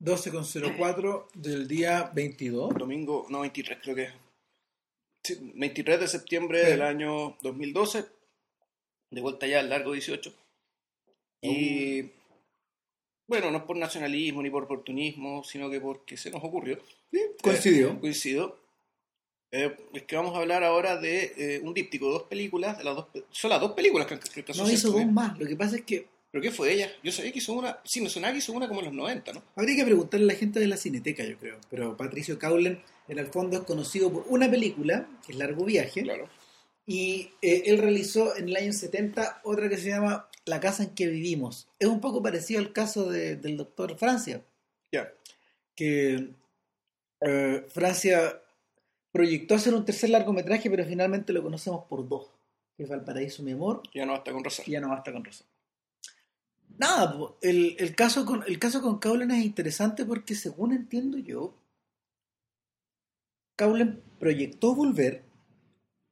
12.04 0.00 1.26
del 1.34 1.66
día 1.66 2.10
22. 2.14 2.74
Domingo, 2.74 3.26
no, 3.28 3.40
23 3.40 3.78
creo 3.82 3.94
que 3.96 4.02
es. 4.04 4.12
Sí, 5.24 5.52
23 5.54 6.00
de 6.00 6.08
septiembre 6.08 6.64
Sí. 6.64 6.70
del 6.70 6.82
año 6.82 7.36
2012. 7.42 8.04
De 9.10 9.20
vuelta 9.20 9.46
ya 9.46 9.60
al 9.60 9.70
largo 9.70 9.92
18. 9.92 10.32
Y 11.42 12.02
bueno, 13.28 13.50
no 13.50 13.58
es 13.58 13.64
por 13.64 13.76
nacionalismo 13.76 14.42
ni 14.42 14.50
por 14.50 14.64
oportunismo, 14.64 15.42
sino 15.44 15.70
que 15.70 15.80
porque 15.80 16.16
se 16.16 16.30
nos 16.30 16.42
ocurrió. 16.44 16.78
Coincidió. 17.42 17.90
Eh, 17.90 17.98
coincido. 18.00 18.58
Eh, 19.50 19.74
es 19.94 20.02
que 20.02 20.16
vamos 20.16 20.34
a 20.34 20.38
hablar 20.40 20.62
ahora 20.62 20.98
de 20.98 21.32
eh, 21.36 21.60
un 21.62 21.72
díptico, 21.72 22.10
dos 22.10 22.24
películas, 22.24 22.76
de 22.76 22.84
las 22.84 22.96
dos, 22.96 23.06
son 23.30 23.50
las 23.50 23.60
dos 23.60 23.72
películas 23.72 24.06
que, 24.06 24.18
que 24.18 24.40
alcanzó 24.40 24.64
No 24.64 24.70
hizo 24.70 24.90
dos 24.90 25.06
más. 25.06 25.38
Lo 25.38 25.46
que 25.46 25.56
pasa 25.56 25.76
es 25.76 25.82
que 25.82 26.06
¿Pero 26.30 26.42
qué 26.42 26.50
fue 26.50 26.72
ella? 26.72 26.90
Yo 27.02 27.10
sabía 27.10 27.32
que 27.32 27.38
hizo 27.38 27.52
una, 27.54 27.78
sí, 27.84 28.00
me 28.00 28.10
sonaba 28.10 28.32
que 28.32 28.38
hizo 28.38 28.52
una 28.52 28.68
como 28.68 28.80
en 28.80 28.86
los 28.86 28.94
90, 28.94 29.32
¿no? 29.32 29.42
habría 29.56 29.76
que 29.76 29.84
preguntarle 29.84 30.24
a 30.24 30.34
la 30.34 30.38
gente 30.38 30.60
de 30.60 30.66
la 30.66 30.76
Cineteca, 30.76 31.24
yo 31.24 31.38
creo. 31.38 31.58
Pero 31.70 31.96
Patricio 31.96 32.38
Caulen, 32.38 32.82
en 33.08 33.18
el 33.18 33.26
fondo, 33.28 33.56
es 33.58 33.64
conocido 33.64 34.12
por 34.12 34.24
una 34.28 34.50
película, 34.50 35.08
que 35.24 35.32
es 35.32 35.38
Largo 35.38 35.64
Viaje. 35.64 36.02
Claro. 36.02 36.28
Y 36.86 37.30
eh, 37.42 37.62
él 37.66 37.78
realizó 37.78 38.36
en 38.36 38.48
el 38.48 38.56
año 38.56 38.72
70 38.72 39.40
otra 39.44 39.68
que 39.68 39.76
se 39.78 39.88
llama 39.88 40.28
La 40.44 40.60
casa 40.60 40.82
en 40.84 40.90
que 40.94 41.06
vivimos. 41.06 41.68
Es 41.78 41.88
un 41.88 42.00
poco 42.00 42.22
parecido 42.22 42.60
al 42.60 42.72
caso 42.72 43.10
de- 43.10 43.36
del 43.36 43.56
doctor 43.56 43.96
Francia. 43.98 44.42
Ya. 44.92 45.10
que 45.74 46.30
eh, 47.20 47.66
Francia 47.68 48.40
proyectó 49.12 49.54
hacer 49.54 49.74
un 49.74 49.84
tercer 49.84 50.10
largometraje, 50.10 50.68
pero 50.70 50.84
finalmente 50.84 51.32
lo 51.32 51.42
conocemos 51.42 51.84
por 51.86 52.08
dos, 52.08 52.30
que 52.76 52.82
es 52.84 52.88
Valparaíso, 52.88 53.42
mi 53.42 53.52
amor, 53.52 53.82
Ya 53.94 54.04
no 54.06 54.12
basta 54.12 54.32
con 54.32 54.42
razón. 54.44 54.64
y 54.66 54.72
ya 54.72 54.80
no 54.80 54.88
basta 54.88 55.12
con 55.12 55.24
razón. 55.24 55.46
Nada, 56.76 57.18
el, 57.42 57.76
el 57.78 57.94
caso 57.94 58.24
con 58.24 58.44
el 58.46 58.58
caso 58.58 58.80
con 58.82 59.00
es 59.32 59.44
interesante 59.44 60.04
porque 60.04 60.34
según 60.34 60.72
entiendo 60.72 61.18
yo, 61.18 61.54
Caulen 63.56 64.00
proyectó 64.20 64.74
volver 64.74 65.24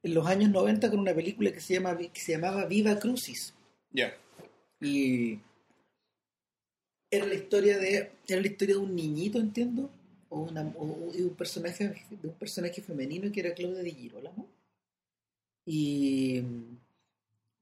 en 0.03 0.13
los 0.13 0.27
años 0.27 0.51
90 0.51 0.89
con 0.89 0.99
una 0.99 1.13
película 1.13 1.51
que 1.51 1.61
se, 1.61 1.75
llama, 1.75 1.97
que 1.97 2.19
se 2.19 2.33
llamaba 2.33 2.65
Viva 2.65 2.99
Crucis. 2.99 3.53
Ya. 3.91 4.13
Y 4.81 5.39
era 7.09 7.25
la 7.25 7.35
historia 7.35 7.77
de 7.79 8.11
era 8.27 8.41
la 8.41 8.47
historia 8.47 8.75
de 8.75 8.81
un 8.81 8.95
niñito, 8.95 9.39
entiendo, 9.39 9.89
o, 10.29 10.41
una, 10.41 10.61
o- 10.77 11.11
de 11.13 11.23
un 11.23 11.35
personaje 11.35 11.93
de 12.09 12.27
un 12.27 12.35
personaje 12.35 12.81
femenino 12.81 13.31
que 13.31 13.39
era 13.39 13.53
Claudia 13.53 13.81
Di 13.83 13.91
Girolamo. 13.91 14.47
Y 15.65 16.43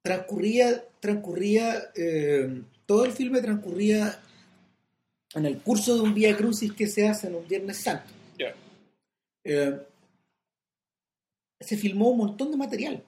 transcurría 0.04 0.84
transcurría 1.00 1.92
eh, 1.96 2.62
todo 2.86 3.06
el 3.06 3.12
filme 3.12 3.42
transcurría 3.42 4.22
en 5.34 5.46
el 5.46 5.60
curso 5.60 5.96
de 5.96 6.02
un 6.02 6.14
Vía 6.14 6.36
Crucis 6.36 6.74
que 6.74 6.88
se 6.88 7.08
hace 7.08 7.28
en 7.28 7.36
un 7.36 7.48
Viernes 7.48 7.78
Santo. 7.78 8.12
Ya. 8.38 8.56
Eh, 9.44 9.80
se 11.60 11.78
filmó 11.78 12.10
un 12.10 12.18
montón 12.18 12.52
de 12.52 12.58
material, 12.58 13.04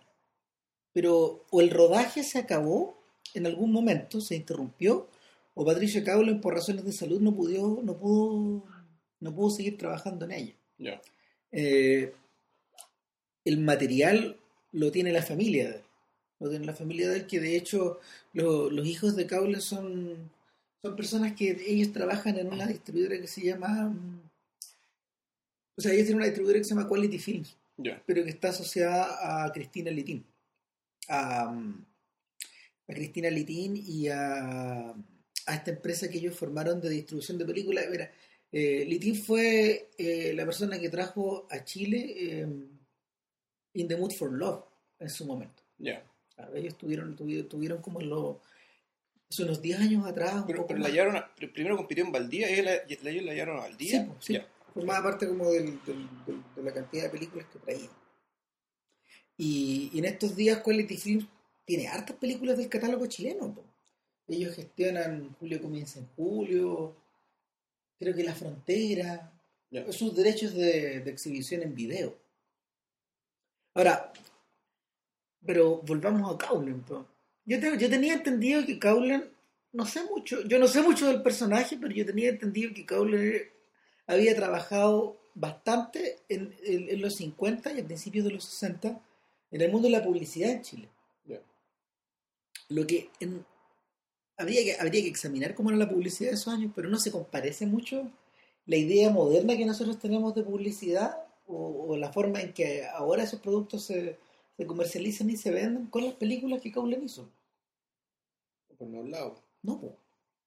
pero 0.93 1.45
o 1.49 1.61
el 1.61 1.69
rodaje 1.69 2.23
se 2.23 2.39
acabó 2.39 2.97
en 3.33 3.45
algún 3.45 3.71
momento, 3.71 4.21
se 4.21 4.35
interrumpió, 4.35 5.07
o 5.53 5.65
Patricia 5.65 6.03
Caulen 6.03 6.41
por 6.41 6.53
razones 6.53 6.85
de 6.85 6.93
salud 6.93 7.19
no 7.19 7.33
pudo, 7.33 7.81
no 7.83 7.97
pudo, 7.97 8.63
no 9.19 9.35
pudo 9.35 9.49
seguir 9.49 9.77
trabajando 9.77 10.25
en 10.25 10.31
ella. 10.31 11.01
Eh, 11.51 12.13
el 13.43 13.59
material 13.59 14.37
lo 14.71 14.91
tiene 14.91 15.11
la 15.11 15.23
familia. 15.23 15.81
Lo 16.39 16.49
tiene 16.49 16.65
la 16.65 16.73
familia 16.73 17.09
de 17.09 17.17
él, 17.17 17.27
que 17.27 17.39
de 17.39 17.55
hecho 17.55 17.99
lo- 18.33 18.69
los 18.69 18.85
hijos 18.87 19.15
de 19.15 19.25
Caulen 19.25 19.61
son, 19.61 20.29
son 20.81 20.95
personas 20.95 21.33
que 21.33 21.57
ellos 21.65 21.91
trabajan 21.91 22.37
en 22.37 22.51
una 22.53 22.67
distribuidora 22.67 23.19
que 23.19 23.27
se 23.27 23.41
llama... 23.41 23.89
mm, 23.89 24.21
O 25.77 25.81
sea, 25.81 25.91
ellos 25.93 26.05
tienen 26.05 26.17
una 26.17 26.25
distribuidora 26.25 26.59
que 26.59 26.63
se 26.63 26.75
llama 26.75 26.87
Quality 26.87 27.19
Films 27.19 27.55
pero 28.05 28.23
que 28.23 28.29
está 28.31 28.49
asociada 28.49 29.45
a 29.45 29.51
Cristina 29.51 29.91
Litín. 29.91 30.25
A, 31.09 31.51
mm, 31.51 31.85
a 32.89 32.93
Cristina 32.93 33.29
Litín 33.29 33.75
y 33.77 34.07
a, 34.07 34.89
a 34.91 35.55
esta 35.55 35.71
empresa 35.71 36.09
que 36.09 36.17
ellos 36.17 36.35
formaron 36.35 36.79
de 36.81 36.89
distribución 36.89 37.37
de 37.37 37.45
películas. 37.45 37.85
Mira, 37.89 38.11
eh, 38.51 38.85
Litín 38.87 39.15
fue 39.15 39.89
eh, 39.97 40.33
la 40.33 40.45
persona 40.45 40.79
que 40.79 40.89
trajo 40.89 41.47
a 41.49 41.63
Chile 41.63 42.13
eh, 42.17 42.47
In 43.73 43.87
the 43.87 43.95
Mood 43.97 44.11
for 44.13 44.31
Love 44.31 44.63
en 44.99 45.09
su 45.09 45.25
momento. 45.25 45.63
Claro, 46.37 46.55
ellos 46.55 46.77
tuvieron, 46.77 47.15
tuvieron, 47.17 47.49
tuvieron 47.49 47.81
como 47.81 47.99
en 47.99 48.09
los, 48.09 48.37
hace 49.29 49.43
unos 49.43 49.61
10 49.61 49.79
años 49.79 50.05
atrás. 50.07 50.35
un 50.35 50.45
Pero, 50.47 50.59
poco 50.59 50.67
pero 50.69 50.79
la 50.79 50.87
hallaron, 50.87 51.17
a- 51.17 51.35
pr- 51.35 51.51
primero 51.51 51.75
compitió 51.75 52.05
en 52.05 52.11
Valdía, 52.13 52.47
ellos 52.49 52.65
la, 52.65 52.71
la- 53.03 53.09
ellos 53.09 53.25
la 53.25 53.31
hallaron 53.33 53.57
a 53.57 53.61
Valdía. 53.61 54.01
Sí, 54.03 54.07
pues, 54.09 54.23
sí. 54.25 54.33
Ya. 54.33 54.47
formaba 54.73 55.03
parte 55.09 55.27
como 55.27 55.49
del- 55.51 55.83
del- 55.83 56.07
del- 56.25 56.43
de 56.55 56.61
la 56.63 56.71
cantidad 56.73 57.03
de 57.03 57.09
películas 57.09 57.47
que 57.51 57.59
traía. 57.59 57.89
Y, 59.35 59.89
y 59.93 59.99
en 59.99 60.05
estos 60.05 60.35
días 60.35 60.61
Quality 60.61 60.97
Films 60.97 61.25
tiene 61.65 61.87
hartas 61.87 62.15
películas 62.17 62.57
del 62.57 62.69
catálogo 62.69 63.05
chileno. 63.07 63.53
po. 63.53 63.63
Ellos 64.27 64.55
gestionan 64.55 65.35
Julio 65.39 65.61
comienza 65.61 65.99
en 65.99 66.07
julio, 66.15 66.95
creo 67.99 68.13
que 68.15 68.23
La 68.23 68.35
Frontera, 68.35 69.33
Ya. 69.71 69.91
sus 69.91 70.15
derechos 70.15 70.53
de, 70.53 70.99
de 71.01 71.09
exhibición 71.11 71.63
en 71.63 71.73
video. 71.73 72.15
Ahora, 73.73 74.11
pero 75.47 75.77
volvamos 75.77 76.31
a 76.31 76.37
Caulen. 76.37 76.81
po. 76.81 77.07
Yo, 77.45 77.59
te- 77.59 77.77
yo 77.79 77.89
tenía 77.89 78.13
entendido 78.13 78.63
que 78.65 78.77
Caulen, 78.77 79.23
no 79.71 79.85
sé 79.85 80.03
mucho, 80.03 80.43
yo 80.43 80.59
no 80.59 80.67
sé 80.67 80.81
mucho 80.83 81.07
del 81.07 81.23
personaje, 81.23 81.77
pero 81.81 81.91
yo 81.93 82.05
tenía 82.05 82.29
entendido 82.29 82.71
que 82.75 82.85
Caulen 82.85 83.41
había 84.05 84.35
trabajado 84.35 85.17
bastante 85.33 86.19
en, 86.29 86.53
en- 86.63 86.89
en 86.89 87.01
los 87.01 87.15
50 87.15 87.71
y 87.71 87.79
a 87.79 87.85
principios 87.85 88.25
de 88.25 88.31
los 88.33 88.43
60 88.43 88.99
en 89.51 89.61
el 89.61 89.71
mundo 89.71 89.87
de 89.87 89.93
la 89.93 90.03
publicidad 90.03 90.51
en 90.51 90.61
Chile. 90.61 90.89
Ya. 91.25 91.39
Lo 92.69 92.85
que 92.85 93.09
en- 93.19 93.45
habría, 94.37 94.63
que 94.63 94.75
habría 94.81 95.01
que 95.01 95.07
examinar 95.09 95.55
cómo 95.55 95.69
era 95.69 95.79
la 95.79 95.89
publicidad 95.89 96.29
de 96.31 96.35
esos 96.35 96.53
años, 96.53 96.71
pero 96.75 96.89
no 96.89 96.99
se 96.99 97.11
comparece 97.11 97.65
mucho 97.65 98.11
la 98.65 98.75
idea 98.75 99.09
moderna 99.09 99.55
que 99.55 99.65
nosotros 99.65 99.97
tenemos 99.99 100.35
de 100.35 100.43
publicidad 100.43 101.17
o, 101.47 101.85
o 101.89 101.97
la 101.97 102.11
forma 102.11 102.41
en 102.41 102.51
que 102.53 102.85
ahora 102.85 103.23
esos 103.23 103.39
productos 103.39 103.85
se, 103.85 104.17
se 104.57 104.65
comercializan 104.65 105.29
y 105.29 105.37
se 105.37 105.51
venden 105.51 105.85
con 105.87 106.03
las 106.03 106.15
películas 106.15 106.61
que 106.61 106.71
Caulen 106.71 107.03
hizo. 107.03 107.29
Por 108.67 108.87
ningún 108.87 109.11
lado. 109.11 109.43
No, 109.61 109.79
po, 109.79 109.97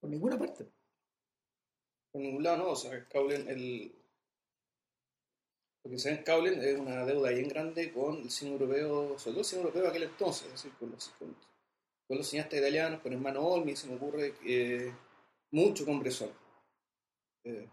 por 0.01 0.11
ninguna 0.11 0.37
parte. 0.37 0.67
Por 2.11 2.21
ningún 2.21 2.43
lado 2.43 2.57
no, 2.59 2.71
o 2.71 2.77
sea, 2.77 3.07
Caulen, 3.09 3.49
el... 3.49 3.95
Lo 5.85 5.91
que 5.91 5.99
se 5.99 6.11
ve 6.11 6.19
en 6.19 6.25
Caulen 6.25 6.61
es 6.61 6.79
una 6.79 7.07
deuda 7.07 7.31
bien 7.31 7.49
grande 7.49 7.93
con 7.93 8.19
el 8.19 8.31
cine 8.31 8.53
europeo, 8.53 9.19
sobre 9.19 9.33
todo 9.33 9.41
el 9.41 9.45
cine 9.45 9.63
europeo 9.63 9.83
de 9.83 9.89
aquel 9.89 10.03
entonces, 10.03 10.47
es 10.47 10.53
decir, 10.53 10.73
con 10.79 10.91
los, 10.91 11.09
con, 11.11 11.35
con 12.07 12.19
los 12.19 12.29
cineastas 12.29 12.59
italianos, 12.59 13.01
con 13.01 13.13
Hermano 13.13 13.47
Olmi, 13.47 13.75
se 13.77 13.87
me 13.87 13.95
ocurre 13.95 14.35
eh, 14.45 14.93
mucho 15.53 15.87
con 15.87 16.01
Bresson. 16.01 16.31
Eh, 17.45 17.67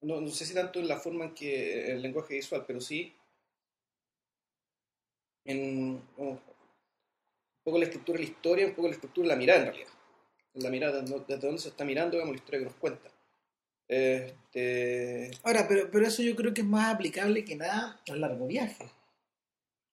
no, 0.00 0.20
no 0.20 0.28
sé 0.30 0.46
si 0.46 0.54
tanto 0.54 0.80
en 0.80 0.88
la 0.88 0.98
forma 0.98 1.26
en 1.26 1.34
que 1.34 1.92
el 1.92 2.02
lenguaje 2.02 2.34
visual, 2.34 2.64
pero 2.66 2.80
sí 2.80 3.15
en 5.46 6.02
un 6.16 6.40
poco 7.64 7.78
la 7.78 7.84
estructura 7.84 8.18
de 8.18 8.24
la 8.24 8.30
historia, 8.30 8.66
un 8.66 8.74
poco 8.74 8.88
la 8.88 8.94
estructura 8.94 9.28
de 9.28 9.34
la 9.34 9.38
mirada 9.38 9.60
en 9.60 9.66
realidad. 9.66 9.90
La 10.54 10.70
mirada, 10.70 11.02
desde 11.02 11.38
dónde 11.38 11.58
se 11.60 11.68
está 11.68 11.84
mirando, 11.84 12.12
digamos, 12.12 12.34
la 12.34 12.38
historia 12.38 12.60
que 12.60 12.66
nos 12.66 12.74
cuenta. 12.76 13.10
Este, 13.88 15.30
Ahora, 15.44 15.66
pero, 15.68 15.90
pero 15.90 16.06
eso 16.06 16.22
yo 16.22 16.34
creo 16.34 16.52
que 16.52 16.62
es 16.62 16.66
más 16.66 16.94
aplicable 16.94 17.44
que 17.44 17.56
nada 17.56 18.00
al 18.08 18.20
largo 18.20 18.46
viaje. 18.46 18.84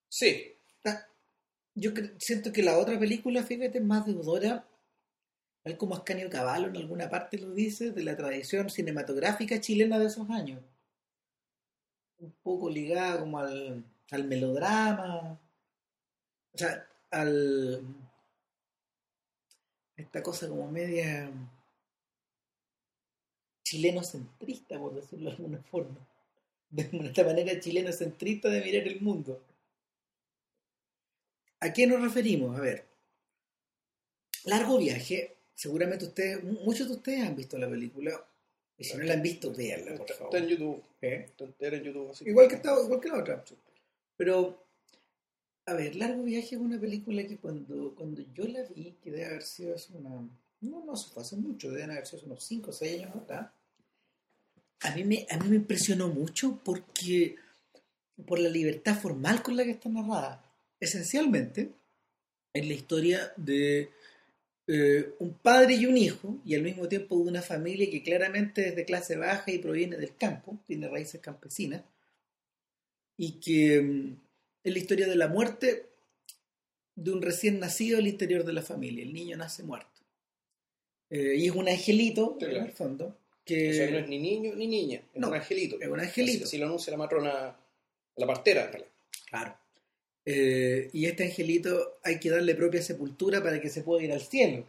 sí, 0.09 0.55
Yo 1.75 1.91
siento 2.17 2.51
que 2.51 2.63
la 2.63 2.77
otra 2.77 2.99
película, 2.99 3.43
fíjate, 3.43 3.79
es 3.79 3.83
más 3.83 4.05
deudora, 4.05 4.67
tal 5.63 5.77
como 5.77 5.95
Ascanio 5.95 6.29
Cavallo 6.29 6.67
en 6.67 6.77
alguna 6.77 7.09
parte 7.09 7.37
lo 7.37 7.51
dice, 7.51 7.91
de 7.91 8.03
la 8.03 8.15
tradición 8.15 8.69
cinematográfica 8.69 9.59
chilena 9.59 9.99
de 9.99 10.05
esos 10.07 10.29
años. 10.29 10.61
Un 12.19 12.31
poco 12.41 12.69
ligada 12.69 13.19
como 13.19 13.39
al, 13.39 13.83
al 14.11 14.23
melodrama, 14.25 15.39
o 16.53 16.57
sea, 16.57 16.87
al... 17.11 17.83
esta 19.97 20.21
cosa 20.23 20.47
como 20.47 20.69
media 20.71 21.29
chileno-centrista, 23.63 24.77
por 24.79 24.93
decirlo 24.95 25.29
de 25.29 25.35
alguna 25.35 25.59
forma. 25.63 25.97
De 26.69 26.89
esta 27.07 27.23
manera 27.23 27.59
chileno-centrista 27.59 28.49
de 28.49 28.61
mirar 28.61 28.87
el 28.87 29.01
mundo. 29.01 29.41
¿A 31.59 31.71
qué 31.71 31.87
nos 31.87 32.01
referimos? 32.01 32.57
A 32.57 32.61
ver, 32.61 32.85
largo 34.45 34.77
viaje. 34.77 35.35
Seguramente 35.55 36.05
ustedes, 36.05 36.43
mu- 36.43 36.59
muchos 36.65 36.87
de 36.87 36.95
ustedes 36.95 37.21
han 37.27 37.35
visto 37.35 37.57
la 37.57 37.69
película. 37.69 38.25
Y 38.77 38.83
si 38.83 38.97
no 38.97 39.03
la 39.03 39.13
han 39.13 39.21
visto, 39.21 39.53
véanla, 39.53 39.91
por 39.95 40.01
está, 40.01 40.13
favor. 40.15 40.35
está 40.35 40.43
en 40.43 40.49
YouTube. 40.49 40.83
¿Eh? 41.01 41.25
Está 41.29 41.43
entera 41.45 41.77
en 41.77 41.83
YouTube. 41.83 42.09
Así 42.11 42.27
Igual 42.27 42.47
que, 42.47 42.55
esta- 42.55 42.81
igual 42.83 42.99
que 42.99 43.09
la 43.09 43.19
otra. 43.19 43.43
Pero, 44.17 44.65
a 45.65 45.73
ver, 45.73 45.95
Largo 45.95 46.23
Viaje 46.23 46.55
es 46.55 46.61
una 46.61 46.79
película 46.79 47.25
que 47.25 47.37
cuando, 47.37 47.95
cuando 47.95 48.21
yo 48.33 48.45
la 48.47 48.63
vi, 48.63 48.95
que 49.01 49.11
debe 49.11 49.25
haber 49.25 49.43
sido 49.43 49.75
hace 49.75 49.93
una... 49.93 50.09
No, 50.61 50.85
no, 50.85 50.95
fue 50.95 51.23
hace 51.23 51.35
mucho, 51.35 51.71
deben 51.71 51.91
haber 51.91 52.05
sido 52.05 52.23
unos 52.25 52.43
5 52.43 52.69
o 52.69 52.73
6 52.73 53.01
años 53.01 53.15
atrás. 53.15 53.51
a 54.81 54.95
mí 54.95 55.03
me, 55.03 55.25
a 55.29 55.37
mí 55.37 55.49
me 55.49 55.57
impresionó 55.57 56.07
mucho 56.07 56.59
porque 56.63 57.35
por 58.25 58.39
la 58.39 58.49
libertad 58.49 58.99
formal 58.99 59.41
con 59.41 59.57
la 59.57 59.63
que 59.63 59.71
está 59.71 59.89
narrada. 59.89 60.43
Esencialmente, 60.79 61.73
es 62.53 62.67
la 62.67 62.73
historia 62.73 63.33
de 63.37 63.89
eh, 64.67 65.15
un 65.19 65.33
padre 65.33 65.75
y 65.75 65.85
un 65.85 65.97
hijo, 65.97 66.39
y 66.45 66.55
al 66.55 66.61
mismo 66.61 66.87
tiempo 66.87 67.17
de 67.17 67.23
una 67.23 67.41
familia 67.41 67.89
que 67.89 68.03
claramente 68.03 68.69
es 68.69 68.75
de 68.75 68.85
clase 68.85 69.17
baja 69.17 69.51
y 69.51 69.59
proviene 69.59 69.97
del 69.97 70.15
campo, 70.15 70.59
tiene 70.65 70.87
raíces 70.87 71.19
campesinas, 71.19 71.83
y 73.17 73.39
que 73.39 74.15
es 74.63 74.73
la 74.73 74.79
historia 74.79 75.07
de 75.07 75.15
la 75.15 75.27
muerte 75.27 75.87
de 76.95 77.11
un 77.11 77.21
recién 77.21 77.59
nacido 77.59 77.97
al 77.97 78.07
interior 78.07 78.43
de 78.43 78.53
la 78.53 78.61
familia. 78.61 79.03
El 79.03 79.13
niño 79.13 79.35
nace 79.37 79.63
muerto. 79.63 79.89
Eh, 81.09 81.35
y 81.37 81.47
es 81.47 81.51
un 81.55 81.67
angelito, 81.67 82.37
en 82.39 82.55
el 82.63 82.71
fondo, 82.71 83.15
que... 83.45 83.69
O 83.71 83.73
sea, 83.73 83.91
no 83.91 83.97
es 83.99 84.07
ni 84.07 84.19
niño 84.19 84.53
ni 84.55 84.67
niña, 84.67 85.01
es 85.13 85.19
No, 85.21 85.27
un 85.29 85.35
angelito. 85.35 85.79
es 85.79 85.87
un 85.87 85.99
angelito. 85.99 86.45
Así, 86.45 86.55
así 86.55 86.57
lo 86.57 86.65
anuncia 86.65 86.91
la 86.91 86.97
matrona, 86.97 87.55
la 88.15 88.27
partera, 88.27 88.65
en 88.65 88.67
realidad. 88.67 88.91
Claro. 89.29 89.57
Eh, 90.25 90.89
y 90.93 91.05
este 91.05 91.25
angelito 91.25 91.97
hay 92.03 92.19
que 92.19 92.29
darle 92.29 92.55
propia 92.55 92.81
sepultura 92.81 93.43
para 93.43 93.59
que 93.59 93.69
se 93.69 93.81
pueda 93.83 94.03
ir 94.03 94.11
al 94.11 94.21
cielo. 94.21 94.65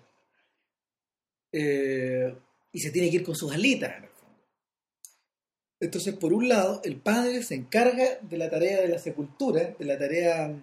Eh, 1.53 2.35
y 2.73 2.81
se 2.81 2.91
tiene 2.91 3.09
que 3.11 3.17
ir 3.17 3.23
con 3.25 3.37
sus 3.37 3.53
alitas. 3.53 4.03
Entonces, 5.85 6.15
por 6.15 6.33
un 6.33 6.49
lado, 6.49 6.81
el 6.85 6.97
padre 6.97 7.43
se 7.43 7.55
encarga 7.55 8.19
de 8.23 8.39
la 8.39 8.49
tarea 8.49 8.81
de 8.81 8.89
la 8.89 8.99
sepultura, 8.99 9.75
de 9.79 9.85
la 9.85 9.99
tarea 9.99 10.55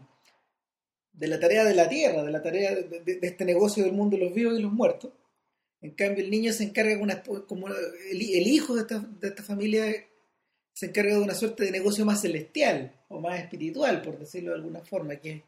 de 1.13 1.27
la 1.27 1.39
tarea 1.39 1.63
de 1.63 1.75
la 1.75 1.87
tierra, 1.87 2.23
de 2.23 2.31
la 2.31 2.41
tarea 2.41 2.73
de, 2.73 3.19
este 3.21 3.45
negocio 3.45 3.83
del 3.83 3.93
mundo 3.93 4.17
de 4.17 4.23
los 4.23 4.33
vivos 4.33 4.57
y 4.57 4.61
los 4.61 4.71
muertos. 4.71 5.11
En 5.81 5.91
cambio, 5.91 6.23
el 6.23 6.31
niño 6.31 6.53
se 6.53 6.63
encarga 6.63 6.97
una, 6.97 7.21
como 7.21 7.67
el, 7.67 8.47
hijo 8.47 8.75
de 8.75 8.81
esta, 8.81 8.99
de 8.99 9.27
esta 9.27 9.43
familia 9.43 9.83
se 10.73 10.87
encarga 10.87 11.13
de 11.13 11.21
una 11.21 11.35
suerte 11.35 11.65
de 11.65 11.71
negocio 11.71 12.03
más 12.05 12.21
celestial 12.21 12.99
o 13.09 13.19
más 13.19 13.39
espiritual, 13.39 14.01
por 14.01 14.17
decirlo 14.17 14.51
de 14.51 14.57
alguna 14.57 14.81
forma, 14.81 15.17
que, 15.17 15.43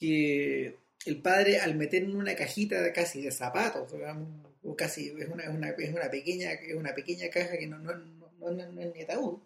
que 0.00 0.78
el 1.06 1.22
padre 1.22 1.60
al 1.60 1.76
meter 1.76 2.02
en 2.02 2.16
una 2.16 2.34
cajita 2.34 2.92
casi 2.92 3.22
de 3.22 3.30
zapatos, 3.30 3.92
digamos, 3.92 4.28
o 4.64 4.74
casi 4.74 5.08
es 5.18 5.28
una, 5.28 5.44
es 5.44 5.50
una, 5.50 5.68
es 5.70 5.94
una 5.94 6.10
pequeña 6.10 6.52
es 6.52 6.74
una 6.74 6.94
pequeña 6.94 7.28
caja 7.28 7.58
que 7.58 7.66
no, 7.66 7.78
no, 7.78 7.92
no 8.52 8.80
es 8.80 8.94
ni 8.94 9.02
ataúd, 9.02 9.38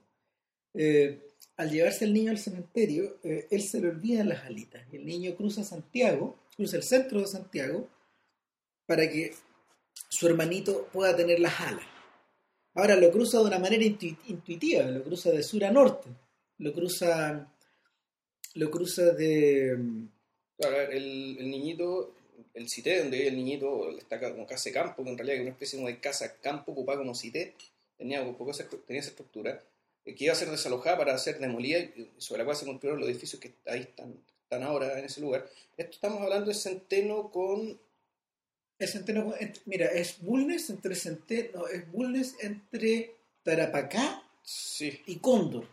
eh, 0.74 1.20
al 1.56 1.70
llevarse 1.70 2.04
al 2.04 2.12
niño 2.12 2.30
al 2.30 2.38
cementerio, 2.38 3.18
eh, 3.24 3.46
él 3.50 3.62
se 3.62 3.80
le 3.80 3.88
olvidan 3.88 4.28
las 4.28 4.44
alitas 4.44 4.82
y 4.92 4.96
el 4.96 5.06
niño 5.06 5.34
cruza 5.34 5.64
Santiago, 5.64 6.36
cruza 6.56 6.76
el 6.76 6.82
centro 6.82 7.20
de 7.20 7.26
Santiago 7.26 7.88
para 8.86 9.08
que 9.08 9.32
su 10.08 10.26
hermanito 10.26 10.88
pueda 10.92 11.16
tener 11.16 11.40
las 11.40 11.60
alas. 11.60 11.86
Ahora 12.74 12.96
lo 12.96 13.10
cruza 13.10 13.38
de 13.38 13.44
una 13.44 13.58
manera 13.58 13.82
intu- 13.82 14.16
intuitiva, 14.28 14.82
lo 14.84 15.02
cruza 15.02 15.30
de 15.30 15.42
sur 15.42 15.64
a 15.64 15.72
norte, 15.72 16.08
lo 16.58 16.72
cruza, 16.72 17.52
lo 18.54 18.70
cruza 18.70 19.10
de... 19.12 19.72
El, 20.60 21.36
el 21.38 21.50
niñito, 21.50 22.14
el 22.54 22.68
cité 22.68 22.98
donde 22.98 23.16
vive 23.18 23.28
el 23.28 23.36
niñito, 23.36 23.96
está 23.96 24.18
como 24.20 24.46
casa 24.46 24.70
de 24.70 24.74
campo, 24.74 25.04
que 25.04 25.10
en 25.10 25.18
realidad 25.18 25.36
es 25.36 25.42
una 25.42 25.50
especie 25.50 25.84
de 25.84 26.00
casa 26.00 26.36
campo 26.40 26.72
ocupada 26.72 26.98
como 26.98 27.14
cité, 27.14 27.54
tenía, 27.98 28.22
un 28.22 28.36
poco 28.36 28.52
esa, 28.52 28.66
tenía 28.86 29.00
esa 29.00 29.10
estructura, 29.10 29.62
eh, 30.04 30.14
que 30.14 30.24
iba 30.24 30.32
a 30.32 30.36
ser 30.36 30.50
desalojada 30.50 30.96
para 30.96 31.18
ser 31.18 31.38
demolida 31.38 31.78
y 31.80 32.10
sobre 32.18 32.38
la 32.38 32.44
cual 32.46 32.56
se 32.56 32.64
construyeron 32.64 33.00
los 33.00 33.08
edificios 33.10 33.40
que 33.42 33.52
ahí 33.66 33.80
están, 33.80 34.14
están 34.44 34.62
ahora 34.62 34.98
en 34.98 35.04
ese 35.04 35.20
lugar. 35.20 35.46
Esto 35.76 35.92
estamos 35.92 36.22
hablando 36.22 36.46
de 36.48 36.54
Centeno 36.54 37.30
con... 37.30 37.78
El 38.78 38.86
centeno, 38.88 39.34
ent- 39.34 39.60
mira, 39.64 39.86
es 39.86 40.20
Bulnes 40.22 40.70
entre 40.70 40.94
Centeno, 40.94 41.66
es 41.66 41.90
Bulnes 41.90 42.36
entre 42.40 43.12
Tarapacá 43.42 44.22
Sí, 44.42 45.02
y 45.06 45.16
Cóndor, 45.16 45.66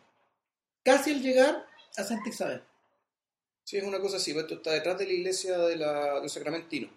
casi 0.83 1.11
al 1.11 1.21
llegar 1.21 1.65
a 1.97 2.03
Santa 2.03 2.27
Isabel. 2.29 2.61
sí, 3.63 3.77
es 3.77 3.83
una 3.83 3.99
cosa 3.99 4.17
así, 4.17 4.33
pues 4.33 4.45
esto 4.45 4.55
está 4.55 4.71
detrás 4.73 4.97
de 4.97 5.05
la 5.05 5.13
iglesia 5.13 5.55
de 5.59 5.75
la, 5.77 6.19
del 6.19 6.29
Sacramentino, 6.31 6.89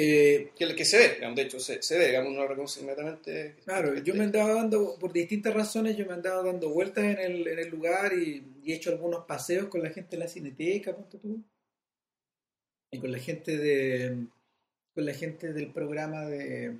Eh, 0.00 0.52
que 0.56 0.76
que 0.76 0.84
se 0.84 0.96
ve, 0.96 1.14
digamos, 1.16 1.34
de 1.34 1.42
hecho 1.42 1.58
se, 1.58 1.82
se 1.82 1.98
ve, 1.98 2.06
digamos, 2.06 2.30
uno 2.30 2.42
lo 2.42 2.48
reconoce 2.48 2.82
inmediatamente. 2.82 3.56
Claro, 3.64 3.96
yo 3.96 4.14
me 4.14 4.22
andaba 4.22 4.54
dando, 4.54 4.96
por 4.96 5.12
distintas 5.12 5.52
razones, 5.52 5.96
yo 5.96 6.06
me 6.06 6.12
andaba 6.12 6.40
dando 6.44 6.70
vueltas 6.70 7.02
en 7.02 7.18
el, 7.18 7.48
en 7.48 7.58
el 7.58 7.68
lugar 7.68 8.12
y, 8.12 8.60
y 8.62 8.72
he 8.72 8.76
hecho 8.76 8.90
algunos 8.90 9.24
paseos 9.24 9.66
con 9.66 9.82
la 9.82 9.90
gente 9.90 10.16
de 10.16 10.22
la 10.22 10.28
cineteca, 10.28 10.94
ponte 10.94 11.18
tú, 11.18 11.42
y 12.92 13.00
con 13.00 13.10
la 13.10 13.18
gente 13.18 13.58
de 13.58 14.26
con 14.94 15.04
la 15.04 15.14
gente 15.14 15.52
del 15.52 15.72
programa 15.72 16.26
de, 16.26 16.76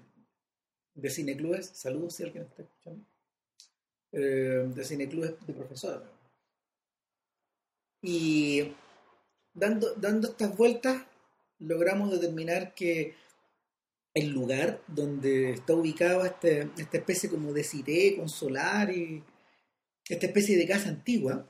de 0.95 1.11
cineclubes, 1.11 1.67
saludos 1.67 2.15
si 2.15 2.23
alguien 2.23 2.45
está 2.45 2.63
escuchando, 2.63 3.05
eh, 4.13 4.65
de 4.75 4.85
cineclubes 4.85 5.35
de 5.45 5.53
profesores. 5.55 6.09
Y 8.01 8.73
dando, 9.55 9.93
dando 9.95 10.29
estas 10.29 10.57
vueltas, 10.57 11.03
logramos 11.59 12.11
determinar 12.11 12.75
que 12.75 13.15
el 14.15 14.31
lugar 14.31 14.83
donde 14.89 15.51
está 15.53 15.75
ubicado 15.75 16.25
este, 16.25 16.71
esta 16.79 16.99
especie 16.99 17.29
como 17.31 17.53
de 17.53 17.63
cité 17.65 18.17
con 18.17 18.29
solar 18.29 18.91
y 18.91 19.23
esta 20.09 20.27
especie 20.27 20.57
de 20.57 20.67
casa 20.67 20.89
antigua 20.89 21.49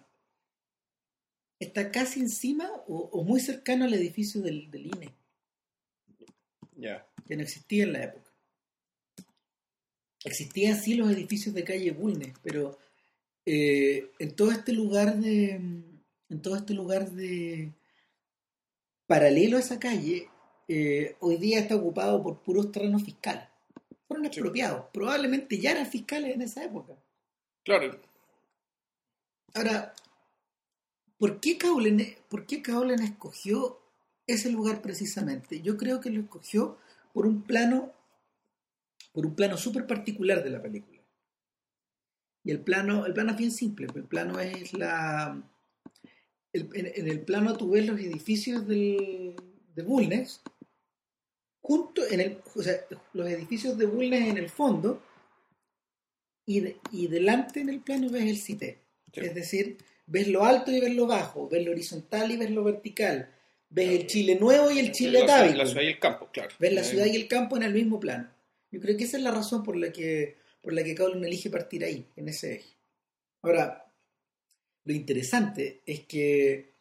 está 1.58 1.90
casi 1.90 2.20
encima 2.20 2.70
o, 2.86 3.08
o 3.12 3.24
muy 3.24 3.40
cercano 3.40 3.84
al 3.84 3.94
edificio 3.94 4.40
del, 4.42 4.70
del 4.70 4.86
INE, 4.86 5.14
Ya. 6.76 7.06
que 7.26 7.36
no 7.36 7.42
existía 7.42 7.84
en 7.84 7.92
la 7.92 8.04
época. 8.04 8.30
Existían 10.24 10.76
sí 10.80 10.94
los 10.94 11.10
edificios 11.10 11.54
de 11.54 11.64
calle 11.64 11.92
Bulnes, 11.92 12.34
pero 12.42 12.78
eh, 13.46 14.10
en 14.18 14.34
todo 14.36 14.50
este 14.50 14.72
lugar 14.72 15.16
de 15.18 15.52
en 16.30 16.42
todo 16.42 16.56
este 16.56 16.74
lugar 16.74 17.10
de 17.12 17.72
paralelo 19.08 19.56
a 19.56 19.60
esa 19.60 19.80
calle 19.80 20.28
eh, 20.68 21.16
hoy 21.20 21.38
día 21.38 21.58
está 21.60 21.74
ocupado 21.74 22.22
por 22.22 22.42
puros 22.42 22.70
terrenos 22.70 23.02
fiscales. 23.02 23.48
Fueron 24.06 24.24
Sí. 24.24 24.28
expropiados. 24.28 24.84
Probablemente 24.92 25.58
ya 25.58 25.72
eran 25.72 25.86
fiscales 25.86 26.34
en 26.34 26.42
esa 26.42 26.62
época. 26.62 26.94
Claro, 27.64 28.00
ahora 29.54 29.92
¿por 31.18 31.40
qué 31.40 31.58
Caulen, 31.58 32.16
por 32.28 32.46
qué 32.46 32.62
Caulen 32.62 33.02
escogió 33.02 33.80
ese 34.26 34.50
lugar 34.52 34.82
precisamente? 34.82 35.60
yo 35.62 35.76
creo 35.76 36.00
que 36.00 36.10
lo 36.10 36.20
escogió 36.20 36.78
por 37.12 37.26
un 37.26 37.42
plano 37.42 37.92
por 39.12 39.24
un 39.26 39.34
plano 39.34 39.56
súper 39.56 39.86
particular 39.86 40.44
de 40.44 40.50
la 40.50 40.62
película. 40.62 41.00
Y 42.44 42.50
el 42.50 42.60
plano 42.60 43.04
el 43.06 43.14
plano 43.14 43.32
es 43.32 43.38
bien 43.38 43.50
simple 43.52 43.86
el 43.94 44.04
plano 44.04 44.38
es 44.38 44.72
la 44.74 45.42
el- 46.52 46.68
en, 46.74 46.92
en 46.94 47.08
el 47.08 47.20
plano 47.20 47.56
tú 47.56 47.70
ves 47.70 47.86
los 47.86 47.98
edificios 48.00 48.66
del, 48.66 49.34
de 49.74 49.82
Bulnes, 49.82 50.40
junto 51.60 52.06
en 52.06 52.20
el, 52.20 52.38
o 52.54 52.62
sea, 52.62 52.74
los 53.12 53.28
edificios 53.28 53.76
de 53.76 53.86
Bulnes 53.86 54.28
en 54.28 54.38
el 54.38 54.48
fondo, 54.48 55.02
y, 56.46 56.60
de- 56.60 56.76
y 56.92 57.06
delante 57.08 57.60
en 57.60 57.68
el 57.68 57.80
plano 57.80 58.08
ves 58.10 58.24
el 58.24 58.38
CITE. 58.38 58.78
Sí. 59.12 59.20
Es 59.20 59.34
decir, 59.34 59.76
ves 60.06 60.28
lo 60.28 60.44
alto 60.44 60.70
y 60.70 60.80
ves 60.80 60.94
lo 60.94 61.06
bajo, 61.06 61.48
ves 61.48 61.64
lo 61.64 61.72
horizontal 61.72 62.30
y 62.30 62.36
ves 62.36 62.50
lo 62.50 62.64
vertical, 62.64 63.30
ves 63.70 63.90
el 64.00 64.06
Chile 64.06 64.36
nuevo 64.40 64.70
y 64.70 64.78
el 64.78 64.92
Chile 64.92 65.22
atávico, 65.22 65.58
la 65.58 65.66
ciudad 65.66 65.82
y 65.82 65.86
el 65.88 65.98
campo, 65.98 66.28
claro. 66.32 66.54
ves 66.58 66.72
la 66.72 66.80
Eh, 66.80 66.84
ciudad 66.84 67.06
y 67.06 67.16
el 67.16 67.28
campo 67.28 67.56
en 67.56 67.62
el 67.64 67.74
mismo 67.74 68.00
plano. 68.00 68.30
Yo 68.70 68.80
creo 68.80 68.96
que 68.96 69.04
esa 69.04 69.16
es 69.18 69.22
la 69.22 69.30
razón 69.30 69.62
por 69.62 69.76
la 69.76 69.92
que, 69.92 70.36
por 70.62 70.72
la 70.72 70.82
que 70.82 70.92
elige 70.92 71.50
partir 71.50 71.84
ahí, 71.84 72.06
en 72.16 72.28
ese 72.28 72.54
eje. 72.56 72.76
Ahora, 73.42 73.87
lo 74.88 74.94
interesante 74.94 75.82
es 75.84 76.06
que 76.06 76.72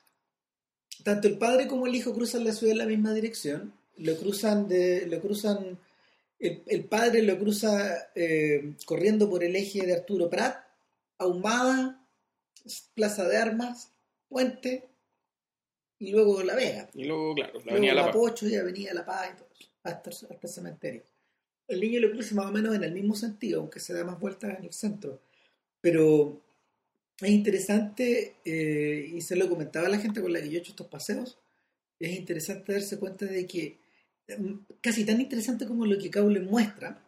tanto 1.03 1.27
el 1.27 1.37
padre 1.37 1.67
como 1.67 1.87
el 1.87 1.93
hijo 1.95 2.13
cruzan 2.13 2.45
la 2.45 2.53
ciudad 2.53 2.71
en 2.71 2.77
la 2.77 2.85
misma 2.85 3.13
dirección, 3.13 3.73
lo 3.97 4.15
cruzan 4.15 4.69
de, 4.69 5.07
lo 5.07 5.19
cruzan, 5.19 5.77
el, 6.39 6.63
el 6.67 6.85
padre 6.85 7.21
lo 7.21 7.37
cruza 7.37 8.09
eh, 8.15 8.75
corriendo 8.85 9.29
por 9.29 9.43
el 9.43 9.57
eje 9.57 9.85
de 9.85 9.93
Arturo 9.93 10.29
Prat, 10.29 10.55
Ahumada, 11.17 12.01
Plaza 12.93 13.27
de 13.27 13.35
Armas, 13.35 13.91
Puente 14.29 14.87
y 15.99 16.11
luego 16.11 16.41
La 16.43 16.55
Vega. 16.55 16.89
Y 16.93 17.03
luego, 17.03 17.35
claro, 17.35 17.59
la 17.59 17.59
Luego 17.59 17.75
avenida 17.75 17.93
La 17.93 18.05
Paz. 18.05 18.15
Mapocho 18.15 18.47
y 18.47 18.55
Avenida 18.55 18.93
La 18.93 19.05
Paz 19.05 19.31
y 19.33 19.37
todo 19.37 19.49
eso, 19.59 19.69
hasta, 19.83 20.09
hasta 20.11 20.47
el 20.47 20.53
cementerio. 20.53 21.03
El 21.67 21.81
niño 21.81 21.99
lo 21.99 22.11
cruza 22.11 22.35
más 22.35 22.45
o 22.45 22.51
menos 22.53 22.73
en 22.73 22.85
el 22.85 22.93
mismo 22.93 23.15
sentido, 23.15 23.59
aunque 23.59 23.81
se 23.81 23.93
da 23.93 24.05
más 24.05 24.17
vueltas 24.17 24.57
en 24.57 24.63
el 24.63 24.71
centro. 24.71 25.19
Pero 25.81 26.46
es 27.21 27.29
interesante, 27.29 28.35
eh, 28.45 29.11
y 29.13 29.21
se 29.21 29.35
lo 29.35 29.49
comentaba 29.49 29.87
a 29.87 29.89
la 29.89 29.99
gente 29.99 30.21
con 30.21 30.31
la 30.33 30.39
que 30.41 30.49
yo 30.49 30.57
he 30.57 30.61
hecho 30.61 30.71
estos 30.71 30.87
paseos, 30.87 31.39
es 31.99 32.11
interesante 32.15 32.73
darse 32.73 32.99
cuenta 32.99 33.25
de 33.25 33.47
que, 33.47 33.79
mm, 34.37 34.53
casi 34.81 35.03
tan 35.03 35.19
interesante 35.19 35.65
como 35.65 35.85
lo 35.85 35.97
que 35.97 36.09
Caulen 36.11 36.45
muestra, 36.45 37.01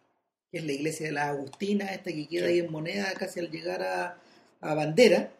que 0.50 0.58
es 0.58 0.64
la 0.64 0.72
iglesia 0.72 1.06
de 1.06 1.12
las 1.12 1.28
Agustinas, 1.28 1.92
esta 1.92 2.10
que 2.12 2.26
queda 2.26 2.46
Sí. 2.46 2.52
ahí 2.54 2.58
en 2.58 2.72
moneda 2.72 3.12
casi 3.14 3.38
al 3.40 3.50
llegar 3.50 3.82
a, 3.82 4.20
a 4.60 4.74
Bandera, 4.74 5.32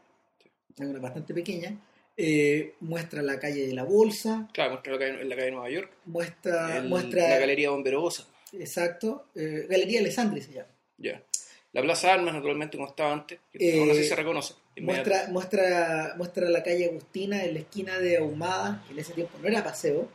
es 0.78 0.86
una 0.86 1.00
bastante 1.00 1.34
pequeña, 1.34 1.76
eh, 2.16 2.74
muestra 2.80 3.22
la 3.22 3.40
calle 3.40 3.66
de 3.66 3.72
la 3.74 3.82
Bolsa, 3.82 4.48
Claro, 4.52 4.72
muestra 4.72 4.92
la 4.92 4.98
calle, 5.00 5.24
la 5.24 5.34
calle 5.34 5.46
de 5.46 5.50
Nueva 5.50 5.70
York. 5.70 5.92
muestra, 6.04 6.76
el- 6.78 6.88
muestra 6.88 7.28
la 7.28 7.38
Galería 7.38 7.70
Bomberosa. 7.70 8.26
exacto, 8.52 9.26
eh, 9.34 9.66
Galería 9.68 9.98
Alessandri 10.00 10.40
se 10.42 10.52
llama. 10.52 10.68
Ya. 10.98 11.24
La 11.72 11.82
Plaza 11.82 12.12
Armas, 12.12 12.34
naturalmente, 12.34 12.76
como 12.76 12.88
estaba 12.88 13.12
antes, 13.12 13.38
que 13.52 13.58
Eh, 13.76 13.80
aún 13.80 13.90
así 13.90 14.04
se 14.04 14.16
reconoce. 14.16 14.54
Muestra, 14.80 15.28
muestra, 15.28 16.14
muestra 16.16 16.48
la 16.48 16.62
calle 16.62 16.86
Agustina 16.86 17.44
en 17.44 17.54
la 17.54 17.60
esquina 17.60 17.98
de 17.98 18.16
Ahumada, 18.18 18.82
que 18.86 18.92
en 18.92 18.98
ese 18.98 19.12
tiempo 19.12 19.38
no 19.40 19.46
era 19.48 19.62
paseo, 19.62 20.08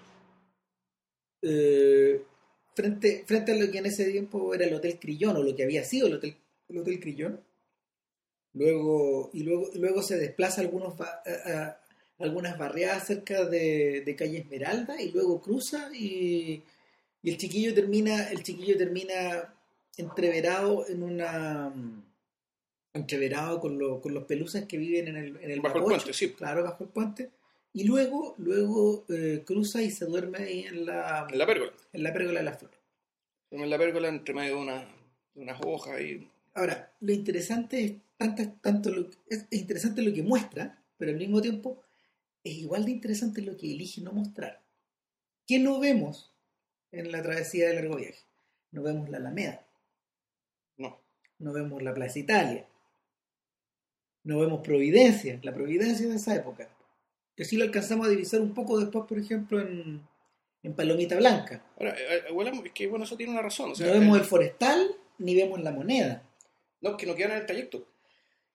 eh, 1.41 2.21
frente, 2.73 3.23
frente 3.25 3.51
a 3.51 3.55
lo 3.55 3.71
que 3.71 3.77
en 3.77 3.85
ese 3.85 4.05
tiempo 4.11 4.53
era 4.53 4.65
el 4.65 4.73
Hotel 4.73 4.99
Crillón, 4.99 5.37
o 5.37 5.43
lo 5.43 5.55
que 5.55 5.63
había 5.63 5.83
sido 5.83 6.07
el 6.07 6.15
Hotel, 6.15 6.35
el 6.69 6.77
Hotel 6.79 6.99
Crillón. 6.99 7.41
Luego, 8.53 9.29
y 9.33 9.43
luego, 9.43 9.69
luego 9.75 10.01
se 10.01 10.17
desplaza 10.17 10.61
algunos 10.61 10.99
a- 11.01 11.21
a- 11.25 11.79
algunas 12.19 12.57
barriadas 12.57 13.05
cerca 13.07 13.43
de, 13.45 14.01
de 14.05 14.15
calle 14.15 14.39
Esmeralda 14.39 15.01
y 15.01 15.11
luego 15.11 15.41
cruza 15.41 15.89
y, 15.93 16.63
y 17.21 17.29
el 17.29 17.37
chiquillo 17.37 17.73
termina, 17.73 18.29
el 18.29 18.41
chiquillo 18.43 18.77
termina 18.77 19.53
entreverado 19.97 20.87
en 20.89 21.03
una 21.03 21.73
entreverado 22.93 23.59
con, 23.59 23.77
lo- 23.77 24.01
con 24.01 24.13
los 24.13 24.23
pelusas 24.23 24.65
que 24.65 24.77
viven 24.77 25.09
en 25.09 25.17
el, 25.17 25.37
en 25.41 25.51
el 25.51 25.59
Bajo 25.61 25.79
el 25.79 25.83
puente, 25.83 26.13
sí. 26.13 26.31
claro, 26.31 26.63
bajo 26.63 26.83
el 26.85 26.89
puente, 26.89 27.29
y 27.73 27.83
luego, 27.83 28.35
luego 28.37 29.03
eh, 29.09 29.43
cruza 29.45 29.81
y 29.81 29.91
se 29.91 30.05
duerme 30.05 30.37
ahí 30.39 30.61
en 30.61 30.85
la, 30.85 31.27
En 31.29 31.37
la 31.37 31.45
pérgola. 31.45 31.73
en 31.91 32.03
la 32.03 32.13
pérgola 32.13 32.39
de 32.39 32.45
las 32.45 32.57
flores. 32.59 32.77
En 33.51 33.69
la 33.69 33.77
pérgola, 33.77 34.07
entre 34.07 34.33
medio 34.33 34.55
de, 34.55 34.61
una, 34.61 34.79
de 35.33 35.41
unas 35.41 35.61
hojas 35.65 35.99
y 36.01 36.29
Ahora, 36.53 36.89
lo 37.01 37.11
interesante 37.11 37.83
es 37.83 37.93
tanto, 38.17 38.43
tanto 38.61 38.89
lo, 38.89 39.09
es, 39.29 39.45
es 39.51 39.59
interesante 39.59 40.01
lo 40.01 40.13
que 40.13 40.23
muestra, 40.23 40.81
pero 40.97 41.11
al 41.11 41.17
mismo 41.17 41.41
tiempo 41.41 41.81
es 42.45 42.53
igual 42.53 42.85
de 42.85 42.91
interesante 42.91 43.41
lo 43.41 43.57
que 43.57 43.73
elige 43.73 43.99
no 43.99 44.13
mostrar. 44.13 44.61
¿Qué 45.45 45.59
no 45.59 45.79
vemos 45.81 46.31
en 46.93 47.11
la 47.11 47.21
travesía 47.21 47.67
de 47.67 47.75
largo 47.75 47.97
viaje? 47.97 48.19
No 48.71 48.83
vemos 48.83 49.09
la 49.09 49.17
Alameda, 49.17 49.64
no. 51.39 51.53
vemos 51.53 51.81
la 51.83 51.93
Plaza 51.93 52.19
Italia, 52.19 52.67
no 54.23 54.39
vemos 54.39 54.61
Providencia, 54.61 55.39
la 55.43 55.53
Providencia 55.53 56.07
de 56.07 56.15
esa 56.15 56.35
época. 56.35 56.69
Que 57.35 57.45
sí 57.45 57.57
lo 57.57 57.65
alcanzamos 57.65 58.07
a 58.07 58.09
divisar 58.09 58.39
un 58.41 58.53
poco 58.53 58.79
después, 58.79 59.05
por 59.07 59.19
ejemplo, 59.19 59.59
en, 59.59 60.01
en 60.63 60.73
Palomita 60.73 61.17
Blanca. 61.17 61.63
Ahora, 61.77 61.91
eh, 61.91 62.23
eh, 62.29 62.61
es 62.65 62.71
que 62.71 62.87
bueno, 62.87 63.03
eso 63.05 63.17
tiene 63.17 63.33
una 63.33 63.41
razón. 63.41 63.71
O 63.71 63.75
sea, 63.75 63.87
no 63.87 63.93
vemos 63.99 64.17
el 64.17 64.23
Forestal 64.23 64.95
ni 65.19 65.35
vemos 65.35 65.61
la 65.61 65.71
Moneda. 65.71 66.23
no, 66.81 66.95
que 66.97 67.05
no 67.05 67.13
quedan 67.15 67.31
en 67.31 67.37
el 67.39 67.45
trayecto. 67.45 67.87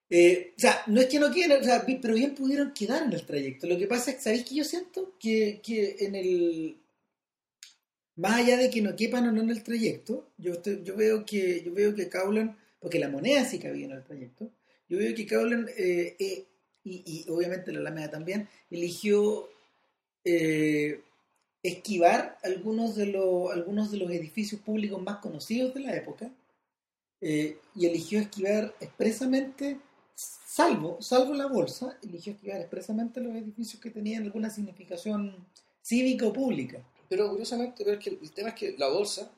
Eh, 0.09 0.53
o 0.57 0.59
sea, 0.59 0.81
no 0.87 0.99
es 0.99 1.07
que 1.07 1.19
no 1.19 1.31
quieran, 1.31 1.61
o 1.61 1.63
sea, 1.63 1.85
pero 1.85 2.15
bien 2.15 2.35
pudieron 2.35 2.73
quedar 2.73 3.03
en 3.03 3.13
el 3.13 3.25
trayecto. 3.25 3.65
Lo 3.67 3.77
que 3.77 3.87
pasa 3.87 4.11
es 4.11 4.17
que, 4.17 4.23
¿sabéis 4.23 4.43
que 4.45 4.55
yo 4.55 4.63
siento? 4.65 5.13
Que, 5.19 5.61
que 5.63 5.97
en 5.99 6.15
el. 6.15 6.77
Más 8.17 8.33
allá 8.41 8.57
de 8.57 8.69
que 8.69 8.81
no 8.81 8.95
quepan 8.95 9.27
o 9.27 9.31
no 9.31 9.41
en 9.41 9.51
el 9.51 9.63
trayecto, 9.63 10.27
yo, 10.37 10.53
estoy- 10.53 10.81
yo 10.83 10.95
veo 10.97 11.23
que 11.25 11.63
yo 11.63 11.73
veo 11.73 11.95
que 11.95 12.09
Caulan, 12.09 12.57
porque 12.81 12.99
la 12.99 13.07
moneda 13.07 13.45
sí 13.45 13.59
cabía 13.59 13.85
en 13.85 13.93
el 13.93 14.03
trayecto, 14.03 14.51
yo 14.89 14.97
veo 14.97 15.15
que 15.15 15.25
Caulan, 15.25 15.69
eh, 15.77 16.17
eh, 16.19 16.45
y, 16.83 17.03
y 17.05 17.29
obviamente 17.29 17.71
la 17.71 17.79
Alameda 17.79 18.09
también, 18.09 18.49
eligió 18.69 19.47
eh, 20.25 21.01
esquivar 21.63 22.37
algunos 22.43 22.95
de, 22.95 23.07
los, 23.07 23.51
algunos 23.51 23.91
de 23.91 23.97
los 23.97 24.09
edificios 24.11 24.61
públicos 24.61 25.01
más 25.01 25.17
conocidos 25.17 25.73
de 25.73 25.81
la 25.81 25.95
época 25.95 26.31
eh, 27.21 27.59
y 27.75 27.85
eligió 27.85 28.19
esquivar 28.19 28.73
expresamente, 28.79 29.79
salvo, 30.15 31.01
salvo 31.01 31.33
la 31.35 31.45
bolsa, 31.45 31.97
eligió 32.01 32.33
esquivar 32.33 32.61
expresamente 32.61 33.21
los 33.21 33.35
edificios 33.35 33.81
que 33.81 33.91
tenían 33.91 34.23
alguna 34.23 34.49
significación 34.49 35.35
cívica 35.83 36.25
o 36.25 36.33
pública. 36.33 36.83
Pero 37.07 37.29
curiosamente, 37.29 37.83
pero 37.85 37.99
que 37.99 38.09
el 38.09 38.31
tema 38.31 38.49
es 38.49 38.55
que 38.55 38.75
la 38.77 38.87
bolsa, 38.89 39.31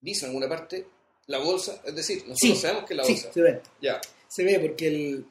dice 0.00 0.26
en 0.26 0.30
alguna 0.30 0.48
parte, 0.48 0.86
la 1.26 1.38
bolsa, 1.38 1.80
es 1.84 1.94
decir, 1.94 2.18
nosotros 2.26 2.38
Sí, 2.40 2.54
sabemos 2.56 2.84
que 2.88 2.94
la 2.94 3.04
Sí, 3.04 3.12
bolsa. 3.12 3.32
se 3.32 3.42
ve, 3.42 3.60
Ya, 3.80 4.00
se 4.28 4.44
ve 4.44 4.58
porque 4.60 4.86
el, 4.88 5.24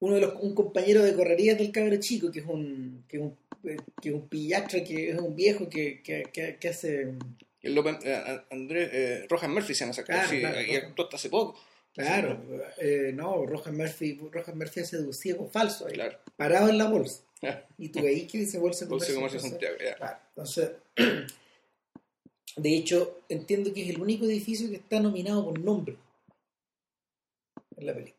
uno 0.00 0.14
de 0.14 0.20
los, 0.20 0.34
un 0.40 0.54
compañero 0.54 1.02
de 1.02 1.14
correrías 1.14 1.58
del 1.58 1.72
cabro 1.72 1.96
chico, 1.98 2.30
que 2.30 2.40
es 2.40 2.46
un, 2.46 3.04
que 3.08 3.16
es 3.16 3.22
un, 3.22 3.36
eh, 3.64 3.76
que 4.00 4.12
un 4.12 4.28
pillastra, 4.28 4.84
que 4.84 5.10
es 5.10 5.18
un 5.18 5.34
viejo 5.34 5.68
que, 5.68 6.00
que, 6.02 6.24
que, 6.32 6.56
que 6.60 6.68
hace... 6.68 7.14
el 7.62 7.74
López, 7.74 7.96
eh, 8.04 8.40
Andrés, 8.50 8.90
eh, 8.92 9.26
Rojas 9.28 9.50
Murphy 9.50 9.74
se 9.74 9.80
llama 9.80 9.90
actor, 9.92 10.04
Claro, 10.06 10.28
sí, 10.28 10.38
claro, 10.40 10.60
y 10.60 10.66
Rojas. 10.66 10.84
actuó 10.90 11.04
hasta 11.04 11.16
hace 11.16 11.28
poco. 11.30 11.60
Claro, 11.94 12.40
eh, 12.78 13.10
no, 13.12 13.44
Rojas 13.44 13.72
Murphy, 13.74 14.20
Rojas 14.30 14.54
Murphy 14.54 14.80
hace 14.80 15.12
ciego 15.12 15.48
falso, 15.48 15.86
ahí, 15.88 15.94
Claro. 15.94 16.16
parado 16.36 16.68
en 16.68 16.78
la 16.78 16.86
bolsa. 16.88 17.22
Y 17.76 17.88
tú 17.88 18.02
veis 18.02 18.30
que 18.30 18.38
dice 18.38 18.58
bolsa 18.58 18.84
de 18.84 18.90
Bolsa 18.90 19.08
de 19.08 19.14
comercio. 19.14 19.40
Comercio 19.40 19.56
entonces- 19.58 19.76
Santiago, 19.76 19.76
ya. 19.90 19.96
Claro, 19.96 20.18
entonces, 20.28 20.70
de 22.56 22.76
hecho, 22.76 23.20
entiendo 23.28 23.72
que 23.72 23.82
es 23.84 23.90
el 23.90 24.00
único 24.00 24.24
edificio 24.24 24.68
que 24.68 24.76
está 24.76 25.00
nominado 25.00 25.44
por 25.44 25.58
nombre 25.60 25.96
en 27.76 27.86
la 27.86 27.94
película. 27.94 28.18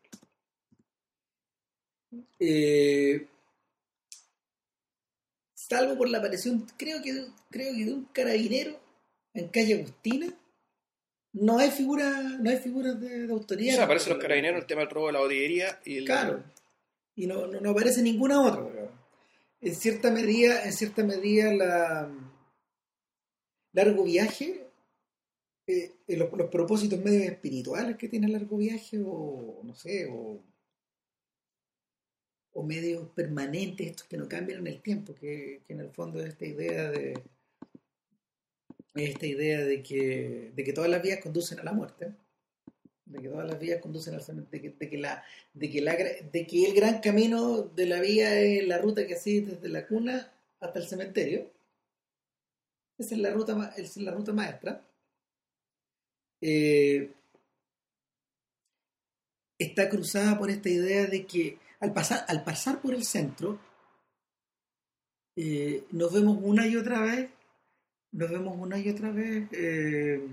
Eh, 2.38 3.26
salvo 5.54 5.96
por 5.96 6.08
la 6.08 6.18
aparición, 6.18 6.66
creo 6.76 7.02
que, 7.02 7.26
creo 7.50 7.74
que 7.74 7.84
de 7.84 7.92
un 7.92 8.04
carabinero 8.06 8.78
en 9.34 9.48
calle 9.48 9.74
Agustina, 9.74 10.34
no 11.32 11.58
hay 11.58 11.70
figura, 11.70 12.20
no 12.40 12.50
hay 12.50 12.56
figuras 12.56 13.00
de, 13.00 13.26
de 13.26 13.32
O 13.32 13.36
autoridad. 13.36 13.74
sea, 13.76 13.84
aparecen 13.84 14.14
los 14.14 14.22
carabineros, 14.22 14.60
el 14.60 14.66
tema 14.66 14.80
del 14.80 14.90
robo 14.90 15.06
de 15.08 15.12
la 15.12 15.20
botillería 15.20 15.80
y 15.84 15.98
el... 15.98 16.04
Claro. 16.04 16.42
Y 17.14 17.26
no, 17.26 17.46
no, 17.46 17.60
no 17.60 17.70
aparece 17.70 18.02
ninguna 18.02 18.40
otra. 18.42 18.66
En 19.60 19.74
cierta 19.76 20.10
medida, 20.10 20.64
en 20.64 20.72
cierta 20.72 21.04
medida 21.04 21.52
la 21.52 22.10
largo 23.72 24.04
viaje, 24.04 24.66
eh, 25.66 25.92
eh, 26.06 26.16
los, 26.16 26.28
propósitos 26.50 27.00
medios 27.00 27.24
espirituales 27.24 27.96
que 27.96 28.08
tiene 28.08 28.28
largo 28.28 28.56
viaje, 28.56 29.00
o 29.04 29.60
no 29.62 29.74
sé, 29.74 30.08
o, 30.10 30.42
medios 32.62 33.08
permanentes, 33.14 33.86
estos 33.86 34.06
que 34.06 34.18
no 34.18 34.28
cambian 34.28 34.60
en 34.60 34.66
el 34.66 34.82
tiempo, 34.82 35.14
que, 35.14 35.62
en 35.66 35.80
el 35.80 35.90
fondo 35.90 36.20
es 36.20 36.28
esta 36.28 36.44
idea 36.44 36.90
de 36.90 37.14
esta 38.94 39.26
idea 39.26 39.64
de 39.64 39.82
que, 39.82 40.52
de 40.54 40.64
que 40.64 40.72
todas 40.74 40.90
las 40.90 41.02
vías 41.02 41.20
conducen 41.22 41.58
a 41.58 41.64
la 41.64 41.72
muerte 41.72 42.12
de 43.10 43.22
que 43.22 43.28
todas 43.28 43.46
las 43.46 43.58
vías 43.58 43.80
conducen 43.80 44.14
al 44.14 44.22
cementerio, 44.22 44.72
de 44.78 44.88
que, 44.88 44.98
la, 44.98 45.24
de 45.52 45.70
que 45.70 45.80
la, 45.80 45.96
de 45.96 46.46
que 46.46 46.64
el 46.64 46.74
gran 46.74 47.00
camino 47.00 47.62
de 47.62 47.86
la 47.86 48.00
vía 48.00 48.40
es 48.40 48.66
la 48.66 48.78
ruta 48.78 49.06
que 49.06 49.16
sigue 49.16 49.52
desde 49.52 49.68
la 49.68 49.86
cuna 49.86 50.32
hasta 50.60 50.78
el 50.78 50.86
cementerio. 50.86 51.50
Esa 53.00 53.14
es 53.14 53.20
la 53.22 53.30
ruta, 53.30 53.72
es 53.78 53.96
la 53.96 54.12
ruta 54.12 54.34
maestra. 54.34 54.86
Eh, 56.42 57.10
está 59.58 59.88
cruzada 59.88 60.38
por 60.38 60.50
esta 60.50 60.68
idea 60.68 61.06
de 61.06 61.24
que 61.24 61.58
al 61.80 61.94
pasar, 61.94 62.26
al 62.28 62.44
pasar 62.44 62.82
por 62.82 62.92
el 62.92 63.04
centro, 63.04 63.58
eh, 65.34 65.84
nos 65.92 66.12
vemos 66.12 66.40
una 66.42 66.66
y 66.66 66.76
otra 66.76 67.00
vez, 67.00 67.30
nos 68.12 68.30
vemos 68.30 68.58
una 68.58 68.78
y 68.78 68.90
otra 68.90 69.10
vez 69.10 69.48
eh, 69.52 70.28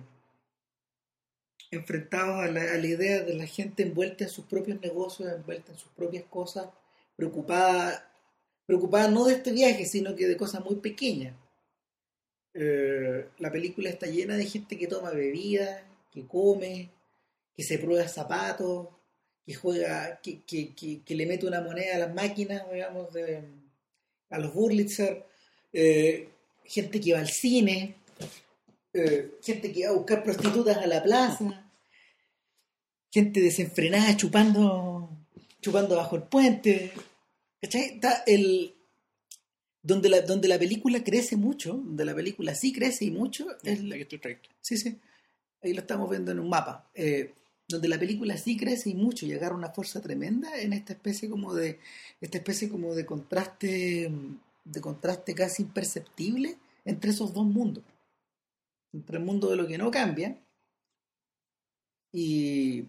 enfrentados 1.71 2.43
a 2.43 2.51
la, 2.51 2.63
a 2.73 2.77
la 2.77 2.87
idea 2.87 3.23
de 3.23 3.33
la 3.33 3.47
gente 3.47 3.83
envuelta 3.83 4.25
en 4.25 4.29
sus 4.29 4.43
propios 4.43 4.81
negocios, 4.81 5.31
envuelta 5.31 5.71
en 5.71 5.77
sus 5.77 5.91
propias 5.93 6.25
cosas, 6.25 6.67
preocupada, 7.15 8.11
preocupada 8.65 9.09
no 9.09 9.23
de 9.23 9.35
este 9.35 9.53
viaje, 9.53 9.85
sino 9.85 10.17
que 10.17 10.27
de 10.27 10.35
cosas 10.35 10.65
muy 10.65 10.75
pequeñas. 10.75 11.33
Eh, 12.59 13.27
la 13.37 13.51
película 13.51 13.87
está 13.87 14.07
llena 14.07 14.35
de 14.35 14.45
gente 14.45 14.79
que 14.79 14.87
toma 14.87 15.11
bebida, 15.11 15.83
que 16.11 16.25
come, 16.25 16.89
que 17.55 17.63
se 17.63 17.77
prueba 17.77 18.07
zapatos, 18.07 18.87
que 19.45 19.53
juega, 19.53 20.19
que, 20.23 20.41
que, 20.41 20.73
que, 20.73 21.03
que 21.03 21.15
le 21.15 21.27
mete 21.27 21.45
una 21.45 21.61
moneda 21.61 21.95
a 21.95 21.99
las 21.99 22.13
máquinas, 22.15 22.63
digamos, 22.73 23.13
de, 23.13 23.43
a 24.31 24.39
los 24.39 24.55
Burlitzer, 24.55 25.23
eh, 25.71 26.29
gente 26.65 26.99
que 26.99 27.13
va 27.13 27.19
al 27.19 27.29
cine, 27.29 27.95
eh, 28.91 29.35
gente 29.43 29.71
que 29.71 29.85
va 29.85 29.91
a 29.91 29.97
buscar 29.97 30.23
prostitutas 30.23 30.77
a 30.77 30.87
la 30.87 31.03
plaza, 31.03 31.69
gente 33.11 33.39
desenfrenada 33.39 34.17
chupando, 34.17 35.11
chupando 35.61 35.95
bajo 35.95 36.15
el 36.15 36.23
puente. 36.23 36.91
¿Cachai? 37.61 37.83
Está 37.95 38.23
el, 38.25 38.73
donde, 39.87 40.09
la, 40.09 40.21
donde 40.21 40.47
la 40.47 40.59
película 40.59 41.03
crece 41.03 41.37
mucho, 41.37 41.73
donde 41.73 42.03
la 42.05 42.13
película 42.13 42.53
sí 42.55 42.73
crece 42.73 43.05
y 43.05 43.11
mucho, 43.11 43.47
es 43.63 43.83
la-. 43.83 43.95
Sí, 44.61 44.77
sí. 44.77 44.97
Ahí 45.63 45.73
lo 45.73 45.79
estamos 45.81 46.09
viendo 46.09 46.31
en 46.31 46.39
un 46.39 46.49
mapa. 46.49 46.89
Eh, 46.93 47.33
donde 47.69 47.87
la 47.87 47.99
película 47.99 48.37
sí 48.37 48.55
crece 48.57 48.89
y 48.89 48.95
mucho 48.95 49.25
y 49.25 49.33
agarra 49.33 49.55
una 49.55 49.69
fuerza 49.71 50.01
tremenda 50.01 50.59
en 50.59 50.71
esta 50.73 50.93
especie 50.93 51.29
como 51.29 51.53
de 51.53 51.79
esta 52.21 52.37
especie 52.37 52.69
como 52.69 52.95
de 52.95 53.05
contraste 53.05 54.09
de 54.63 54.81
contraste 54.81 55.33
casi 55.35 55.63
imperceptible 55.63 56.57
entre 56.85 57.11
esos 57.11 57.33
dos 57.33 57.45
mundos 57.45 57.83
entre 58.93 59.17
el 59.17 59.23
mundo 59.25 59.49
de 59.49 59.57
lo 59.57 59.67
que 59.67 59.77
no 59.77 59.91
cambia 59.91 60.37
y, 62.13 62.85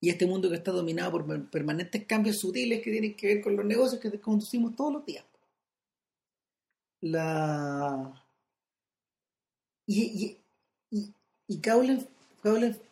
y 0.00 0.08
este 0.08 0.24
mundo 0.24 0.48
que 0.48 0.56
está 0.56 0.72
dominado 0.72 1.10
por 1.10 1.26
per- 1.26 1.50
permanentes 1.50 2.06
cambios 2.06 2.38
sutiles 2.38 2.82
que 2.82 2.90
tienen 2.90 3.14
que 3.16 3.26
ver 3.26 3.42
con 3.42 3.54
los 3.54 3.66
negocios 3.66 4.00
que 4.00 4.18
conducimos 4.18 4.74
todos 4.74 4.94
los 4.94 5.04
días 5.04 5.26
la 7.00 8.12
y, 9.86 10.02
y, 10.02 10.38
y, 11.48 11.60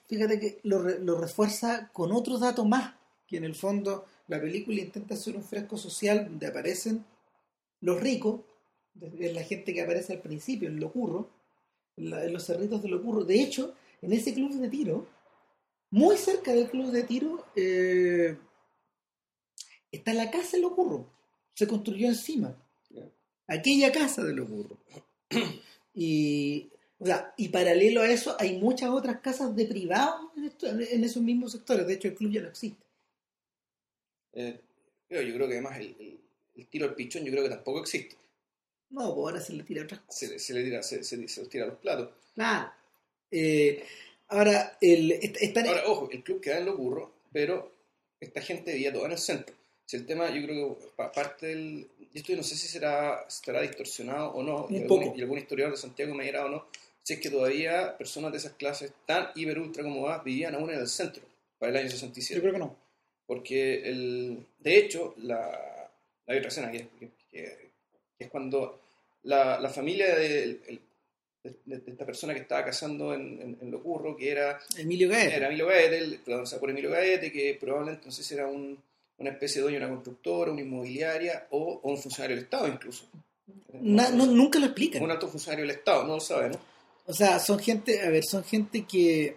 fíjate 0.09 0.39
que 0.39 0.61
lo, 0.63 0.81
lo 0.83 1.19
refuerza 1.21 1.91
con 1.93 2.13
otros 2.13 2.41
datos 2.41 2.67
más, 2.67 2.95
que 3.27 3.37
en 3.37 3.45
el 3.45 3.55
fondo 3.55 4.07
la 4.29 4.41
película 4.41 4.81
intenta 4.81 5.15
hacer 5.15 5.37
un 5.37 5.43
fresco 5.45 5.77
social 5.77 6.25
donde 6.27 6.47
aparecen 6.47 7.05
los 7.81 8.01
ricos, 8.01 8.43
de- 8.95 9.33
la 9.33 9.43
gente 9.45 9.75
que 9.75 9.83
aparece 9.83 10.15
al 10.15 10.21
principio, 10.23 10.69
en 10.69 10.81
Locurro, 10.81 11.31
en, 11.97 12.11
la- 12.11 12.25
en 12.25 12.33
los 12.35 12.45
cerritos 12.45 12.83
de 12.83 12.91
Locurro. 12.91 13.25
De 13.25 13.41
hecho, 13.43 13.75
en 14.03 14.13
ese 14.13 14.35
club 14.35 14.53
de 14.55 14.69
tiro, 14.71 15.07
muy 15.91 16.17
cerca 16.19 16.53
del 16.55 16.71
club 16.71 16.91
de 16.93 17.05
tiro, 17.05 17.45
eh, 17.57 18.39
está 19.93 20.13
la 20.13 20.31
casa 20.31 20.57
de 20.57 20.63
Locurro. 20.63 21.07
Se 21.55 21.67
construyó 21.67 22.09
encima. 22.09 22.55
Aquella 23.47 23.93
casa 23.93 24.23
de 24.25 24.35
Locurro. 24.35 24.79
Y, 25.97 26.71
o 26.99 27.07
sea, 27.07 27.33
y 27.37 27.51
paralelo 27.51 28.03
a 28.03 28.11
eso, 28.11 28.35
hay 28.41 28.59
muchas 28.59 28.91
otras 28.91 29.21
casas 29.21 29.55
de 29.55 29.65
privados 29.65 30.29
en, 30.37 30.83
en 30.83 31.05
esos 31.05 31.23
mismos 31.23 31.53
sectores. 31.53 31.87
De 31.87 31.95
hecho, 31.95 32.09
el 32.09 32.15
club 32.17 32.33
ya 32.33 32.43
no 32.43 32.49
existe. 32.49 32.83
Eh, 34.33 34.61
yo 35.09 35.21
creo 35.21 35.47
que 35.47 35.53
además 35.55 35.79
el, 35.79 35.95
el- 36.01 36.21
el 36.57 36.67
tiro 36.69 36.87
al 36.87 36.95
pichón 36.97 37.25
yo 37.25 37.31
creo 37.31 37.45
que 37.45 37.49
tampoco 37.51 37.81
existe. 37.81 38.17
No, 38.91 39.15
pues 39.15 39.25
ahora 39.25 39.41
se 39.41 39.53
le 39.53 39.63
tira 39.63 39.85
otras 39.85 40.01
cosas. 40.01 40.19
Se, 40.19 40.29
le- 40.29 40.39
se 40.41 40.53
le 40.55 40.65
tira, 40.65 40.83
se, 40.83 41.05
se- 41.05 41.29
se 41.29 41.41
los 41.41 41.49
tira 41.49 41.67
los 41.67 41.79
platos. 41.79 42.11
Claro. 42.35 42.73
Eh, 43.31 43.85
ahora, 44.29 44.77
el, 44.81 45.13
est- 45.13 45.37
están- 45.41 45.67
Ahora, 45.69 45.83
ojo, 45.87 46.09
el 46.11 46.25
club 46.25 46.41
queda 46.41 46.59
en 46.59 46.67
lo 46.67 46.77
burro, 46.77 47.13
pero 47.33 47.73
esta 48.21 48.41
gente 48.41 48.73
vivía 48.73 48.93
toda 48.93 49.07
en 49.07 49.13
el 49.13 49.19
centro. 49.19 49.55
Si 49.87 49.97
el 49.97 50.07
tema, 50.07 50.31
yo 50.31 50.43
creo 50.47 50.79
que 50.79 50.87
pa- 50.97 51.13
parte 51.13 51.47
del. 51.49 51.87
y 52.13 52.19
Esto 52.19 52.33
yo 52.33 52.37
no 52.39 52.43
sé 52.43 52.57
si 52.57 52.67
será, 52.69 53.25
estará 53.29 53.61
distorsionado 53.61 54.31
o 54.31 54.43
no, 54.43 54.67
y 54.71 54.77
Un 54.77 54.83
algún, 54.83 55.05
poco. 55.05 55.15
y 55.19 55.21
algún 55.23 55.39
historiador 55.39 55.75
de 55.75 55.81
Santiago 55.81 56.15
me 56.15 56.25
dirá 56.25 56.47
o 56.47 56.49
no, 56.49 56.67
si 57.03 57.15
es 57.15 57.21
que 57.21 57.29
todavía 57.31 57.97
personas 57.99 58.33
de 58.33 58.39
esas 58.39 58.53
clases 58.53 58.93
tan 59.07 59.29
hiper 59.35 59.59
ultra 59.59 59.83
acomodadas 59.83 60.25
vivían 60.25 60.55
aún 60.55 60.71
en 60.71 60.79
el 60.81 60.89
centro 60.89 61.23
para 61.59 61.71
el 61.71 61.77
año 61.79 61.91
67. 61.91 62.37
yo 62.37 62.41
creo 62.43 62.53
que 62.55 62.59
no. 62.61 62.77
Porque, 63.27 63.83
el, 63.89 64.47
de 64.61 64.77
hecho, 64.79 65.15
la, 65.19 65.91
hay 66.27 66.39
otra 66.39 66.49
escena 66.49 66.71
que, 66.71 66.89
que- 66.99 67.11
que- 67.31 67.71
es 68.19 68.29
cuando 68.31 68.81
la, 69.25 69.59
la 69.61 69.69
familia 69.69 70.15
de, 70.15 70.43
el- 70.45 70.81
de- 71.43 71.79
de 71.79 71.91
esta 71.91 72.07
persona 72.07 72.33
que 72.33 72.41
estaba 72.41 72.65
casando 72.65 73.13
en, 73.13 73.41
en, 73.43 73.59
en 73.61 73.71
Locurro, 73.71 74.17
que 74.17 74.31
era 74.31 74.59
Emilio 74.79 75.09
Gaeta. 75.11 75.37
era 75.37 75.47
Emilio 75.49 75.67
Gaete, 75.67 75.99
el 75.99 76.15
protagonizado 76.21 76.61
por 76.61 76.71
Emilio 76.71 76.91
Gaete, 76.91 77.31
que 77.31 77.55
probablemente 77.61 78.07
no 78.07 78.13
sé 78.13 78.23
si 78.23 78.33
era 78.35 78.47
un- 78.47 78.79
una 79.19 79.31
especie 79.31 79.57
de 79.57 79.63
dueño 79.63 79.79
de 79.81 79.85
una 79.87 79.95
constructora, 79.95 80.51
una 80.53 80.61
inmobiliaria 80.63 81.47
o, 81.51 81.81
o 81.83 81.91
un 81.91 81.99
funcionario 81.99 82.37
del 82.37 82.45
Estado 82.45 82.69
incluso. 82.69 83.07
Na- 83.81 84.11
no, 84.11 84.27
nunca 84.27 84.59
lo 84.59 84.67
explican. 84.67 85.03
un 85.03 85.11
alto 85.11 85.29
funcionario 85.29 85.67
del 85.67 85.77
Estado, 85.77 86.05
no 86.05 86.15
lo 86.15 86.21
sabemos. 86.21 86.59
O 87.07 87.13
sea, 87.13 87.39
son 87.39 87.59
gente, 87.59 88.01
a 88.03 88.09
ver, 88.11 88.25
son 88.25 88.43
gente 88.45 88.85
que 88.85 89.37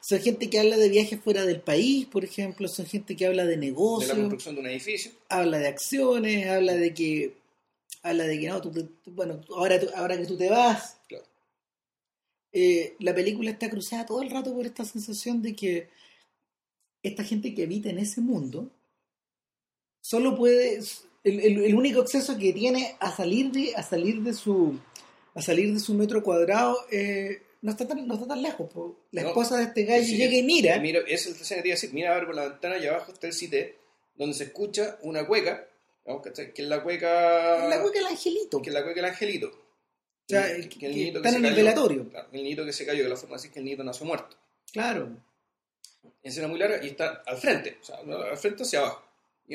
son 0.00 0.18
gente 0.20 0.50
que 0.50 0.58
habla 0.58 0.76
de 0.76 0.88
viajes 0.88 1.20
fuera 1.20 1.44
del 1.44 1.60
país, 1.60 2.06
por 2.06 2.24
ejemplo, 2.24 2.66
son 2.66 2.86
gente 2.86 3.14
que 3.14 3.26
habla 3.26 3.44
de 3.44 3.50
De 3.50 3.56
la 3.56 3.62
negocios, 3.62 4.12
construcción 4.16 4.54
de 4.56 4.60
un 4.62 4.66
edificio. 4.66 5.12
habla 5.28 5.58
de 5.58 5.68
acciones, 5.68 6.48
habla 6.48 6.74
de 6.74 6.92
que 6.94 7.34
habla 8.02 8.24
de 8.24 8.40
que 8.40 8.48
no, 8.48 8.60
tú 8.60 8.72
tú- 8.72 9.12
bueno, 9.12 9.40
ahora 9.54 9.78
ahora 9.94 10.16
que 10.16 10.26
tú 10.26 10.36
te 10.36 10.48
vas. 10.48 10.96
Claro. 11.06 11.24
Eh, 12.52 12.96
la 12.98 13.14
película 13.14 13.50
está 13.50 13.70
cruzada 13.70 14.04
todo 14.06 14.22
el 14.22 14.30
rato 14.30 14.52
por 14.54 14.66
esta 14.66 14.84
sensación 14.84 15.40
de 15.40 15.54
que 15.54 15.88
esta 17.02 17.24
gente 17.24 17.54
que 17.54 17.62
habita 17.64 17.88
en 17.90 17.98
ese 17.98 18.20
mundo 18.20 18.70
solo 20.02 20.36
puede 20.36 20.76
el, 21.24 21.40
el- 21.40 21.64
el 21.64 21.74
único 21.74 22.00
acceso 22.02 22.36
que 22.36 22.52
tiene 22.52 22.96
a 23.00 23.10
salir 23.16 23.50
de 23.52 23.74
a 23.74 23.82
salir 23.82 24.20
de 24.22 24.34
su 24.34 24.78
a 25.34 25.40
salir 25.40 25.72
de 25.72 25.80
su 25.80 25.94
metro 25.94 26.22
cuadrado 26.22 26.76
eh, 26.90 27.40
no 27.62 27.70
está 27.70 27.86
tan 27.88 28.06
no 28.06 28.14
está 28.14 28.26
tan 28.26 28.42
lejos 28.42 28.68
po. 28.70 28.96
la 29.12 29.22
No. 29.22 29.28
esposa 29.28 29.56
de 29.56 29.64
este 29.64 29.84
gallo 29.84 30.04
Sí, 30.04 30.16
llega 30.16 30.36
y 30.36 30.42
mira 30.42 30.78
Mira, 30.80 31.00
es 31.06 31.26
el 31.26 31.34
tercero 31.36 31.58
que 31.58 31.62
te 31.62 31.68
iba 31.68 31.74
a 31.74 31.76
decir, 31.76 31.94
mira 31.94 32.10
a 32.12 32.16
ver 32.16 32.26
por 32.26 32.34
la 32.34 32.48
ventana 32.48 32.76
y 32.78 32.86
abajo 32.86 33.12
está 33.12 33.28
el 33.28 33.32
CITE, 33.32 33.78
donde 34.16 34.34
se 34.34 34.44
escucha 34.44 34.98
una 35.02 35.24
cueca, 35.26 35.66
¿no? 36.06 36.20
que 36.20 36.30
es 36.30 36.58
la 36.68 36.82
cueca... 36.82 37.68
la 37.68 37.80
hueca 37.82 37.98
del 38.00 38.08
angelito 38.08 38.60
que 38.60 38.68
es 38.70 38.74
la 38.74 38.82
cueca 38.82 39.00
del 39.00 39.10
angelito. 39.10 39.46
O 39.48 40.28
sea, 40.28 40.46
Que- 40.56 40.68
que- 40.68 40.78
que 40.78 40.86
el 40.86 40.92
que 40.92 41.06
están 41.18 41.32
se 41.32 41.38
en 41.38 41.44
el 41.44 41.50
cayó. 41.52 41.64
velatorio. 41.64 42.08
Claro, 42.10 42.28
el 42.32 42.42
niñito 42.42 42.64
que 42.64 42.72
se 42.72 42.84
cayó, 42.86 43.02
que 43.04 43.08
la 43.08 43.16
forma 43.16 43.36
de 43.36 43.38
decir 43.38 43.52
que 43.52 43.58
el 43.60 43.64
niñito 43.64 43.84
nació 43.84 44.06
muerto. 44.06 44.36
claro 44.72 45.08
escena 46.22 46.48
muy 46.48 46.58
larga 46.58 46.84
y 46.84 46.88
está 46.88 47.22
al 47.26 47.36
frente, 47.36 47.78
o 47.80 47.84
sea, 47.84 47.96
al 47.98 48.36
frente 48.36 48.62
hacia 48.64 48.80
abajo. 48.80 49.02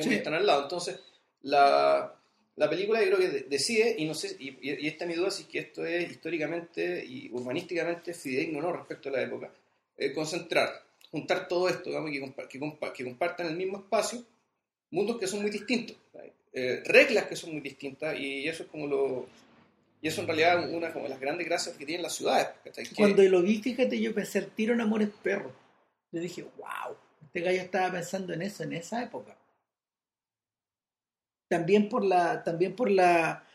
Y 0.01 0.09
Sí. 0.09 0.13
están 0.15 0.33
al 0.33 0.45
lado. 0.45 0.63
Entonces, 0.63 0.99
la, 1.43 2.13
la 2.55 2.69
película 2.69 2.99
yo 3.01 3.07
creo 3.07 3.19
que 3.19 3.29
de- 3.29 3.41
decide, 3.43 3.95
y 3.97 4.05
no 4.05 4.13
sé, 4.13 4.35
y, 4.39 4.57
y- 4.61 4.87
esta 4.87 5.05
es 5.05 5.09
mi 5.09 5.15
duda 5.15 5.31
si 5.31 5.43
es 5.43 5.47
que 5.49 5.59
esto 5.59 5.85
es 5.85 6.11
históricamente 6.11 7.03
y 7.05 7.29
urbanísticamente 7.31 8.13
fidedigno 8.13 8.59
o 8.59 8.61
no 8.61 8.73
respecto 8.73 9.09
a 9.09 9.13
la 9.13 9.21
época, 9.21 9.51
eh, 9.97 10.13
concentrar, 10.13 10.83
juntar 11.11 11.47
todo 11.47 11.69
esto, 11.69 11.89
digamos, 11.89 12.11
que, 12.11 12.21
compa- 12.21 12.47
que, 12.47 12.59
compa- 12.59 12.91
que 12.93 13.03
compartan 13.03 13.47
el 13.47 13.55
mismo 13.55 13.77
espacio, 13.77 14.23
mundos 14.91 15.17
que 15.19 15.27
son 15.27 15.41
muy 15.41 15.51
distintos, 15.51 15.95
eh, 16.53 16.81
reglas 16.85 17.25
que 17.27 17.35
son 17.35 17.51
muy 17.51 17.61
distintas, 17.61 18.17
y 18.19 18.47
eso 18.47 18.63
es 18.63 18.69
como 18.69 18.87
lo... 18.87 19.27
Y 20.01 20.07
eso 20.09 20.21
en 20.21 20.27
realidad 20.27 20.63
es 20.69 20.73
una 20.75 20.93
como 20.93 21.05
de 21.05 21.09
las 21.09 21.19
grandes 21.19 21.47
gracias 21.47 21.75
que 21.75 21.85
tienen 21.85 22.03
las 22.03 22.15
ciudades. 22.15 22.47
Que- 22.63 22.95
Cuando 22.95 23.23
lo 23.23 23.41
vi, 23.41 23.61
fíjate, 23.61 23.99
yo 23.99 24.13
pensé, 24.13 24.39
el 24.39 24.47
tiro 24.51 24.73
en 24.73 24.81
Amores 24.81 25.09
Perros. 25.23 25.51
Yo 26.11 26.21
dije, 26.21 26.43
wow, 26.57 26.95
este 27.25 27.41
gallo 27.41 27.61
estaba 27.61 27.91
pensando 27.91 28.33
en 28.33 28.43
eso 28.43 28.63
en 28.63 28.73
esa 28.73 29.03
época. 29.03 29.35
También 31.47 31.89
por 31.89 32.03
la, 32.03 32.43
también 32.43 32.75
por 32.75 32.91
la, 32.91 33.45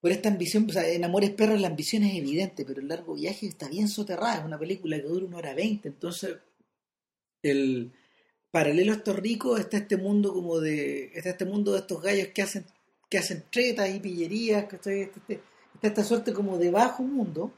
por 0.00 0.10
esta 0.10 0.28
ambición, 0.28 0.66
o 0.68 0.72
sea, 0.72 0.88
en 0.88 1.04
Amores 1.04 1.30
Perros 1.30 1.60
la 1.60 1.68
ambición 1.68 2.02
es 2.04 2.16
evidente, 2.16 2.64
pero 2.64 2.80
el 2.80 2.88
largo 2.88 3.14
viaje 3.14 3.46
está 3.46 3.68
bien 3.68 3.88
soterrada, 3.88 4.38
es 4.38 4.44
una 4.44 4.58
película 4.58 4.96
que 4.96 5.02
dura 5.02 5.26
una 5.26 5.38
hora 5.38 5.54
veinte, 5.54 5.88
entonces 5.88 6.38
el 7.42 7.92
paralelo 8.50 8.92
a 8.92 8.96
estos 8.96 9.16
ricos 9.16 9.60
está 9.60 9.76
este 9.78 9.96
mundo 9.96 10.32
como 10.32 10.60
de, 10.60 11.12
está 11.14 11.30
este 11.30 11.44
mundo 11.44 11.72
de 11.72 11.80
estos 11.80 12.02
gallos 12.02 12.28
que 12.34 12.42
hacen, 12.42 12.66
que 13.08 13.18
hacen 13.18 13.44
tretas 13.50 13.94
y 13.94 14.00
pillerías, 14.00 14.66
que 14.66 14.76
está, 14.76 14.90
está 14.92 15.42
esta 15.82 16.04
suerte 16.04 16.32
como 16.32 16.58
de 16.58 16.70
bajo 16.70 17.02
mundo, 17.02 17.52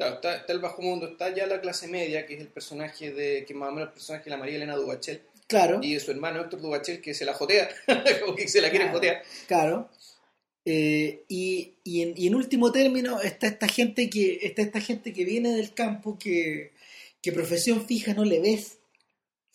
Claro, 0.00 0.14
está, 0.14 0.36
está 0.36 0.54
el 0.54 0.60
bajo 0.60 0.80
mundo, 0.80 1.08
está 1.08 1.28
ya 1.28 1.46
la 1.46 1.60
clase 1.60 1.86
media, 1.86 2.24
que 2.24 2.32
es 2.32 2.40
el 2.40 2.48
personaje 2.48 3.12
de, 3.12 3.44
que 3.44 3.52
más 3.52 3.70
o 3.70 3.78
el 3.78 3.90
personaje 3.90 4.24
de 4.24 4.30
la 4.30 4.38
María 4.38 4.56
Elena 4.56 4.74
Dubachel, 4.74 5.20
claro. 5.50 5.80
y 5.82 5.92
de 5.94 6.00
su 6.00 6.10
hermano 6.10 6.40
Héctor 6.40 6.62
Dubachel, 6.62 7.02
que 7.02 7.12
se 7.12 7.26
la 7.26 7.34
jotea, 7.34 7.68
como 8.24 8.34
que 8.34 8.48
se 8.48 8.62
la 8.62 8.70
quiere 8.70 8.86
Claro. 8.86 8.96
jotear. 8.98 9.22
Claro. 9.46 9.90
Eh, 10.64 11.24
y, 11.28 11.74
y, 11.84 12.02
en, 12.02 12.14
y 12.16 12.26
en 12.26 12.34
último 12.34 12.70
término 12.70 13.20
está 13.20 13.46
esta 13.48 13.66
gente 13.68 14.08
que 14.10 14.40
está 14.42 14.62
esta 14.62 14.80
gente 14.80 15.12
que 15.12 15.24
viene 15.24 15.52
del 15.54 15.72
campo 15.74 16.18
que, 16.18 16.72
que 17.22 17.32
profesión 17.32 17.86
fija 17.86 18.12
no 18.14 18.24
le 18.24 18.40
ves. 18.40 18.76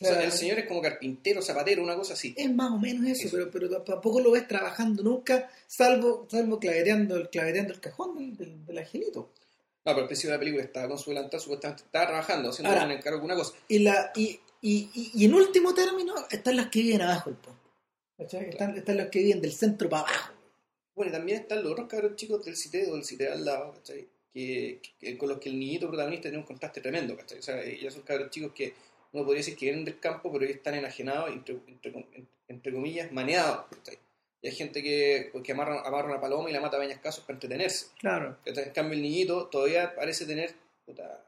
O 0.02 0.06
sea, 0.06 0.22
el 0.24 0.32
señor 0.34 0.60
es 0.60 0.66
como 0.68 0.82
carpintero, 0.82 1.42
zapatero, 1.42 1.82
una 1.82 1.96
cosa 1.96 2.14
así. 2.16 2.34
es 2.38 2.54
más 2.54 2.70
o 2.72 2.78
menos 2.80 3.08
eso, 3.08 3.28
Eso. 3.28 3.38
pero, 3.38 3.50
pero 3.52 3.82
tampoco 3.84 4.20
lo 4.20 4.32
ves 4.32 4.46
trabajando 4.48 5.02
nunca, 5.04 5.50
salvo, 5.68 6.28
salvo 6.30 6.60
claveteando, 6.60 7.16
el- 7.16 7.30
claveteando 7.30 7.72
el 7.74 7.80
cajón 7.80 8.18
del, 8.18 8.36
del, 8.36 8.66
del 8.66 8.78
angelito. 8.78 9.32
No, 9.86 9.92
pero 9.94 10.00
al 10.02 10.08
principio 10.08 10.32
de 10.32 10.36
la 10.36 10.40
película 10.40 10.64
estaba 10.64 10.88
con 10.90 10.98
su 11.00 11.12
delantal, 11.12 11.40
supuestamente 11.40 11.84
estaba 11.84 12.08
trabajando, 12.08 12.50
haciendo 12.50 12.72
Ahora. 12.74 12.86
un 12.86 12.92
encargo 12.92 13.20
con 13.20 13.26
una 13.26 13.36
cosa. 13.36 13.54
Y, 13.70 13.80
la, 13.80 14.12
y, 14.16 14.38
y, 14.68 14.90
y, 14.94 15.12
y 15.22 15.26
en 15.26 15.34
último 15.34 15.74
término 15.74 16.14
están 16.30 16.58
los 16.58 16.68
que 16.68 16.80
viven 16.82 17.02
abajo 17.02 17.30
del 17.30 17.40
puente. 17.40 17.62
¿cachai? 18.18 18.50
Están, 18.50 18.78
están 18.78 18.98
los 18.98 19.08
que 19.08 19.20
viven 19.20 19.42
del 19.42 19.52
centro 19.52 19.88
para 19.90 20.04
abajo. 20.04 20.34
Bueno, 20.96 21.10
y 21.10 21.14
también 21.14 21.42
están 21.42 21.62
los 21.64 21.72
otros 21.74 21.88
cabros 21.88 22.16
chicos 22.16 22.44
del 22.46 22.56
CITE 22.56 22.90
o 22.90 22.96
del 22.96 23.04
CITE 23.06 23.30
al 23.30 23.44
lado, 23.46 23.74
¿cachai? 23.74 24.08
Que, 24.34 24.80
que- 25.00 25.18
con 25.18 25.30
los 25.30 25.40
que 25.40 25.50
el 25.50 25.60
niñito 25.60 25.88
protagonista 25.88 26.24
tiene 26.30 26.38
un 26.38 26.46
contraste 26.46 26.82
tremendo, 26.82 27.16
¿cachai? 27.18 27.40
O 27.40 27.42
sea, 27.44 27.62
ellos 27.62 27.94
son 27.94 28.04
cabros 28.04 28.30
chicos 28.30 28.54
que 28.54 28.74
uno 29.12 29.24
podría 29.24 29.40
decir 29.42 29.56
que 29.58 29.66
vienen 29.66 29.86
del 29.86 30.00
campo, 30.00 30.32
pero 30.32 30.44
ellos 30.46 30.58
están 30.58 30.76
enajenados, 30.76 31.30
entre, 31.32 31.58
entre, 31.68 31.94
entre 32.48 32.72
comillas, 32.74 33.12
maneados, 33.12 33.66
¿cachai? 33.70 33.98
Y 34.42 34.48
hay 34.48 34.54
gente 34.56 34.82
que, 34.84 35.32
que 35.44 35.52
amarra, 35.52 35.82
amarra 35.86 36.10
una 36.10 36.22
paloma 36.22 36.50
y 36.50 36.54
la 36.54 36.62
mata 36.62 36.78
a 36.78 36.80
peñascasos 36.80 37.24
para 37.24 37.36
entretenerse. 37.36 37.88
Claro. 38.00 38.38
¿cachai? 38.46 38.66
En 38.66 38.74
cambio, 38.74 38.94
el 38.96 39.02
niñito 39.02 39.48
todavía 39.48 39.94
parece 39.96 40.26
tener, 40.26 40.54
puta, 40.86 41.24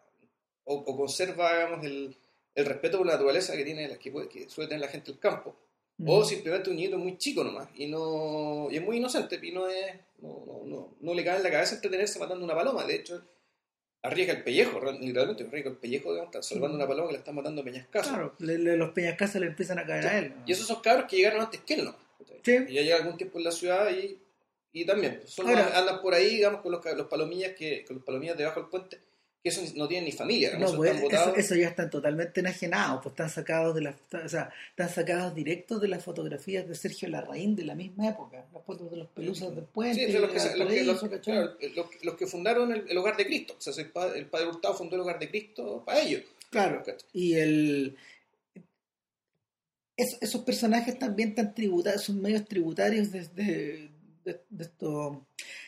o, 0.66 0.76
o 0.76 0.96
conserva, 0.98 1.54
digamos, 1.56 1.86
el, 1.86 2.16
el 2.58 2.66
respeto 2.66 2.98
por 2.98 3.08
la 3.08 3.14
naturaleza 3.14 3.56
que, 3.56 3.64
tiene, 3.64 3.98
que, 3.98 4.12
puede- 4.12 4.28
que 4.28 4.50
suele 4.50 4.68
tener 4.68 4.82
la 4.82 4.88
gente 4.92 5.12
del 5.12 5.20
campo. 5.20 5.56
O 6.06 6.24
simplemente 6.24 6.70
un 6.70 6.76
niñito 6.76 6.98
muy 7.00 7.18
chico 7.18 7.44
nomás, 7.44 7.70
y 7.76 7.88
no 7.88 8.68
y 8.70 8.76
es 8.78 8.84
muy 8.84 8.98
inocente, 8.98 9.40
y 9.42 9.52
no, 9.52 9.68
es, 9.68 9.96
no, 10.22 10.44
no, 10.46 10.62
no, 10.66 10.96
no 11.00 11.14
le 11.16 11.24
cabe 11.24 11.38
en 11.38 11.44
la 11.44 11.50
cabeza 11.52 11.74
entretenerse 11.76 12.20
matando 12.20 12.46
una 12.46 12.54
paloma. 12.54 12.84
De 12.86 12.96
hecho, 12.98 13.24
arriesga 14.04 14.34
el 14.34 14.44
pellejo, 14.44 14.80
literalmente 14.92 15.44
arriesga 15.44 15.72
el 15.72 15.78
pellejo, 15.78 16.12
digamos, 16.12 16.36
está 16.36 16.44
salvando 16.44 16.76
una 16.78 16.88
paloma 16.88 17.08
que 17.08 17.14
la 17.14 17.20
están 17.20 17.34
matando 17.34 17.62
a 17.62 17.66
peñascasos. 17.66 18.12
Claro, 18.14 18.36
le- 18.38 18.60
le- 18.60 18.78
los 18.78 18.92
peñascasos 18.92 19.42
le 19.42 19.48
empiezan 19.48 19.80
a 19.80 19.88
caer 19.88 20.06
a 20.06 20.20
él. 20.20 20.34
Y 20.46 20.52
esos 20.52 20.68
son 20.68 20.82
cabros 20.82 21.08
que 21.10 21.16
llegaron 21.18 21.42
antes 21.42 21.62
que 21.62 21.74
él, 21.74 21.86
¿no? 21.86 21.96
Sí. 22.44 22.58
Y 22.70 22.74
ya 22.76 22.82
lleva 22.84 22.98
algún 23.00 23.18
tiempo 23.18 23.40
en 23.40 23.44
la 23.46 23.52
ciudad 23.52 23.90
y, 23.90 24.20
y 24.74 24.86
también 24.86 25.18
pues, 25.20 25.32
son 25.34 25.48
Ahora- 25.50 25.80
andan 25.80 26.00
por 26.02 26.14
ahí, 26.14 26.36
digamos, 26.36 26.62
con 26.62 26.72
los, 26.74 26.86
los 26.96 27.08
palomillas 27.08 27.54
que 27.54 27.84
con 27.86 27.96
los 27.96 28.06
palomillas 28.06 28.38
debajo 28.38 28.60
del 28.62 28.70
puente, 28.70 29.00
que 29.44 29.50
esos 29.50 29.76
no 29.76 29.88
tienen 29.88 30.06
ni 30.06 30.12
familia, 30.12 30.58
No, 30.58 30.74
pues, 30.76 30.96
están 31.00 31.14
eso, 31.22 31.36
eso 31.36 31.56
ya 31.56 31.68
están 31.70 31.90
totalmente 31.90 32.40
enajenados, 32.40 33.02
pues 33.04 33.14
están 33.14 33.30
sacados 33.30 33.76
de 33.76 33.82
las, 33.82 33.96
o 34.12 34.28
sea, 34.30 34.50
están 34.72 34.90
sacados 34.90 35.36
directos 35.36 35.80
de 35.80 35.88
las 35.88 36.04
fotografías 36.04 36.68
de 36.68 36.76
Sergio 36.76 37.08
Larraín 37.08 37.56
de 37.56 37.64
la 37.64 37.76
misma 37.76 38.10
época, 38.10 38.46
las 38.54 38.64
fotos 38.64 38.90
de 38.92 38.98
los 38.98 39.08
pelusas 39.10 39.56
del 39.56 39.66
puente, 39.66 40.08
Sí, 40.08 40.12
los, 40.18 40.30
que, 40.32 40.36
los, 40.38 40.44
que, 40.44 40.58
los- 40.58 40.68
paraíso, 40.68 41.10
¿cachai? 41.10 41.34
claro, 41.34 41.58
los- 41.76 42.04
los 42.04 42.16
que 42.16 42.28
fundaron 42.28 42.72
el, 42.74 42.90
el 42.90 42.98
hogar 42.98 43.16
de 43.16 43.26
Cristo. 43.26 43.56
O 43.58 43.62
sea, 43.62 43.74
el 43.84 43.92
padre, 43.92 44.20
el 44.20 44.26
padre 44.26 44.48
Hurtado 44.48 44.74
fundó 44.74 44.96
el 44.96 45.02
hogar 45.04 45.20
de 45.20 45.30
Cristo 45.30 45.84
para 45.86 46.02
ellos. 46.02 46.24
Claro. 46.50 46.84
Y 47.14 47.36
el. 47.36 47.96
es- 49.96 50.18
esos 50.22 50.42
personajes 50.44 50.98
también 51.00 51.30
están 51.30 51.54
tributarios, 51.54 52.04
son 52.04 52.22
medios 52.22 52.46
tributarios 52.46 53.12
de, 53.12 53.28
de, 53.30 53.90
de- 54.34 54.42
de 54.50 54.66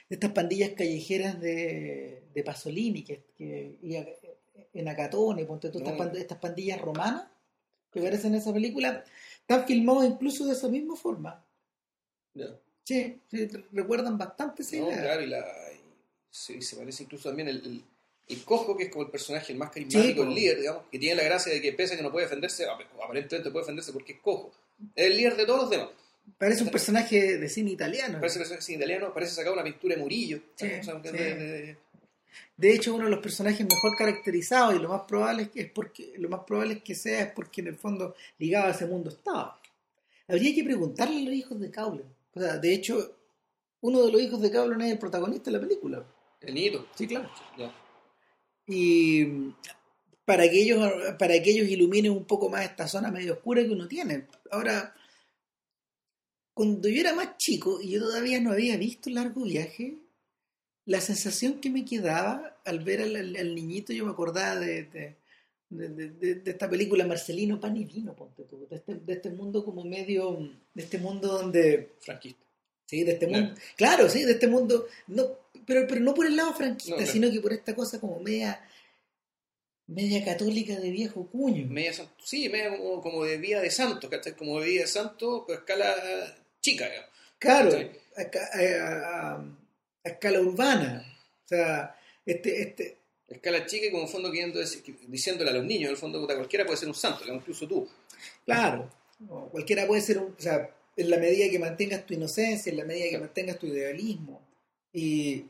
de 0.09 0.15
estas 0.15 0.31
pandillas 0.31 0.71
callejeras 0.71 1.39
de, 1.39 2.23
de 2.33 2.43
Pasolini, 2.43 3.03
que, 3.03 3.23
que 3.37 3.77
y 3.81 3.95
a- 3.95 4.07
en 4.73 4.87
Acatone, 4.87 5.45
ponte 5.45 5.67
estas, 5.67 5.81
No. 5.81 6.03
estas 6.13 6.37
pandillas 6.37 6.79
romanas 6.81 7.27
que 7.91 7.99
aparecen 7.99 8.33
en 8.33 8.39
esa 8.39 8.53
película, 8.53 9.03
están 9.41 9.65
filmados 9.65 10.05
incluso 10.05 10.45
de 10.45 10.53
esa 10.53 10.67
misma 10.67 10.95
forma. 10.95 11.43
Sí, 12.83 13.19
sí, 13.29 13.47
recuerdan 13.71 14.17
bastante 14.17 14.63
esa 14.63 14.77
No, 14.77 14.87
idea. 14.89 15.01
claro, 15.01 15.21
y, 15.21 15.27
la, 15.27 15.39
y 15.73 15.79
se, 16.29 16.61
se 16.61 16.75
parece 16.75 17.03
incluso 17.03 17.29
también 17.29 17.47
el, 17.49 17.57
el, 17.65 17.83
el 18.27 18.43
cojo, 18.43 18.75
que 18.75 18.85
es 18.85 18.89
como 18.89 19.05
el 19.05 19.11
personaje 19.11 19.51
el 19.53 19.59
más 19.59 19.69
carismático, 19.71 20.23
Sí, 20.23 20.27
el 20.29 20.35
líder, 20.35 20.59
digamos, 20.59 20.83
que 20.91 20.99
tiene 20.99 21.15
la 21.15 21.23
gracia 21.23 21.51
de 21.53 21.61
que 21.61 21.73
pese 21.73 21.93
a 21.93 21.97
que 21.97 22.03
no 22.03 22.11
puede 22.11 22.25
defenderse, 22.25 22.65
ap- 22.65 22.81
aparentemente 23.03 23.51
puede 23.51 23.63
defenderse 23.63 23.91
porque 23.93 24.13
es 24.13 24.19
cojo. 24.19 24.51
Es 24.95 25.05
el 25.07 25.17
líder 25.17 25.35
de 25.35 25.45
todos 25.45 25.61
los 25.61 25.69
demás. 25.69 25.89
Parece 26.37 26.63
un 26.63 26.69
personaje 26.69 27.37
de 27.37 27.49
cine 27.49 27.71
italiano. 27.71 28.19
Parece 28.19 28.39
que 28.43 28.53
es 28.55 28.69
italiano, 28.69 29.13
parece 29.13 29.33
sacado 29.33 29.53
una 29.55 29.63
pintura 29.63 29.95
de 29.95 30.01
Murillo. 30.01 30.39
Sí, 30.55 30.65
O 30.79 30.83
sea, 30.83 31.01
que 31.01 31.09
sí. 31.09 31.17
de- 31.17 31.35
de- 31.35 31.77
De 32.57 32.73
hecho, 32.73 32.93
uno 32.93 33.05
de 33.05 33.09
los 33.11 33.19
personajes 33.21 33.61
mejor 33.65 33.97
caracterizados 33.97 34.75
y 34.75 34.79
lo 34.79 34.89
más 34.89 35.01
probable 35.07 35.43
es 35.43 35.49
que, 35.49 35.61
es 35.61 35.71
porque, 35.71 36.13
lo 36.17 36.29
más 36.29 36.41
probable 36.45 36.75
es 36.75 36.83
que 36.83 36.93
sea 36.93 37.21
es 37.21 37.31
porque 37.31 37.61
en 37.61 37.67
el 37.67 37.75
fondo 37.77 38.15
ligado 38.37 38.67
a 38.67 38.71
ese 38.71 38.85
mundo 38.85 39.09
estaba. 39.09 39.59
Habría 40.27 40.53
que 40.53 40.63
preguntarle 40.63 41.21
a 41.21 41.25
los 41.25 41.33
hijos 41.33 41.59
de 41.59 41.71
Caulen. 41.71 42.05
O 42.35 42.39
sea, 42.39 42.57
de 42.57 42.73
hecho, 42.73 43.15
uno 43.81 44.05
de 44.05 44.11
los 44.11 44.21
hijos 44.21 44.41
de 44.41 44.51
Caulen 44.51 44.79
es 44.81 44.91
el 44.91 44.99
protagonista 44.99 45.49
de 45.49 45.57
la 45.57 45.63
película. 45.65 46.03
el 46.41 46.53
niñito. 46.53 46.87
Sí, 46.95 47.07
claro. 47.07 47.29
Ya. 47.57 47.73
Y 48.67 49.25
para 50.25 50.43
que 50.49 50.61
ellos, 50.61 50.79
para 51.17 51.41
que 51.41 51.49
ellos 51.49 51.67
iluminen 51.67 52.11
un 52.11 52.25
poco 52.25 52.49
más 52.49 52.63
esta 52.65 52.87
zona 52.87 53.09
medio 53.11 53.33
oscura 53.33 53.63
que 53.63 53.69
uno 53.71 53.87
tiene. 53.87 54.27
Ahora, 54.51 54.93
cuando 56.59 56.89
yo 56.89 56.99
era 56.99 57.13
más 57.13 57.37
chico 57.37 57.79
y 57.81 57.91
yo 57.91 58.01
todavía 58.01 58.41
no 58.41 58.51
había 58.51 58.75
visto 58.75 59.09
Largo 59.09 59.43
Viaje, 59.45 59.95
la 60.85 60.99
sensación 60.99 61.61
que 61.61 61.69
me 61.69 61.85
quedaba 61.85 62.57
al 62.65 62.79
ver 62.81 62.99
al, 63.01 63.15
al- 63.15 63.35
al 63.37 63.55
niñito, 63.55 63.93
yo 63.93 64.03
me 64.03 64.11
acordaba 64.11 64.59
de, 64.59 64.83
de, 64.89 65.15
de- 65.69 66.41
esta 66.51 66.69
película 66.69 67.07
Marcelino 67.07 67.61
Pan 67.61 67.77
y 67.77 67.85
Vino, 67.85 68.13
ponte 68.13 68.43
tú, 68.43 68.67
de 68.69 68.75
este, 68.75 68.95
de 68.95 69.13
este 69.13 69.29
mundo 69.29 69.63
como 69.63 69.85
medio, 69.85 70.51
de 70.73 70.83
este 70.83 70.97
mundo 70.97 71.29
donde, 71.29 71.93
Franquista. 72.01 72.43
sí, 72.87 73.05
de 73.05 73.13
este 73.13 73.27
Claro. 73.27 73.45
mundo, 73.45 73.61
claro, 73.77 74.09
sí, 74.09 74.23
de 74.25 74.33
este 74.33 74.47
mundo, 74.47 74.85
no, 75.07 75.27
pero, 75.65 75.87
pero 75.87 76.01
no 76.01 76.13
por 76.13 76.25
el 76.25 76.35
lado 76.35 76.53
franquista, 76.53 76.91
No, 76.91 76.97
claro. 76.97 77.11
sino 77.13 77.31
que 77.31 77.39
por 77.39 77.53
esta 77.53 77.73
cosa 77.73 78.01
como 78.01 78.19
media, 78.19 78.59
media 79.87 80.23
católica 80.25 80.75
de 80.79 80.91
viejo 80.91 81.27
cuño. 81.27 81.67
Media 81.67 81.93
sí, 82.23 82.49
media 82.49 82.75
como, 82.77 83.01
como 83.01 83.23
de 83.23 83.37
vida 83.37 83.61
de 83.61 83.71
santo, 83.71 84.09
¿cachai? 84.09 84.35
Como 84.35 84.59
de 84.59 84.67
vida 84.69 84.81
de 84.81 84.87
santo, 84.87 85.45
pero 85.47 85.59
a 85.59 85.61
escala 85.61 86.35
chica, 86.61 86.87
digamos. 86.89 87.09
Claro, 87.37 87.71
a, 88.17 88.23
ca- 88.25 88.49
a- 88.53 89.33
a- 89.33 89.35
a 90.03 90.09
escala 90.09 90.39
urbana. 90.41 91.05
O 91.45 91.47
sea, 91.47 91.95
este, 92.25 92.61
este, 92.61 92.97
A 93.29 93.33
escala 93.35 93.65
chica 93.65 93.85
y 93.85 93.91
como 93.91 94.07
fondo 94.07 94.31
queriendo 94.31 94.59
decir- 94.59 94.83
diciéndole 95.07 95.51
a 95.51 95.53
los 95.53 95.63
niños, 95.65 95.85
en 95.85 95.91
el 95.91 95.97
fondo 95.97 96.25
cualquiera 96.25 96.65
puede 96.65 96.77
ser 96.77 96.87
un 96.89 96.95
santo, 96.95 97.23
incluso 97.31 97.67
tú. 97.67 97.87
claro, 98.45 98.89
cualquiera 99.51 99.85
puede 99.87 100.01
ser 100.01 100.17
un, 100.17 100.35
o 100.37 100.41
sea, 100.41 100.69
en 100.97 101.09
la 101.09 101.17
medida 101.17 101.49
que 101.49 101.59
mantengas 101.59 102.05
tu 102.05 102.13
inocencia, 102.13 102.69
en 102.71 102.77
la 102.77 102.85
medida 102.85 103.03
que 103.05 103.09
Claro. 103.11 103.25
mantengas 103.25 103.59
tu 103.59 103.67
idealismo. 103.67 104.41
Y 104.91 105.45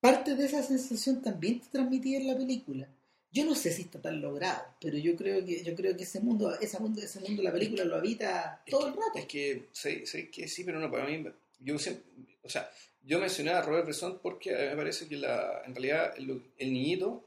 parte 0.00 0.34
de 0.34 0.46
esa 0.46 0.62
sensación 0.62 1.22
también 1.22 1.60
te 1.60 1.66
transmitía 1.70 2.18
en 2.18 2.26
la 2.26 2.36
película. 2.36 2.88
Yo 3.36 3.44
no 3.44 3.54
sé 3.54 3.70
si 3.72 3.82
está 3.82 4.00
tan 4.00 4.20
logrado, 4.20 4.62
pero 4.80 4.96
yo 4.98 5.14
creo 5.14 5.44
que, 5.44 5.62
yo 5.62 5.74
creo 5.74 5.96
que 5.96 6.04
ese 6.04 6.20
mundo, 6.20 6.54
ese 6.58 6.78
mundo, 6.78 7.02
ese 7.02 7.20
mundo 7.20 7.42
la 7.42 7.52
película 7.52 7.84
lo 7.84 7.96
habita 7.96 8.62
todo 8.70 8.80
que- 8.80 8.86
el 8.88 8.92
rato. 8.94 9.18
Es 9.18 9.26
que, 9.26 9.68
sé, 9.72 10.06
sé 10.06 10.30
que 10.30 10.48
sí, 10.48 10.64
pero 10.64 10.78
no, 10.80 10.90
para 10.90 11.04
mí, 11.06 11.24
yo 11.60 11.78
siempre, 11.78 12.04
o 12.42 12.48
sea, 12.48 12.70
yo 13.02 13.18
mencioné 13.18 13.50
a 13.50 13.62
Robert 13.62 13.84
Bresson 13.84 14.18
porque 14.22 14.54
a 14.54 14.58
mí 14.62 14.68
me 14.70 14.76
parece 14.76 15.06
que 15.08 15.16
la, 15.16 15.62
en 15.66 15.74
realidad 15.74 16.14
el, 16.16 16.42
el 16.56 16.72
niñito, 16.72 17.24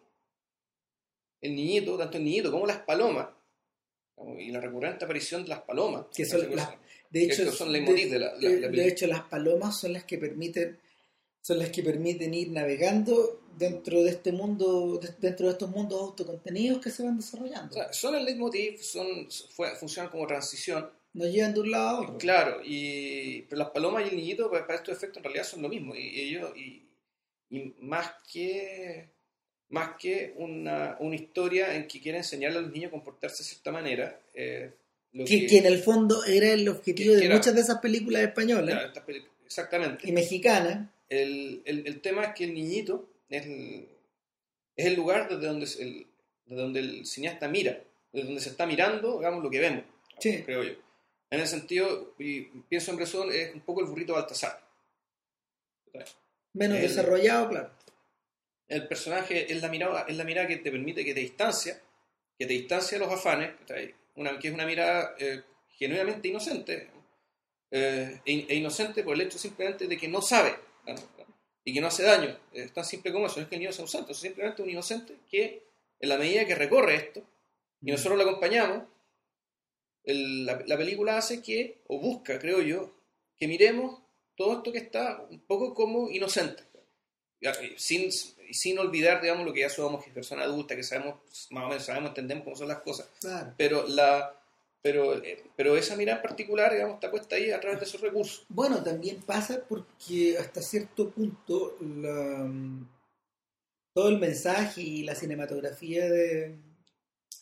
el 1.42 1.56
niñito, 1.56 1.98
tanto 1.98 2.18
el 2.18 2.24
niñito 2.26 2.52
como 2.52 2.66
las 2.68 2.80
palomas, 2.80 3.28
y 4.38 4.52
la 4.52 4.60
recurrente 4.60 5.06
aparición 5.06 5.44
de 5.44 5.50
las 5.50 5.62
palomas, 5.62 6.08
Que 6.14 6.26
son 6.26 6.54
las- 6.56 6.70
De 7.10 7.24
hecho, 7.24 7.52
son 7.52 7.72
leitmotiv 7.72 8.10
de 8.12 8.20
la- 8.20 8.34
la- 8.34 8.50
de- 8.50 8.70
de 8.70 8.88
hecho, 8.88 9.08
las 9.08 9.22
palomas 9.24 9.80
son 9.80 9.94
las 9.94 10.04
que 10.04 10.18
permiten 10.18 10.78
son 11.42 11.58
las 11.60 11.70
que 11.70 11.82
permiten 11.84 12.34
ir 12.34 12.52
navegando 12.52 13.42
dentro 13.58 14.04
de 14.04 14.12
este 14.12 14.32
mundo, 14.32 15.00
de- 15.02 15.16
dentro 15.20 15.48
de 15.48 15.54
estos 15.54 15.70
mundos 15.70 16.00
autocontenidos 16.02 16.80
que 16.82 16.92
se 16.92 17.04
van 17.04 17.18
desarrollando. 17.18 17.72
o 17.72 17.74
sea, 17.74 17.92
son 17.94 18.16
el 18.16 18.26
leitmotiv, 18.26 18.80
son, 18.82 19.28
funcionan 19.80 20.12
como 20.12 20.26
transición, 20.28 20.90
Nos 21.12 21.32
llevan 21.32 21.54
de 21.56 21.60
un 21.62 21.72
lado 21.72 21.88
a 21.90 22.02
otro. 22.02 22.18
Claro, 22.20 22.62
y, 22.64 23.42
pero 23.50 23.58
las 23.60 23.72
palomas 23.72 24.06
y 24.06 24.10
el 24.10 24.16
niñito 24.16 24.50
para 24.52 24.76
estos 24.76 24.96
efectos 24.96 25.18
en 25.18 25.24
realidad 25.24 25.44
son 25.44 25.62
lo 25.64 25.68
mismo. 25.70 25.96
Y, 25.96 26.20
ellos, 26.22 26.52
y, 26.56 26.88
y 27.50 27.74
más 27.80 28.12
que 28.32 29.10
más 29.70 29.92
que 30.00 30.34
una, 30.38 30.98
una 31.00 31.16
historia 31.16 31.76
en 31.76 31.88
que 31.88 32.00
quiere 32.02 32.20
enseñarle 32.20 32.58
a 32.60 32.62
los 32.62 32.72
niños 32.72 32.90
a 32.90 32.92
comportarse 32.92 33.44
de 33.44 33.50
cierta 33.50 33.72
manera, 33.72 34.20
eh, 34.34 34.72
lo 35.14 35.26
Que, 35.26 35.42
que- 35.42 35.46
que 35.48 35.58
en 35.60 35.66
el 35.68 35.80
fondo 35.80 36.24
era 36.26 36.52
el 36.54 36.68
objetivo 36.70 37.14
de 37.16 37.26
era- 37.26 37.36
muchas 37.36 37.54
de 37.56 37.62
esas 37.62 37.80
películas 37.80 38.22
españolas 38.24 38.76
Claro, 38.94 39.20
exactamente. 39.46 40.08
y 40.08 40.12
mexicanas. 40.12 40.90
El, 41.10 41.62
el, 41.66 41.88
el 41.88 42.02
tema 42.02 42.24
es 42.26 42.36
que 42.36 42.44
el 42.46 42.54
niñito 42.54 43.10
es 43.30 43.46
el, 43.46 43.88
es 44.76 44.86
el 44.86 44.96
lugar 44.96 45.28
desde 45.28 45.48
donde, 45.48 45.66
el, 45.80 46.08
desde 46.46 46.62
donde 46.62 46.80
el 46.80 47.06
cineasta 47.06 47.48
mira, 47.48 47.82
desde 48.12 48.28
donde 48.28 48.42
se 48.42 48.50
está 48.50 48.66
mirando, 48.66 49.18
digamos, 49.18 49.44
lo 49.44 49.50
que 49.50 49.60
vemos, 49.60 49.84
Sí. 50.20 50.44
creo 50.44 50.64
yo. 50.64 50.74
En 51.32 51.40
ese 51.40 51.58
sentido, 51.58 52.14
y 52.18 52.42
pienso 52.42 52.92
en 52.92 52.98
Bresson, 52.98 53.32
es 53.32 53.54
un 53.54 53.62
poco 53.62 53.82
el 53.82 53.88
burrito 53.88 54.14
Baltasar. 54.14 54.60
Menos 56.54 56.78
El- 56.78 56.84
desarrollado, 56.84 57.50
claro. 57.50 57.72
el 58.68 58.88
personaje 58.88 59.52
es 59.52 59.62
la 59.62 59.68
mirada, 59.70 60.06
es 60.08 60.16
la 60.18 60.24
mirada 60.24 60.48
que 60.48 60.58
te 60.58 60.72
permite 60.72 61.06
que 61.06 61.14
te 61.14 61.20
distancia, 61.22 61.80
que 62.38 62.46
te 62.46 62.54
distancia 62.54 62.98
de 63.00 63.06
los 63.06 63.14
afanes, 63.14 63.52
una, 64.16 64.38
que 64.40 64.48
es 64.50 64.54
una 64.54 64.66
mirada 64.66 65.16
eh, 65.20 65.44
genuinamente 65.78 66.28
inocente, 66.28 66.90
eh, 67.72 68.20
e, 68.26 68.46
e 68.50 68.56
inocente 68.56 69.04
por 69.04 69.14
el 69.16 69.22
hecho 69.22 69.38
simplemente 69.38 69.88
de 69.88 69.98
que 69.98 70.08
no 70.08 70.22
sabe. 70.22 70.56
Y 71.64 71.74
que 71.74 71.82
no 71.82 71.88
hace 71.88 72.04
daño. 72.04 72.38
Es 72.54 72.74
tan 72.74 72.86
simple 72.86 73.12
como 73.12 73.28
eso, 73.28 73.38
no 73.38 73.44
es 73.44 73.50
que 73.50 73.56
el 73.56 73.62
niño 73.62 73.72
sea 73.74 73.84
un 73.86 73.90
santo, 73.90 74.12
es 74.12 74.18
simplemente 74.18 74.62
un 74.62 74.70
inocente 74.70 75.18
que 75.30 75.64
en 76.00 76.10
la 76.10 76.18
medida 76.18 76.46
que 76.46 76.56
recorre 76.56 76.96
esto, 76.96 77.22
y 77.82 77.92
nosotros 77.92 78.18
lo 78.18 78.24
acompañamos, 78.24 78.84
el- 80.04 80.46
la, 80.46 80.64
la 80.66 80.78
película 80.78 81.18
hace 81.18 81.42
que, 81.42 81.82
o 81.88 82.00
busca, 82.00 82.40
creo 82.40 82.62
yo, 82.62 82.92
que 83.38 83.48
miremos 83.48 84.02
todo 84.36 84.58
esto 84.58 84.72
que 84.72 84.80
está 84.80 85.22
un 85.30 85.40
poco 85.42 85.74
como 85.74 86.10
inocente. 86.10 86.64
Y 87.42 87.48
Sin, 87.78 88.12
sin 88.12 88.80
olvidar, 88.80 89.22
digamos, 89.22 89.46
lo 89.46 89.54
que 89.54 89.62
ya 89.62 89.70
somos 89.70 90.04
personas 90.08 90.46
adultas, 90.46 90.76
que 90.76 90.84
sabemos, 90.84 91.16
más 91.52 91.66
o 91.66 91.68
menos 91.70 91.86
sabemos, 91.86 92.10
entendemos 92.10 92.44
cómo 92.44 92.56
son 92.56 92.68
las 92.68 92.80
cosas. 92.82 93.08
Claro. 93.22 93.54
Pero, 93.58 93.88
la, 93.88 94.39
pero, 94.82 95.22
eh, 95.24 95.44
pero 95.56 95.76
esa 95.78 95.96
mirada 95.96 96.20
en 96.20 96.24
particular, 96.28 96.72
digamos, 96.74 96.96
está 96.96 97.12
puesta 97.12 97.36
ahí 97.36 97.52
a 97.52 97.60
través 97.60 97.80
de 97.80 97.86
esos 97.86 98.02
recursos. 98.02 98.46
Bueno, 98.50 98.82
también 98.84 99.22
pasa 99.22 99.64
porque 99.68 100.38
hasta 100.38 100.62
cierto 100.62 101.10
punto 101.12 101.78
la, 101.82 102.44
mm, 102.46 102.88
todo 103.94 104.10
el 104.10 104.20
mensaje 104.20 104.82
y 104.82 105.04
la 105.04 105.16
cinematografía 105.16 106.10
de, 106.10 106.56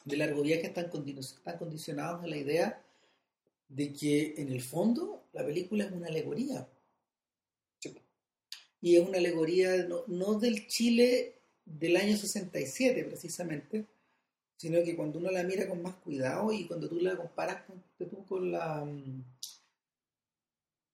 de 0.05 0.17
Largo 0.17 0.41
Viaje 0.41 0.67
están, 0.67 0.89
condi- 0.89 1.17
están 1.19 1.57
condicionados 1.57 2.23
a 2.23 2.27
la 2.27 2.37
idea 2.37 2.81
de 3.69 3.93
que 3.93 4.35
en 4.37 4.51
el 4.51 4.61
fondo 4.61 5.23
la 5.33 5.45
película 5.45 5.85
es 5.85 5.91
una 5.91 6.07
alegoría. 6.07 6.67
Sí. 7.79 7.95
Y 8.81 8.97
es 8.97 9.07
una 9.07 9.17
alegoría 9.19 9.77
no, 9.85 10.03
no 10.07 10.39
del 10.39 10.67
Chile 10.67 11.35
del 11.65 11.97
año 11.97 12.15
67 12.17 13.03
precisamente, 13.03 13.85
sino 14.57 14.83
que 14.83 14.95
cuando 14.95 15.19
uno 15.19 15.31
la 15.31 15.43
mira 15.43 15.67
con 15.67 15.81
más 15.81 15.95
cuidado 15.95 16.51
y 16.51 16.65
cuando 16.65 16.89
tú 16.89 16.99
la 16.99 17.15
comparas 17.15 17.63
con, 17.63 17.81
tú 17.97 18.25
con 18.25 18.51
la 18.51 18.83
mm, 18.83 19.23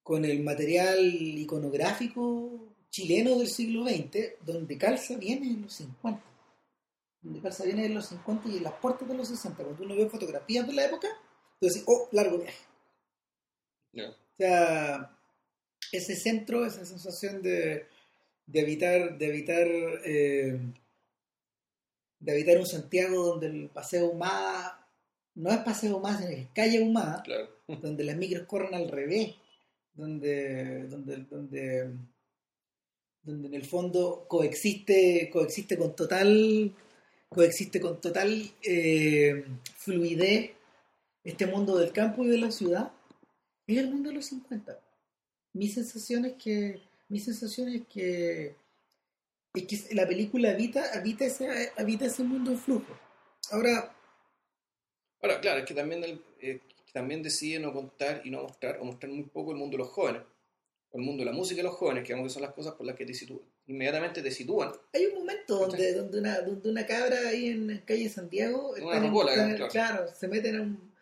con 0.04 0.26
el 0.26 0.44
material 0.44 1.00
iconográfico 1.02 2.76
chileno 2.90 3.40
del 3.40 3.48
siglo 3.48 3.86
XX, 3.86 4.46
donde 4.46 4.78
calza 4.78 5.18
viene 5.18 5.48
en 5.48 5.62
los 5.64 5.74
50. 5.74 6.22
Donde 7.22 7.40
calza 7.40 7.64
viene 7.64 7.86
en 7.86 7.96
los 7.96 8.08
50 8.08 8.50
y 8.50 8.58
en 8.58 8.64
las 8.64 8.74
puertas 8.74 9.08
de 9.08 9.16
los 9.16 9.30
60. 9.30 9.64
Cuando 9.64 9.84
uno 9.84 9.96
ve 9.96 10.10
fotografías 10.10 10.68
de 10.68 10.74
la 10.74 10.86
época, 10.86 11.08
tú 11.60 11.68
decís, 11.68 11.84
oh, 11.88 12.10
largo 12.12 12.38
viaje. 12.38 12.66
O 13.96 14.36
sea, 14.38 15.18
ese 15.92 16.16
centro, 16.16 16.66
esa 16.66 16.86
sensación 16.86 17.42
de, 17.42 17.88
de 18.46 18.60
evitar, 18.60 19.18
de 19.18 19.28
evitar, 19.28 19.68
eh, 20.06 20.60
de 22.24 22.34
evitar 22.34 22.58
un 22.58 22.66
Santiago 22.66 23.26
donde 23.26 23.48
el 23.48 23.70
paseo 23.70 24.08
Humada 24.10 24.84
no 25.36 25.52
es 25.52 25.58
paseo 25.60 25.98
Humada, 25.98 26.30
es 26.32 26.48
calle 26.54 26.82
Humada, 26.82 27.22
Claro. 27.24 27.50
donde 27.82 28.04
las 28.04 28.16
micros 28.16 28.48
corren 28.48 28.74
al 28.76 28.90
revés, 28.90 29.36
donde, 29.94 30.88
donde, 30.88 31.18
donde, 31.30 31.92
donde 33.24 33.48
en 33.48 33.54
el 33.54 33.66
fondo 33.66 34.26
coexiste, 34.28 35.30
coexiste 35.32 35.78
con 35.78 35.96
total, 35.96 36.74
coexiste 37.30 37.82
con 37.82 38.00
total 38.00 38.52
eh, 38.62 39.46
fluidez 39.76 40.52
este 41.24 41.48
mundo 41.48 41.78
del 41.78 41.92
campo 41.92 42.24
y 42.24 42.30
de 42.30 42.38
la 42.38 42.52
ciudad, 42.52 42.92
es 43.66 43.78
el 43.78 43.90
mundo 43.90 44.10
de 44.10 44.16
los 44.16 44.26
50. 44.26 44.80
Mi 45.54 45.68
sensación 45.68 46.26
es 46.26 46.34
que, 46.34 46.82
mi 47.10 47.20
sensación 47.20 47.70
es 47.70 47.88
que, 47.88 48.56
es 49.56 49.66
que 49.88 49.94
la 49.96 50.08
película 50.08 50.50
habita, 50.50 50.84
habita, 50.94 51.26
ese, 51.26 51.72
habita 51.78 52.06
ese 52.06 52.24
mundo 52.24 52.52
en 52.52 52.58
flujo. 52.60 52.98
Ahora, 53.52 53.96
Ahora, 55.22 55.40
claro, 55.40 55.60
es 55.60 55.66
que 55.66 55.74
también, 55.74 56.04
el- 56.04 56.22
eh, 56.42 56.60
también 56.92 57.24
decide 57.24 57.58
no 57.60 57.72
contar 57.72 58.22
y 58.26 58.30
no 58.30 58.42
mostrar, 58.44 58.78
o 58.82 58.84
mostrar 58.84 59.10
muy 59.12 59.24
poco 59.24 59.52
el 59.52 59.58
mundo 59.58 59.78
de 59.78 59.84
los 59.84 59.90
jóvenes, 59.90 60.22
o 60.92 60.98
el 60.98 61.04
mundo 61.06 61.22
de 61.22 61.26
la 61.28 61.32
música 61.32 61.58
de 61.58 61.64
los 61.64 61.76
jóvenes, 61.76 62.04
que 62.04 62.08
digamos 62.10 62.28
que 62.30 62.34
son 62.34 62.42
las 62.42 62.54
cosas 62.54 62.74
por 62.74 62.86
las 62.86 62.96
que 62.98 63.06
te 63.06 63.14
sitúan, 63.14 63.40
inmediatamente 63.68 64.22
te 64.22 64.32
sitúan. 64.32 64.74
hay 64.92 65.06
un 65.06 65.20
momento 65.20 65.60
donde, 65.60 65.94
donde, 65.94 66.20
una, 66.20 66.42
donde 66.42 66.70
una 66.70 66.86
cabra 66.86 67.18
ahí 67.30 67.48
en 67.48 67.82
calle 67.86 68.10
Santiago 68.10 68.72
Una 68.82 69.00
rocola, 69.00 69.34
en- 69.34 69.56
claro. 69.56 69.72
claro, 69.72 70.08
se 70.14 70.28
meten 70.28 70.56
en 70.56 70.62
un 70.62 70.93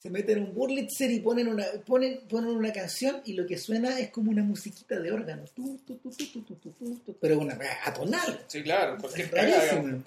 se 0.00 0.08
meten 0.08 0.38
en 0.38 0.44
un 0.44 0.54
burlitzer 0.54 1.10
y 1.10 1.20
ponen 1.20 1.48
una, 1.48 1.66
ponen, 1.84 2.20
ponen 2.26 2.56
una 2.56 2.72
canción 2.72 3.20
y 3.26 3.34
lo 3.34 3.46
que 3.46 3.58
suena 3.58 3.98
es 4.00 4.10
como 4.10 4.30
una 4.30 4.42
musiquita 4.42 4.98
de 4.98 5.12
órgano 5.12 5.44
Tu, 5.54 5.78
tu, 5.84 7.16
pero 7.20 7.38
una 7.38 7.58
atonal. 7.84 8.44
Sí, 8.46 8.62
claro, 8.62 8.96
porque 8.98 9.22
es 9.22 9.30
rarísimo. 9.30 10.02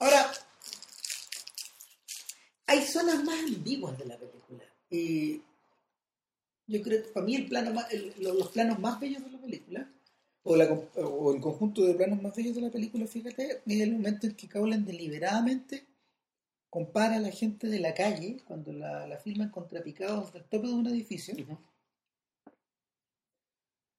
Ahora, 0.00 0.32
hay 2.66 2.82
zonas 2.82 3.22
más 3.22 3.38
ambiguas 3.44 3.96
de 3.96 4.04
la 4.06 4.16
película. 4.16 4.64
Y 4.90 5.40
yo 6.66 6.82
creo 6.82 7.04
que 7.04 7.10
para 7.10 7.26
mí 7.26 7.36
el 7.36 7.46
plano 7.46 7.72
más, 7.72 7.92
el, 7.92 8.12
los 8.18 8.48
planos 8.48 8.80
más 8.80 8.98
bellos 8.98 9.22
de 9.24 9.30
la 9.30 9.38
película, 9.38 9.88
o, 10.42 10.56
la, 10.56 10.64
o 10.96 11.32
el 11.32 11.40
conjunto 11.40 11.82
de 11.82 11.94
planos 11.94 12.20
más 12.20 12.34
bellos 12.34 12.56
de 12.56 12.62
la 12.62 12.70
película, 12.70 13.06
fíjate, 13.06 13.62
es 13.64 13.80
el 13.80 13.92
momento 13.92 14.26
en 14.26 14.34
que 14.34 14.48
Cowland 14.48 14.84
deliberadamente 14.84 15.87
compara 16.70 17.16
a 17.16 17.20
la 17.20 17.30
gente 17.30 17.68
de 17.68 17.80
la 17.80 17.94
calle, 17.94 18.38
cuando 18.44 18.72
la, 18.72 19.06
la 19.06 19.18
filman 19.18 19.50
contrapicados 19.50 20.32
del 20.32 20.44
tope 20.44 20.68
de 20.68 20.74
un 20.74 20.86
edificio, 20.86 21.34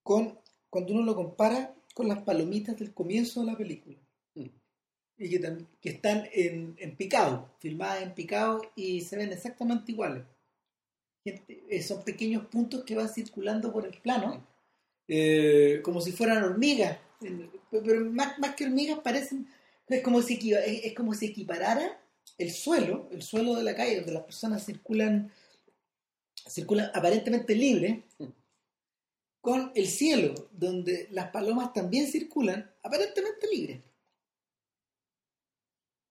con 0.04 0.40
cuando 0.70 0.94
uno 0.94 1.04
lo 1.04 1.16
compara 1.16 1.76
con 1.96 2.08
las 2.08 2.22
palomitas 2.22 2.78
del 2.78 2.94
comienzo 2.94 3.42
de 3.42 3.48
la 3.48 3.58
película. 3.58 3.98
Mm. 4.36 4.48
Y 5.18 5.40
que, 5.82 5.90
están 5.90 6.30
en, 6.32 6.76
en 6.78 6.96
picado, 6.96 7.50
filmadas 7.60 8.04
en 8.04 8.14
picado 8.14 8.62
y 8.76 9.02
se 9.02 9.18
ven 9.18 9.34
exactamente 9.34 9.92
iguales. 9.92 10.24
Gente- 11.24 11.64
eh, 11.70 11.82
son 11.82 12.04
pequeños 12.04 12.46
puntos 12.46 12.84
que 12.86 12.96
van 12.96 13.10
circulando 13.10 13.74
por 13.74 13.86
el 13.86 14.00
plano, 14.00 14.46
eh, 15.08 15.82
como 15.84 16.00
si 16.02 16.12
fueran 16.12 16.44
hormigas. 16.44 16.98
Pero 17.70 18.06
más, 18.12 18.40
más 18.40 18.56
que 18.56 18.66
hormigas 18.66 19.00
parecen, 19.00 19.48
es 19.88 20.02
como 20.04 20.22
si 20.22 20.54
es 20.54 20.94
como 20.94 21.14
si 21.14 21.26
equiparara 21.26 22.00
el 22.38 22.52
suelo, 22.52 23.10
el 23.12 23.22
suelo 23.22 23.56
de 23.56 23.64
la 23.64 23.76
calle, 23.76 23.98
donde 23.98 24.14
las 24.14 24.24
personas 24.24 24.66
circulan, 24.66 25.32
circulan 26.48 26.92
aparentemente 26.94 27.56
libres, 27.56 28.04
Mm. 28.18 28.26
con 29.42 29.72
el 29.76 29.88
cielo, 29.88 30.50
donde 30.52 31.08
las 31.12 31.32
palomas 31.32 31.72
también 31.74 32.08
circulan 32.08 32.70
aparentemente 32.84 33.48
libres. 33.48 33.82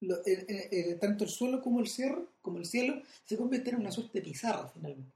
Lo- 0.00 0.24
el- 0.24 0.46
el- 0.48 0.68
el- 0.70 0.98
tanto 0.98 1.24
el 1.24 1.30
suelo 1.30 1.60
como 1.60 1.80
el 1.80 1.88
cielo, 1.88 2.28
como 2.40 2.58
el 2.58 2.66
cielo 2.66 3.02
se 3.24 3.36
convierten 3.36 3.74
en 3.74 3.80
una 3.80 3.90
suerte 3.90 4.18
de 4.18 4.24
pizarra 4.24 4.68
finalmente. 4.68 5.12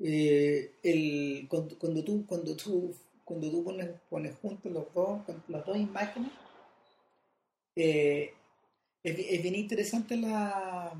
Eh, 0.00 1.46
cuando, 1.48 1.76
tú 2.02 2.26
cuando 2.26 2.54
tú 2.56 2.94
cuando 3.24 3.50
tú 3.50 3.64
pones, 3.64 3.88
pones 4.10 4.36
juntos 4.36 4.70
los 4.70 4.92
dos 4.92 5.22
las 5.48 5.64
dos 5.64 5.76
imágenes 5.78 6.30
eh, 7.76 8.34
es, 9.04 9.16
bi- 9.16 9.26
es 9.30 9.40
bien 9.42 9.54
interesante 9.54 10.16
la 10.16 10.92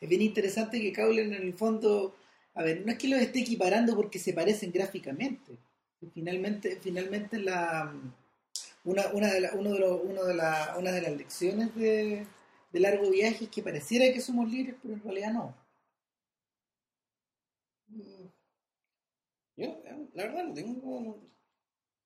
es 0.00 0.08
bien 0.08 0.22
interesante 0.22 0.80
que 0.80 0.92
Cowlen 0.92 1.32
en 1.32 1.42
el 1.42 1.54
fondo 1.54 2.16
a 2.54 2.62
ver 2.64 2.84
no 2.84 2.90
es 2.92 2.98
que 2.98 3.08
los 3.08 3.20
esté 3.20 3.40
equiparando 3.40 3.94
porque 3.94 4.18
se 4.18 4.32
parecen 4.32 4.72
gráficamente 4.72 5.58
finalmente 6.14 6.78
finalmente 6.80 7.38
la 7.38 7.92
una, 8.84 9.08
una 9.12 9.28
de 9.34 9.40
la, 9.42 9.52
uno 9.54 9.72
de 9.74 9.80
los, 9.80 10.00
uno 10.04 10.24
de 10.24 10.34
la, 10.34 10.76
una 10.78 10.92
de 10.92 11.02
las 11.02 11.16
lecciones 11.16 11.74
de, 11.76 12.26
de 12.72 12.80
largo 12.80 13.10
viaje 13.10 13.44
es 13.44 13.50
que 13.50 13.62
pareciera 13.62 14.12
que 14.12 14.20
somos 14.20 14.50
libres 14.50 14.76
pero 14.82 14.94
en 14.94 15.02
realidad 15.02 15.32
no 15.32 15.54
Yo, 19.56 19.66
eh, 19.66 20.08
la 20.14 20.24
verdad, 20.24 20.44
no 20.44 20.54
tengo. 20.54 21.20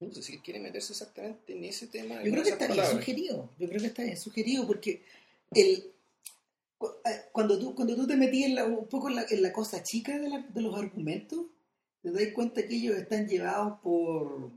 No 0.01 0.13
sé 0.13 0.23
si 0.23 0.39
quiere 0.41 0.61
meterse 0.61 0.93
exactamente 0.93 1.57
en 1.57 1.65
ese 1.65 1.87
tema. 1.87 2.23
Yo 2.23 2.31
creo 2.33 2.43
que 2.45 2.51
está 2.51 2.67
bien 2.67 2.85
sugerido. 2.99 3.51
Yo 3.59 3.69
creo 3.69 3.81
que 3.81 3.87
está 3.87 4.03
bien 4.03 4.17
sugerido 4.17 4.67
porque 4.67 5.03
el, 5.53 5.93
eh, 7.05 7.21
cuando, 7.33 7.59
tú, 7.59 7.75
cuando 7.75 7.95
tú 7.97 8.07
te 8.07 8.17
metías 8.17 8.51
en 8.51 8.55
la- 8.57 8.65
un 8.67 8.87
poco 8.89 9.09
en 9.09 9.15
la, 9.17 9.25
en 9.31 9.41
la 9.43 9.53
cosa 9.53 9.83
chica 9.83 10.19
de, 10.19 10.29
la- 10.29 10.41
de 10.43 10.61
los 10.61 10.77
argumentos, 10.77 11.47
te 12.03 12.11
das 12.11 12.23
cuenta 12.35 12.67
que 12.67 12.75
ellos 12.75 12.97
están 12.97 13.27
llevados 13.29 13.79
por. 13.81 14.51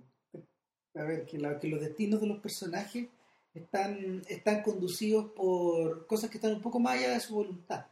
A 0.95 1.04
ver, 1.04 1.26
que, 1.26 1.38
que 1.62 1.67
los 1.67 1.80
destinos 1.82 2.19
de 2.19 2.28
los 2.28 2.39
personajes 2.39 3.06
están, 3.54 4.23
están 4.28 4.63
conducidos 4.63 5.32
por 5.32 6.08
cosas 6.08 6.30
que 6.30 6.38
están 6.38 6.54
un 6.56 6.62
poco 6.62 6.80
más 6.80 6.97
allá 6.97 7.12
de 7.13 7.19
su 7.19 7.36
voluntad. 7.36 7.86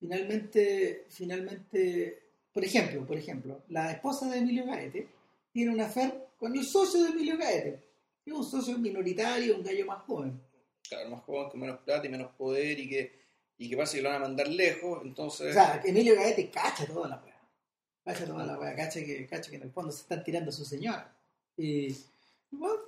Finalmente, 0.00 1.06
finalmente, 1.08 2.22
por 2.52 2.64
ejemplo, 2.64 3.06
por 3.06 3.16
ejemplo, 3.16 3.62
la 3.68 3.92
esposa 3.92 4.28
de 4.28 4.38
Emilio 4.38 4.66
Gaete 4.66 5.08
tiene 5.54 5.72
una 5.72 5.86
affair 5.86 6.12
con 6.36 6.54
el 6.56 6.64
socio 6.64 7.04
de 7.04 7.10
Emilio 7.10 7.38
Gaete, 7.38 7.80
que 8.24 8.30
es 8.30 8.36
un 8.36 8.44
socio 8.44 8.76
minoritario, 8.76 9.56
un 9.56 9.62
gallo 9.62 9.86
más 9.86 10.02
joven. 10.02 10.42
Claro, 10.86 11.10
más 11.10 11.22
joven, 11.22 11.48
con 11.48 11.60
menos 11.60 11.78
plata 11.78 12.04
y 12.04 12.10
menos 12.10 12.32
poder 12.32 12.80
y 12.80 12.88
que, 12.88 13.20
y 13.56 13.70
que 13.70 13.76
pasa 13.76 13.94
que 13.94 14.02
lo 14.02 14.08
van 14.08 14.18
a 14.18 14.26
mandar 14.26 14.48
lejos, 14.48 15.00
entonces. 15.04 15.50
O 15.50 15.52
sea, 15.52 15.80
que 15.80 15.90
Emilio 15.90 16.16
Gaete 16.16 16.50
cacha 16.50 16.84
toda 16.86 17.08
la 17.08 17.22
weá. 17.24 17.40
Cacha 18.04 18.26
toda 18.26 18.44
la 18.44 18.58
weá, 18.58 18.74
cacha 18.74 18.98
que, 19.04 19.28
cacha 19.28 19.48
que 19.48 19.56
en 19.56 19.62
el 19.62 19.70
fondo 19.70 19.92
se 19.92 20.02
están 20.02 20.24
tirando 20.24 20.50
a 20.50 20.52
su 20.52 20.64
señora. 20.64 21.16
Y 21.56 21.96
bueno, 22.50 22.80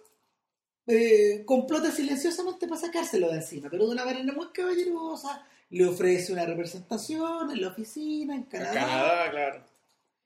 eh, 0.88 1.44
complota 1.46 1.92
silenciosamente 1.92 2.66
para 2.66 2.80
sacárselo 2.80 3.28
de 3.28 3.36
encima, 3.36 3.70
pero 3.70 3.86
de 3.86 3.92
una 3.92 4.04
manera 4.04 4.32
muy 4.32 4.48
caballerosa. 4.48 5.46
Le 5.70 5.86
ofrece 5.86 6.32
una 6.32 6.44
representación 6.44 7.50
en 7.50 7.60
la 7.60 7.68
oficina, 7.68 8.34
en 8.34 8.40
en 8.40 8.46
Canadá. 8.46 8.74
Canadá, 8.74 9.30
claro. 9.30 9.64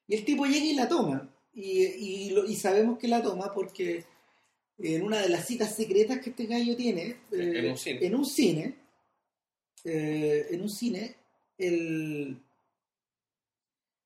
Y 0.07 0.15
el 0.15 0.25
tipo 0.25 0.47
llega 0.47 0.65
y 0.65 0.75
la 0.75 0.89
toma. 0.89 1.31
Y, 1.53 1.83
y, 1.85 2.31
lo- 2.31 2.45
y 2.45 2.55
sabemos 2.57 2.99
que 2.99 3.09
la 3.09 3.23
toma 3.23 3.53
porque 3.53 4.05
en 4.79 5.03
una 5.03 5.21
de 5.21 5.29
las 5.29 5.47
citas 5.47 5.75
secretas 5.75 6.21
que 6.21 6.31
este 6.31 6.47
gallo 6.47 6.77
tiene, 6.77 7.17
eh, 7.33 7.53
En 7.57 7.71
un 7.71 7.77
cine. 7.77 8.07
en 8.07 8.15
un 8.15 8.25
cine, 8.25 8.75
eh, 9.85 10.47
en 10.51 10.61
un 10.63 10.71
cine, 10.71 11.17
el, 11.59 12.41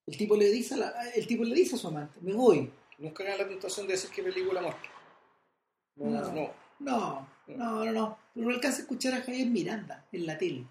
el 0.07 0.17
tipo 0.17 0.37
le 0.37 0.51
dice 0.51 0.75
a 0.75 0.77
la- 0.79 1.11
el 1.15 1.27
tipo 1.27 1.45
le 1.45 1.55
dice 1.55 1.77
a 1.77 1.79
su 1.79 1.89
amante, 1.89 2.19
me 2.23 2.33
voy. 2.33 2.71
Nunca 2.99 3.23
hagan 3.25 3.39
la 3.39 3.49
tentación 3.49 3.87
de 3.87 3.93
decir 3.95 4.11
qué 4.11 4.23
película 4.23 4.61
muestra. 4.63 4.91
No, 5.97 6.11
No. 6.11 6.33
no. 6.33 6.65
No, 6.81 7.29
no, 7.47 7.85
no, 7.85 7.93
no. 7.93 8.19
Pero 8.35 8.47
no 8.49 8.55
alcanza 8.55 8.79
a 8.79 8.81
escuchar 8.83 9.15
a 9.15 9.23
Javier 9.23 9.47
Miranda 9.47 10.05
en 10.13 10.27
la 10.27 10.37
tele. 10.37 10.63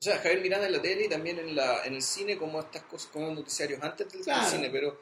O 0.00 0.04
sea, 0.04 0.18
Javier 0.18 0.40
Miranda 0.40 0.66
en 0.66 0.72
la 0.72 0.80
tele 0.82 1.06
y 1.06 1.08
también 1.08 1.38
en, 1.40 1.54
la, 1.56 1.84
en 1.84 1.94
el 1.94 2.02
cine, 2.02 2.38
como 2.38 2.60
estas 2.60 2.82
cosas, 2.84 3.10
como 3.10 3.26
los 3.26 3.34
noticiarios 3.36 3.82
antes 3.82 4.10
del, 4.12 4.22
Claro. 4.22 4.48
cine, 4.48 4.70
pero, 4.70 5.00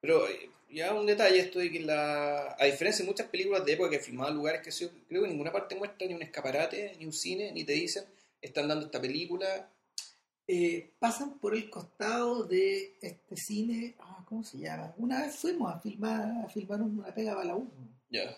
pero 0.00 0.28
eh, 0.28 0.50
ya 0.72 0.94
un 0.94 1.06
detalle 1.06 1.38
esto 1.40 1.58
de 1.58 1.70
que 1.70 1.80
la, 1.80 2.56
a 2.58 2.64
diferencia 2.64 3.04
de 3.04 3.10
muchas 3.10 3.28
películas 3.28 3.64
de 3.64 3.72
época 3.72 3.90
que 3.90 3.98
filmaban 4.00 4.34
lugares 4.34 4.62
que 4.62 4.72
se- 4.72 4.90
creo 5.08 5.22
que 5.22 5.26
en 5.28 5.32
ninguna 5.32 5.52
parte 5.52 5.74
muestra 5.74 6.06
ni 6.06 6.14
un 6.14 6.22
escaparate, 6.22 6.94
ni 6.98 7.06
un 7.06 7.12
cine, 7.12 7.52
ni 7.52 7.64
te 7.64 7.72
dicen, 7.72 8.04
están 8.40 8.68
dando 8.68 8.86
esta 8.86 9.00
película. 9.00 9.68
Eh, 10.46 10.90
pasan 10.98 11.38
por 11.38 11.54
el 11.54 11.70
costado 11.70 12.44
de 12.44 12.96
este 13.00 13.36
cine, 13.36 13.94
ah, 14.00 14.24
¿cómo 14.28 14.42
se 14.42 14.58
llama? 14.58 14.92
Una 14.98 15.22
vez 15.22 15.36
fuimos 15.36 15.72
a 15.72 15.78
filmar, 15.78 16.44
a 16.44 16.48
filmar 16.48 16.82
una 16.82 17.14
pega 17.14 17.34
para 17.34 17.46
la 17.46 17.56
U. 17.56 17.68
Ya. 18.10 18.36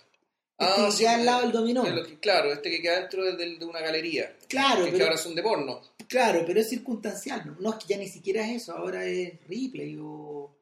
Este 0.57 0.83
que 0.91 0.97
queda 0.99 1.15
al 1.17 1.25
lado 1.25 1.43
del 1.43 1.53
dominó. 1.53 1.83
que- 1.83 2.19
claro, 2.21 2.53
este 2.53 2.71
que 2.71 2.81
queda 2.83 3.01
dentro 3.01 3.25
de, 3.25 3.37
de- 3.37 3.59
de 3.59 3.65
una 3.65 3.81
galería. 3.81 4.37
Claro, 4.49 4.85
que, 4.85 4.91
que 4.91 4.93
pero, 4.93 5.05
ahora 5.07 5.17
son 5.17 5.35
de 5.35 5.43
porno. 5.43 5.81
claro, 6.07 6.45
pero 6.47 6.61
es 6.61 6.69
circunstancial. 6.69 7.43
¿no? 7.47 7.57
No, 7.59 7.71
es 7.79 7.85
que 7.85 7.95
ya 7.95 7.99
ni 7.99 8.07
siquiera 8.09 8.47
es 8.49 8.63
eso, 8.63 8.77
ahora 8.77 9.05
es 9.07 9.33
Ripley 9.49 9.97
o 10.01 10.55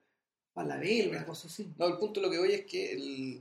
Falabella, 0.54 1.08
una 1.10 1.26
cosa 1.26 1.48
así. 1.48 1.68
No, 1.78 1.86
el 1.86 1.96
punto 1.98 2.20
de 2.20 2.26
lo 2.26 2.32
que 2.32 2.38
voy 2.38 2.52
es 2.52 2.66
que 2.66 2.92
el, 2.92 3.40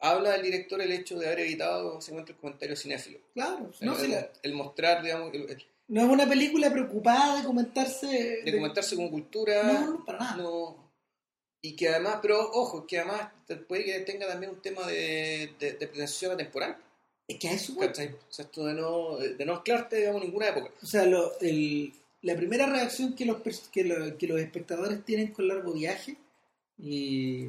habla 0.00 0.36
el 0.36 0.42
director 0.42 0.80
el 0.80 0.92
hecho 0.92 1.18
de 1.18 1.26
haber 1.26 1.40
evitado 1.40 1.94
básicamente 1.94 2.32
el 2.32 2.38
comentario 2.38 2.76
cinéfilo. 2.76 3.18
Claro, 3.34 3.70
El, 3.80 3.86
no, 3.86 3.98
el- 3.98 4.10
la- 4.10 4.30
el 4.42 4.54
mostrar, 4.54 5.02
digamos, 5.02 5.32
el- 5.34 5.64
no 5.88 6.02
es 6.02 6.08
una 6.08 6.26
película 6.28 6.70
preocupada 6.72 7.38
de 7.40 7.46
comentarse. 7.46 8.06
de 8.44 8.52
comentarse 8.52 8.96
como 8.96 9.10
cultura. 9.10 9.62
No, 9.64 9.86
no, 9.98 10.04
para 10.04 10.18
nada. 10.18 10.36
no- 10.36 10.84
y 11.62 11.74
que 11.76 11.88
además, 11.88 12.18
pero 12.22 12.38
ojo, 12.52 12.86
que 12.86 12.98
además 12.98 13.30
puede 13.66 13.84
que 13.84 14.00
tenga 14.00 14.26
también 14.26 14.52
un 14.52 14.60
tema 14.62 14.86
de, 14.86 15.54
de, 15.58 15.72
de 15.72 15.86
pretensión 15.88 16.32
atemporal. 16.32 16.76
Es 17.26 17.38
que 17.38 17.48
a 17.48 17.52
eso. 17.52 17.72
O 17.78 17.94
sea, 17.94 18.44
esto 18.44 18.66
de 18.66 18.74
no, 18.74 19.16
de 19.16 19.44
no 19.46 19.54
mezclarte, 19.54 19.96
digamos, 19.96 20.22
ninguna 20.22 20.48
época. 20.48 20.70
O 20.82 20.86
sea, 20.86 21.06
lo- 21.06 21.38
el- 21.40 21.92
la 22.24 22.36
primera 22.36 22.66
reacción 22.66 23.14
que 23.14 23.24
los, 23.26 23.38
que, 23.70 23.84
lo- 23.84 24.18
que 24.18 24.26
los 24.26 24.40
espectadores 24.40 25.04
tienen 25.04 25.32
con 25.32 25.48
largo 25.48 25.72
viaje 25.72 26.16
y, 26.78 27.46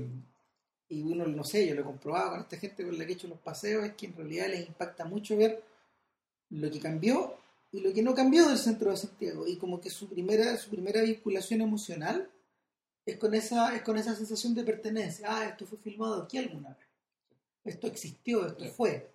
y 0.90 1.02
uno, 1.02 1.26
no 1.28 1.44
sé, 1.44 1.68
yo 1.68 1.76
lo 1.76 1.82
he 1.82 1.86
comprobado 1.86 2.32
con 2.32 2.40
esta 2.42 2.58
gente 2.58 2.84
con 2.86 2.98
la 2.98 3.06
que 3.06 3.14
he 3.14 3.16
hecho 3.16 3.28
los 3.28 3.40
paseos, 3.40 3.86
es 3.86 3.94
que 3.96 4.08
en 4.08 4.16
realidad 4.16 4.48
les 4.50 4.68
impacta 4.68 5.06
mucho 5.06 5.38
ver 5.38 5.64
lo 6.50 6.70
que 6.72 6.80
cambió 6.80 7.38
y 7.72 7.82
lo 7.82 7.94
que 7.94 8.04
no 8.04 8.14
cambió 8.14 8.48
del 8.48 8.58
centro 8.58 8.92
de 8.92 8.98
Santiago. 8.98 9.48
Y 9.48 9.58
como 9.58 9.82
que 9.82 9.90
su 9.90 10.08
primera, 10.08 10.56
su 10.58 10.70
primera 10.70 11.02
vinculación 11.02 11.62
emocional 11.62 12.30
es 13.06 13.18
con 13.18 13.34
esa, 13.34 13.76
es 13.76 13.82
con 13.84 13.98
esa 13.98 14.16
sensación 14.16 14.54
de 14.56 14.64
pertenencia. 14.64 15.28
Ah, 15.30 15.46
esto 15.46 15.66
fue 15.66 15.78
filmado 15.80 16.22
aquí 16.24 16.38
alguna 16.38 16.70
vez. 16.70 16.88
Esto 17.66 17.88
existió, 17.88 18.46
esto 18.48 18.66
fue. 18.66 19.10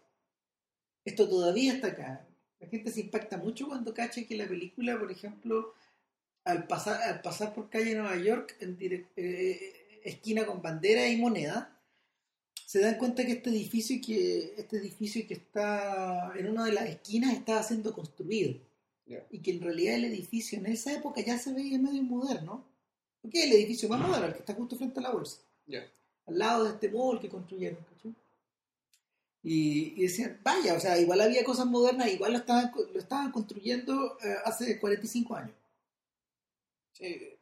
Esto 1.05 1.29
todavía 1.29 1.75
está 1.75 1.88
acá. 1.88 2.27
La 2.61 2.68
gente 2.68 2.90
se 2.90 3.01
impacta 3.01 3.37
mucho 3.38 3.66
cuando 3.66 3.94
cacha 3.94 4.25
que 4.25 4.37
la 4.37 4.46
película, 4.46 4.99
por 4.99 5.11
ejemplo, 5.11 5.75
al 6.44 6.66
pasar, 6.66 7.03
al 7.03 7.23
pasar 7.23 7.55
por 7.55 7.70
calle 7.70 7.94
Nueva 7.94 8.16
York, 8.16 8.57
en 8.61 8.77
eh, 9.16 10.01
esquina 10.05 10.46
con 10.46 10.62
bandera 10.62 11.09
y 11.09 11.16
moneda, 11.16 11.77
se 12.66 12.81
dan 12.81 12.99
cuenta 12.99 13.25
que 13.27 13.33
este 13.33 13.51
edificio 13.51 14.01
que 14.05 14.55
este 14.57 14.77
edificio 14.77 15.27
que 15.27 15.35
está 15.35 16.33
en 16.37 16.49
una 16.49 16.64
de 16.66 16.73
las 16.73 16.88
esquinas 16.88 17.33
estaba 17.33 17.62
siendo 17.62 17.92
construido. 17.92 18.55
Y 19.31 19.40
que 19.40 19.51
en 19.51 19.61
realidad 19.61 19.96
el 19.96 20.05
edificio 20.05 20.57
en 20.57 20.66
esa 20.66 20.92
época 20.92 21.20
ya 21.20 21.37
se 21.37 21.53
veía 21.53 21.81
medio 21.81 22.03
moderno 22.05 22.64
porque 23.20 23.40
es 23.40 23.46
el 23.46 23.53
edificio 23.53 23.88
más 23.88 24.01
moderno 24.01 24.27
el 24.27 24.33
que 24.33 24.40
está 24.40 24.55
justo 24.55 24.77
frente 24.77 25.01
a 25.01 25.03
la 25.03 25.11
bolsa. 25.11 25.40
Al 26.27 26.38
lado 26.38 26.64
de 26.64 26.70
este 26.70 26.90
mall 26.90 27.20
que 27.20 27.29
construyeron 27.29 27.79
y, 29.42 30.03
decían 30.03 30.38
vaya 30.42 30.74
o 30.74 30.81
sea 30.81 30.98
igual 30.98 31.20
había 31.20 31.44
cosas 31.44 31.66
modernas 31.66 32.12
igual 32.12 32.33
lo 32.33 32.38
estaban 32.38 32.70
lo 32.92 32.98
estaban 32.98 33.33
construyendo 33.33 34.18
eh, 34.22 34.35
hace 34.44 34.79
45 34.79 35.37
años 35.37 35.55
sí 36.92 37.37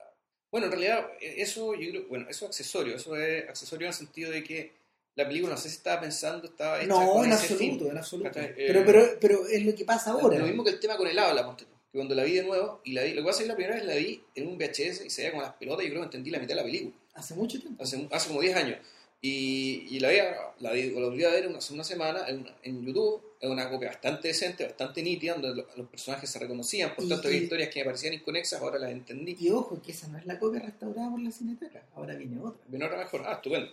bueno, 0.50 0.66
en 0.66 0.72
realidad, 0.72 1.10
e, 1.20 1.42
eso 1.42 1.74
yo 1.74 1.90
creo, 1.90 2.08
bueno, 2.08 2.26
eso 2.28 2.46
es 2.46 2.50
accesorio, 2.50 2.96
eso 2.96 3.16
es 3.16 3.48
accesorio 3.48 3.86
en 3.86 3.88
el 3.92 3.94
sentido 3.94 4.30
de 4.30 4.42
que 4.42 4.72
la 5.14 5.26
película 5.26 5.54
no 5.54 5.60
sé 5.60 5.68
si 5.68 5.76
estaba 5.76 6.00
pensando, 6.00 6.46
estaba 6.46 6.78
hecha 6.78 6.86
No, 6.86 7.24
en 7.24 7.32
absoluto, 7.32 7.90
en 7.90 7.98
absoluto. 7.98 8.30
pero, 8.32 8.84
pero, 8.86 9.18
pero 9.20 9.46
es 9.46 9.64
lo 9.64 9.74
que 9.74 9.84
pasa 9.84 10.12
ahora. 10.12 10.38
Lo 10.38 10.46
mismo 10.46 10.64
que 10.64 10.70
el 10.70 10.80
tema 10.80 10.96
con 10.96 11.08
el 11.08 11.18
habla, 11.18 11.56
que 11.56 11.66
cuando 11.92 12.14
la 12.14 12.22
vi 12.22 12.34
de 12.34 12.44
nuevo, 12.44 12.80
y 12.84 12.92
la 12.92 13.02
vi, 13.02 13.14
lo 13.14 13.22
que 13.22 13.26
pasa 13.26 13.40
es 13.40 13.44
que 13.44 13.48
la 13.48 13.56
primera 13.56 13.76
vez 13.76 13.84
la 13.84 13.94
vi 13.94 14.22
en 14.36 14.46
un 14.46 14.56
VHS 14.56 15.04
y 15.04 15.10
se 15.10 15.22
veía 15.22 15.32
con 15.32 15.42
las 15.42 15.54
pelotas 15.54 15.84
y 15.84 15.88
yo 15.88 15.94
creo 15.94 16.02
que 16.02 16.06
entendí 16.06 16.30
la 16.30 16.38
mitad 16.38 16.50
de 16.50 16.56
la 16.56 16.64
película. 16.64 16.94
¿Hace 17.14 17.34
mucho 17.34 17.60
tiempo? 17.60 17.82
Hace, 17.82 18.08
hace 18.10 18.28
como 18.28 18.40
10 18.40 18.56
años. 18.56 18.78
Y, 19.20 19.88
y 19.90 20.00
la, 20.00 20.10
vi, 20.10 20.18
la, 20.60 20.72
vi, 20.72 20.90
la 20.90 21.06
volví 21.06 21.24
a 21.24 21.30
ver 21.30 21.48
hace 21.56 21.74
una 21.74 21.84
semana 21.84 22.28
en, 22.28 22.46
en 22.62 22.84
YouTube 22.84 23.28
es 23.40 23.48
una 23.48 23.70
copia 23.70 23.88
bastante 23.88 24.28
decente, 24.28 24.64
bastante 24.64 25.02
nítida, 25.02 25.34
donde 25.34 25.64
los 25.76 25.88
personajes 25.88 26.28
se 26.28 26.38
reconocían, 26.38 26.94
por 26.94 27.08
tanto 27.08 27.28
había 27.28 27.40
historias 27.40 27.68
que 27.68 27.80
me 27.80 27.84
parecían 27.86 28.14
inconexas, 28.14 28.60
ahora 28.60 28.78
las 28.78 28.90
entendí. 28.90 29.36
Y 29.38 29.50
ojo, 29.50 29.80
que 29.80 29.92
esa 29.92 30.08
no 30.08 30.18
es 30.18 30.26
la 30.26 30.38
copia 30.38 30.60
restaurada 30.60 31.10
por 31.10 31.20
la 31.20 31.30
cineteca, 31.30 31.86
ahora 31.94 32.14
viene 32.14 32.40
otra. 32.40 32.60
Viene 32.66 32.84
otra 32.84 32.98
mejor, 32.98 33.22
ah, 33.26 33.34
estupendo. 33.34 33.70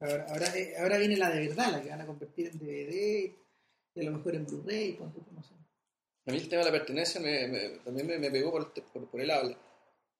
Ahora, 0.00 0.26
ahora, 0.28 0.52
ahora 0.80 0.98
viene 0.98 1.16
la 1.16 1.30
de 1.30 1.48
verdad, 1.48 1.72
la 1.72 1.82
que 1.82 1.88
van 1.88 2.00
a 2.02 2.06
convertir 2.06 2.48
en 2.48 2.58
DVD, 2.58 3.32
y 3.94 4.00
a 4.00 4.02
lo 4.02 4.18
mejor 4.18 4.34
en 4.34 4.44
Blu-ray, 4.44 4.98
no 4.98 5.42
sé. 5.42 5.54
A 6.26 6.30
mí 6.30 6.38
el 6.38 6.48
tema 6.48 6.64
de 6.64 6.70
la 6.70 6.78
pertenencia 6.78 7.20
me, 7.20 7.78
también 7.84 8.20
me, 8.20 8.30
pegó 8.30 8.50
por, 8.50 8.72
por, 8.72 9.08
por 9.08 9.20
el 9.20 9.30
habla. 9.30 9.56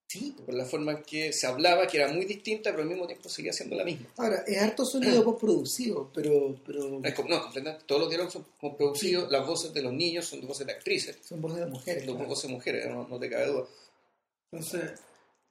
Sí. 0.06 0.36
Por 0.44 0.54
la 0.54 0.64
forma 0.64 0.92
en 0.92 1.02
que 1.02 1.32
se 1.32 1.46
hablaba, 1.46 1.86
que 1.86 1.96
era 1.96 2.12
muy 2.12 2.24
distinta, 2.24 2.70
pero 2.70 2.82
al 2.82 2.88
mismo 2.88 3.06
tiempo 3.06 3.28
seguía 3.28 3.52
siendo 3.52 3.74
la 3.74 3.84
misma. 3.84 4.06
Ahora, 4.16 4.44
es 4.46 4.62
harto 4.62 4.84
sonido 4.84 5.24
postproducido, 5.24 6.10
pero... 6.14 6.54
pero... 6.64 7.00
no, 7.28 7.78
todos 7.86 8.00
los 8.00 8.08
diálogos 8.08 8.32
son 8.32 8.46
postproducidos, 8.60 9.30
las 9.30 9.46
voces 9.46 9.72
de 9.72 9.82
los 9.82 9.92
niños 9.92 10.26
son 10.26 10.46
voces 10.46 10.66
de 10.66 10.72
actrices. 10.72 11.18
Son 11.26 11.40
voces 11.40 11.60
de 11.60 11.66
mujeres. 11.66 12.04
Son 12.04 12.28
voces 12.28 12.48
de 12.48 12.54
mujeres, 12.54 12.86
no, 12.88 13.18
te 13.18 13.30
cabe 13.30 13.46
duda. 13.46 13.66
Entonces, 14.52 15.00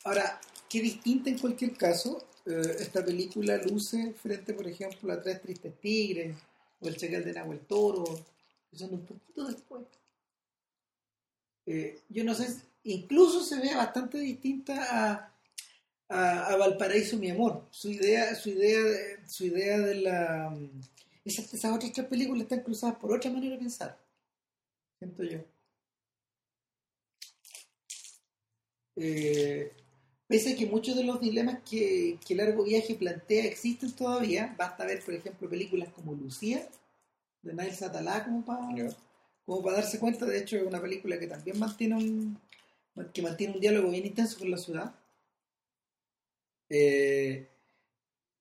ahora, 0.03 0.39
qué 0.69 0.81
distinta 0.81 1.29
en 1.29 1.39
cualquier 1.39 1.75
caso 1.75 2.25
eh, 2.45 2.77
esta 2.79 3.03
película 3.03 3.57
luce 3.57 4.13
frente, 4.13 4.53
por 4.53 4.67
ejemplo, 4.67 5.11
a 5.11 5.21
Tres 5.21 5.41
Tristes 5.41 5.79
Tigres 5.81 6.37
o 6.79 6.87
El 6.87 6.95
Chacal 6.95 7.25
de 7.25 7.33
Nahuel 7.33 7.59
Toro, 7.61 8.05
que 8.69 8.77
son 8.77 8.93
un 8.93 9.05
poquito 9.05 9.45
después. 9.45 9.83
Eh, 11.65 12.01
yo 12.09 12.23
no 12.23 12.33
sé 12.33 12.47
incluso 12.83 13.43
se 13.43 13.59
ve 13.59 13.75
bastante 13.75 14.17
distinta 14.19 15.33
a, 16.09 16.49
a, 16.49 16.55
Valparaíso, 16.55 17.17
mi 17.17 17.29
amor. 17.29 17.67
Su 17.71 17.89
idea, 17.89 18.35
su 18.35 18.49
idea, 18.49 18.79
de, 18.83 19.27
su 19.27 19.45
idea 19.45 19.79
de 19.79 19.95
la... 19.95 20.57
Esas, 21.25 21.53
esas 21.53 21.73
otras 21.73 21.91
tres 21.93 22.07
películas 22.07 22.43
están 22.43 22.61
cruzadas 22.61 22.97
por 22.97 23.13
otra 23.13 23.31
manera 23.31 23.53
de 23.53 23.59
pensar. 23.59 23.97
Siento 24.99 25.23
yo. 25.23 25.39
Eh, 28.95 29.71
pese 30.27 30.53
a 30.53 30.55
que 30.55 30.65
muchos 30.65 30.95
de 30.95 31.03
los 31.03 31.19
dilemas 31.21 31.59
que, 31.67 32.19
que 32.25 32.35
Largo 32.35 32.63
Viaje 32.63 32.95
plantea 32.95 33.45
existen 33.45 33.91
todavía, 33.93 34.53
basta 34.57 34.85
ver, 34.85 35.03
por 35.03 35.13
ejemplo, 35.13 35.49
películas 35.49 35.89
como 35.93 36.13
Lucía, 36.13 36.67
de 37.41 37.53
Nail 37.53 37.73
Satalá, 37.73 38.23
como 38.23 38.45
para, 38.45 38.95
como 39.45 39.63
para 39.63 39.77
darse 39.77 39.99
cuenta. 39.99 40.25
De 40.25 40.39
hecho, 40.39 40.57
es 40.57 40.63
una 40.63 40.81
película 40.81 41.17
que 41.17 41.27
también 41.27 41.57
mantiene 41.57 41.95
un, 41.95 42.37
que 43.13 43.21
mantiene 43.21 43.55
un 43.55 43.59
diálogo 43.59 43.89
bien 43.89 44.05
intenso 44.05 44.39
con 44.39 44.51
la 44.51 44.57
ciudad. 44.57 44.95
Eh, 46.69 47.49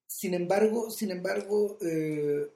sin 0.07 0.35
embargo, 0.35 0.91
sin 0.91 1.11
embargo, 1.11 1.79
eh, 1.81 2.53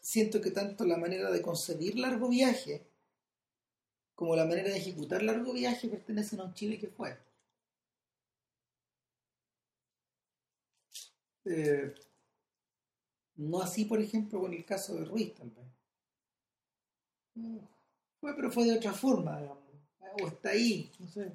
siento 0.00 0.40
que 0.40 0.50
tanto 0.50 0.84
la 0.84 0.96
manera 0.96 1.30
de 1.30 1.42
concebir 1.42 1.98
largo 1.98 2.28
viaje 2.28 2.86
como 4.14 4.36
la 4.36 4.44
manera 4.44 4.70
de 4.70 4.78
ejecutar 4.78 5.22
largo 5.22 5.52
viaje 5.52 5.88
pertenecen 5.88 6.40
a 6.40 6.44
un 6.44 6.54
Chile 6.54 6.78
que 6.78 6.88
fue. 6.88 7.16
Eh, 11.44 11.94
no 13.36 13.60
así, 13.62 13.84
por 13.86 14.00
ejemplo, 14.00 14.40
con 14.40 14.52
el 14.52 14.64
caso 14.64 14.94
de 14.94 15.04
Ruiz, 15.04 15.34
tal 15.34 15.50
vez. 15.50 15.66
Fue, 18.20 18.34
pero 18.36 18.50
fue 18.50 18.64
de 18.66 18.76
otra 18.76 18.92
forma, 18.92 19.40
digamos 19.40 19.59
o 20.20 20.28
está 20.28 20.50
ahí, 20.50 20.90
no 20.98 21.08
sé. 21.08 21.32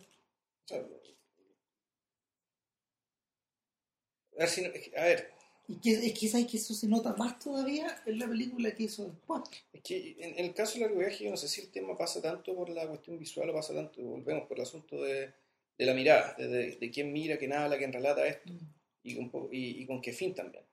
A 4.98 5.04
ver, 5.04 5.32
Y 5.68 5.76
que, 5.80 5.92
es 5.92 6.20
que 6.20 6.28
sabes 6.28 6.48
que 6.48 6.58
eso 6.58 6.74
se 6.74 6.88
nota 6.88 7.16
más 7.16 7.40
todavía 7.40 8.04
en 8.06 8.20
la 8.20 8.28
película 8.28 8.76
que 8.76 8.84
hizo 8.84 9.06
después. 9.06 9.42
Es 9.74 9.82
que 9.82 10.16
en, 10.20 10.46
el 10.46 10.54
caso 10.54 10.76
de 10.76 10.82
Largo 10.82 11.00
Viaje, 11.00 11.24
yo 11.24 11.32
no 11.32 11.38
sé 11.38 11.48
si 11.48 11.62
el 11.62 11.72
tema 11.72 11.98
pasa 11.98 12.22
tanto 12.22 12.54
por 12.56 12.70
la 12.70 12.88
cuestión 12.88 13.18
visual 13.18 13.50
o 13.50 13.54
pasa 13.54 13.74
tanto, 13.74 14.02
volvemos 14.02 14.48
por 14.48 14.58
el 14.58 14.64
asunto 14.64 15.02
de, 15.04 15.32
de 15.78 15.86
la 15.86 15.94
mirada, 15.94 16.36
de, 16.38 16.76
de, 16.76 16.92
quién 16.92 17.12
mira, 17.12 17.38
quién 17.38 17.54
habla, 17.54 17.78
quién 17.78 17.94
relata 17.94 18.28
esto, 18.28 18.52
mm. 18.52 18.60
y, 19.04 19.30
con, 19.30 19.50
y, 19.52 19.86
con 19.86 20.02
qué 20.02 20.14
fin 20.14 20.36
también. 20.36 20.64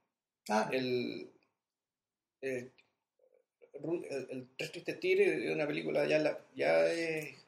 Ah. 0.48 0.68
El, 0.72 1.30
el, 2.40 2.72
el, 3.72 4.48
Tres 4.56 4.72
Tristes 4.72 5.00
Tigres 5.00 5.44
es 5.44 5.54
una 5.54 5.66
película 5.66 6.06
ya, 6.06 6.44
ya 6.54 6.86
es 6.86 7.41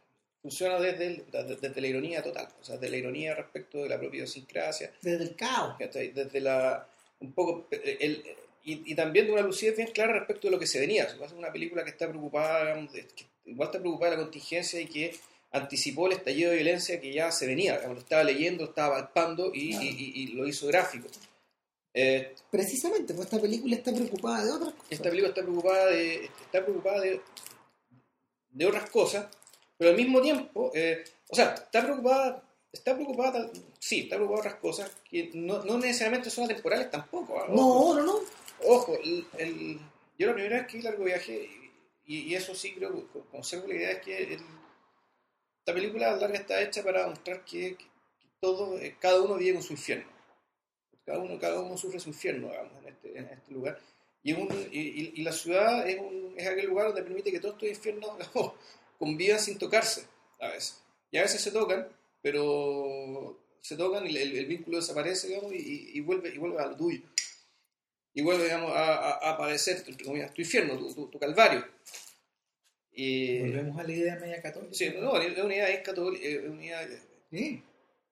funciona 0.44 0.78
desde, 0.78 1.24
desde 1.59 1.80
la 1.80 1.87
ironía 1.87 2.22
total, 2.22 2.46
o 2.61 2.62
sea, 2.62 2.74
desde 2.74 2.90
la 2.90 2.98
ironía 2.98 3.35
respecto 3.35 3.83
de 3.83 3.88
la 3.88 3.98
propia 3.98 4.18
idiosincrasia. 4.18 4.92
Desde 5.00 5.24
el 5.24 5.35
caos. 5.35 5.78
Desde 5.78 6.38
la, 6.38 6.87
un 7.20 7.33
poco, 7.33 7.66
el, 7.70 8.22
y, 8.62 8.92
y, 8.92 8.94
también 8.94 9.24
de 9.24 9.33
una 9.33 9.40
lucidez 9.40 9.74
bien 9.74 9.88
clara 9.88 10.12
respecto 10.12 10.48
de 10.48 10.50
lo 10.50 10.59
que 10.59 10.66
se 10.66 10.78
venía. 10.78 11.04
Es 11.04 11.33
una 11.33 11.50
película 11.50 11.83
que 11.83 11.88
está 11.92 12.07
preocupada, 12.07 12.78
igual 13.46 13.68
está 13.68 13.80
preocupada 13.80 14.11
de 14.11 14.16
la 14.18 14.22
contingencia 14.22 14.78
y 14.78 14.87
que 14.87 15.16
anticipó 15.52 16.09
el 16.09 16.12
estallido 16.12 16.50
de 16.50 16.57
violencia 16.57 17.00
que 17.00 17.11
ya 17.11 17.33
se 17.33 17.46
venía, 17.46 17.80
lo 17.88 17.98
estaba 17.98 18.22
leyendo, 18.22 18.64
estaba 18.64 18.96
palpando 18.96 19.50
y, 19.54 19.74
y, 19.74 20.26
lo 20.35 20.46
hizo 20.46 20.66
gráfico. 20.66 21.09
Eh, 21.94 22.35
Precisamente, 22.50 23.14
pues 23.14 23.28
esta 23.28 23.40
película 23.40 23.76
está 23.76 23.94
preocupada 23.94 24.44
de 24.44 24.50
otras 24.50 24.72
cosas. 24.74 24.87
Esta 24.90 25.09
película 25.09 25.28
está 25.28 25.40
preocupada 25.40 25.87
de, 25.87 26.24
está 26.26 26.62
preocupada 26.62 27.00
de, 27.00 27.20
de 28.50 28.66
otras 28.66 28.90
cosas 28.90 29.26
pero 29.85 29.97
al 29.97 30.03
mismo 30.03 30.23
tiempo, 30.23 30.70
eh, 30.75 31.05
o 31.29 31.35
sea, 31.35 31.53
está 31.53 31.83
preocupada, 31.83 32.42
está 32.73 32.94
preocupada, 32.94 33.51
sí, 33.78 34.01
está 34.01 34.16
preocupada 34.16 34.49
otras 34.49 34.55
cosas 34.55 34.91
que 35.05 35.30
no, 35.35 35.62
no 35.62 35.76
necesariamente 35.76 36.30
son 36.30 36.47
atemporales 36.47 36.91
tampoco. 36.91 37.39
¿ah? 37.39 37.49
No, 37.51 37.95
no, 37.95 38.03
no. 38.03 38.14
Ojo, 38.66 38.97
el, 39.37 39.78
yo 40.18 40.26
la 40.26 40.32
primera 40.32 40.57
vez 40.57 40.68
que 40.68 40.78
hice 40.78 40.89
largo 40.89 41.05
viaje, 41.05 41.51
y, 42.07 42.35
eso 42.35 42.55
sí 42.55 42.72
creo, 42.72 43.07
conservo 43.30 43.68
la 43.68 43.74
idea, 43.74 43.91
es 43.91 44.01
que 44.01 44.39
esta 45.59 45.74
película 45.74 46.16
larga 46.16 46.39
está 46.39 46.62
hecha 46.62 46.82
para 46.82 47.07
mostrar 47.07 47.45
que, 47.45 47.76
todo, 48.41 48.78
eh, 48.78 48.97
cada 48.99 49.20
uno 49.20 49.35
vive 49.35 49.53
con 49.53 49.62
su 49.62 49.74
infierno. 49.74 50.11
Cada 51.05 51.18
uno, 51.18 51.39
cada 51.39 51.61
uno 51.61 51.76
sufre 51.76 52.01
su 52.01 52.09
infierno, 52.09 52.49
digamos, 52.49 52.72
en 52.80 52.89
este, 52.89 53.18
en 53.18 53.24
este 53.26 53.53
lugar. 53.53 53.78
Y, 54.22 54.32
un, 54.32 54.49
y, 54.72 55.12
y, 55.20 55.22
la 55.22 55.32
ciudad 55.32 55.87
es, 55.87 56.01
un, 56.01 56.32
es 56.39 56.47
aquel 56.47 56.68
lugar 56.68 56.87
donde 56.87 57.03
permite 57.03 57.30
que 57.30 57.39
todos 57.39 57.57
estos 57.57 57.68
infiernos 57.68 58.16
convivan 58.99 59.40
sin 59.40 59.59
tocarse 59.59 60.07
a 60.40 60.49
veces. 60.49 60.82
Y 61.11 61.18
a 61.18 61.22
veces 61.22 61.40
se 61.40 61.51
tocan, 61.51 61.88
pero 62.22 63.38
se 63.61 63.76
tocan 63.76 64.07
y 64.07 64.16
el, 64.16 64.47
vínculo 64.47 64.78
desaparece, 64.78 65.28
digamos, 65.28 65.53
y, 65.55 66.01
vuelve, 66.01 66.34
y 66.34 66.38
vuelve 66.38 66.61
a 66.61 66.66
lo 66.66 66.76
tuyo. 66.76 67.03
Y 68.12 68.22
vuelve, 68.22 68.45
digamos, 68.45 68.70
a, 68.72 68.95
a, 68.95 69.30
aparecer 69.30 69.82
tu, 69.82 69.95
tu, 69.97 70.14
infierno, 70.14 70.78
tu, 70.78 71.09
tu, 71.09 71.18
calvario. 71.18 71.66
Y, 72.92 73.40
Volvemos 73.40 73.78
a 73.78 73.82
la 73.82 73.92
idea 73.92 74.16
media 74.16 74.42
católica. 74.42 74.74
Sí, 74.74 74.92
no, 74.99 75.16
es 75.20 75.38
una 75.38 75.55
idea 75.55 75.68
es 75.70 75.82
católica, 75.82 76.26
es 76.26 76.45
una 76.45 76.64
idea... 76.64 76.88
Sí. 77.30 77.62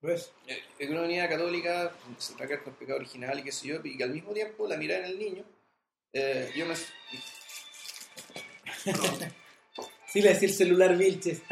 Pues, 0.00 0.32
es 0.80 0.90
una 0.90 1.02
unidad 1.02 1.28
católica, 1.28 1.94
se 2.18 2.34
trata 2.34 2.58
con 2.58 2.72
el 2.72 2.78
pecado 2.78 2.98
original 2.98 3.38
y 3.38 3.44
qué 3.44 3.52
sé 3.52 3.68
yo, 3.68 3.80
y 3.84 3.96
que 3.96 4.02
al 4.02 4.10
mismo 4.10 4.32
tiempo 4.32 4.66
la 4.66 4.76
mirada 4.76 5.06
en 5.06 5.12
el 5.12 5.18
niño, 5.18 5.44
eh, 6.12 6.50
yo 6.56 6.66
me... 6.66 6.74
sí, 10.12 10.20
le 10.22 10.30
decía 10.30 10.48
el 10.48 10.54
celular 10.54 10.96
Vilches. 10.96 11.40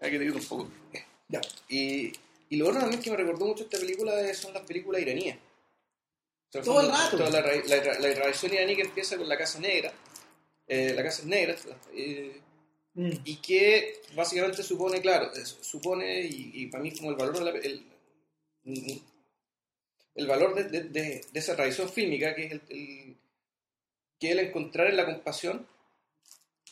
Hay 0.00 0.10
que 0.10 0.18
te 0.18 0.30
un 0.30 0.44
poco. 0.44 0.70
ya. 1.28 1.40
Y, 1.68 2.12
y 2.48 2.56
lo 2.56 2.68
otro 2.68 2.80
también 2.80 3.02
que 3.02 3.10
me 3.10 3.16
recordó 3.18 3.46
mucho 3.46 3.64
esta 3.64 3.78
película 3.78 4.34
son 4.34 4.54
las 4.54 4.62
películas 4.64 5.02
iraníes. 5.02 5.36
O 5.36 6.52
sea, 6.52 6.62
Todo 6.62 6.80
el 6.80 6.88
rato. 6.88 7.16
Toda 7.18 7.30
la, 7.30 7.42
ra- 7.42 7.62
la, 7.66 7.76
la 7.98 8.14
tradición 8.14 8.52
iraní 8.54 8.76
que 8.76 8.82
empieza 8.82 9.16
con 9.18 9.28
la 9.28 9.36
Casa 9.38 9.60
Negra, 9.60 9.92
eh, 10.66 10.94
la 10.94 11.02
Casa 11.02 11.22
Negra, 11.26 11.56
eh, 11.94 12.40
Mm. 12.92 13.10
y 13.24 13.36
que 13.36 14.02
básicamente 14.16 14.64
supone, 14.64 15.00
claro, 15.00 15.32
es- 15.34 15.58
supone, 15.62 16.22
y, 16.22 16.50
y 16.54 16.66
para 16.66 16.82
mí 16.82 16.90
como 16.92 17.10
el 17.10 17.16
valor 17.16 17.38
de 17.38 17.44
la, 17.44 17.50
el, 17.60 17.86
el 20.16 20.26
valor 20.26 20.56
de, 20.56 20.64
de- 20.64 20.88
de- 20.88 21.24
de 21.32 21.38
esa 21.38 21.54
tradición 21.54 21.88
fílmica, 21.88 22.34
que 22.34 22.46
es 22.46 22.50
el, 22.52 22.62
el- 22.68 23.16
que 24.20 24.32
el 24.32 24.38
encontrar 24.40 24.88
en 24.88 24.96
la 24.98 25.06
compasión, 25.06 25.66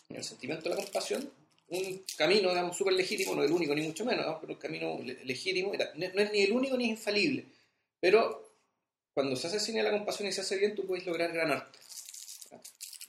en 0.09 0.17
el 0.17 0.25
sentimiento 0.25 0.65
de 0.69 0.71
la 0.77 0.83
compasión, 0.83 1.31
un 1.69 2.03
camino, 2.17 2.49
digamos, 2.51 2.77
súper 2.77 2.95
legítimo, 2.95 3.35
no 3.35 3.43
el 3.43 3.53
único 3.53 3.75
ni 3.75 3.83
mucho 3.83 4.05
menos, 4.05 4.25
¿no? 4.27 4.41
pero 4.41 4.55
un 4.55 4.59
camino 4.59 4.99
le- 5.05 5.23
legítimo, 5.25 5.73
no 5.97 6.23
es 6.23 6.33
ni 6.33 6.41
el 6.43 6.53
único 6.53 6.77
ni 6.77 6.85
es 6.85 6.91
infalible, 6.91 7.45
pero 8.01 8.49
cuando 9.15 9.37
se 9.37 9.49
hace 9.49 9.61
cine 9.61 9.79
de 9.79 9.85
la 9.91 9.99
compasión 9.99 10.29
y 10.29 10.33
se 10.33 10.43
hace 10.43 10.59
bien, 10.59 10.75
tú 10.75 10.87
puedes 10.87 11.07
lograr 11.07 11.33
gran 11.33 11.51
arte. 11.53 11.79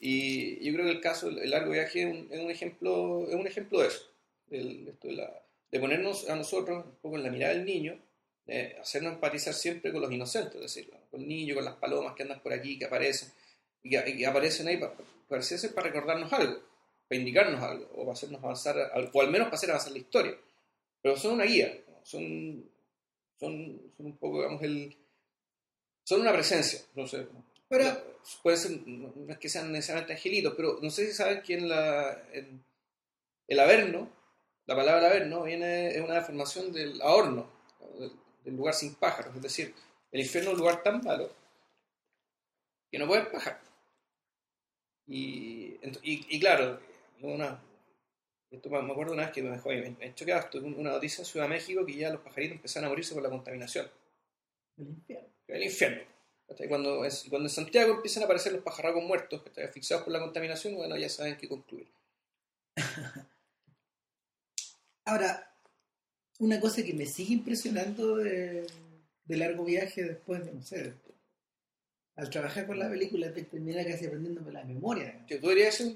Y 0.00 0.64
yo 0.64 0.72
creo 0.72 0.86
que 0.86 0.92
el 0.92 1.00
caso, 1.00 1.28
el 1.28 1.38
el 1.38 1.50
largo 1.50 1.72
viaje 1.72 2.02
es 2.02 2.06
un, 2.06 2.28
es 2.30 2.40
un 2.40 2.50
ejemplo, 2.50 3.26
es 3.28 3.34
un 3.34 3.46
ejemplo 3.46 3.80
de 3.80 3.88
eso, 3.88 4.00
del- 4.46 4.88
esto 4.88 5.08
de, 5.08 5.14
la- 5.14 5.42
de 5.70 5.80
ponernos 5.80 6.28
a 6.28 6.36
nosotros 6.36 6.84
un 6.86 6.96
poco 7.02 7.16
en 7.16 7.22
la 7.24 7.30
mirada 7.30 7.54
del 7.54 7.64
niño, 7.64 7.98
de 8.46 8.76
hacernos 8.80 9.14
empatizar 9.14 9.54
siempre 9.54 9.92
con 9.92 10.00
los 10.00 10.10
inocentes, 10.12 10.54
es 10.56 10.60
decir, 10.62 10.90
con 11.10 11.20
el 11.20 11.28
niño, 11.28 11.54
con 11.54 11.64
las 11.64 11.76
palomas 11.76 12.14
que 12.16 12.22
andan 12.22 12.40
por 12.40 12.52
aquí, 12.52 12.78
que 12.78 12.86
aparecen, 12.86 13.30
y 13.82 13.96
y 13.96 14.24
aparecen 14.24 14.68
ahí 14.68 14.76
para, 14.76 14.92
para, 15.28 15.42
para 15.74 15.86
recordarnos 15.88 16.32
algo, 16.32 16.60
para 17.08 17.18
indicarnos 17.18 17.62
algo, 17.62 17.86
o 17.94 18.00
para 18.00 18.12
hacernos 18.12 18.42
avanzar, 18.42 18.76
o 19.12 19.20
al 19.20 19.30
menos 19.30 19.46
para 19.46 19.56
hacer 19.56 19.70
avanzar 19.70 19.92
la 19.92 19.98
historia. 19.98 20.36
Pero 21.02 21.16
son 21.16 21.34
una 21.34 21.44
guía, 21.44 21.78
son, 22.02 22.68
son, 23.38 23.80
son 23.96 24.06
un 24.06 24.16
poco, 24.16 24.38
digamos, 24.38 24.62
el, 24.62 24.96
son 26.04 26.20
una 26.22 26.32
presencia, 26.32 26.80
no 26.94 27.06
sé. 27.06 27.26
Pero- 27.68 28.10
puede 28.42 28.56
ser, 28.58 28.72
no 28.86 29.32
es 29.32 29.38
que 29.38 29.48
sean 29.48 29.72
necesariamente 29.72 30.12
angelitos, 30.12 30.52
pero 30.54 30.78
no 30.82 30.90
sé 30.90 31.06
si 31.06 31.12
saben 31.14 31.42
que 31.42 31.54
en 31.54 31.68
la, 31.68 32.22
en 32.32 32.62
el 33.48 33.58
Averno, 33.60 34.10
la 34.66 34.76
palabra 34.76 35.06
Averno 35.06 35.42
viene, 35.42 35.88
es 35.88 36.02
una 36.02 36.14
deformación 36.16 36.70
del 36.70 37.00
ahorno, 37.00 37.50
¿no? 37.80 37.98
del, 37.98 38.12
del 38.44 38.56
lugar 38.56 38.74
sin 38.74 38.94
pájaros, 38.96 39.34
es 39.34 39.42
decir, 39.42 39.74
el 40.12 40.20
infierno 40.20 40.50
es 40.50 40.54
un 40.54 40.60
lugar 40.60 40.82
tan 40.82 41.00
malo 41.02 41.30
que 42.90 42.98
no 42.98 43.06
puede 43.06 43.20
haber 43.22 43.32
pájaros. 43.32 43.60
Y, 45.10 45.76
y, 46.02 46.26
y 46.36 46.40
claro, 46.40 46.80
una, 47.22 47.60
esto 48.50 48.70
me 48.70 48.78
acuerdo 48.92 49.14
una 49.14 49.24
vez 49.24 49.32
que 49.32 49.42
me 49.42 49.50
dejó 49.50 49.70
me, 49.70 49.90
me 50.00 50.14
choqueaba 50.14 50.42
esto, 50.42 50.58
una 50.60 50.92
noticia 50.92 51.22
en 51.22 51.26
Ciudad 51.26 51.46
de 51.46 51.54
México 51.56 51.86
que 51.86 51.96
ya 51.96 52.10
los 52.10 52.22
pajaritos 52.22 52.56
empezaron 52.56 52.86
a 52.86 52.90
morirse 52.90 53.14
por 53.14 53.22
la 53.24 53.30
contaminación 53.30 53.88
El 54.78 54.88
infierno. 54.88 55.28
el 55.48 55.62
infierno. 55.62 56.02
Cuando, 56.68 57.04
es- 57.04 57.26
cuando 57.28 57.46
en 57.48 57.54
Santiago 57.54 57.94
empiezan 57.94 58.22
a 58.22 58.26
aparecer 58.26 58.52
los 58.52 58.62
pajarracos 58.64 59.04
muertos, 59.04 59.42
¿cachai? 59.42 59.64
asfixiados 59.64 60.04
por 60.04 60.12
la 60.12 60.20
contaminación, 60.20 60.74
bueno, 60.74 60.96
ya 60.96 61.08
saben 61.08 61.36
qué 61.36 61.48
concluir. 61.48 61.88
Ahora, 65.04 65.52
una 66.40 66.60
cosa 66.60 66.84
que 66.84 66.94
me 66.94 67.06
sigue 67.06 67.34
impresionando 67.34 68.16
de, 68.18 68.66
de 69.26 69.36
largo 69.36 69.64
viaje 69.64 70.04
después 70.04 70.44
de, 70.46 70.52
no 70.52 70.62
sé, 70.62 70.94
al 72.20 72.30
trabajar 72.30 72.66
con 72.66 72.78
la 72.78 72.88
película, 72.88 73.32
te 73.32 73.42
termina 73.44 73.84
casi 73.84 74.06
aprendiéndome 74.06 74.52
la 74.52 74.64
memoria. 74.64 75.24
Que 75.26 75.36
tú 75.38 75.48
deberías 75.48 75.74
ser 75.74 75.86
un, 75.88 75.94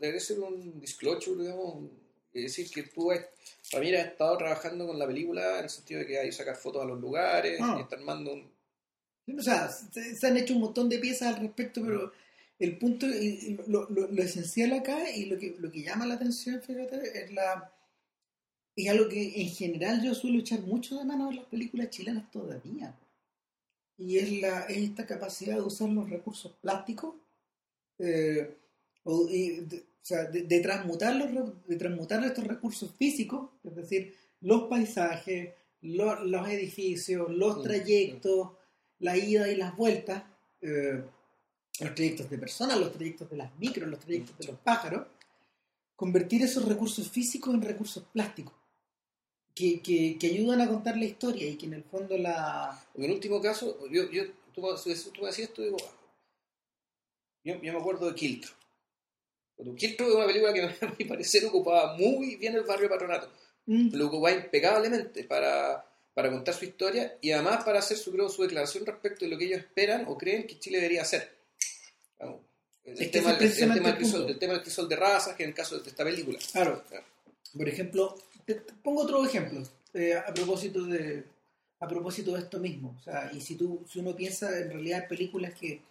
debería 0.00 0.20
ser 0.20 0.38
un 0.40 0.80
disclosure, 0.80 1.42
digamos, 1.42 1.90
es 2.32 2.42
decir, 2.44 2.70
que 2.70 2.84
tú, 2.84 3.10
has- 3.10 3.26
estado 3.72 4.36
trabajando 4.38 4.86
con 4.86 4.98
la 4.98 5.06
película 5.06 5.58
en 5.58 5.64
el 5.64 5.70
sentido 5.70 6.00
de 6.00 6.06
que 6.06 6.18
hay 6.18 6.26
que 6.26 6.32
sacar 6.32 6.56
fotos 6.56 6.82
a 6.82 6.86
los 6.86 7.00
lugares, 7.00 7.58
Ah. 7.60 7.76
y 7.78 7.82
estar 7.82 7.98
armando 7.98 8.32
un... 8.34 8.50
O 9.38 9.42
sea, 9.42 9.68
se, 9.70 10.14
se 10.14 10.26
han 10.26 10.36
hecho 10.36 10.54
un 10.54 10.60
montón 10.60 10.88
de 10.88 10.98
piezas 10.98 11.34
al 11.34 11.40
respecto, 11.42 11.82
pero 11.84 12.12
el 12.60 12.78
punto, 12.78 13.06
y- 13.06 13.56
y 13.58 13.58
lo, 13.66 13.88
lo- 13.90 14.06
lo 14.08 14.22
esencial 14.22 14.72
acá 14.72 15.10
y 15.10 15.24
lo 15.26 15.36
que, 15.38 15.56
lo 15.58 15.70
que 15.72 15.82
llama 15.82 16.06
la 16.06 16.14
atención, 16.14 16.62
fíjate, 16.62 16.96
es 17.24 17.32
la 17.32 17.72
es 18.76 18.90
algo 18.90 19.08
que 19.08 19.40
en 19.40 19.48
general 19.48 20.02
yo 20.04 20.14
suelo 20.14 20.38
echar 20.38 20.60
mucho 20.60 20.98
de 20.98 21.04
mano 21.06 21.30
en 21.30 21.36
las 21.36 21.46
películas 21.46 21.88
chilenas 21.88 22.30
todavía. 22.30 22.94
Y 23.98 24.18
es, 24.18 24.32
la, 24.40 24.60
es 24.62 24.76
esta 24.78 25.06
capacidad 25.06 25.56
de 25.56 25.62
usar 25.62 25.88
los 25.88 26.08
recursos 26.10 26.52
plásticos, 26.60 27.14
eh, 27.98 28.56
o, 29.04 29.28
y 29.28 29.60
de, 29.60 29.78
o 29.78 29.82
sea, 30.02 30.24
de, 30.24 30.42
de 30.42 30.60
transmutar 30.60 31.16
los, 31.16 31.66
de 31.66 31.76
transmutar 31.76 32.22
estos 32.24 32.46
recursos 32.46 32.92
físicos, 32.96 33.50
es 33.64 33.74
decir, 33.74 34.14
los 34.42 34.64
paisajes, 34.64 35.54
lo- 35.82 36.24
los 36.24 36.48
edificios, 36.48 37.30
los 37.30 37.62
trayectos, 37.62 38.50
la 38.98 39.16
ida 39.16 39.48
y 39.50 39.56
las 39.56 39.74
vueltas, 39.76 40.22
eh, 40.60 41.02
los 41.80 41.94
trayectos 41.94 42.28
de 42.30 42.38
personas, 42.38 42.78
los 42.78 42.92
trayectos 42.92 43.30
de 43.30 43.36
las 43.36 43.56
micros, 43.58 43.88
los 43.88 44.00
trayectos 44.00 44.36
de 44.38 44.46
los 44.46 44.58
pájaros, 44.58 45.06
convertir 45.94 46.42
esos 46.42 46.66
recursos 46.66 47.10
físicos 47.10 47.54
en 47.54 47.62
recursos 47.62 48.04
plásticos, 48.12 48.54
que, 49.56 49.80
que, 49.80 50.18
que 50.20 50.26
ayudan 50.28 50.60
a 50.60 50.68
contar 50.68 50.96
la 50.98 51.06
historia 51.06 51.48
y 51.48 51.56
que 51.56 51.64
en 51.66 51.72
el 51.74 51.82
fondo 51.82 52.16
la... 52.18 52.86
En 52.94 53.10
último 53.10 53.40
caso, 53.40 53.88
yo, 53.88 54.08
yo, 54.10 54.22
tú, 54.54 54.60
me- 54.60 54.68
tú 54.76 55.20
me 55.22 55.26
decías 55.28 55.48
esto, 55.48 55.62
digo, 55.62 55.78
yo, 57.42 57.54
yo 57.62 57.72
me 57.72 57.78
acuerdo 57.78 58.06
de 58.08 58.14
Kiltro. 58.14 58.52
Cuando 59.56 59.74
Kiltro 59.74 60.08
es 60.08 60.14
una 60.14 60.26
película 60.26 60.52
que 60.52 60.60
a 60.86 60.94
mi 60.98 61.04
parecer 61.06 61.46
ocupaba 61.46 61.96
muy 61.96 62.36
bien 62.36 62.54
el 62.54 62.64
barrio 62.64 62.88
patronato. 62.88 63.30
Mm, 63.66 63.94
lo 63.96 64.08
ocupaba 64.08 64.32
impecablemente 64.36 65.24
para, 65.24 65.84
para 66.12 66.30
contar 66.30 66.54
su 66.54 66.66
historia 66.66 67.16
y 67.22 67.30
además 67.32 67.64
para 67.64 67.78
hacer 67.78 67.96
su, 67.96 68.12
creo, 68.12 68.28
su 68.28 68.42
declaración 68.42 68.84
respecto 68.84 69.24
de 69.24 69.30
lo 69.30 69.38
que 69.38 69.46
ellos 69.46 69.60
esperan 69.60 70.04
o 70.06 70.18
creen 70.18 70.46
que 70.46 70.58
Chile 70.58 70.76
debería 70.78 71.02
hacer. 71.02 71.34
Vamos, 72.18 72.42
el, 72.84 73.00
Es 73.00 73.10
tema, 73.10 73.30
el, 73.32 73.38
precisamente 73.38 73.80
tema 73.80 73.88
del 73.88 73.96
el 73.96 74.02
crisol, 74.02 74.18
punto. 74.20 74.32
el 74.34 74.38
tema 74.38 74.52
del 74.52 74.62
crisol 74.62 74.88
de 74.88 74.96
razas, 74.96 75.34
que 75.34 75.42
en 75.44 75.48
el 75.48 75.54
caso 75.54 75.78
de 75.78 75.88
esta 75.88 76.04
película. 76.04 76.38
Claro. 76.52 76.84
Por 77.56 77.68
ejemplo, 77.68 78.16
te, 78.46 78.54
te 78.54 78.72
pongo 78.82 79.02
otro 79.02 79.24
ejemplo 79.24 79.62
eh, 79.94 80.14
a 80.16 80.32
propósito 80.32 80.84
de 80.86 81.24
a 81.78 81.86
propósito 81.88 82.32
de 82.32 82.40
esto 82.40 82.58
mismo. 82.58 82.96
O 82.98 83.02
sea, 83.02 83.30
y 83.34 83.40
si 83.42 83.54
tú 83.56 83.84
si 83.90 83.98
uno 83.98 84.16
piensa 84.16 84.58
en 84.58 84.70
realidad 84.70 85.02
en 85.02 85.08
películas 85.08 85.52
que 85.54 85.82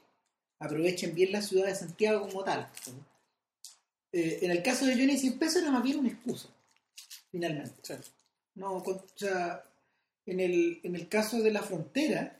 aprovechen 0.59 1.13
bien 1.13 1.31
la 1.31 1.41
ciudad 1.43 1.67
de 1.67 1.75
Santiago 1.75 2.21
como 2.27 2.43
tal. 2.43 2.67
eh, 4.11 4.39
en 4.41 4.51
el 4.51 4.63
caso 4.63 4.85
de 4.85 4.93
Johnny 4.95 5.17
100 5.17 5.37
pesos 5.37 5.61
era 5.61 5.71
más 5.71 5.83
bien 5.83 5.99
una 5.99 6.09
excusa, 6.09 6.49
finalmente. 7.31 7.73
No, 8.55 8.81
con- 8.83 8.95
o 8.97 9.03
sea, 9.15 9.63
en 10.25 10.39
el, 10.39 10.79
en 10.83 10.95
el 10.95 11.07
caso 11.09 11.41
de 11.41 11.51
la 11.51 11.61
frontera, 11.61 12.37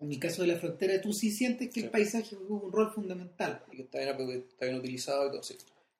en 0.00 0.10
el 0.12 0.18
caso 0.18 0.42
de 0.42 0.48
la 0.48 0.58
frontera, 0.58 1.00
tú 1.00 1.12
sí 1.12 1.30
sientes 1.30 1.68
que 1.68 1.80
Sí. 1.80 1.86
el 1.86 1.90
paisaje 1.90 2.36
juega 2.36 2.54
un 2.66 2.72
rol 2.72 2.92
fundamental. 2.92 3.62
Y 3.72 3.76
que 3.76 3.82
está 3.82 3.98
bien, 3.98 4.44
está 4.50 4.66
bien 4.66 4.78
utilizado 4.78 5.28
y 5.28 5.30
todo, 5.30 5.42
sí. 5.42 5.56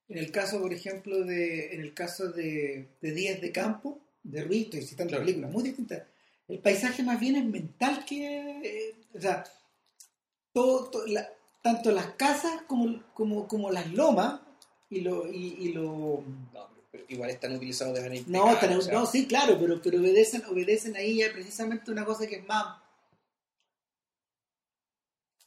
En 0.09 0.19
el 0.19 0.31
caso, 0.31 0.61
por 0.61 0.73
ejemplo, 0.73 1.25
de, 1.25 1.75
en 1.75 1.81
el 1.83 1.93
caso 1.95 2.29
de, 2.33 2.89
de 3.01 3.13
Días 3.13 3.41
de 3.41 3.53
Campo, 3.53 3.99
de 4.23 4.43
Ruiz, 4.45 4.65
estoy 4.65 4.83
citando 4.83 5.11
Claro. 5.11 5.25
películas 5.25 5.51
muy 5.53 5.63
distintas, 5.65 6.03
el 6.49 6.59
paisaje 6.61 7.03
más 7.03 7.21
bien 7.21 7.37
es 7.37 7.45
mental 7.45 8.05
que, 8.07 8.61
eh, 8.65 8.95
o 9.15 9.21
sea, 9.21 9.45
todo, 10.53 10.91
to- 10.91 11.07
la- 11.07 11.29
tanto 11.63 11.91
las 11.91 12.07
casas 12.15 12.63
como, 12.67 13.03
como, 13.15 13.47
como 13.47 13.71
las 13.71 13.93
lomas 13.93 14.41
y 14.91 15.01
lo, 15.03 15.31
y, 15.31 15.57
y 15.59 15.73
lo 15.73 16.25
No, 16.55 16.69
pero, 16.91 17.05
igual 17.09 17.31
están 17.31 17.55
utilizados 17.55 17.95
de 17.95 18.01
manera 18.01 18.25
no, 18.29 18.45
o 18.47 18.81
sea, 18.81 18.95
no, 18.95 19.05
sí, 19.07 19.27
claro, 19.27 19.59
pero, 19.61 19.81
pero 19.83 19.99
obedecen, 20.01 20.43
obedecen 20.47 20.97
ahí 20.97 21.21
precisamente 21.33 21.91
una 21.91 22.05
cosa 22.07 22.27
que 22.27 22.37
es 22.37 22.47
más 22.47 22.77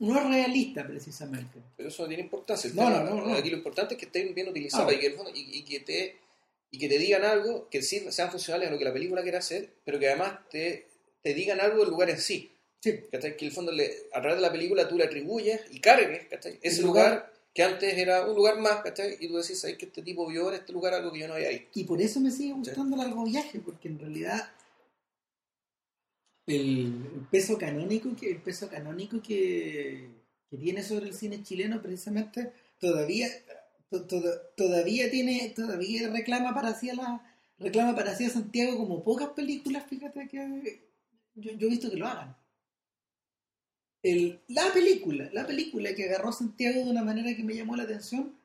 no 0.01 0.17
es 0.19 0.25
realista 0.27 0.85
precisamente. 0.85 1.59
Pero 1.77 1.89
eso 1.89 2.03
no 2.03 2.07
tiene 2.09 2.23
importancia. 2.23 2.69
El 2.69 2.75
No, 2.75 2.89
no, 2.89 3.03
no, 3.03 3.25
no. 3.27 3.33
Aquí 3.35 3.49
lo 3.49 3.57
importante 3.57 3.93
es 3.95 3.99
que 3.99 4.05
estén 4.07 4.33
bien 4.35 4.49
utilizados 4.49 4.91
Ah. 4.91 4.93
y, 4.95 4.99
que, 4.99 5.07
el 5.07 5.15
y- 5.35 5.57
y 5.59 5.63
que 5.63 5.79
te, 5.79 6.15
y 6.71 6.77
que 6.77 6.89
te 6.89 6.97
digan 6.97 7.23
algo, 7.23 7.67
que 7.69 7.81
sí 7.81 8.03
sean 8.11 8.29
funcionales 8.31 8.67
a 8.67 8.71
lo 8.71 8.77
que 8.77 8.85
la 8.85 8.93
película 8.93 9.21
quiere 9.21 9.37
hacer, 9.37 9.69
pero 9.85 9.99
que 9.99 10.07
además 10.07 10.39
te, 10.49 10.87
te 11.21 11.33
digan 11.33 11.59
algo 11.61 11.79
del 11.81 11.89
lugar 11.89 12.09
en 12.09 12.19
sí. 12.19 12.51
Sí, 12.79 12.99
¿cachai? 13.11 13.37
Que 13.37 13.45
el 13.45 13.51
fondo 13.51 13.71
le, 13.71 13.91
a 14.11 14.19
través 14.21 14.37
de 14.37 14.41
la 14.41 14.51
película 14.51 14.87
tú 14.89 14.97
le 14.97 15.03
atribuyes 15.03 15.61
y 15.71 15.79
cargues 15.79 16.27
¿cachai? 16.29 16.57
ese 16.63 16.79
El 16.79 16.87
lugar, 16.87 17.09
lugar- 17.11 17.33
que 17.53 17.61
antes 17.63 17.95
era 17.97 18.25
un 18.25 18.35
lugar 18.35 18.57
más, 18.59 18.81
¿cachai? 18.81 19.17
y 19.19 19.27
tú 19.27 19.37
decís, 19.37 19.59
¿sabes 19.59 19.77
que 19.77 19.85
este 19.85 20.01
tipo 20.01 20.25
vio 20.27 20.49
en 20.49 20.55
este 20.55 20.71
lugar 20.73 20.93
algo 20.95 21.11
que 21.11 21.19
yo 21.19 21.27
no 21.27 21.35
había 21.35 21.49
visto? 21.49 21.67
y 21.75 21.83
por 21.83 22.01
eso 22.01 22.19
me 22.19 22.31
sigue 22.31 22.53
gustando 22.53 22.97
Largo 22.97 23.23
Viaje, 23.25 23.59
porque 23.59 23.87
en 23.89 23.99
realidad 23.99 24.49
el, 26.47 27.27
peso 27.31 27.57
canónico 27.57 28.15
que 28.15 28.31
el 28.31 28.41
peso 28.41 28.69
canónico 28.69 29.21
que, 29.21 30.09
que 30.49 30.57
tiene 30.57 30.83
sobre 30.83 31.07
el 31.07 31.13
cine 31.13 31.43
chileno 31.43 31.81
precisamente 31.81 32.51
todavía 32.79 33.27
to- 33.89 34.05
to- 34.07 34.41
todavía 34.57 35.09
tiene 35.11 35.49
todavía 35.55 36.09
reclama 36.09 36.53
para 36.53 36.73
sí 36.73 36.91
la, 36.93 37.21
reclama 37.59 37.95
para 37.95 38.15
sí 38.15 38.25
a 38.25 38.29
Santiago 38.29 38.77
como 38.77 39.03
pocas 39.03 39.29
películas, 39.29 39.85
fíjate 39.87 40.27
que 40.27 40.83
yo, 41.35 41.51
yo 41.53 41.67
he 41.67 41.69
visto 41.69 41.89
que 41.89 41.97
lo 41.97 42.07
hagan. 42.07 42.35
El, 44.03 44.41
la 44.47 44.71
película, 44.73 45.27
la 45.33 45.47
película 45.47 45.95
que 45.95 46.03
agarró 46.03 46.31
Santiago 46.31 46.83
de 46.85 46.91
una 46.91 47.03
manera 47.03 47.35
que 47.35 47.43
me 47.43 47.55
llamó 47.55 47.75
la 47.75 47.81
atención, 47.83 48.35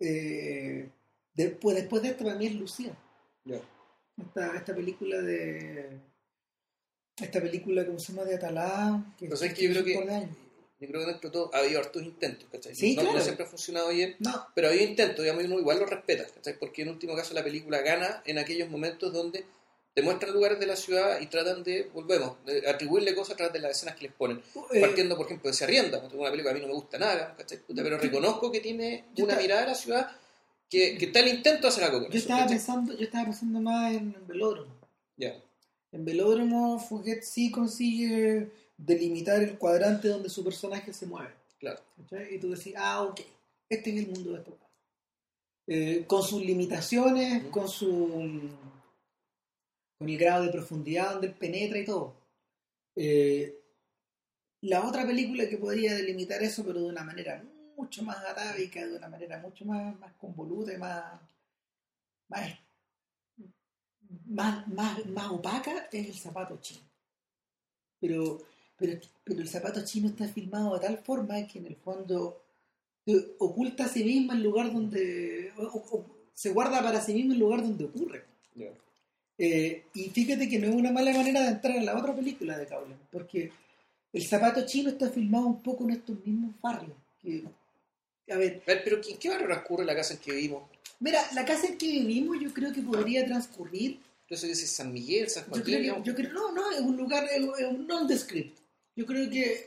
eh, 0.00 0.90
después, 1.34 1.76
después 1.76 2.02
de 2.02 2.08
esto 2.10 2.24
para 2.24 2.36
mí 2.36 2.46
es 2.46 2.54
Lucía. 2.54 2.96
Esta, 4.18 4.54
esta 4.54 4.74
película 4.74 5.16
de... 5.22 5.98
Esta 7.20 7.40
película, 7.40 7.84
¿cómo 7.86 7.98
se 7.98 8.12
llama? 8.12 8.24
De 8.24 8.34
Atalá. 8.36 9.04
Que, 9.18 9.28
sabes 9.36 9.54
que 9.54 9.62
yo 9.64 9.70
creo 9.82 9.84
que-. 9.84 10.28
Yo 10.80 10.86
creo 10.86 11.00
que 11.00 11.06
dentro 11.10 11.28
de 11.28 11.32
todo 11.32 11.50
ha 11.52 11.58
habido 11.58 11.80
hartos 11.80 12.02
intentos, 12.04 12.48
¿cachai? 12.52 12.72
Sí, 12.74 12.94
no, 12.94 13.02
no 13.02 13.08
claro. 13.10 13.24
siempre 13.24 13.44
ha 13.44 13.48
funcionado 13.48 13.88
bien, 13.88 14.14
No, 14.20 14.46
pero 14.54 14.68
había 14.68 14.84
intentos, 14.84 15.24
digamos, 15.24 15.42
y 15.42 15.46
uno 15.46 15.58
igual 15.58 15.80
lo 15.80 15.86
respeta, 15.86 16.24
¿cachai? 16.32 16.56
Porque 16.56 16.82
en 16.82 16.90
último 16.90 17.16
caso 17.16 17.34
la 17.34 17.42
película 17.42 17.80
gana 17.80 18.22
en 18.24 18.38
aquellos 18.38 18.70
momentos 18.70 19.12
donde 19.12 19.44
te 19.92 20.02
muestran 20.02 20.32
lugares 20.32 20.60
de 20.60 20.66
la 20.66 20.76
ciudad 20.76 21.20
y 21.20 21.26
tratan 21.26 21.64
de, 21.64 21.90
volvemos, 21.92 22.36
de 22.46 22.68
atribuirle 22.70 23.12
cosas 23.16 23.34
a 23.34 23.36
través 23.38 23.52
de 23.54 23.58
las 23.58 23.72
escenas 23.72 23.96
que 23.96 24.04
les 24.04 24.12
ponen. 24.12 24.40
eh, 24.72 24.80
Partiendo, 24.80 25.16
por 25.16 25.26
ejemplo, 25.26 25.50
de 25.50 25.56
Se 25.56 25.64
Arrienda, 25.64 25.98
una 25.98 26.30
película 26.30 26.42
que 26.44 26.50
a 26.50 26.54
mí 26.54 26.60
no 26.60 26.68
me 26.68 26.74
gusta 26.74 26.96
nada, 26.96 27.34
¿cachai? 27.36 27.58
Pero 27.66 27.98
reconozco 27.98 28.52
que 28.52 28.60
tiene 28.60 29.06
una 29.18 29.34
mirada 29.34 29.62
de 29.62 29.66
la 29.66 29.74
ciudad 29.74 30.08
que, 30.70 30.96
que 30.96 31.06
está 31.06 31.18
el 31.18 31.28
intento 31.28 31.62
de 31.62 31.68
hacer 31.68 31.82
algo 31.82 32.02
con 32.02 32.10
yo 32.12 32.18
eso. 32.18 32.18
estaba 32.18 32.42
¿cachai? 32.42 32.56
pensando, 32.56 32.94
yo 32.96 33.02
estaba 33.04 33.24
pensando 33.24 33.60
más 33.60 33.90
en, 33.94 34.14
en 34.16 34.26
Velódromo. 34.28 34.72
Ya, 35.16 35.34
En 35.92 36.04
Velódromo, 36.04 36.78
Fouquet 36.78 37.22
sí 37.22 37.50
consigue 37.50 38.50
delimitar 38.76 39.42
el 39.42 39.58
cuadrante 39.58 40.08
donde 40.08 40.28
su 40.28 40.44
personaje 40.44 40.92
se 40.92 41.06
mueve. 41.06 41.34
claro. 41.58 41.80
Y 42.30 42.38
tú 42.38 42.50
decís, 42.50 42.74
ah, 42.76 43.02
ok, 43.02 43.20
este 43.68 43.90
es 43.90 44.04
el 44.04 44.12
mundo 44.12 44.32
de 44.32 44.38
estos 44.38 44.54
cabros. 44.54 44.68
Eh, 45.66 46.04
con 46.06 46.22
sus 46.22 46.42
limitaciones, 46.42 47.44
con 47.50 47.68
su 47.68 48.50
con 49.98 50.08
el 50.08 50.16
grado 50.16 50.44
de 50.44 50.52
profundidad 50.52 51.12
donde 51.12 51.26
él 51.26 51.34
penetra 51.34 51.78
y 51.78 51.84
todo. 51.84 52.14
Eh, 52.94 53.54
la 54.62 54.86
otra 54.86 55.04
película 55.06 55.48
que 55.48 55.58
podría 55.58 55.94
delimitar 55.94 56.42
eso, 56.42 56.64
pero 56.64 56.80
de 56.80 56.88
una 56.88 57.04
manera 57.04 57.44
mucho 57.76 58.02
más 58.02 58.18
atávica, 58.24 58.86
de 58.86 58.96
una 58.96 59.08
manera 59.08 59.38
mucho 59.38 59.64
más, 59.64 59.98
más 59.98 60.12
convoluta 60.14 60.72
y 60.72 60.78
más, 60.78 61.20
más, 62.28 62.58
más, 64.26 64.66
más, 64.68 65.04
más 65.06 65.28
opaca, 65.30 65.88
es 65.92 66.06
el 66.08 66.14
zapato 66.14 66.58
chino. 66.60 66.80
Pero, 68.00 68.38
pero, 68.76 69.00
pero 69.24 69.40
el 69.40 69.48
zapato 69.48 69.84
chino 69.84 70.08
está 70.08 70.28
filmado 70.28 70.74
de 70.74 70.80
tal 70.86 70.98
forma 70.98 71.46
que 71.46 71.58
en 71.58 71.66
el 71.66 71.76
fondo 71.76 72.42
oculta 73.38 73.86
a 73.86 73.88
sí 73.88 74.04
misma 74.04 74.34
el 74.34 74.42
lugar 74.42 74.72
donde. 74.72 75.52
o- 75.56 75.62
o- 75.96 76.18
se 76.34 76.50
guarda 76.52 76.80
para 76.82 77.00
sí 77.00 77.14
mismo 77.14 77.32
el 77.32 77.38
lugar 77.40 77.62
donde 77.62 77.84
ocurre. 77.86 78.24
ya. 78.54 78.68
Eh, 79.38 79.84
y 79.94 80.10
fíjate 80.10 80.48
que 80.48 80.58
no 80.58 80.68
es 80.68 80.74
una 80.74 80.92
mala 80.92 81.12
manera 81.12 81.40
de 81.42 81.48
entrar 81.48 81.76
en 81.76 81.86
la 81.86 81.96
otra 81.96 82.14
película 82.14 82.56
de 82.58 82.66
Cowling, 82.66 82.94
porque 83.10 83.50
el 84.12 84.26
zapato 84.26 84.64
chino 84.66 84.90
está 84.90 85.10
filmado 85.10 85.46
un 85.46 85.62
poco 85.62 85.84
en 85.84 85.90
estos 85.90 86.16
mismos 86.24 86.52
barrios. 86.60 86.96
Que, 87.20 87.44
a 88.32 88.36
ver, 88.36 88.62
A 88.64 88.66
ver, 88.66 88.82
pero 88.84 89.00
¿en 89.02 89.16
qué 89.18 89.28
barrio 89.28 89.46
transcurre 89.46 89.84
la 89.84 89.94
casa 89.96 90.14
en 90.14 90.20
que 90.20 90.32
vivimos? 90.32 90.62
Mira, 91.00 91.26
la 91.34 91.44
casa 91.44 91.66
en 91.66 91.78
que 91.78 91.86
vivimos 91.86 92.38
yo 92.40 92.52
creo 92.52 92.72
que 92.72 92.82
podría 92.82 93.24
transcurrir. 93.26 94.00
Entonces 94.22 94.48
dice 94.50 94.66
San 94.66 94.92
Miguel, 94.92 95.28
San 95.30 95.44
Yo 95.44 95.50
Joaquín, 95.50 95.74
creo, 95.78 95.96
que, 95.96 96.02
yo 96.02 96.14
creo, 96.14 96.32
no, 96.32 96.52
no, 96.52 96.70
es 96.70 96.80
un 96.80 96.96
lugar, 96.96 97.24
es 97.32 97.40
un- 97.40 97.54
es 97.58 97.72
nondescript. 97.86 98.58
Yo 98.94 99.06
creo 99.06 99.30
que 99.30 99.66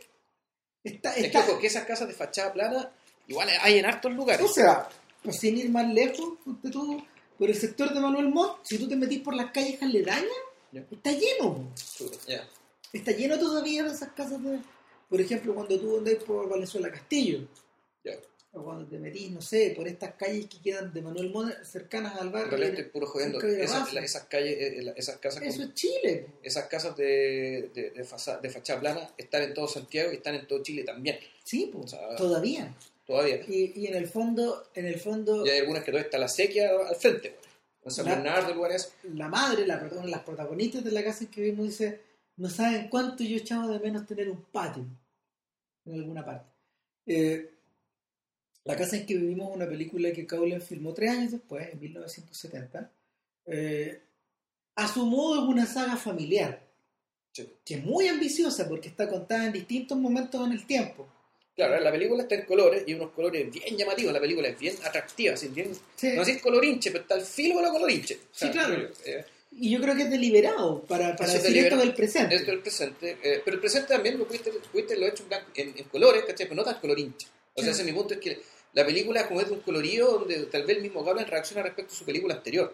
está, 0.84 1.10
Es 1.12 1.16
que, 1.16 1.26
está 1.28 1.40
ojo, 1.40 1.60
que 1.60 1.68
esas 1.68 1.86
casas 1.86 2.08
de 2.08 2.14
fachada 2.14 2.54
plana, 2.54 2.92
igual 3.28 3.50
hay 3.62 3.80
en 3.80 3.86
hartos 3.86 4.12
lugares. 4.14 4.46
O 4.46 4.54
sea, 4.54 4.88
pues 5.24 5.38
sin 5.40 5.58
ir 5.58 5.70
más 5.70 5.92
lejos, 5.92 6.34
ponte 6.44 6.70
tú, 6.70 7.04
por 7.40 7.50
el 7.50 7.56
sector 7.56 7.92
de 7.94 8.00
Manuel 8.00 8.30
Montt, 8.30 8.60
si 8.64 8.78
tú 8.78 8.88
te 8.88 8.96
metís 8.96 9.22
por 9.22 9.34
las 9.36 9.52
calles 9.52 9.82
aledañas, 9.82 10.30
Ya. 10.72 10.86
está 10.92 11.12
lleno. 11.12 11.74
ya. 12.28 12.48
Está 12.94 13.12
lleno 13.14 13.40
todavía 13.40 13.84
de 13.84 13.92
esas 13.94 14.12
casas 14.12 14.44
de... 14.44 14.60
Por 15.10 15.20
ejemplo, 15.20 15.54
cuando 15.56 15.80
tú 15.80 15.98
andas 15.98 16.16
por 16.24 16.48
Valenzuela 16.48 16.92
Castillo, 16.92 17.48
Ya. 18.04 18.14
O 18.54 18.64
cuando 18.64 18.86
te 18.86 18.98
metís, 19.00 19.32
no 19.32 19.42
sé, 19.42 19.74
por 19.76 19.88
estas 19.88 20.16
calles 20.16 20.48
que 20.48 20.60
quedan 20.62 20.92
de 20.94 21.02
Manuel 21.02 21.30
Montt 21.32 21.64
cercanas 21.64 22.16
al 22.20 22.28
En 22.28 22.32
barrio. 22.34 22.50
realidad 22.50 22.70
estoy 22.72 22.92
puro 22.92 23.08
jodiendo. 23.08 23.40
Esas, 23.40 23.80
Raza. 23.80 23.94
la- 23.94 24.02
esas 24.02 24.24
calles, 24.26 24.58
eh, 24.60 24.82
la- 24.84 24.92
esas 24.92 25.18
casas, 25.18 25.42
Eso 25.44 25.60
con- 25.62 25.70
es 25.70 25.74
Chile. 25.74 26.26
esas 26.44 26.66
casas 26.68 26.98
de, 26.98 27.70
de, 27.74 27.92
de, 27.92 28.04
fachada 28.04 28.80
plana 28.82 29.10
están 29.18 29.44
en 29.44 29.54
todo 29.54 29.68
Santiago 29.70 30.12
y 30.12 30.16
están 30.16 30.36
en 30.36 30.48
todo 30.48 30.62
Chile 30.64 30.84
también, 30.84 31.18
Sí, 31.46 31.72
O 31.74 31.88
sea, 31.88 32.16
todavía. 32.18 32.74
todavía. 33.08 33.42
Y, 33.48 33.72
y 33.80 33.88
en 33.88 33.96
el 33.96 34.08
fondo, 34.08 34.68
en 34.76 34.86
el 34.86 35.00
fondo, 35.00 35.46
Y 35.46 35.50
hay 35.50 35.60
algunas 35.60 35.84
que 35.84 35.92
todavía 35.92 36.06
está 36.06 36.18
la 36.18 36.28
sequía 36.28 36.72
al 36.90 36.96
frente. 36.96 37.30
bueno. 37.30 37.42
En 37.86 37.92
San 37.92 38.06
La- 38.06 38.16
Bernardo, 38.16 38.54
lugares. 38.54 38.92
la 39.04 39.28
madre, 39.30 39.66
la, 39.66 39.82
las 40.06 40.22
protagonistas 40.24 40.84
de 40.84 40.92
la 40.92 41.04
casa 41.04 41.24
en 41.24 41.32
que 41.32 41.42
vivimos, 41.42 41.68
dice, 41.68 42.00
no 42.36 42.50
saben 42.50 42.90
cuánto 42.90 43.24
yo 43.24 43.38
echaba 43.38 43.68
de 43.72 43.80
menos 43.80 44.06
tener 44.06 44.30
un 44.30 44.42
patio 44.44 44.86
en 45.86 45.94
alguna 45.94 46.24
parte. 46.26 46.46
Eh, 47.08 47.50
la 48.64 48.76
casa 48.76 48.96
en 48.98 49.06
que 49.06 49.16
vivimos 49.16 49.50
es 49.50 49.56
una 49.56 49.68
película 49.68 50.12
que 50.12 50.28
Cowling 50.28 50.60
filmó 50.62 50.94
tres 50.94 51.12
años 51.12 51.32
después, 51.32 51.68
en 51.72 51.80
1970. 51.80 52.92
Eh, 53.48 54.00
a 54.76 54.88
su 54.88 55.06
modo 55.06 55.44
es 55.44 55.50
una 55.50 55.66
saga 55.66 55.98
familiar, 55.98 56.62
Sí. 57.34 57.48
que 57.66 57.76
es 57.76 57.84
muy 57.84 58.08
ambiciosa 58.08 58.68
porque 58.68 58.90
está 58.90 59.08
contada 59.10 59.46
en 59.46 59.54
distintos 59.54 59.98
momentos 59.98 60.46
en 60.46 60.52
el 60.54 60.66
tiempo. 60.66 61.08
Claro, 61.56 61.80
la 61.80 61.92
película 61.92 62.24
está 62.24 62.36
en 62.36 62.46
colores 62.46 62.84
y 62.88 62.94
unos 62.94 63.12
colores 63.12 63.52
bien 63.52 63.78
llamativos. 63.78 64.12
La 64.14 64.20
película 64.20 64.48
es 64.50 64.58
bien 64.60 64.76
atractiva, 64.84 65.34
así, 65.34 65.48
bien, 65.50 65.72
Sí. 65.96 66.14
no 66.16 66.22
es 66.24 66.42
colorinche, 66.42 66.92
pero 66.92 67.04
está 67.04 67.16
el 67.16 67.22
filo 67.22 67.58
de 67.58 67.62
la 67.64 67.70
colorinche. 67.72 68.16
O 68.16 68.20
Sí, 68.32 68.50
claro. 68.50 68.90
eh, 69.06 69.26
Y 69.54 69.70
yo 69.72 69.82
creo 69.82 69.96
que 69.96 70.04
es 70.04 70.10
deliberado 70.10 70.82
para, 70.84 71.14
para 71.16 71.34
es 71.34 71.44
decir 71.44 71.58
esto 71.58 71.76
del 71.78 71.94
presente. 71.94 72.36
Esto 72.36 72.52
es 72.52 72.54
el 72.58 72.62
presente, 72.62 73.18
eh, 73.22 73.42
pero 73.44 73.56
el 73.56 73.60
presente 73.62 73.90
también 73.90 74.18
lo 74.18 74.26
pudiste, 74.26 74.50
pudiste 74.72 74.96
lo 74.98 75.06
hecho 75.08 75.26
en, 75.56 75.70
en, 75.70 75.78
en 75.78 75.84
colores, 75.90 76.24
¿cachai? 76.26 76.48
Pero 76.48 76.56
no 76.56 76.64
tan 76.64 76.80
colorinche. 76.80 77.28
O 77.56 77.62
sea, 77.62 77.72
ese 77.72 77.82
es 77.82 77.86
mi 77.88 77.94
punto, 77.94 78.14
es 78.14 78.20
que 78.20 78.42
la 78.74 78.86
película 78.86 79.28
como 79.28 79.42
es 79.42 79.48
de 79.48 79.54
un 79.54 79.62
colorido 79.62 80.20
donde 80.20 80.46
tal 80.46 80.64
vez 80.66 80.78
el 80.78 80.84
mismo 80.84 81.04
Gablan 81.04 81.28
reacciona 81.28 81.64
respecto 81.64 81.94
a 81.94 81.98
su 81.98 82.06
película 82.06 82.36
anterior. 82.36 82.74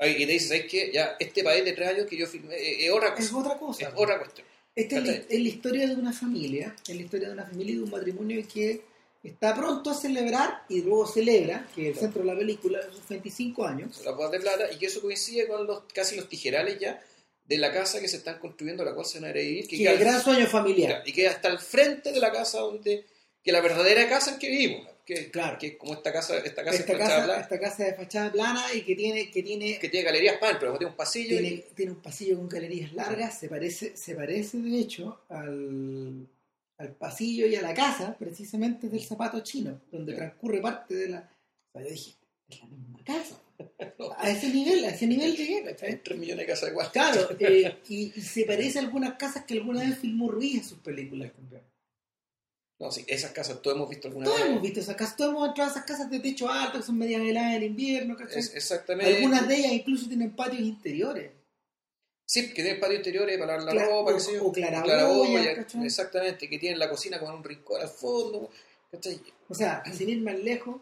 Y 0.00 0.26
te 0.26 0.32
dices, 0.32 0.48
¿sabes 0.48 0.66
qué? 0.70 0.90
Ya, 0.92 1.16
este 1.20 1.44
país 1.44 1.64
de 1.64 1.72
tres 1.72 1.88
años 1.88 2.06
que 2.06 2.16
yo 2.16 2.26
filmé 2.26 2.56
eh, 2.56 2.86
es 2.86 2.90
otra 2.92 3.14
Es 3.16 3.28
cosa. 3.28 3.38
otra 3.38 3.58
cosa. 3.58 3.88
Es 3.88 3.94
otra 3.94 4.18
cuestión. 4.18 4.46
Esta 4.74 4.96
es 4.98 5.04
la, 5.06 5.12
es 5.12 5.28
la 5.40 5.48
historia 5.48 5.86
de 5.86 5.94
una 5.94 6.12
familia, 6.12 6.74
es 6.88 6.96
la 6.96 7.02
historia 7.02 7.28
de 7.28 7.34
una 7.34 7.44
familia 7.46 7.72
y 7.74 7.76
de 7.76 7.82
un 7.84 7.90
matrimonio 7.90 8.44
que 8.52 8.80
está 9.22 9.54
pronto 9.54 9.90
a 9.90 9.94
celebrar 9.94 10.64
y 10.68 10.80
luego 10.80 11.06
celebra, 11.06 11.68
que 11.74 11.90
es 11.90 11.96
el 11.96 12.00
centro 12.00 12.22
de 12.22 12.28
la 12.32 12.36
película, 12.38 12.80
sus 12.90 13.06
25 13.06 13.64
años. 13.66 14.02
La 14.04 14.28
de 14.28 14.40
plata, 14.40 14.72
y 14.72 14.78
que 14.78 14.86
eso 14.86 15.00
coincide 15.02 15.46
con 15.46 15.66
los 15.66 15.82
casi 15.92 16.16
los 16.16 16.28
tijerales 16.28 16.78
ya 16.80 17.00
de 17.44 17.58
la 17.58 17.70
casa 17.72 18.00
que 18.00 18.08
se 18.08 18.16
están 18.16 18.38
construyendo, 18.40 18.84
la 18.84 18.94
cual 18.94 19.06
se 19.06 19.20
van 19.20 19.26
a 19.26 19.30
ir 19.30 19.36
a 19.36 19.40
vivir, 19.40 19.64
que 19.68 19.76
Que 19.76 19.82
queda 19.84 19.92
el 19.92 19.98
gran 19.98 20.22
sueño 20.22 20.46
familiar. 20.46 21.02
y 21.06 21.12
queda 21.12 21.30
hasta 21.30 21.48
el 21.48 21.58
frente 21.58 22.10
de 22.12 22.18
la 22.20 22.32
casa 22.32 22.58
donde, 22.60 23.04
que 23.42 23.52
la 23.52 23.60
verdadera 23.60 24.08
casa 24.08 24.32
en 24.34 24.38
que 24.38 24.48
vivimos, 24.50 24.88
que, 25.04 25.30
Claro. 25.30 25.58
que 25.58 25.66
es 25.68 25.76
como 25.76 25.94
esta 25.94 26.12
casa, 26.12 26.38
esta 26.38 26.62
casa 26.64 26.76
Esta 26.78 26.92
de 26.92 26.98
fachada 26.98 27.14
casa, 27.16 27.24
plana, 27.26 27.42
esta 27.42 27.60
casa 27.60 27.84
de 27.84 27.94
fachada 27.94 28.32
plana 28.32 28.64
y 28.74 28.82
que 28.82 28.94
tiene, 28.94 29.30
que 29.30 29.42
tiene, 29.42 29.78
que 29.78 29.88
tiene 29.88 30.04
galerías 30.06 30.36
pan, 30.38 30.56
pero 30.60 30.78
tiene 30.78 30.90
un 30.92 30.96
pasillo 30.96 31.34
y- 31.34 31.38
tiene, 31.40 31.64
tiene 31.74 31.92
un 31.92 32.00
pasillo 32.02 32.36
con 32.36 32.48
galerías 32.48 32.92
largas, 32.92 33.38
se 33.38 33.48
parece, 33.48 33.96
se 33.96 34.14
parece 34.14 34.58
de 34.58 34.78
hecho 34.78 35.22
al, 35.28 36.28
al 36.78 36.94
pasillo 36.94 37.46
y 37.46 37.56
a 37.56 37.62
la 37.62 37.74
casa, 37.74 38.16
precisamente 38.18 38.88
del 38.88 39.02
zapato 39.02 39.40
chino, 39.40 39.80
donde 39.90 40.14
transcurre 40.14 40.60
parte 40.60 40.94
de 40.94 41.08
la. 41.08 41.28
O 41.74 41.78
sea, 41.78 41.82
yo 41.82 41.90
dije, 41.90 42.12
es 42.48 42.60
la 42.60 42.66
misma 42.68 42.98
casa. 43.04 43.40
A 44.18 44.28
ese 44.30 44.48
nivel, 44.48 44.84
a 44.84 44.88
ese 44.90 45.06
nivel 45.06 45.36
llegué, 45.36 45.62
3 45.74 46.18
millones 46.18 46.46
de 46.46 46.52
casas 46.52 46.70
igual. 46.70 46.90
Claro, 46.92 47.28
eh, 47.38 47.76
y, 47.88 48.12
y 48.16 48.20
se 48.20 48.44
parece 48.44 48.78
a 48.78 48.82
algunas 48.82 49.14
casas 49.14 49.44
que 49.44 49.54
alguna 49.54 49.80
vez 49.80 49.98
filmó 49.98 50.28
Ruiz 50.30 50.56
en 50.56 50.64
sus 50.64 50.78
películas 50.78 51.32
también. 51.32 51.62
No, 52.82 52.90
sí, 52.90 53.04
esas 53.06 53.30
casas 53.30 53.62
todos 53.62 53.76
hemos 53.76 53.88
visto 53.88 54.08
alguna 54.08 54.24
Todos 54.26 54.40
vez. 54.40 54.48
hemos 54.48 54.62
visto 54.62 54.80
esas 54.80 54.96
casas, 54.96 55.16
todos 55.16 55.30
hemos 55.30 55.48
entrado 55.48 55.70
a 55.70 55.72
esas 55.72 55.84
casas 55.84 56.10
de 56.10 56.18
techo 56.18 56.48
alto 56.50 56.78
que 56.78 56.84
son 56.84 56.98
medias 56.98 57.22
heladas 57.22 57.54
en 57.54 57.62
invierno, 57.62 58.16
¿cachai? 58.16 58.38
Es- 58.40 58.54
exactamente. 58.54 59.14
Algunas 59.16 59.46
de 59.46 59.56
ellas 59.56 59.72
incluso 59.72 60.08
tienen 60.08 60.34
patios 60.34 60.62
interiores. 60.62 61.30
Sí, 62.26 62.48
que 62.48 62.62
tienen 62.62 62.80
patios 62.80 62.98
interiores 62.98 63.38
para 63.38 63.58
lavar 63.58 63.74
la 63.74 63.84
ropa, 63.84 64.14
o- 64.14 64.18
yo. 64.32 64.44
o 64.46 64.52
claraboyas, 64.52 65.56
¿cachai? 65.56 65.84
Exactamente, 65.84 66.48
que 66.48 66.58
tienen 66.58 66.78
la 66.78 66.90
cocina 66.90 67.20
con 67.20 67.32
un 67.34 67.44
rincón 67.44 67.80
al 67.80 67.88
fondo. 67.88 68.50
¿cachai? 68.90 69.20
O 69.48 69.54
sea, 69.54 69.82
sin 69.92 70.08
ir 70.08 70.20
más 70.22 70.38
lejos, 70.40 70.80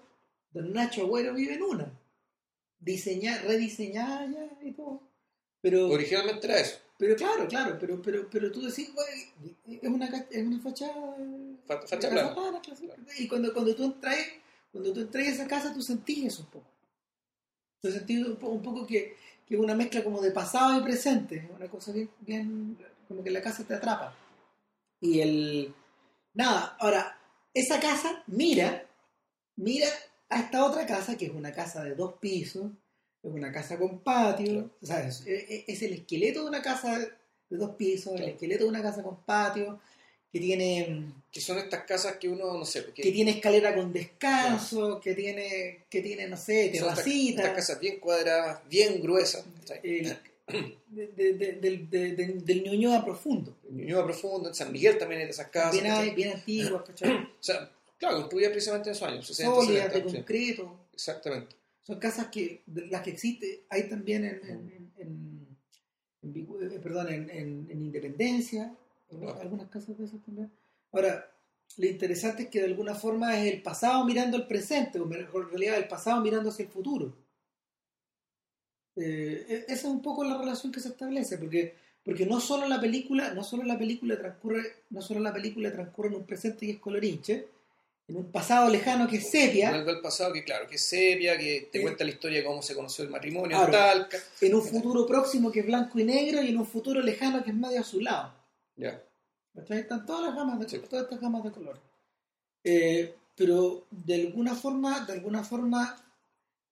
don 0.53 0.73
Nacho 0.73 1.03
Agüero 1.03 1.35
vive 1.35 1.55
en 1.55 1.63
una. 1.63 1.93
Diseñada, 2.79 3.43
rediseñada 3.43 4.27
ya 4.27 4.67
y 4.67 4.73
todo. 4.73 5.03
Pero, 5.61 5.89
Originalmente 5.89 6.47
era 6.47 6.59
eso. 6.61 6.79
Pero 7.01 7.17
claro, 7.17 7.49
claro, 7.49 7.77
pero, 7.81 8.01
pero, 8.03 8.29
pero 8.31 8.53
tú 8.53 8.61
decís, 8.61 8.93
güey, 8.95 9.79
es 9.83 9.89
una, 9.89 10.07
es 10.31 10.47
una 10.47 10.61
fachada. 10.61 11.17
Fa- 11.67 11.81
facha 11.81 11.97
de 11.97 12.13
plana. 12.13 12.29
casa 12.29 12.35
plana, 12.35 12.61
claro. 12.61 13.03
Y 13.19 13.27
cuando, 13.27 13.53
cuando 13.55 13.75
tú 13.75 13.85
entras, 13.85 14.17
cuando 14.71 14.93
tú 14.93 15.01
entras 15.01 15.27
a 15.27 15.31
esa 15.31 15.47
casa, 15.49 15.73
tú 15.75 15.81
sentís 15.83 16.27
eso 16.27 16.43
un 16.43 16.49
poco. 16.51 16.67
Tú 17.81 17.91
sentís 17.91 18.25
un 18.27 18.37
poco 18.63 18.87
que, 18.87 19.17
que 19.47 19.55
es 19.55 19.61
una 19.61 19.75
mezcla 19.75 20.05
como 20.05 20.21
de 20.21 20.31
pasado 20.31 20.79
y 20.79 20.83
presente, 20.85 21.51
una 21.57 21.69
cosa 21.69 21.91
bien, 21.93 22.11
bien, 22.21 22.77
como 23.09 23.25
que 23.25 23.31
la 23.31 23.41
casa 23.41 23.65
te 23.65 23.75
atrapa. 23.75 24.15
Y 25.01 25.21
el. 25.21 25.75
Nada, 26.35 26.77
ahora, 26.79 27.19
esa 27.55 27.81
casa 27.81 28.23
mira, 28.27 28.87
mira 29.57 29.89
a 30.29 30.41
esta 30.41 30.65
otra 30.65 30.87
casa, 30.87 31.17
que 31.17 31.25
es 31.27 31.33
una 31.33 31.53
casa 31.53 31.83
de 31.83 31.95
dos 31.95 32.15
pisos, 32.21 32.71
es 33.23 33.31
una 33.31 33.53
casa 33.53 33.79
con 33.79 34.01
patio, 34.01 34.71
o 34.81 34.87
sea, 34.87 35.07
es, 35.07 35.23
es- 35.27 35.83
el 35.83 35.93
esqueleto 35.93 36.43
de 36.43 36.49
una 36.49 36.63
casa 36.63 36.99
de 36.99 37.57
dos 37.57 37.75
pisos, 37.77 38.13
el 38.15 38.19
Claro. 38.19 38.33
esqueleto 38.33 38.65
de 38.65 38.71
una 38.71 38.83
casa 38.83 39.03
con 39.03 39.23
patio, 39.25 39.81
que 40.33 40.39
tiene 40.41 41.13
Que 41.33 41.41
son 41.41 41.59
estas 41.59 41.85
casas 41.85 42.17
que 42.17 42.29
uno, 42.29 42.55
no 42.59 42.65
sé, 42.65 42.85
que 42.95 43.03
que 43.03 43.13
tiene 43.13 43.33
escalera 43.33 43.75
con 43.75 43.93
descanso, 43.93 45.01
que 45.01 45.15
tiene, 45.15 45.85
que 45.89 46.01
tiene, 46.03 46.27
no 46.29 46.37
sé, 46.37 46.67
son 46.67 46.89
estas, 46.89 46.89
terracita, 47.05 47.43
estas 47.43 47.57
casas 47.57 47.81
bien 47.81 48.01
cuadradas, 48.01 48.61
bien 48.69 49.01
gruesas. 49.01 49.45
¿cachai? 49.61 49.81
el- 49.85 50.17
de- 50.89 51.07
de- 51.15 51.33
de- 51.35 51.53
del- 51.53 51.89
de- 51.91 52.13
de- 52.17 52.27
del 52.45 52.63
Ñuñoa 52.65 53.05
profundo, 53.05 53.57
Ñuñoa 53.71 54.05
profundo, 54.05 54.49
en 54.49 54.55
San 54.57 54.73
Miguel 54.73 54.99
también 54.99 55.21
hay 55.21 55.27
de 55.27 55.31
esas 55.33 55.47
casas. 55.49 55.81
bien, 55.81 56.15
bien 56.17 56.31
antiguas, 56.33 56.83
¿cachai? 56.87 57.13
O 57.13 57.29
sea, 57.39 57.71
claro, 57.99 58.17
construidas 58.17 58.51
precisamente 58.51 58.89
en 58.91 58.97
esos 58.97 59.09
años, 59.09 59.27
60, 59.29 59.55
sólidas, 59.55 59.85
de 59.85 59.91
70, 59.93 60.11
sí, 60.11 60.17
concreto, 60.17 60.77
Exactamente. 60.95 61.57
Son 61.91 61.99
casas 62.01 62.29
que 62.29 62.63
de 62.67 62.87
las 62.87 63.03
que 63.03 63.11
existe 63.11 63.65
hay 63.69 63.89
también 63.89 64.25
en, 64.25 64.93
en, 64.97 65.47
eh, 66.23 66.79
perdón 66.83 67.09
en, 67.09 67.31
en- 67.31 67.67
en 67.71 67.83
Independencia 67.83 68.75
en 69.11 69.29
algunas 69.29 69.69
casas 69.69 69.99
de 69.99 70.05
esas 70.05 70.23
también. 70.23 70.51
Ahora 70.93 71.31
lo 71.79 71.87
interesante 71.87 72.45
es 72.45 72.49
que 72.49 72.61
de 72.61 72.67
alguna 72.67 72.95
forma 72.95 73.37
es 73.41 73.53
el 73.53 73.63
pasado 73.63 74.05
mirando 74.05 74.37
el 74.37 74.47
presente 74.47 75.01
o 75.01 75.07
mejor 75.07 75.43
en 75.45 75.49
realidad 75.51 75.79
el 75.79 75.89
pasado 75.89 76.21
mirando 76.21 76.51
hacia 76.51 76.65
el 76.65 76.71
futuro. 76.71 77.13
Eh, 78.97 79.47
e- 79.49 79.65
esa 79.73 79.87
es 79.89 79.93
un 79.97 80.03
poco 80.03 80.25
la 80.25 80.37
relación 80.39 80.73
que 80.73 80.81
se 80.81 80.89
establece 80.89 81.39
porque 81.39 81.75
porque 82.05 82.25
no 82.27 82.41
solo 82.41 82.67
la 82.67 82.81
película 82.81 83.35
no 83.35 83.45
solo 83.45 83.63
la 83.65 83.79
película 83.79 84.17
transcurre 84.19 84.63
no 84.91 85.01
solo 85.01 85.21
la 85.21 85.33
película 85.33 85.71
transcurre 85.73 86.09
en 86.09 86.15
un 86.17 86.27
presente 86.27 86.67
y 86.67 86.71
es 86.71 86.79
colorinche 86.81 87.47
en 88.11 88.17
un 88.17 88.33
pasado 88.33 88.69
lejano 88.69 89.07
que 89.07 89.19
es 89.19 89.31
sepia 89.31 89.71
al 89.73 90.01
pasado, 90.01 90.33
que 90.33 90.43
claro, 90.43 90.67
que 90.69 90.75
es 90.75 90.83
sepia, 90.83 91.39
que 91.39 91.69
te 91.71 91.81
cuenta 91.81 92.03
la 92.03 92.11
historia 92.11 92.39
de 92.41 92.45
cómo 92.45 92.61
se 92.61 92.75
conoció 92.75 93.05
el 93.05 93.11
matrimonio 93.11 93.57
Claro. 93.57 93.67
en 93.67 93.73
Talca. 93.73 94.19
en 94.41 94.55
un 94.55 94.63
futuro 94.63 95.07
próximo 95.07 95.53
que 95.53 95.61
es 95.61 95.67
blanco 95.67 95.97
y 96.01 96.05
negro 96.05 96.43
y 96.43 96.49
en 96.49 96.59
un 96.59 96.67
futuro 96.67 97.01
lejano 97.01 97.43
que 97.45 97.51
es 97.51 97.57
medio 97.57 97.81
azulado. 97.81 98.35
Ya. 98.75 99.01
¿Cachai? 99.55 99.79
Están 99.81 100.05
todas 100.07 100.27
las 100.27 100.35
gamas 100.35 100.59
de 100.59 100.69
Sí. 100.69 100.79
todas 100.89 101.05
estas 101.05 101.21
gamas 101.21 101.45
de 101.45 101.53
color. 101.53 101.79
Eh, 102.65 103.15
pero 103.37 103.87
de 103.91 104.15
alguna 104.17 104.57
forma, 104.57 105.05
de 105.07 105.13
alguna 105.13 105.45
forma, 105.45 105.97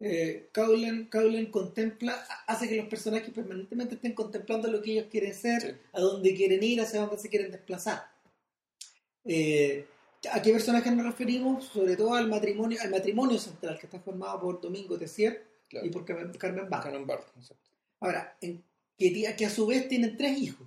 eh, 0.01 0.49
Cowlen, 0.53 1.07
Cowlen 1.07 1.47
contempla, 1.53 2.15
hace 2.49 2.69
que 2.69 2.77
los 2.77 2.89
personajes 2.89 3.31
permanentemente 3.33 3.95
estén 3.95 4.13
contemplando 4.15 4.71
lo 4.71 4.83
que 4.83 4.91
ellos 4.93 5.07
quieren 5.11 5.35
ser, 5.35 5.61
Sí. 5.63 5.69
a 5.93 6.01
dónde 6.01 6.35
quieren 6.35 6.63
ir, 6.65 6.81
hacia 6.81 7.01
dónde 7.01 7.19
se 7.19 7.29
quieren 7.29 7.53
desplazar. 7.53 8.07
Eh, 9.25 9.87
¿A 10.33 10.43
qué 10.43 10.53
personajes 10.53 10.93
nos 10.93 11.07
referimos? 11.07 11.65
Sobre 11.65 11.97
todo 11.97 12.15
al 12.15 12.29
matrimonio, 12.29 12.79
al 12.83 12.91
matrimonio 12.91 13.39
central 13.39 13.79
que 13.79 13.87
está 13.87 14.01
formado 14.01 14.41
por 14.41 14.61
Domingo 14.61 14.99
Tessier 14.99 15.47
Claro. 15.69 15.87
y 15.87 15.91
por 15.91 16.05
Carmen, 16.05 16.33
Carmen 16.33 16.69
Barra. 16.69 16.85
Canon 16.85 17.07
Bar, 17.07 17.21
exacto. 17.37 17.71
Ahora, 18.01 18.37
en- 18.41 18.65
que, 18.97 19.35
que 19.37 19.47
a 19.47 19.51
su 19.51 19.67
vez 19.67 19.87
tienen 19.89 20.17
tres 20.17 20.39
hijos. 20.39 20.67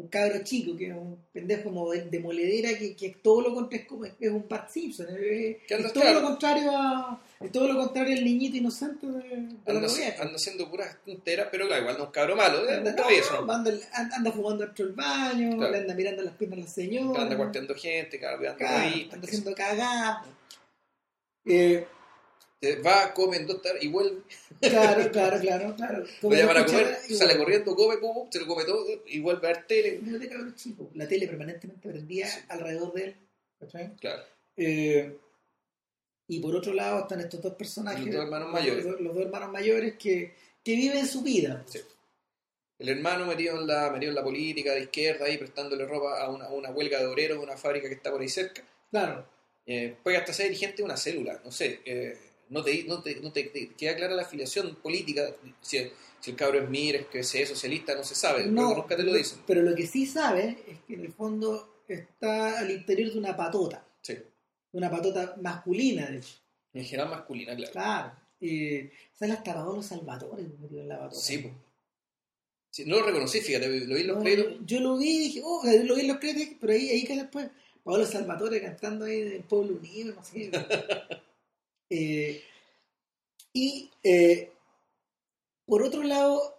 Un 0.00 0.08
cabro 0.08 0.42
chico, 0.44 0.76
que 0.76 0.86
es 0.88 0.92
un 0.94 1.18
pendejo 1.32 1.64
como 1.64 1.90
de, 1.90 2.02
de 2.02 2.20
moledera, 2.20 2.76
que, 2.78 2.94
que 2.94 3.06
es 3.06 3.22
todo 3.22 3.40
lo 3.42 3.54
contrario, 3.54 3.82
es, 3.82 3.88
como- 3.88 4.04
es 4.04 4.30
un 4.30 4.46
Bart 4.48 4.70
Simpson. 4.70 5.06
Es, 5.10 5.56
anda- 5.72 5.92
todo 5.92 6.02
claro. 6.02 6.20
lo 6.20 6.26
contrario 6.26 6.70
a. 6.76 7.22
Es 7.40 7.52
todo 7.52 7.68
lo 7.72 7.76
contrario 7.78 8.16
al 8.16 8.24
niñito 8.24 8.56
inocente 8.56 9.06
de, 9.06 9.20
Anda, 9.66 9.86
anda 10.20 10.34
haciendo 10.36 10.68
puras 10.70 10.96
tonteras, 11.04 11.48
pero 11.50 11.66
claro, 11.66 11.82
igual 11.82 11.96
no 11.96 12.02
es 12.02 12.06
un 12.08 12.12
cabro 12.12 12.36
malo. 12.36 12.58
Anda, 12.60 12.76
anda 12.78 12.90
no, 12.90 12.96
travieso, 12.96 13.44
¿no? 13.46 13.52
anda, 13.52 13.70
anda- 13.92 14.16
anda 14.16 14.32
fumando 14.32 14.64
dentro 14.66 14.86
del 14.86 14.94
baño, 14.94 15.56
Claro. 15.56 15.72
le 15.72 15.78
anda 15.78 15.94
mirando 15.94 16.22
las 16.22 16.34
piernas 16.34 16.58
a 16.58 16.62
la 16.62 16.68
señora. 16.68 17.22
anda 17.22 17.36
cuarteando 17.36 17.74
gente, 17.74 18.18
anda 19.12 19.26
sé 19.26 19.32
haciendo 19.36 19.54
cagada. 19.54 20.24
Eh. 21.46 21.86
Va, 22.84 23.12
come 23.14 23.36
en 23.36 23.46
dos 23.46 23.62
tardes 23.62 23.82
y 23.84 23.88
vuelve. 23.88 24.22
claro, 24.60 25.10
claro, 25.12 25.40
claro, 25.40 25.74
claro. 25.76 26.04
Lo 26.22 26.30
llaman 26.30 26.56
a 26.58 26.66
comer, 26.66 26.98
y 27.08 27.14
sale 27.14 27.36
corriendo, 27.36 27.74
come, 27.76 27.98
pum, 27.98 28.14
pum, 28.14 28.28
se 28.30 28.40
lo 28.40 28.46
come 28.46 28.64
todo 28.64 28.84
y 29.06 29.20
vuelve 29.20 29.46
a 29.48 29.52
ver 29.52 29.66
tele. 29.66 30.00
Cabrón 30.28 30.54
chico. 30.56 30.90
La 30.94 31.06
tele 31.06 31.26
permanentemente 31.28 31.88
prendía 31.88 32.26
Sí. 32.28 32.40
alrededor 32.48 32.92
de 32.94 33.04
él. 33.04 33.16
¿cachai? 33.60 33.94
Claro. 33.96 34.22
Eh, 34.56 35.16
y 36.28 36.40
por 36.40 36.54
otro 36.56 36.72
lado 36.74 37.00
están 37.00 37.20
estos 37.20 37.40
dos 37.40 37.54
personajes, 37.54 38.04
Los 38.06 38.14
dos 38.14 38.24
hermanos 38.24 38.50
mayores. 38.52 38.84
los, 38.84 39.00
los 39.00 39.14
dos 39.14 39.24
hermanos 39.24 39.50
mayores 39.52 39.94
que, 39.96 40.34
que 40.64 40.72
viven 40.74 41.06
su 41.06 41.22
vida. 41.22 41.64
Sí. 41.66 41.80
El 42.78 42.88
hermano 42.90 43.26
metido 43.26 43.60
en 43.60 43.66
la, 43.66 43.90
metido 43.90 44.10
en 44.10 44.14
la 44.16 44.22
política 44.22 44.72
de 44.72 44.82
izquierda 44.82 45.24
ahí 45.26 45.36
prestándole 45.38 45.84
ropa 45.86 46.20
a 46.20 46.28
una, 46.30 46.44
a 46.46 46.52
una 46.52 46.70
huelga 46.70 47.00
de 47.00 47.06
obreros 47.06 47.38
de 47.38 47.44
una 47.44 47.56
fábrica 47.56 47.88
que 47.88 47.94
está 47.94 48.10
por 48.10 48.20
ahí 48.20 48.28
cerca. 48.28 48.62
Claro, 48.90 49.26
Eh, 49.66 49.96
puede 50.02 50.16
hasta 50.16 50.32
ser 50.32 50.46
dirigente 50.46 50.78
de 50.78 50.82
una 50.84 50.96
célula, 50.96 51.40
no 51.44 51.50
sé. 51.50 51.80
eh, 51.84 52.16
no 52.50 52.62
te, 52.62 52.84
no 52.84 53.02
te, 53.02 53.20
no 53.20 53.32
te- 53.32 53.44
te 53.44 53.68
queda 53.74 53.96
clara 53.96 54.14
la 54.14 54.22
afiliación 54.22 54.76
política. 54.76 55.22
Si, 55.60 55.76
el- 55.78 55.92
si 56.20 56.30
el 56.32 56.36
cabro 56.36 56.60
es 56.62 56.68
MIR, 56.68 56.96
es 56.96 57.06
que 57.06 57.20
es 57.20 57.48
socialista, 57.48 57.94
no 57.94 58.02
se 58.04 58.14
sabe. 58.14 58.46
no, 58.46 58.74
nunca 58.74 58.96
te 58.96 59.02
lo 59.04 59.12
dicen. 59.14 59.40
pero 59.46 59.62
lo 59.62 59.74
que 59.74 59.86
sí 59.86 60.06
sabe 60.06 60.58
es 60.66 60.78
que 60.86 60.94
en 60.94 61.00
el 61.02 61.12
fondo 61.12 61.82
está 61.86 62.58
al 62.58 62.70
interior 62.70 63.12
de 63.12 63.18
una 63.18 63.36
patota, 63.36 63.86
Sí. 64.02 64.16
una 64.72 64.90
patota 64.90 65.36
masculina, 65.40 66.06
de 66.10 66.18
hecho. 66.18 66.34
En 66.74 66.84
general 66.84 67.10
masculina, 67.10 67.54
claro. 67.56 67.72
Claro. 67.72 68.12
Eh, 68.40 68.92
sale 69.18 69.32
hasta 69.32 69.54
Paolo 69.54 69.82
Salvatore 69.82 70.42
en 70.42 70.88
la 70.88 70.98
patota. 70.98 71.20
Sí. 71.20 71.50
Sí, 72.70 72.84
no 72.84 72.96
lo 72.96 73.06
reconocí, 73.06 73.40
fíjate, 73.40 73.66
lo 73.86 73.94
vi 73.94 74.02
en 74.02 74.06
los 74.08 74.16
No, 74.18 74.22
créditos. 74.22 74.52
yo, 74.60 74.66
yo 74.66 74.80
lo 74.80 74.98
vi 74.98 75.08
y 75.10 75.18
dije, 75.20 75.40
oh, 75.42 75.62
lo 75.64 75.94
vi 75.94 76.00
en 76.02 76.08
los 76.08 76.18
créditos, 76.18 76.56
pero 76.60 76.72
ahí, 76.74 76.88
ahí 76.90 77.04
que 77.04 77.16
después, 77.16 77.48
Pablo 77.82 78.04
Salvatore 78.04 78.60
cantando 78.60 79.06
ahí 79.06 79.22
del 79.22 79.42
Pueblo 79.44 79.76
Unido, 79.76 80.14
no 80.14 80.22
sé. 80.22 80.50
Eh, 81.90 82.42
y 83.52 83.90
eh, 84.02 84.52
por 85.66 85.82
otro 85.82 86.02
lado, 86.02 86.58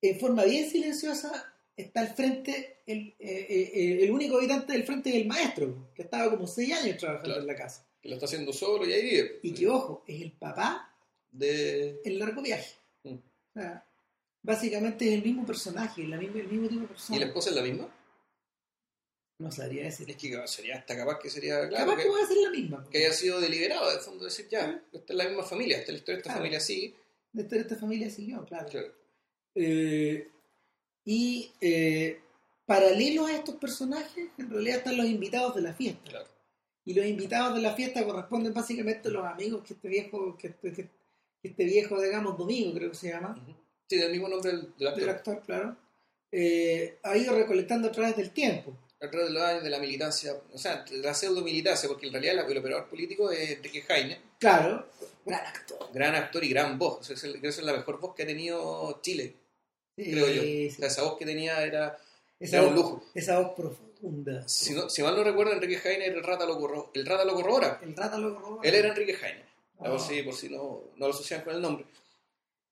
en 0.00 0.18
forma 0.20 0.44
bien 0.44 0.68
silenciosa, 0.70 1.54
está 1.76 2.00
al 2.00 2.14
frente, 2.14 2.78
el, 2.86 3.14
eh, 3.18 3.98
el 4.02 4.10
único 4.10 4.36
habitante 4.38 4.72
del 4.72 4.84
frente 4.84 5.10
del 5.10 5.26
maestro, 5.26 5.90
que 5.94 6.02
estaba 6.02 6.30
como 6.30 6.46
seis 6.46 6.72
años 6.74 6.96
trabajando 6.98 7.24
Claro. 7.30 7.40
en 7.42 7.46
la 7.46 7.56
casa. 7.56 7.86
Que 8.00 8.08
lo 8.08 8.14
está 8.16 8.26
haciendo 8.26 8.52
solo 8.52 8.86
y 8.86 8.92
ahí 8.92 9.02
vive. 9.02 9.40
Y 9.42 9.54
que, 9.54 9.68
ojo, 9.68 10.02
es 10.06 10.20
el 10.22 10.32
papá 10.32 10.94
De... 11.30 12.00
el 12.04 12.18
largo 12.18 12.42
viaje. 12.42 12.74
Mm. 13.04 13.14
O 13.14 13.52
sea, 13.54 13.86
básicamente 14.42 15.06
es 15.08 15.14
el 15.14 15.22
mismo 15.22 15.46
personaje, 15.46 16.02
la 16.06 16.16
misma, 16.18 16.40
el 16.40 16.48
mismo 16.48 16.68
tipo 16.68 16.80
de 16.80 16.84
¿Y 16.84 16.88
persona. 16.88 17.18
la 17.20 17.26
esposa 17.26 17.50
es 17.50 17.56
la 17.56 17.62
misma? 17.62 17.88
No 19.42 19.50
sabría 19.52 19.84
decir. 19.84 20.08
Es 20.08 20.16
que 20.16 20.46
sería 20.46 20.76
hasta 20.76 20.96
capaz 20.96 21.18
que 21.18 21.28
sería, 21.30 21.68
claro, 21.68 21.86
Capaz 21.90 22.02
que, 22.02 22.08
puede 22.08 22.26
ser 22.26 22.36
la 22.38 22.50
misma. 22.50 22.86
que 22.90 22.98
haya 22.98 23.12
sido 23.12 23.40
deliberado, 23.40 23.90
de 23.90 23.98
fondo 23.98 24.24
decir, 24.24 24.46
ya, 24.50 24.82
esta 24.92 25.12
es 25.12 25.16
la 25.16 25.24
misma 25.28 25.42
familia, 25.42 25.78
esta 25.78 25.86
es 25.90 25.94
la 25.94 25.98
historia 25.98 26.16
de 26.16 26.20
esta 26.20 26.28
Claro. 26.30 26.38
familia 26.40 26.58
así. 26.58 26.94
De 27.32 27.42
esta, 27.42 27.56
de 27.56 27.62
esta 27.62 27.76
familia 27.76 28.10
siguió, 28.10 28.44
claro. 28.44 28.68
Claro. 28.68 28.92
Eh, 29.54 30.28
y 31.04 31.50
eh, 31.60 32.20
paralelo 32.66 33.26
a 33.26 33.32
estos 33.32 33.56
personajes, 33.56 34.28
en 34.38 34.50
realidad 34.50 34.78
están 34.78 34.96
los 34.96 35.06
invitados 35.06 35.54
de 35.56 35.62
la 35.62 35.72
fiesta. 35.74 36.08
Claro. 36.10 36.26
Y 36.84 36.94
los 36.94 37.06
invitados 37.06 37.54
de 37.54 37.62
la 37.62 37.74
fiesta 37.74 38.04
corresponden 38.04 38.52
básicamente 38.54 39.08
a 39.08 39.12
los 39.12 39.24
amigos 39.24 39.62
que 39.66 39.74
este 39.74 39.88
viejo, 39.88 40.36
que 40.36 40.48
este, 40.48 40.72
que 40.72 40.88
este 41.42 41.64
viejo, 41.64 42.00
digamos, 42.00 42.36
Domingo 42.38 42.74
creo 42.74 42.90
que 42.90 42.96
se 42.96 43.08
llama. 43.10 43.34
Sí, 43.88 43.96
del 43.98 44.10
mismo 44.12 44.28
nombre 44.28 44.50
del, 44.52 44.60
del 44.62 44.72
del 44.78 44.88
actor. 44.88 45.10
actor, 45.10 45.42
claro, 45.44 45.76
eh, 46.30 46.98
ha 47.02 47.16
ido 47.16 47.34
recolectando 47.34 47.88
a 47.88 47.92
través 47.92 48.16
del 48.16 48.30
tiempo. 48.30 48.76
Alrededor 49.02 49.26
de 49.28 49.34
los 49.34 49.42
años 49.42 49.62
de 49.64 49.70
la 49.70 49.78
militancia, 49.80 50.34
o 50.52 50.56
sea, 50.58 50.84
de 50.84 50.98
la 50.98 51.12
pseudo 51.12 51.42
militancia, 51.42 51.88
porque 51.88 52.06
en 52.06 52.12
realidad 52.12 52.48
el 52.48 52.56
operador 52.58 52.88
político 52.88 53.30
es 53.32 53.50
Enrique 53.50 53.82
Jaime, 53.82 54.20
Claro, 54.38 54.86
gran 55.26 55.44
actor. 55.44 55.88
gran 55.92 56.14
actor 56.14 56.44
y 56.44 56.48
gran 56.48 56.78
voz. 56.78 57.00
O 57.00 57.04
sea, 57.04 57.16
es 57.16 57.24
el- 57.24 57.40
que 57.40 57.48
es 57.48 57.60
la 57.62 57.72
mejor 57.72 57.98
voz 58.00 58.14
que 58.14 58.22
ha 58.22 58.26
tenido 58.26 59.00
Chile, 59.02 59.34
creo 59.96 60.28
yo. 60.28 60.42
Sí, 60.42 60.66
O 60.68 60.70
sí. 60.70 60.76
sea, 60.76 60.86
esa 60.86 61.02
voz 61.02 61.18
que 61.18 61.26
tenía 61.26 61.62
era, 61.64 61.98
Esa, 62.38 62.58
era 62.58 62.66
un 62.68 62.74
lujo. 62.76 63.04
esa 63.14 63.40
voz 63.40 63.52
profunda. 63.56 64.46
Si, 64.48 64.72
no- 64.72 64.88
si 64.88 65.02
mal 65.02 65.16
no 65.16 65.24
recuerdo, 65.24 65.52
Enrique 65.52 65.78
Jaime 65.78 66.06
era 66.06 66.14
el 66.16 66.22
rata 66.22 66.46
lo, 66.46 66.56
corro- 66.58 66.90
el 66.94 67.04
rata 67.04 67.24
lo 67.24 67.34
corrobora. 67.34 67.80
El 67.82 67.96
rata 67.96 68.16
lo 68.18 68.38
robó. 68.38 68.60
Él 68.62 68.74
era 68.74 68.88
Enrique 68.88 69.14
Jaime. 69.14 69.42
Ah. 69.80 69.90
Por 69.90 70.00
si, 70.00 70.22
por 70.22 70.34
si 70.34 70.48
no, 70.48 70.80
no 70.96 71.06
lo 71.08 71.12
asocian 71.12 71.42
con 71.42 71.54
el 71.56 71.60
nombre. 71.60 71.84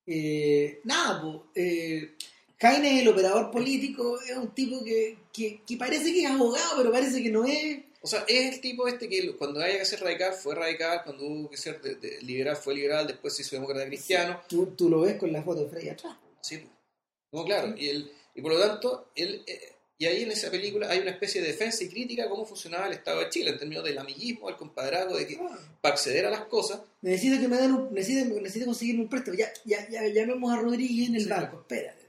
Eh, 0.06 0.80
nada, 0.84 1.20
pues, 1.20 1.36
eh, 1.56 2.14
Jaime, 2.60 3.00
el 3.00 3.08
operador 3.08 3.50
político, 3.50 4.20
es 4.20 4.36
un 4.36 4.54
tipo 4.54 4.84
que, 4.84 5.16
que, 5.32 5.62
que 5.66 5.76
parece 5.76 6.12
que 6.12 6.24
es 6.24 6.30
abogado, 6.30 6.76
pero 6.76 6.92
parece 6.92 7.22
que 7.22 7.30
no 7.30 7.44
es. 7.44 7.78
O 8.02 8.06
sea, 8.06 8.24
es 8.28 8.54
el 8.54 8.60
tipo 8.60 8.86
este 8.88 9.08
que 9.08 9.34
cuando 9.36 9.60
haya 9.60 9.78
que 9.78 9.84
ser 9.84 10.00
radical 10.00 10.32
fue 10.34 10.54
radical, 10.54 11.02
cuando 11.04 11.24
hubo 11.26 11.50
que 11.50 11.56
ser 11.56 11.80
de- 11.82 11.96
de 11.96 12.20
liberal 12.22 12.56
fue 12.56 12.74
liberal, 12.74 13.06
después 13.06 13.34
se 13.34 13.42
hizo 13.42 13.56
demócrata 13.56 13.86
cristiano. 13.86 14.40
Tú, 14.48 14.66
tú 14.76 14.88
lo 14.88 15.00
ves 15.02 15.16
con 15.16 15.32
la 15.32 15.42
foto 15.42 15.64
de 15.64 15.70
Freddy 15.70 15.88
atrás. 15.90 16.16
Sí, 16.40 16.58
pues. 16.58 16.70
no, 17.32 17.44
claro. 17.44 17.74
Y, 17.76 17.88
él, 17.88 18.10
y 18.34 18.40
por 18.42 18.52
lo 18.52 18.60
tanto, 18.60 19.10
él, 19.14 19.42
eh, 19.46 19.72
y 19.98 20.06
ahí 20.06 20.22
en 20.22 20.30
esa 20.32 20.50
película 20.50 20.88
hay 20.90 21.00
una 21.00 21.10
especie 21.10 21.42
de 21.42 21.48
defensa 21.48 21.84
y 21.84 21.88
crítica 21.90 22.24
a 22.24 22.28
cómo 22.30 22.46
funcionaba 22.46 22.86
el 22.86 22.94
Estado 22.94 23.20
de 23.20 23.28
Chile 23.28 23.50
en 23.50 23.58
términos 23.58 23.84
del 23.84 23.98
amiguismo, 23.98 24.46
del 24.48 24.56
compadrazgo, 24.56 25.16
de 25.18 25.26
que 25.26 25.38
para 25.82 25.94
acceder 25.94 26.24
a 26.24 26.30
las 26.30 26.44
cosas, 26.46 26.80
Necesito 27.02 27.38
que 27.40 27.48
me 27.48 27.56
den 27.58 27.72
un, 27.72 27.92
necesito, 27.94 28.34
necesito 28.40 28.64
conseguirme 28.66 29.02
un 29.02 29.08
préstamo. 29.10 29.36
Ya, 29.36 29.50
ya, 29.66 29.86
ya 29.90 30.06
llamemos 30.08 30.50
a 30.52 30.56
Rodríguez 30.56 31.08
en 31.08 31.16
el 31.16 31.24
Sí. 31.24 31.28
banco, 31.28 31.58
espérate. 31.60 31.99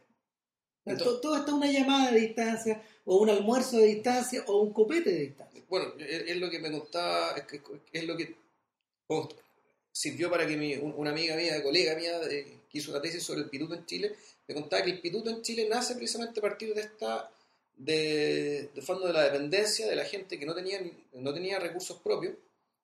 Entonces- 0.85 1.07
to- 1.15 1.19
todo 1.21 1.37
está 1.37 1.53
una 1.53 1.71
llamada 1.71 2.11
de 2.11 2.19
distancia, 2.21 2.81
o 3.05 3.17
un 3.17 3.29
almuerzo 3.29 3.77
de 3.77 3.85
distancia, 3.87 4.43
o 4.47 4.61
un 4.61 4.73
copete 4.73 5.11
de 5.11 5.19
distancia. 5.19 5.61
bueno, 5.69 5.93
es, 5.99 6.23
es 6.27 6.37
lo 6.37 6.49
que 6.49 6.59
me 6.59 6.71
contaba, 6.71 7.35
es, 7.37 7.45
es 7.93 8.03
lo 8.03 8.17
que, 8.17 8.35
sirvió 9.91 10.29
para 10.29 10.47
que 10.47 10.55
mi- 10.57 10.75
una 10.75 11.09
amiga 11.11 11.35
mía, 11.35 11.61
colega 11.63 11.95
mía, 11.95 12.19
eh, 12.29 12.59
que 12.69 12.77
hizo 12.77 12.91
una 12.91 13.01
tesis 13.01 13.23
sobre 13.23 13.41
el 13.41 13.49
pituto 13.49 13.73
en 13.75 13.85
Chile, 13.85 14.15
me 14.47 14.53
contaba 14.55 14.83
que 14.83 14.91
el 14.91 15.01
pituto 15.01 15.29
en 15.29 15.41
Chile 15.41 15.67
nace 15.69 15.95
precisamente 15.95 16.39
a 16.39 16.43
partir 16.43 16.73
de 16.73 16.81
esta 16.81 17.29
de, 17.77 18.69
de 18.75 18.81
fondo 18.81 19.07
de 19.07 19.13
la 19.13 19.23
dependencia 19.23 19.87
de 19.87 19.95
la 19.95 20.05
gente 20.05 20.37
que 20.37 20.45
no 20.45 20.53
tenía, 20.53 20.79
no 21.13 21.33
tenía 21.33 21.57
recursos 21.59 21.97
propios, 21.97 22.35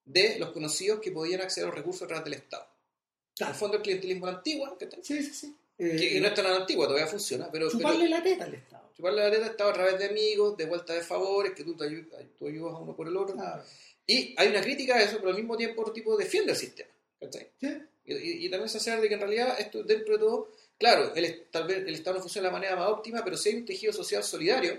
de 0.06 0.40
los 0.40 0.52
conocidos 0.52 1.00
que 1.02 1.12
podían 1.12 1.42
acceder 1.42 1.66
a 1.66 1.70
los 1.70 1.78
recursos 1.78 2.02
a 2.04 2.08
través 2.08 2.24
del 2.26 2.34
Estado. 2.36 2.64
En 2.64 3.36
Claro. 3.36 3.54
el 3.54 3.60
fondo 3.60 3.78
el 3.78 3.84
clientelismo 3.84 4.26
antiguo, 4.28 4.78
que, 4.78 4.90
Sí, 5.04 5.22
sí, 5.22 5.34
sí. 5.34 5.56
Que 5.78 6.18
Eh, 6.18 6.20
no 6.20 6.28
es 6.28 6.34
tan 6.34 6.46
antigua, 6.48 6.88
todavía 6.88 7.08
funciona, 7.08 7.50
pero, 7.52 7.68
pero 7.68 7.78
chuparle 7.80 8.10
la 8.10 8.24
teta 8.24 8.46
al 8.46 8.54
Estado. 8.56 8.90
chuparle 8.96 9.22
la 9.24 9.32
teta 9.32 9.46
estaba 9.48 9.70
a 9.70 9.74
través 9.74 10.00
de 10.00 10.06
amigos, 10.06 10.58
de 10.58 10.66
vuelta 10.66 10.94
de 10.94 11.02
favores, 11.02 11.54
que 11.54 11.64
tú, 11.64 11.76
te 11.76 11.86
ayu- 11.86 12.08
tú 12.38 12.48
ayudas 12.48 12.74
a 12.74 12.78
uno 12.80 12.96
por 12.96 13.08
el 13.08 13.16
otro. 13.16 13.36
Claro. 13.36 13.64
Y 14.08 14.34
hay 14.38 14.48
una 14.50 14.62
crítica 14.62 14.96
a 14.96 15.04
eso, 15.04 15.18
pero 15.18 15.30
al 15.30 15.36
mismo 15.36 15.56
tiempo 15.58 15.82
otro 15.82 15.94
tipo 15.94 16.16
defiende 16.18 16.52
el 16.54 16.58
sistema. 16.58 16.90
¿cachai? 17.20 17.48
Sí. 17.60 17.68
Y, 18.06 18.14
y- 18.14 18.46
y 18.46 18.50
también 18.50 18.70
se 18.70 18.78
hace 18.78 18.96
de 18.96 19.08
que 19.08 19.14
en 19.16 19.20
realidad 19.20 19.60
esto 19.60 19.84
dentro 19.84 20.14
de 20.14 20.20
todo, 20.20 20.52
claro, 20.80 21.14
el, 21.16 21.46
tal 21.52 21.68
vez 21.68 21.80
el 21.80 21.94
Estado 21.94 22.16
no 22.18 22.22
funciona 22.22 22.48
de 22.48 22.52
la 22.54 22.58
manera 22.60 22.76
más 22.76 22.90
óptima, 22.90 23.24
pero 23.24 23.36
sí 23.38 23.50
hay 23.50 23.56
un 23.56 23.66
tejido 23.66 23.92
social 23.92 24.24
solidario, 24.24 24.78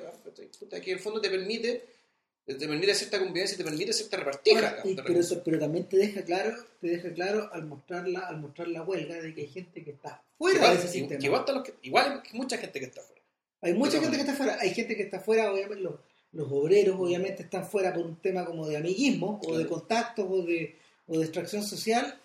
que 0.71 0.91
en 0.91 0.97
el 0.97 0.99
fondo 1.01 1.21
te 1.21 1.29
permite, 1.29 1.85
te 2.55 2.67
permite 2.69 2.95
cierta 2.95 3.19
convivencia 3.19 3.55
y 3.55 3.59
te 3.59 3.65
permite 3.65 3.93
cierta 3.93 4.17
repartija. 4.17 4.57
Ahora, 4.57 4.83
y- 4.85 4.95
pero, 4.95 5.21
eso- 5.21 5.43
pero 5.45 5.59
también 5.59 5.89
te 5.89 5.97
deja 5.97 6.23
claro, 6.25 6.55
te 6.81 6.87
deja 6.89 7.13
claro 7.13 7.49
al 7.53 7.67
mostrarla, 7.67 8.21
al 8.21 8.41
mostrar 8.41 8.69
la 8.69 8.83
huelga 8.83 9.21
de 9.21 9.35
que 9.35 9.43
hay 9.43 9.49
gente 9.49 9.85
que 9.85 9.91
está 9.91 10.23
fuera 10.39 10.57
igual, 10.59 10.71
de 10.73 10.79
ese 10.79 10.87
que 10.93 10.99
sistema. 11.01 11.25
igual, 11.25 11.41
están 11.41 11.55
los 11.57 11.65
que- 11.65 11.75
igual 11.83 12.23
hay 12.25 12.39
mucha 12.39 12.57
gente 12.59 12.79
que 12.81 12.87
está 12.87 13.03
fuera. 13.03 13.23
Hay 13.61 13.75
mucha 13.75 13.91
Pero- 13.93 14.03
gente 14.03 14.17
que 14.17 14.23
está 14.23 14.35
fuera, 14.35 14.57
hay 14.61 14.71
gente 14.75 14.97
que 14.97 15.03
está 15.03 15.21
fuera, 15.21 15.53
obviamente 15.53 15.83
los, 15.83 15.95
los 16.33 16.53
obreros 16.53 16.97
obviamente 16.99 17.43
están 17.43 17.67
fuera 17.67 17.93
por 17.93 18.05
un 18.07 18.17
tema 18.21 18.45
como 18.45 18.67
de 18.67 18.77
amiguismo 18.77 19.41
o 19.47 19.57
de 19.59 19.67
contactos 19.67 20.27
o 20.29 20.43
de, 20.43 20.77
o 21.07 21.19
de 21.19 21.25
extracción 21.25 21.63
social, 21.65 22.19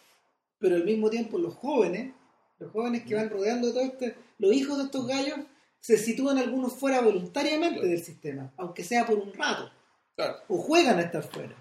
pero 0.60 0.76
al 0.76 0.84
mismo 0.86 1.10
tiempo 1.10 1.38
los 1.40 1.54
jóvenes, 1.56 2.14
los 2.60 2.72
jóvenes 2.72 3.04
que 3.04 3.16
van 3.16 3.30
rodeando 3.30 3.68
de 3.68 3.74
todo 3.74 3.84
este, 3.84 4.16
los 4.40 4.54
hijos 4.54 4.78
de 4.78 4.84
estos 4.86 5.08
gallos, 5.08 5.40
se 5.80 5.98
sitúan 5.98 6.38
algunos 6.38 6.74
fuera 6.74 7.02
voluntariamente 7.02 7.80
Claro. 7.80 7.90
del 7.90 8.04
sistema, 8.04 8.54
aunque 8.58 8.84
sea 8.86 9.06
por 9.06 9.18
un 9.18 9.34
rato, 9.34 9.70
Claro. 10.16 10.40
o 10.48 10.58
juegan 10.58 11.00
a 11.00 11.04
estar 11.04 11.24
fuera. 11.24 11.56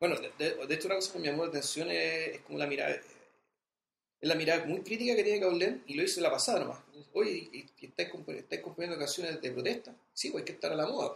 Bueno, 0.00 0.16
de, 0.16 0.30
de- 0.38 0.66
de 0.66 0.74
hecho 0.74 0.86
una 0.88 0.96
cosa 0.96 1.12
que 1.12 1.18
me 1.20 1.26
llamó 1.26 1.44
la 1.44 1.48
atención 1.50 1.90
es, 1.90 2.28
es 2.36 2.40
como 2.40 2.58
la 2.58 2.66
mirada, 2.66 2.90
es 2.90 4.28
la 4.28 4.34
mirada 4.34 4.64
muy 4.64 4.80
crítica 4.82 5.14
que 5.14 5.22
tiene 5.24 5.40
Caulén 5.40 5.82
y 5.86 5.94
lo 5.94 6.02
hizo 6.02 6.20
la 6.20 6.30
pasada 6.30 6.60
nomás. 6.60 6.78
Oye, 7.14 7.30
¿y, 7.52 7.66
y 7.80 7.86
estáis, 7.86 8.10
comp- 8.10 8.34
estáis 8.36 8.60
componiendo 8.62 8.98
canciones 8.98 9.40
de 9.40 9.50
protesta? 9.52 9.94
Sí, 10.12 10.30
pues 10.30 10.42
hay 10.42 10.46
que 10.46 10.52
estar 10.52 10.72
a 10.72 10.76
la 10.76 10.86
moda. 10.86 11.14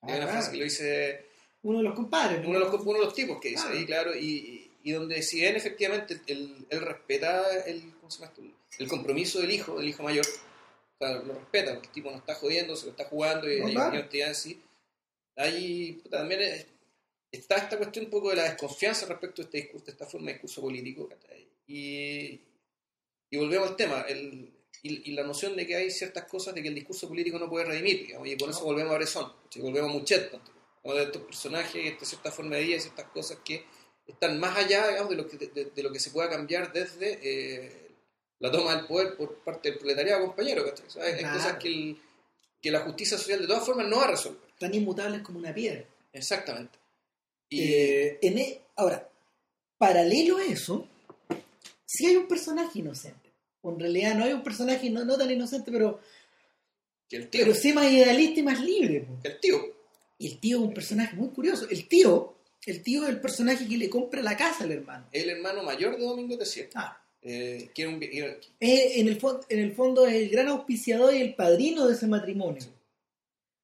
pues. 0.00 0.12
Hay 0.12 0.18
una 0.20 0.28
Ah, 0.28 0.32
frase 0.32 0.50
que 0.52 0.56
lo 0.56 0.64
dice 0.64 1.26
Uno 1.62 1.78
de 1.78 1.84
los 1.84 1.94
compadres. 1.94 2.44
uno 2.46 2.58
de 2.58 2.64
los, 2.64 2.74
uno 2.80 2.98
de 2.98 3.04
los 3.04 3.14
tipos 3.14 3.38
que 3.40 3.50
dice 3.50 3.68
ahí, 3.68 3.84
claro, 3.84 4.14
y, 4.16 4.70
donde 4.92 5.22
si 5.22 5.40
bien 5.40 5.54
efectivamente 5.54 6.18
él, 6.28 6.66
él 6.70 6.80
respeta 6.80 7.64
el, 7.66 7.92
¿cómo 8.00 8.10
se 8.10 8.20
llama 8.20 8.32
esto? 8.32 8.42
el 8.78 8.88
compromiso 8.88 9.40
del 9.40 9.50
hijo, 9.50 9.76
del 9.76 9.88
hijo 9.88 10.02
mayor, 10.02 10.24
o 10.24 11.04
sea, 11.04 11.16
lo 11.22 11.34
respeta, 11.34 11.72
porque 11.74 11.88
el 11.88 11.92
tipo 11.92 12.10
no 12.10 12.16
está 12.16 12.34
jodiendo, 12.36 12.74
se 12.76 12.86
lo 12.86 12.92
está 12.92 13.04
jugando 13.04 13.50
y 13.52 13.60
No, 13.60 13.66
hay 13.66 13.72
claro. 13.74 14.06
una 14.12 14.30
así. 14.30 14.62
Ahí 15.38 16.02
también 16.10 16.42
es- 16.42 16.66
está 17.32 17.56
esta 17.56 17.76
cuestión 17.78 18.06
un 18.06 18.10
poco 18.10 18.30
de 18.30 18.36
la 18.36 18.44
desconfianza 18.44 19.06
respecto 19.06 19.40
a 19.42 19.44
este 19.44 19.58
discurso, 19.58 19.86
de 19.86 19.92
esta 19.92 20.06
forma 20.06 20.26
de 20.26 20.32
discurso 20.34 20.60
político. 20.60 21.08
Y, 21.66 22.40
y 23.30 23.36
volvemos 23.36 23.68
al 23.70 23.76
tema, 23.76 24.02
el, 24.08 24.50
y, 24.82 25.10
y 25.10 25.14
la 25.14 25.22
noción 25.24 25.54
de 25.56 25.66
que 25.66 25.76
hay 25.76 25.90
ciertas 25.90 26.24
cosas 26.24 26.54
de 26.54 26.62
que 26.62 26.68
el 26.68 26.74
discurso 26.74 27.06
político 27.08 27.38
no 27.38 27.48
puede 27.48 27.66
redimir, 27.66 28.06
digamos, 28.06 28.26
y 28.28 28.36
por 28.36 28.50
eso 28.50 28.64
volvemos 28.64 28.92
a 28.92 28.96
Bresson, 28.96 29.32
volvemos 29.56 29.90
a 29.90 29.92
Muchet, 29.92 30.30
como 30.82 30.94
de 30.94 31.02
estos 31.04 31.22
personajes, 31.22 31.86
esta 31.92 32.04
cierta 32.06 32.30
forma 32.32 32.56
de 32.56 32.62
vida 32.62 32.76
y 32.76 32.80
ciertas 32.80 33.06
cosas 33.10 33.38
que 33.44 33.64
están 34.06 34.40
más 34.40 34.56
allá 34.56 34.88
digamos, 34.88 35.10
de, 35.10 35.16
lo 35.16 35.28
que, 35.28 35.36
de, 35.36 35.64
de 35.66 35.82
lo 35.82 35.92
que 35.92 36.00
se 36.00 36.10
pueda 36.10 36.30
cambiar 36.30 36.72
desde 36.72 37.18
eh, 37.22 37.90
la 38.38 38.50
toma 38.50 38.74
del 38.74 38.86
poder 38.86 39.14
por 39.16 39.34
parte 39.40 39.68
del 39.70 39.78
proletariado, 39.78 40.24
compañero. 40.26 40.64
¿cachai? 40.64 40.86
O 40.86 40.90
sea, 40.90 41.04
hay, 41.04 41.18
Claro. 41.18 41.36
cosas 41.36 41.58
que, 41.58 41.68
el- 41.68 42.00
que 42.62 42.70
la 42.70 42.80
justicia 42.80 43.18
social 43.18 43.40
de 43.42 43.46
todas 43.46 43.66
formas 43.66 43.86
no 43.86 43.96
va 43.98 44.04
a 44.04 44.10
resolver. 44.12 44.47
Tan 44.58 44.74
inmutables 44.74 45.22
como 45.22 45.38
una 45.38 45.54
piedra. 45.54 45.84
Exactamente. 46.12 46.78
Y, 47.50 47.62
Eh, 47.62 48.18
en 48.22 48.38
e- 48.38 48.60
ahora, 48.76 49.08
paralelo 49.78 50.36
a 50.38 50.44
eso, 50.44 50.86
sí 51.86 52.06
hay 52.06 52.16
un 52.16 52.26
personaje 52.28 52.78
inocente. 52.80 53.30
O 53.62 53.72
en 53.72 53.80
realidad 53.80 54.14
no 54.14 54.24
hay 54.24 54.32
un 54.32 54.42
personaje 54.42 54.88
no, 54.90 55.04
no 55.04 55.16
tan 55.18 55.30
inocente, 55.30 55.70
pero, 55.72 56.00
que 57.08 57.16
el 57.16 57.28
tío, 57.28 57.42
pero 57.44 57.54
sí 57.54 57.72
más 57.72 57.90
idealista 57.90 58.40
y 58.40 58.42
más 58.42 58.60
libre. 58.60 59.00
po. 59.00 59.20
que 59.22 59.28
el 59.28 59.40
tío, 59.40 59.58
Y 60.18 60.26
el 60.32 60.38
tío 60.40 60.58
es 60.58 60.62
un 60.64 60.74
personaje 60.74 61.14
muy 61.16 61.28
curioso. 61.28 61.68
El 61.70 61.86
tío, 61.88 62.34
el 62.66 62.82
tío 62.82 63.04
es 63.04 63.08
el 63.10 63.20
personaje 63.20 63.66
que 63.68 63.76
le 63.78 63.88
compra 63.88 64.20
la 64.22 64.36
casa 64.36 64.64
al 64.64 64.72
hermano. 64.72 65.06
el 65.12 65.30
hermano 65.30 65.62
mayor 65.62 65.96
de 65.96 66.04
Domingo 66.04 66.36
Tessier, 66.36 66.68
Ah, 66.74 67.00
eh, 67.22 67.70
un, 67.86 68.02
es- 68.02 68.96
en, 68.96 69.08
el 69.08 69.18
en 69.48 69.58
el 69.60 69.74
fondo 69.74 70.06
es 70.06 70.14
el 70.14 70.28
gran 70.28 70.48
auspiciador 70.48 71.14
y 71.14 71.20
el 71.22 71.34
padrino 71.34 71.86
de 71.86 71.94
ese 71.94 72.06
matrimonio. 72.06 72.60
Sí. 72.62 72.68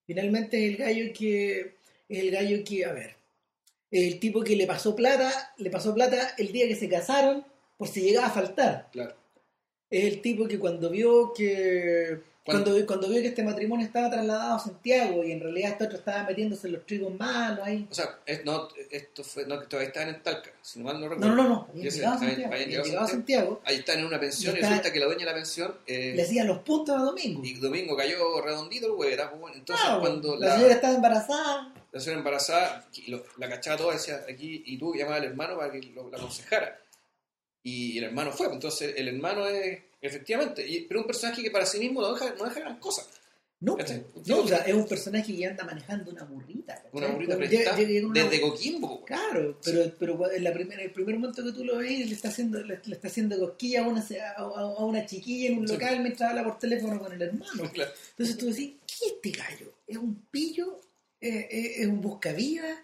Finalmente 0.06 0.64
es 0.64 0.72
el 0.72 0.76
gallo 0.76 1.12
que, 1.12 1.76
es 2.08 2.18
el 2.18 2.30
gallo 2.30 2.64
que, 2.64 2.84
a 2.84 2.92
ver, 2.92 3.16
es 3.90 4.12
el 4.12 4.20
tipo 4.20 4.42
que 4.42 4.56
le 4.56 4.66
pasó 4.66 4.94
plata, 4.94 5.54
le 5.56 5.70
pasó 5.70 5.94
plata 5.94 6.34
el 6.36 6.52
día 6.52 6.68
que 6.68 6.76
se 6.76 6.88
casaron 6.88 7.44
por 7.76 7.88
si 7.88 8.02
llegaba 8.02 8.26
a 8.26 8.32
faltar. 8.32 8.90
claro, 8.92 9.16
Es 9.90 10.04
el 10.04 10.20
tipo 10.20 10.46
que 10.46 10.58
cuando 10.58 10.90
vio 10.90 11.32
que 11.32 12.20
Cuando- 12.44 12.72
cuando, 12.72 12.86
cuando 12.86 13.08
vio 13.08 13.22
que 13.22 13.28
este 13.28 13.42
matrimonio 13.42 13.86
estaba 13.86 14.10
trasladado 14.10 14.56
a 14.56 14.58
Santiago 14.58 15.24
y 15.24 15.32
en 15.32 15.40
realidad 15.40 15.72
este 15.72 15.84
otro 15.84 15.96
estaba 15.98 16.24
metiéndose 16.24 16.66
en 16.66 16.74
los 16.74 16.84
trigos 16.84 17.14
malos 17.18 17.60
ahí. 17.66 17.86
o 17.90 17.94
sea, 17.94 18.18
es- 18.26 18.44
no, 18.44 18.68
esto 18.90 19.24
fue, 19.24 19.46
no, 19.46 19.58
que 19.60 19.66
todavía 19.66 19.88
estaban 19.88 20.10
en 20.14 20.22
Talca, 20.22 20.50
si 20.60 20.78
no 20.78 20.84
mal 20.84 21.00
no 21.00 21.08
recuerdo. 21.08 21.34
no, 21.34 21.42
no, 21.42 21.48
no. 21.48 21.68
Habían 21.70 21.90
sé, 21.90 21.96
llegado 21.98 22.14
a 22.16 22.18
Santiago. 22.18 22.42
habían 22.44 22.52
habían 22.52 22.68
llegado 22.68 22.82
a 22.84 22.86
llegado 22.88 23.04
a 23.06 23.08
Santiago. 23.08 23.62
Ahí 23.64 23.76
están 23.76 23.98
en 24.00 24.04
una 24.04 24.20
pensión 24.20 24.56
Y 24.56 24.60
resulta 24.60 24.92
que 24.92 24.98
la 25.00 25.06
dueña 25.06 25.20
de 25.20 25.24
la 25.26 25.34
pensión, 25.34 25.74
eh, 25.86 26.12
Le 26.14 26.22
hacían 26.22 26.46
los 26.46 26.58
puntos 26.58 26.94
a 26.94 27.02
Domingo. 27.02 27.40
y 27.42 27.54
Domingo 27.54 27.96
cayó 27.96 28.40
redondito 28.42 28.86
el 28.88 28.92
güey, 28.92 29.16
pues 29.16 29.30
bueno. 29.40 29.56
Entonces 29.56 29.84
Claro, 29.86 30.00
cuando 30.02 30.36
la, 30.36 30.46
la, 30.46 30.54
señora 30.56 30.74
estaba 30.74 30.94
embarazada. 30.96 31.74
la 31.92 32.00
señora 32.00 32.18
embarazada, 32.18 32.88
y 32.94 33.10
lo- 33.10 33.24
la 33.38 33.48
cachaba 33.48 33.76
toda, 33.78 33.92
decía 33.94 34.20
aquí, 34.30 34.62
y 34.66 34.76
tú 34.76 34.94
llamaba 34.94 35.16
al 35.16 35.24
hermano 35.24 35.56
para 35.56 35.72
que 35.72 35.80
lo, 35.94 36.10
la 36.10 36.18
aconsejara. 36.18 36.78
Y 37.62 37.96
el 37.96 38.04
hermano 38.04 38.30
fue, 38.32 38.46
pues, 38.48 38.56
entonces 38.56 38.94
el 38.98 39.08
hermano 39.08 39.46
es, 39.46 39.78
efectivamente, 40.06 40.66
y- 40.66 40.82
pero 40.82 41.00
un 41.00 41.06
personaje 41.06 41.42
que 41.42 41.50
para 41.50 41.66
sí 41.66 41.78
mismo 41.78 42.00
no 42.02 42.12
deja, 42.14 42.34
no 42.38 42.44
deja 42.44 42.60
gran 42.60 42.78
cosa. 42.78 43.02
No, 43.60 43.76
¿Cachai? 43.78 44.04
no, 44.26 44.40
o 44.40 44.46
sea, 44.48 44.58
es 44.58 44.74
un 44.74 44.86
personaje 44.86 45.34
que 45.34 45.46
anda 45.46 45.64
manejando 45.64 46.10
una 46.10 46.24
burrita. 46.24 46.74
¿cachai? 46.74 46.90
Una 46.92 47.06
burrita 47.08 47.36
una- 48.04 48.24
desde 48.24 48.40
Coquimbo, 48.42 48.88
güey. 48.88 49.04
Claro, 49.06 49.58
pero, 49.64 49.92
pero 49.98 50.32
en, 50.32 50.44
la 50.44 50.52
primera, 50.52 50.82
el 50.82 50.90
primer 50.90 51.14
momento 51.18 51.42
que 51.42 51.52
tú 51.52 51.64
lo 51.64 51.78
ves, 51.78 52.06
le 52.06 52.14
está 52.14 52.28
haciendo, 52.28 52.62
le, 52.62 52.80
le 52.84 52.94
está 52.94 53.08
haciendo 53.08 53.38
cosquilla 53.38 53.84
a 53.84 53.88
una, 53.88 54.04
a, 54.36 54.40
a- 54.42 54.84
una 54.84 55.06
chiquilla 55.06 55.48
en 55.48 55.58
un 55.58 55.66
Sí. 55.68 55.74
local 55.74 56.00
mientras 56.00 56.28
habla 56.30 56.44
por 56.44 56.58
teléfono 56.58 56.98
con 56.98 57.12
el 57.12 57.22
hermano. 57.22 57.62
Claro. 57.72 57.90
Entonces 58.10 58.36
tú 58.36 58.46
decís, 58.50 58.72
¿qué 58.86 59.06
es 59.06 59.12
este 59.12 59.30
gallo? 59.30 59.72
¿Es 59.86 59.96
un 59.96 60.26
pillo? 60.30 60.80
¿Es, 61.18 61.46
es- 61.48 61.78
es 61.78 61.86
un 61.86 62.02
buscavidas? 62.02 62.76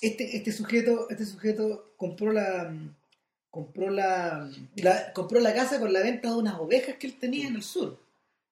Este, 0.00 0.36
este 0.36 0.52
sujeto, 0.52 1.08
este 1.10 1.26
sujeto 1.26 1.92
compró 1.98 2.32
la 2.32 2.72
compró 3.52 3.88
la, 3.90 4.50
la- 4.76 5.12
compró 5.12 5.38
la 5.38 5.54
casa 5.54 5.78
con 5.78 5.92
la 5.92 6.00
venta 6.00 6.30
de 6.30 6.34
unas 6.36 6.58
ovejas 6.58 6.96
que 6.96 7.06
él 7.06 7.18
tenía 7.20 7.46
en 7.46 7.54
el 7.54 7.62
sur. 7.62 7.96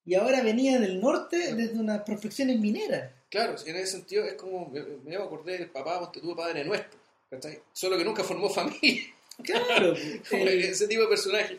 Y 0.04 0.14
ahora 0.14 0.42
venía 0.42 0.78
del 0.78 1.00
norte 1.00 1.54
desde 1.54 1.78
unas 1.78 2.02
prospecciones 2.02 2.60
mineras. 2.60 3.10
Claro, 3.30 3.56
en 3.66 3.76
ese 3.76 3.92
sentido 3.92 4.24
es 4.24 4.34
como, 4.34 4.68
me, 4.68 4.80
me 5.04 5.16
acordé 5.16 5.58
del 5.58 5.70
papá, 5.70 6.10
tú, 6.12 6.36
padre 6.36 6.64
nuestro, 6.64 6.98
¿cachai? 7.30 7.60
Solo 7.72 7.96
que 7.98 8.04
nunca 8.04 8.22
formó 8.22 8.48
familia, 8.48 9.02
Claro, 9.42 9.94
como 10.30 10.42
el- 10.44 10.60
ese 10.64 10.86
tipo 10.86 11.02
de 11.02 11.08
personaje. 11.08 11.56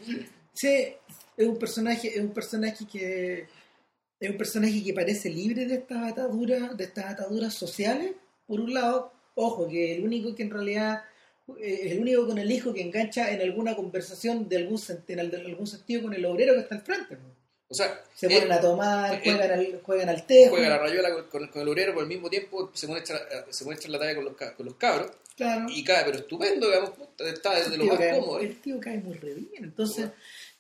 Sí, 0.53 0.93
es 1.37 1.47
un 1.47 1.57
personaje, 1.57 2.09
es 2.09 2.19
un 2.19 2.31
personaje 2.33 2.85
que 2.85 3.47
es 4.19 4.29
un 4.29 4.37
personaje 4.37 4.83
que 4.83 4.93
parece 4.93 5.29
libre 5.31 5.65
de 5.65 5.75
estas 5.75 6.11
ataduras, 6.11 6.77
de 6.77 6.83
estas 6.83 7.05
ataduras 7.05 7.55
sociales, 7.55 8.11
por 8.45 8.59
un 8.59 8.71
lado, 8.73 9.11
ojo, 9.33 9.67
que 9.67 9.95
el 9.95 10.03
único 10.03 10.35
que 10.35 10.43
en 10.43 10.51
realidad 10.51 11.03
eh, 11.03 11.10
el 11.59 11.99
único 11.99 12.25
con 12.27 12.37
el 12.37 12.51
hijo 12.51 12.73
que 12.73 12.81
engancha 12.81 13.31
en 13.31 13.41
alguna 13.41 13.75
conversación 13.75 14.47
de 14.49 14.57
algún, 14.57 14.79
en 15.07 15.19
sentido 15.67 16.03
con 16.03 16.13
el 16.13 16.25
obrero 16.25 16.53
que 16.53 16.59
está 16.61 16.75
al 16.75 16.81
frente. 16.81 17.17
O 17.67 17.73
sea, 17.73 18.03
Se 18.13 18.27
él 18.27 18.33
ponen 18.33 18.51
a 18.51 18.59
tomar, 18.59 19.13
él- 19.13 19.21
juegan, 19.23 19.51
al, 19.51 19.81
juegan 19.81 20.09
al 20.09 20.25
tejo. 20.25 20.49
juega 20.51 20.69
la 20.69 20.77
rayuela 20.77 21.13
con, 21.13 21.29
con- 21.29 21.47
con 21.47 21.61
el 21.61 21.69
obrero, 21.69 21.91
pero 21.93 22.01
al 22.01 22.07
mismo 22.07 22.29
tiempo 22.29 22.69
se 22.73 22.85
a 22.97 22.99
echar, 22.99 23.21
se 23.49 23.63
a 23.75 23.77
echar 23.77 23.91
la 23.91 23.99
talla 23.99 24.15
con 24.15 24.25
los, 24.25 24.33
con 24.35 24.65
los 24.65 24.75
cabros 24.75 25.11
Claro. 25.37 25.65
y 25.69 25.81
cae, 25.83 26.03
pero 26.05 26.17
estupendo, 26.17 26.67
digamos, 26.67 26.91
está 27.19 27.55
desde 27.55 27.73
el, 27.75 27.79
lo 27.79 27.85
más 27.85 27.97
cae, 27.97 28.19
cómodo. 28.19 28.39
¿eh? 28.41 28.45
el 28.47 28.61
tío 28.61 28.79
cae 28.79 28.97
muy 28.99 29.13
re 29.13 29.33
bien. 29.35 29.63
Entonces, 29.63 30.09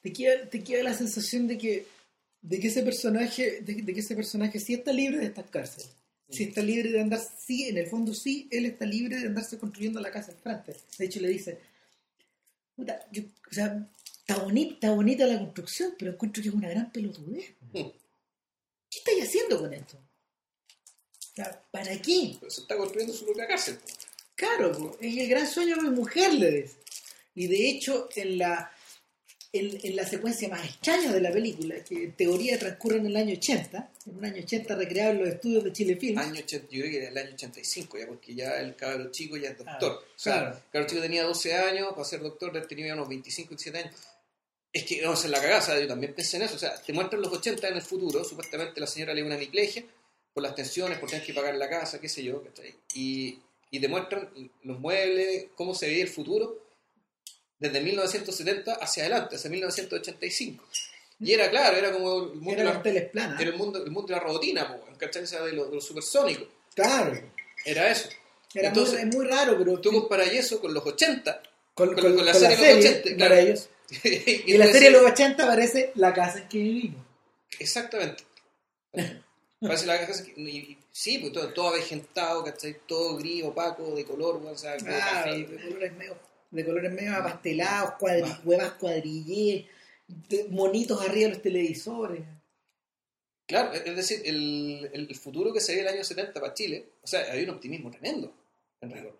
te 0.01 0.13
queda, 0.13 0.49
te 0.49 0.63
queda 0.63 0.83
la 0.83 0.93
sensación 0.93 1.47
de 1.47 1.57
que, 1.57 1.85
de 2.41 2.59
que 2.61 2.67
ese 2.69 2.81
personaje, 2.81 3.59
de, 3.61 3.73
de 3.81 3.93
que 3.93 3.99
ese 3.99 4.15
personaje 4.15 4.59
sí 4.59 4.73
está 4.75 4.93
libre 4.93 5.17
de 5.17 5.25
estas 5.25 5.49
cárceles. 5.49 5.89
Sí 6.31 6.43
está 6.43 6.61
libre 6.61 6.89
de 6.91 7.01
andar, 7.01 7.19
sí, 7.19 7.67
en 7.67 7.77
el 7.77 7.87
fondo 7.87 8.13
sí, 8.13 8.47
él 8.51 8.65
está 8.65 8.85
libre 8.85 9.17
de 9.19 9.27
andarse 9.27 9.57
construyendo 9.57 9.99
la 9.99 10.11
casa 10.11 10.31
al 10.31 10.37
frente. 10.37 10.75
De 10.97 11.05
hecho, 11.05 11.19
le 11.19 11.27
dice, 11.29 11.59
puta, 12.75 13.05
yo- 13.11 13.23
o 13.49 13.53
sea, 13.53 13.89
está 14.19 14.37
bonita, 14.43 14.73
está 14.75 14.91
bonita 14.91 15.25
la 15.27 15.37
construcción, 15.39 15.93
pero 15.99 16.11
encuentro 16.11 16.41
que 16.41 16.49
es 16.49 16.55
una 16.55 16.69
gran 16.69 16.91
pelotudez. 16.91 17.53
Mm. 17.73 17.73
¿Qué 18.89 18.97
estáis 18.97 19.23
haciendo 19.23 19.59
con 19.59 19.73
esto? 19.73 19.97
O 19.97 21.35
sea, 21.35 21.63
¿para 21.71 22.01
qué? 22.01 22.35
Pero 22.39 22.51
se 22.51 22.61
está 22.61 22.77
construyendo 22.77 23.13
su 23.13 23.25
propia 23.25 23.47
cárcel. 23.47 23.77
Claro, 24.35 24.97
es 24.99 25.17
el 25.17 25.27
gran 25.29 25.47
sueño 25.47 25.75
de 25.75 25.81
mi 25.83 25.89
mujer, 25.91 26.33
le 26.33 26.51
dice. 26.63 26.75
Y 27.35 27.47
de 27.47 27.69
hecho, 27.69 28.09
en 28.15 28.37
la, 28.37 28.71
en, 29.53 29.79
en 29.83 29.95
la 29.95 30.05
secuencia 30.05 30.47
más 30.47 30.63
extraña 30.65 31.11
de 31.11 31.19
la 31.19 31.31
película, 31.31 31.83
que 31.83 32.05
en 32.05 32.11
teoría 32.13 32.57
transcurre 32.57 32.97
en 32.97 33.07
el 33.07 33.15
año 33.17 33.33
80, 33.33 33.91
en 34.05 34.17
un 34.17 34.25
año 34.25 34.41
80 34.41 34.75
recreado 34.75 35.11
en 35.11 35.19
los 35.19 35.29
estudios 35.29 35.63
de 35.63 35.73
Chile 35.73 35.97
Film, 35.97 36.17
Año 36.17 36.39
80, 36.39 36.67
yo 36.69 36.79
creo 36.81 36.91
que 36.91 36.97
era 36.97 37.09
el 37.09 37.17
año 37.17 37.33
85 37.33 37.97
ya, 37.97 38.07
porque 38.07 38.33
ya 38.33 38.59
el 38.59 38.75
cabro 38.75 39.11
chico 39.11 39.35
ya 39.35 39.49
es 39.49 39.57
doctor. 39.57 39.99
Ah, 40.01 40.13
o 40.15 40.19
sea, 40.19 40.33
claro. 40.33 40.55
el 40.55 40.71
cabro 40.71 40.87
chico 40.87 41.01
tenía 41.01 41.23
12 41.23 41.53
años, 41.53 41.89
para 41.91 42.05
ser 42.05 42.21
doctor 42.21 42.67
tenía 42.67 42.93
unos 42.93 43.09
25, 43.09 43.49
27 43.49 43.77
años. 43.77 43.95
Es 44.73 44.85
que 44.85 45.01
vamos 45.01 45.17
a 45.17 45.27
hacer 45.27 45.31
la 45.31 45.61
sea, 45.61 45.79
yo 45.81 45.87
también 45.87 46.13
pensé 46.13 46.37
en 46.37 46.43
eso. 46.43 46.55
O 46.55 46.59
sea, 46.59 46.81
te 46.81 46.93
muestran 46.93 47.21
los 47.21 47.33
80 47.33 47.67
en 47.67 47.75
el 47.75 47.81
futuro, 47.81 48.23
supuestamente 48.23 48.79
la 48.79 48.87
señora 48.87 49.13
le 49.13 49.21
una 49.21 49.35
hemiplegia 49.35 49.83
por 50.33 50.43
las 50.43 50.55
tensiones, 50.55 50.97
por 50.97 51.09
tener 51.09 51.25
que 51.25 51.33
pagar 51.33 51.55
la 51.55 51.69
casa, 51.69 51.99
qué 51.99 52.07
sé 52.07 52.23
yo. 52.23 52.41
Y, 52.95 53.37
y 53.69 53.79
te 53.81 53.87
muestran 53.89 54.29
los 54.63 54.79
muebles, 54.79 55.47
cómo 55.55 55.75
se 55.75 55.87
veía 55.87 56.03
el 56.03 56.09
futuro 56.09 56.70
desde 57.61 57.79
1970 57.79 58.73
hacia 58.73 59.03
adelante, 59.03 59.35
hacia 59.37 59.49
1985. 59.49 60.65
Y 61.19 61.31
era 61.33 61.49
claro, 61.49 61.77
era 61.77 61.91
como 61.93 62.23
el 62.33 62.39
mundo, 62.39 62.55
de 62.55 62.61
eran 62.61 62.81
la, 63.13 63.35
era 63.39 63.49
el 63.51 63.55
mundo, 63.55 63.83
el 63.83 63.91
mundo 63.91 64.07
de 64.07 64.13
la 64.19 64.19
robotina, 64.19 64.77
¿cachai? 64.97 65.23
De 65.23 65.51
lo, 65.53 65.65
de 65.69 65.75
lo 65.75 65.81
supersónico. 65.81 66.45
Claro. 66.75 67.21
Era 67.63 67.91
eso. 67.91 68.09
Era 68.55 68.69
Entonces, 68.69 68.95
muy, 68.99 69.09
es 69.09 69.15
muy 69.15 69.25
raro, 69.27 69.55
pero 69.57 69.79
Tú 69.79 69.91
comparas 69.91 70.27
eso 70.33 70.59
con 70.59 70.73
los 70.73 70.85
80. 70.85 71.41
con, 71.75 71.93
con- 71.93 72.01
con- 72.03 72.15
con 72.15 72.25
la 72.25 72.33
serie 72.33 72.57
de 72.57 72.75
los 72.75 72.85
80, 72.85 73.15
claro. 73.15 73.29
maravilloso. 73.35 73.69
y 74.03 74.53
Y 74.53 74.57
la 74.57 74.65
serie 74.65 74.89
de 74.89 74.97
los 74.99 75.11
80 75.11 75.45
parece 75.47 75.91
la 75.95 76.13
casa 76.13 76.39
en 76.39 76.49
que 76.49 76.57
vivimos. 76.57 77.01
Exactamente. 77.59 78.23
Parece 79.61 79.85
la 79.85 80.07
casa 80.07 80.23
que- 80.25 80.33
y- 80.41 80.49
y- 80.57 80.77
sí, 80.91 81.19
pues 81.19 81.33
todo, 81.33 81.53
todo 81.53 81.67
avejentado, 81.67 82.43
¿cachai? 82.43 82.77
Todo 82.87 83.15
gris, 83.17 83.43
opaco, 83.43 83.93
de 83.93 84.03
color, 84.05 84.41
o 84.43 84.57
sea, 84.57 84.75
Claro, 84.77 84.99
café. 85.29 85.37
de 85.45 85.55
colores 85.69 85.93
medio, 85.93 86.17
de 86.51 86.65
colores 86.65 86.91
medio 86.91 87.15
apastelados, 87.15 87.93
cuadri, 87.99 88.23
Ah. 88.25 88.41
huevas 88.43 88.73
cuadrillé, 88.73 89.67
de- 90.07 90.47
monitos 90.49 91.01
arriba 91.01 91.27
de 91.29 91.33
los 91.35 91.41
televisores. 91.41 92.21
Claro, 93.47 93.73
es 93.73 93.95
decir, 93.95 94.21
el, 94.25 94.89
el- 94.93 95.15
futuro 95.15 95.51
que 95.53 95.59
se 95.59 95.75
ve 95.75 95.81
el 95.81 95.87
año 95.87 96.03
70 96.03 96.39
para 96.39 96.53
Chile, 96.53 96.85
o 97.01 97.07
sea, 97.07 97.31
hay 97.31 97.43
un 97.43 97.49
optimismo 97.51 97.89
tremendo, 97.91 98.33
en 98.81 98.91
rigor. 98.91 99.17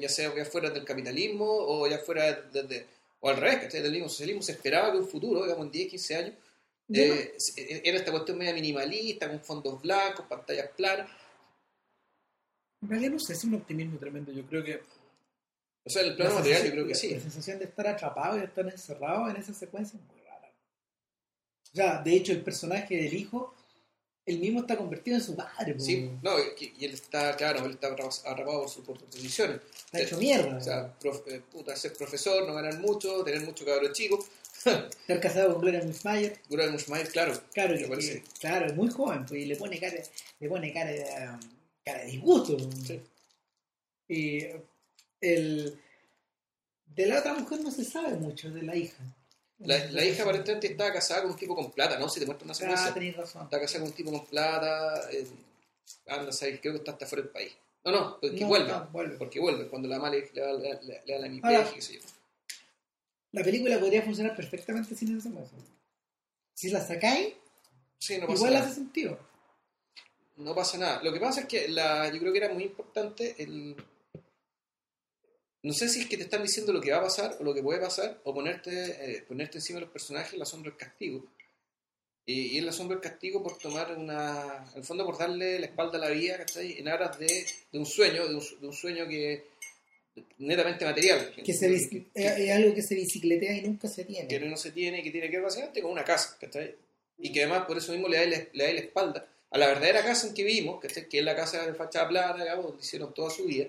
Ya 0.00 0.08
sea 0.08 0.34
ya 0.34 0.44
fuera 0.46 0.70
del 0.70 0.84
capitalismo 0.84 1.44
o 1.46 1.86
ya 1.86 1.98
fuera 1.98 2.32
desde, 2.32 2.86
o 3.20 3.28
al 3.28 3.36
revés, 3.36 3.58
¿cachai? 3.64 3.82
Del 3.82 3.92
mismo 3.92 4.08
socialismo, 4.08 4.40
se 4.42 4.52
esperaba 4.52 4.92
que 4.92 4.98
un 4.98 5.08
futuro, 5.08 5.42
digamos, 5.42 5.66
en 5.66 5.72
10, 5.72 5.88
15 5.90 6.16
años, 6.16 6.34
eh, 6.92 7.34
se- 7.36 7.86
era 7.86 7.98
esta 7.98 8.10
cuestión 8.12 8.38
media 8.38 8.54
minimalista, 8.54 9.28
con 9.28 9.40
fondos 9.40 9.82
blancos, 9.82 10.24
pantallas 10.26 10.70
planas. 10.76 11.10
En 12.82 12.88
realidad 12.88 13.10
no 13.12 13.18
sé, 13.18 13.32
es 13.34 13.44
un 13.44 13.54
optimismo 13.54 13.98
tremendo. 13.98 14.32
Yo 14.32 14.44
creo 14.46 14.62
que. 14.64 14.80
O 15.86 15.90
sea, 15.90 16.02
el 16.02 16.16
plano 16.16 16.30
la 16.32 16.36
material 16.40 16.64
yo 16.64 16.70
creo 16.72 16.86
que 16.88 16.94
sí. 16.96 17.14
La 17.14 17.20
sensación 17.20 17.58
de 17.60 17.64
estar 17.66 17.86
atrapado 17.86 18.36
y 18.36 18.40
de 18.40 18.46
estar 18.46 18.66
encerrado 18.66 19.30
en 19.30 19.36
esa 19.36 19.54
secuencia 19.54 19.98
es 19.98 20.04
muy 20.04 20.20
rara. 20.24 20.52
O 21.72 21.76
sea, 21.76 22.02
de 22.02 22.12
hecho, 22.12 22.32
el 22.32 22.42
personaje 22.42 22.96
del 22.96 23.14
hijo, 23.14 23.54
él 24.26 24.40
mismo 24.40 24.60
está 24.62 24.76
convertido 24.76 25.16
en 25.16 25.22
su 25.22 25.36
padre. 25.36 25.78
Sí, 25.78 26.10
no, 26.22 26.32
y 26.58 26.84
él 26.84 26.92
está, 26.94 27.36
claro, 27.36 27.64
él 27.64 27.72
está 27.72 27.88
atrapa- 27.94 28.22
atrapado 28.32 28.60
por 28.62 28.68
sus 28.68 28.84
por 28.84 28.98
sus 28.98 29.10
decisiones. 29.12 29.60
Está 29.86 30.00
hecho 30.00 30.18
mierda. 30.18 30.56
O 30.56 30.60
sea, 30.60 30.96
eh, 31.28 31.40
puta, 31.52 31.76
ser 31.76 31.92
profesor, 31.92 32.44
no 32.48 32.54
ganar 32.54 32.78
mucho, 32.80 33.22
tener 33.22 33.42
mucho 33.42 33.64
cabro 33.64 33.92
chico. 33.92 34.26
estar 34.64 35.20
casado 35.20 35.52
con 35.52 35.60
Gloria 35.62 35.84
Mushmayer. 35.84 36.40
Gura 36.48 36.68
Mushmayer, 36.68 37.08
claro, 37.12 37.40
Claro, 37.54 37.76
que- 37.76 38.24
claro, 38.40 38.66
es 38.66 38.74
muy 38.74 38.88
joven, 38.88 39.24
pues, 39.24 39.40
y 39.42 39.44
le 39.44 39.54
pone 39.54 39.78
cara, 39.78 40.02
le 40.40 40.48
pone 40.48 40.72
cara 40.72 40.90
de, 40.90 41.04
cara 41.84 42.00
de 42.00 42.06
disgusto. 42.06 42.56
Sí. 42.84 43.00
Y 44.08 44.46
el, 45.20 45.80
de 46.94 47.06
la 47.06 47.18
otra 47.20 47.34
mujer 47.34 47.60
no 47.60 47.70
se 47.70 47.84
sabe 47.84 48.14
mucho, 48.14 48.50
de 48.50 48.62
la 48.62 48.76
hija. 48.76 49.02
La, 49.58 49.78
la 49.90 50.04
hija 50.04 50.22
aparentemente 50.22 50.66
estaba 50.66 50.92
casada 50.92 51.22
con 51.22 51.30
un 51.32 51.36
tipo 51.36 51.54
con 51.54 51.72
plata, 51.72 51.98
¿no? 51.98 52.08
Si 52.08 52.20
te 52.20 52.26
muestra 52.26 52.44
una 52.44 52.52
Ah, 52.52 52.56
secuencia. 52.56 52.94
tenéis 52.94 53.16
razón. 53.16 53.44
Está 53.44 53.58
casada 53.60 53.80
con 53.80 53.88
un 53.90 53.94
tipo 53.96 54.10
con 54.12 54.26
plata. 54.26 55.10
eh, 55.12 55.26
anda, 56.08 56.30
¿sabes? 56.32 56.60
creo 56.60 56.72
que 56.74 56.78
está 56.80 56.92
hasta 56.92 57.06
fuera 57.06 57.22
del 57.22 57.32
país. 57.32 57.52
No, 57.84 57.92
no, 57.92 58.18
porque 58.20 58.40
No, 58.40 58.48
vuelve. 58.48 58.68
no, 58.72 58.86
vuelve. 58.88 59.16
Porque 59.16 59.40
vuelve, 59.40 59.68
cuando 59.68 59.88
la 59.88 59.98
madre 59.98 60.28
le, 60.34 60.40
da- 60.40 60.52
le, 60.52 60.74
le- 60.82 61.02
le 61.06 61.12
da 61.14 61.18
la 61.20 61.26
hemiplegia, 61.26 61.72
qué 61.72 61.80
sé 61.80 61.94
yo. 61.94 62.00
La 63.32 63.42
película 63.44 63.78
podría 63.78 64.02
funcionar 64.02 64.34
perfectamente 64.36 64.94
sin 64.94 65.16
esa 65.16 65.30
cosa. 65.30 65.52
Si 66.54 66.68
la 66.70 66.80
sacáis, 66.84 67.34
Sí, 67.98 68.18
no 68.18 68.30
igual 68.32 68.52
nada. 68.54 68.66
hace 68.66 68.74
sentido. 68.74 69.18
No 70.36 70.54
pasa 70.54 70.76
nada. 70.76 71.02
Lo 71.02 71.12
que 71.12 71.20
pasa 71.20 71.40
es 71.42 71.46
que 71.46 71.68
la, 71.68 72.12
yo 72.12 72.18
creo 72.20 72.32
que 72.32 72.38
era 72.38 72.52
muy 72.52 72.64
importante 72.64 73.34
el... 73.38 73.74
No 75.66 75.72
sé 75.72 75.88
si 75.88 76.00
es 76.00 76.06
que 76.06 76.16
te 76.16 76.22
están 76.24 76.42
diciendo 76.42 76.72
lo 76.72 76.80
que 76.80 76.92
va 76.92 76.98
a 76.98 77.02
pasar 77.02 77.36
o 77.40 77.44
lo 77.44 77.52
que 77.54 77.62
puede 77.62 77.80
pasar, 77.80 78.20
o 78.24 78.32
ponerte, 78.34 78.70
eh, 79.16 79.22
ponerte 79.26 79.58
encima 79.58 79.78
de 79.78 79.86
los 79.86 79.92
personajes 79.92 80.38
la 80.38 80.44
sombra 80.46 80.70
del 80.70 80.78
castigo. 80.78 81.26
Y, 82.24 82.54
y 82.54 82.58
es 82.58 82.64
la 82.64 82.72
sombra 82.72 82.96
del 82.98 83.02
castigo 83.10 83.42
por 83.42 83.58
tomar 83.58 83.96
una... 83.96 84.68
En 84.72 84.78
el 84.78 84.84
fondo 84.84 85.04
por 85.04 85.16
darle 85.18 85.58
la 85.58 85.66
espalda 85.66 85.98
a 85.98 86.00
la 86.00 86.10
vida, 86.10 86.36
¿cachai? 86.38 86.78
En 86.78 86.88
aras 86.88 87.18
de, 87.18 87.26
de 87.72 87.78
un 87.78 87.86
sueño, 87.86 88.26
de 88.28 88.34
un, 88.34 88.40
su- 88.40 88.58
de 88.60 88.66
un 88.66 88.72
sueño 88.72 89.06
que 89.08 89.44
netamente 90.38 90.84
material. 90.84 91.32
Que 91.44 91.52
se 91.52 91.68
que- 91.88 92.06
es, 92.14 92.38
es 92.38 92.50
algo 92.50 92.74
que 92.74 92.82
se 92.82 92.94
bicicletea 92.94 93.56
y 93.58 93.62
nunca 93.62 93.88
se 93.88 94.04
tiene. 94.04 94.28
que 94.28 94.40
no 94.40 94.56
se 94.56 94.70
tiene, 94.72 95.02
que 95.02 95.10
tiene 95.10 95.28
que 95.30 95.36
ver 95.36 95.44
básicamente 95.44 95.82
con 95.82 95.90
una 95.92 96.04
casa, 96.04 96.36
¿cachai? 96.40 96.74
Y 97.18 97.32
que 97.32 97.40
además 97.44 97.66
por 97.66 97.76
eso 97.78 97.92
mismo 97.92 98.08
le 98.08 98.18
da, 98.18 98.26
la- 98.26 98.46
le 98.52 98.64
da 98.66 98.72
la 98.72 98.80
espalda 98.80 99.28
a 99.50 99.58
la 99.58 99.66
verdadera 99.68 100.02
casa 100.04 100.26
en 100.28 100.34
que 100.34 100.44
vivimos, 100.44 100.80
¿cachai? 100.80 101.08
Que 101.08 101.18
es 101.18 101.24
la 101.24 101.36
casa 101.36 101.66
de 101.66 101.74
fachada 101.74 102.08
plana, 102.08 102.42
digamos, 102.44 102.66
donde 102.66 102.82
hicieron 102.82 103.12
toda 103.14 103.30
su 103.30 103.44
vida. 103.44 103.66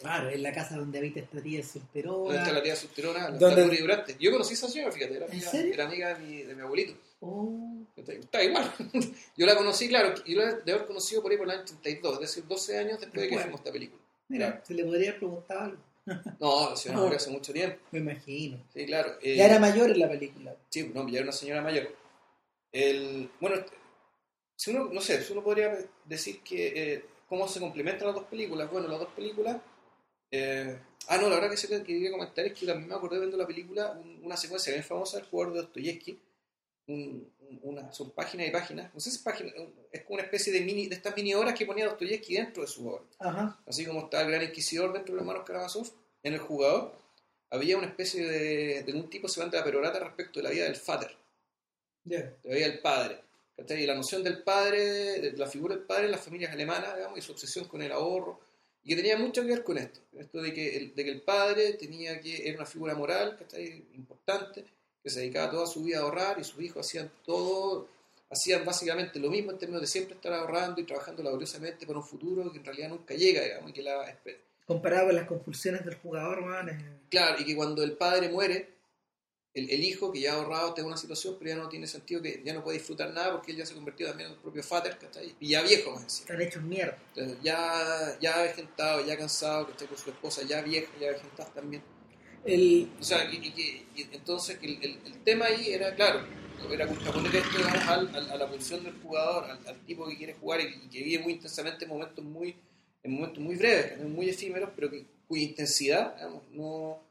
Claro, 0.00 0.28
es 0.28 0.40
la 0.40 0.52
casa 0.52 0.76
donde 0.76 0.98
habita 0.98 1.20
esta 1.20 1.40
tía 1.42 1.62
Donde 1.94 2.36
está 2.38 2.52
la 2.52 2.62
tía 2.62 2.76
subterona, 2.76 3.36
tía 3.38 3.48
Puri 3.64 3.76
Durante. 3.78 4.16
Yo 4.20 4.30
conocí 4.32 4.52
a 4.52 4.54
esa 4.54 4.68
señora, 4.68 4.92
fíjate, 4.92 5.16
era 5.16 5.26
¿En 5.26 5.32
amiga, 5.32 5.50
serio? 5.50 5.74
era 5.74 5.84
amiga 5.86 6.14
de 6.14 6.24
mi, 6.24 6.42
de 6.42 6.54
mi 6.54 6.60
abuelito. 6.62 6.94
Oh. 7.20 7.76
Está 7.96 8.42
igual. 8.42 8.72
yo 9.36 9.46
la 9.46 9.56
conocí, 9.56 9.88
claro, 9.88 10.14
yo 10.24 10.38
la 10.38 10.52
de 10.54 10.72
haber 10.72 10.86
conocido 10.86 11.22
por 11.22 11.30
ahí 11.32 11.38
por 11.38 11.46
el 11.46 11.52
año 11.52 11.62
82, 11.62 12.14
es 12.14 12.20
decir, 12.20 12.46
12 12.46 12.78
años 12.78 13.00
después 13.00 13.22
de 13.22 13.28
que 13.28 13.34
hicimos 13.36 13.60
esta 13.60 13.72
película. 13.72 14.02
mira, 14.28 14.46
Claro. 14.50 14.64
se 14.66 14.74
le 14.74 14.84
podría 14.84 15.08
haber 15.10 15.18
preguntado 15.20 15.60
algo. 15.60 15.82
No, 16.40 16.70
la 16.70 16.76
señora 16.76 17.00
murió 17.00 17.16
hace 17.16 17.30
mucho 17.30 17.52
tiempo. 17.52 17.78
Me 17.92 17.98
imagino. 18.00 18.62
Sí, 18.74 18.84
claro. 18.86 19.16
eh, 19.22 19.36
Ya 19.36 19.46
era 19.46 19.58
mayor 19.58 19.90
en 19.90 19.98
la 20.00 20.08
película. 20.08 20.54
Sí, 20.68 20.90
no, 20.94 21.08
ya 21.08 21.14
era 21.18 21.24
una 21.24 21.32
señora 21.32 21.62
mayor. 21.62 21.88
El, 22.72 23.30
bueno, 23.40 23.56
si 24.56 24.70
uno, 24.70 24.90
no 24.92 25.00
sé, 25.00 25.22
si 25.22 25.32
uno 25.32 25.42
podría 25.42 25.78
decir 26.04 26.40
que 26.42 26.92
eh, 26.94 27.04
cómo 27.36 27.48
se 27.48 27.60
complementan 27.60 28.06
las 28.08 28.16
dos 28.16 28.24
películas. 28.24 28.70
Bueno, 28.70 28.88
las 28.88 28.98
dos 29.00 29.08
películas. 29.14 29.56
eh, 30.30 30.78
ah, 31.08 31.16
no, 31.18 31.28
la 31.28 31.36
verdad 31.36 31.50
que, 31.50 31.56
sé 31.56 31.68
que 31.68 31.82
quería 31.84 32.10
comentar 32.10 32.44
es 32.44 32.52
que 32.58 32.66
también 32.66 32.88
me 32.88 32.94
acordé 32.94 33.18
viendo 33.18 33.36
la 33.36 33.46
película 33.46 33.92
un- 33.92 34.20
una 34.24 34.36
secuencia 34.36 34.72
bien 34.72 34.84
famosa 34.84 35.18
del 35.18 35.26
jugador 35.26 35.54
de 35.54 35.60
Dostoyevsky. 35.62 36.18
Un- 36.88 37.32
un- 37.40 37.60
una, 37.62 37.92
son 37.92 38.10
páginas 38.10 38.48
y 38.48 38.50
páginas. 38.50 38.92
No 38.92 39.00
sé 39.00 39.10
si 39.10 39.16
es 39.16 39.22
página, 39.22 39.52
es 39.92 40.02
como 40.02 40.14
una 40.14 40.24
especie 40.24 40.52
de 40.52 40.60
mini, 40.62 40.86
de 40.88 40.96
estas 40.96 41.14
mini 41.16 41.34
obras 41.34 41.54
que 41.54 41.66
ponía 41.66 41.86
Dostoyevsky 41.86 42.34
dentro 42.36 42.62
de 42.62 42.68
su 42.68 42.88
obra 42.88 43.04
Ajá. 43.20 43.58
así 43.66 43.84
como 43.86 44.00
está 44.00 44.22
el 44.22 44.30
gran 44.30 44.42
inquisidor 44.42 44.92
dentro 44.92 45.14
de 45.14 45.20
los 45.20 45.26
hermanos 45.28 45.46
Karamazov, 45.46 45.86
en 46.22 46.32
el 46.34 46.40
jugador 46.40 46.92
había 47.50 47.76
una 47.78 47.86
especie 47.86 48.26
de, 48.26 48.82
de 48.82 48.92
un 48.92 49.08
tipo 49.08 49.28
se 49.28 49.40
manda 49.40 49.58
la 49.58 49.64
perorata 49.64 49.98
respecto 50.00 50.40
de 50.40 50.44
la 50.44 50.50
vida 50.50 50.64
del 50.64 50.78
Vater, 50.86 51.16
Ya. 52.04 52.18
de 52.22 52.36
la 52.44 52.54
vida 52.56 52.66
del 52.68 52.78
padre. 52.80 53.20
¿Cachai? 53.56 53.82
Y 53.82 53.86
la 53.86 53.94
noción 53.94 54.22
del 54.22 54.42
padre, 54.42 55.20
de 55.20 55.32
la 55.36 55.46
figura 55.46 55.74
del 55.76 55.84
padre 55.84 56.06
en 56.06 56.10
las 56.12 56.20
familias 56.22 56.52
alemanas, 56.52 56.96
digamos, 56.96 57.18
y 57.18 57.22
su 57.22 57.32
obsesión 57.32 57.66
con 57.66 57.82
el 57.82 57.92
ahorro, 57.92 58.40
y 58.82 58.90
que 58.90 58.96
tenía 58.96 59.16
mucho 59.16 59.42
que 59.42 59.48
ver 59.48 59.64
con 59.64 59.78
esto, 59.78 60.00
esto 60.18 60.42
de 60.42 60.52
que 60.52 60.76
el, 60.76 60.94
de 60.94 61.04
que 61.04 61.10
el 61.10 61.22
padre 61.22 61.72
tenía 61.74 62.20
que, 62.20 62.46
era 62.48 62.56
una 62.58 62.66
figura 62.66 62.94
moral, 62.94 63.36
¿cachai? 63.38 63.84
importante, 63.94 64.64
que 65.02 65.10
se 65.10 65.20
dedicaba 65.20 65.50
toda 65.50 65.66
su 65.66 65.82
vida 65.82 65.98
a 65.98 66.02
ahorrar, 66.02 66.38
y 66.38 66.44
sus 66.44 66.60
hijos 66.62 66.86
hacían 66.86 67.10
todo, 67.24 67.88
hacían 68.30 68.64
básicamente 68.64 69.18
lo 69.18 69.30
mismo 69.30 69.52
en 69.52 69.58
términos 69.58 69.82
de 69.82 69.86
siempre 69.86 70.14
estar 70.16 70.32
ahorrando 70.32 70.80
y 70.80 70.84
trabajando 70.84 71.22
laboriosamente 71.22 71.86
para 71.86 71.98
un 71.98 72.04
futuro 72.04 72.50
que 72.50 72.58
en 72.58 72.64
realidad 72.64 72.88
nunca 72.88 73.14
llega, 73.14 73.42
digamos, 73.42 73.70
y 73.70 73.72
que 73.72 73.82
la 73.82 74.08
espera. 74.08 74.38
Comparado 74.66 75.06
con 75.06 75.16
las 75.16 75.26
compulsiones 75.26 75.84
del 75.84 75.94
jugador, 75.96 76.44
man, 76.44 76.68
es- 76.70 76.82
Claro, 77.10 77.36
y 77.40 77.44
que 77.44 77.54
cuando 77.54 77.82
el 77.84 77.92
padre 77.92 78.28
muere, 78.30 78.73
el, 79.54 79.70
el 79.70 79.84
hijo 79.84 80.10
que 80.12 80.20
ya 80.20 80.32
ha 80.32 80.36
ahorrado 80.36 80.68
está 80.68 80.80
en 80.80 80.88
una 80.88 80.96
situación, 80.96 81.36
pero 81.38 81.50
ya 81.50 81.56
no 81.56 81.68
tiene 81.68 81.86
sentido, 81.86 82.20
que 82.20 82.42
ya 82.44 82.52
no 82.54 82.62
puede 82.64 82.78
disfrutar 82.78 83.12
nada 83.12 83.32
porque 83.32 83.52
él 83.52 83.58
ya 83.58 83.66
se 83.66 83.74
convirtió 83.74 84.08
también 84.08 84.28
en 84.30 84.34
el 84.34 84.40
propio 84.42 84.62
Fater, 84.62 84.98
¿cachai? 84.98 85.34
Y 85.40 85.48
ya 85.50 85.62
viejo 85.62 85.92
más 85.92 86.02
encima. 86.02 86.24
están 86.30 86.42
hechos 86.42 86.62
mierda. 86.64 86.98
Entonces, 87.14 87.38
ya, 87.42 88.18
ya 88.20 88.40
avejentado, 88.40 89.06
ya 89.06 89.16
cansado, 89.16 89.68
¿cachai? 89.68 89.86
Con 89.88 89.96
su 89.98 90.10
esposa, 90.10 90.42
ya 90.42 90.60
vieja, 90.62 90.90
ya 91.00 91.08
avejentada 91.10 91.50
también. 91.54 91.82
El, 92.44 92.90
O 93.00 93.04
sea, 93.04 93.24
y, 93.32 93.36
y 93.36 93.50
que- 93.52 93.86
y 93.96 94.02
entonces 94.12 94.58
que 94.58 94.66
el, 94.66 94.78
el- 94.84 94.98
el 95.06 95.22
tema 95.24 95.46
ahí 95.46 95.72
era, 95.72 95.94
claro, 95.94 96.26
era 96.70 96.86
contraponer 96.86 97.34
esto 97.36 97.56
digamos, 97.56 97.82
al- 97.86 98.14
al- 98.14 98.30
a 98.30 98.36
la 98.36 98.50
pulsión 98.50 98.82
del 98.84 98.94
jugador, 99.02 99.44
al, 99.50 99.66
al 99.66 99.80
tipo 99.86 100.06
que 100.08 100.16
quiere 100.16 100.34
jugar 100.34 100.60
y, 100.60 100.64
y 100.84 100.88
que 100.88 101.02
vive 101.02 101.22
muy 101.22 101.32
intensamente 101.34 101.84
en 101.84 101.90
momentos 101.90 102.24
muy, 102.24 102.54
en 103.02 103.12
momentos 103.12 103.38
muy 103.38 103.54
breves, 103.56 103.98
muy 104.00 104.28
efímeros, 104.28 104.70
pero 104.74 104.90
que, 104.90 105.04
cuya 105.28 105.42
intensidad 105.44 106.16
digamos, 106.16 106.42
no 106.52 107.02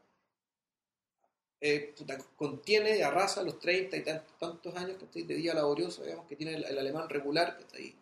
eh, 1.66 1.94
puta, 1.96 2.18
contiene 2.36 2.98
y 2.98 3.00
arrasa 3.00 3.42
los 3.42 3.58
30 3.58 3.96
y 3.96 4.02
tantos, 4.02 4.38
tantos 4.38 4.76
años 4.76 4.98
¿cachai? 5.00 5.22
de 5.22 5.34
día 5.36 5.54
laborioso 5.54 6.02
digamos, 6.04 6.26
que 6.26 6.36
tiene 6.36 6.54
el, 6.56 6.64
el 6.64 6.78
alemán 6.78 7.08
regular. 7.08 7.56
Que- 7.72 7.94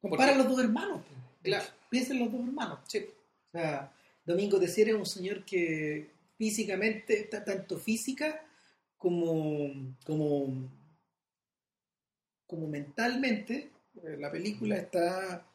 compara 0.00 0.32
Porque- 0.32 0.38
los 0.44 0.48
dos 0.56 0.64
hermanos. 0.64 1.02
Claro. 1.42 1.64
Piensa 1.88 2.12
en 2.12 2.18
los 2.20 2.32
dos 2.32 2.40
hermanos. 2.44 2.80
sí, 2.88 2.98
O 2.98 3.50
sea, 3.52 3.92
Domingo 4.24 4.58
Tessier 4.58 4.88
es 4.88 4.94
un 4.96 5.06
señor 5.06 5.44
que, 5.44 6.10
físicamente, 6.36 7.22
ta- 7.30 7.44
tanto 7.44 7.78
física 7.78 8.44
como, 8.96 9.94
como, 10.04 10.68
como 12.46 12.66
mentalmente. 12.68 13.70
Eh, 14.02 14.16
La 14.18 14.30
película 14.30 14.76
está, 14.76 15.46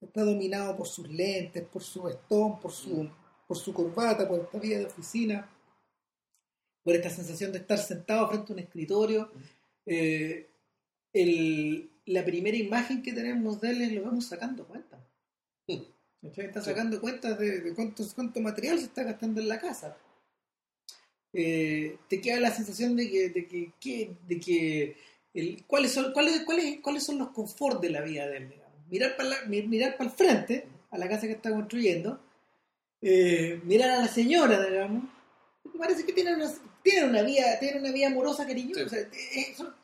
está 0.00 0.24
dominado 0.24 0.76
por 0.76 0.88
sus 0.88 1.08
lentes, 1.08 1.62
por 1.64 1.82
su 1.84 2.02
vestón, 2.02 2.58
por 2.60 2.72
su, 2.72 3.08
por 3.46 3.56
su 3.56 3.72
corbata, 3.72 4.26
por 4.28 4.40
esta 4.40 4.58
vida 4.58 4.78
de 4.78 4.86
oficina, 4.86 5.48
por 6.86 6.94
esta 6.94 7.10
sensación 7.10 7.50
de 7.50 7.58
estar 7.58 7.78
sentado 7.78 8.28
frente 8.28 8.52
a 8.52 8.54
un 8.54 8.60
escritorio. 8.60 9.28
Eh, 9.86 10.46
el- 11.12 11.90
la 12.06 12.24
primera 12.24 12.56
imagen 12.56 13.02
que 13.02 13.12
tenemos 13.12 13.60
de 13.60 13.70
él 13.70 13.82
es 13.82 13.92
lo 13.92 14.02
vamos 14.04 14.26
sacando 14.26 14.64
cuenta. 14.64 14.96
¿Cachai? 16.22 16.46
Está 16.46 16.60
Sí. 16.60 16.70
sacando 16.70 17.00
cuentas 17.00 17.36
de, 17.40 17.60
de 17.60 17.74
cuánto, 17.74 18.04
cuánto 18.14 18.40
material 18.40 18.78
se 18.78 18.84
está 18.84 19.02
gastando 19.02 19.40
en 19.40 19.48
la 19.48 19.58
casa. 19.58 19.96
Eh, 21.32 21.98
te 22.08 22.20
queda 22.20 22.38
la 22.38 22.52
sensación 22.52 22.94
de 22.94 23.10
que, 23.10 23.28
de 23.30 23.46
que, 23.48 23.72
que- 23.80 24.10
de 24.28 24.40
que 24.40 24.96
el, 25.34 25.64
cuáles 25.66 25.90
son 25.92 26.12
cuáles, 26.12 26.44
cuáles, 26.44 26.78
cuáles 26.80 27.02
son 27.04 27.18
los 27.18 27.30
conforts 27.30 27.80
de 27.80 27.90
la 27.90 28.00
vida 28.02 28.28
de 28.28 28.36
él, 28.36 28.48
digamos. 28.48 28.74
Mirar 28.88 29.16
para 29.16 29.44
mirar 29.46 29.96
para 29.96 30.08
el 30.08 30.16
frente, 30.16 30.66
a 30.92 30.98
la 30.98 31.08
casa 31.08 31.26
que 31.26 31.32
está 31.32 31.50
construyendo, 31.50 32.20
eh, 33.02 33.60
mirar 33.64 33.90
a 33.90 33.98
la 34.02 34.08
señora, 34.08 34.64
digamos, 34.64 35.02
parece 35.76 36.06
que 36.06 36.12
tiene 36.14 36.34
una, 36.34 36.50
tiene 36.90 37.06
una 37.06 37.22
vida, 37.22 37.58
tiene 37.60 37.78
una 37.80 37.92
vida 37.92 38.06
amorosa, 38.08 38.46
cariñosa. 38.46 38.80
Sí. 38.80 38.86
o 38.86 38.88
sea, 38.88 39.00
eh, 39.00 39.54
son- 39.56 39.74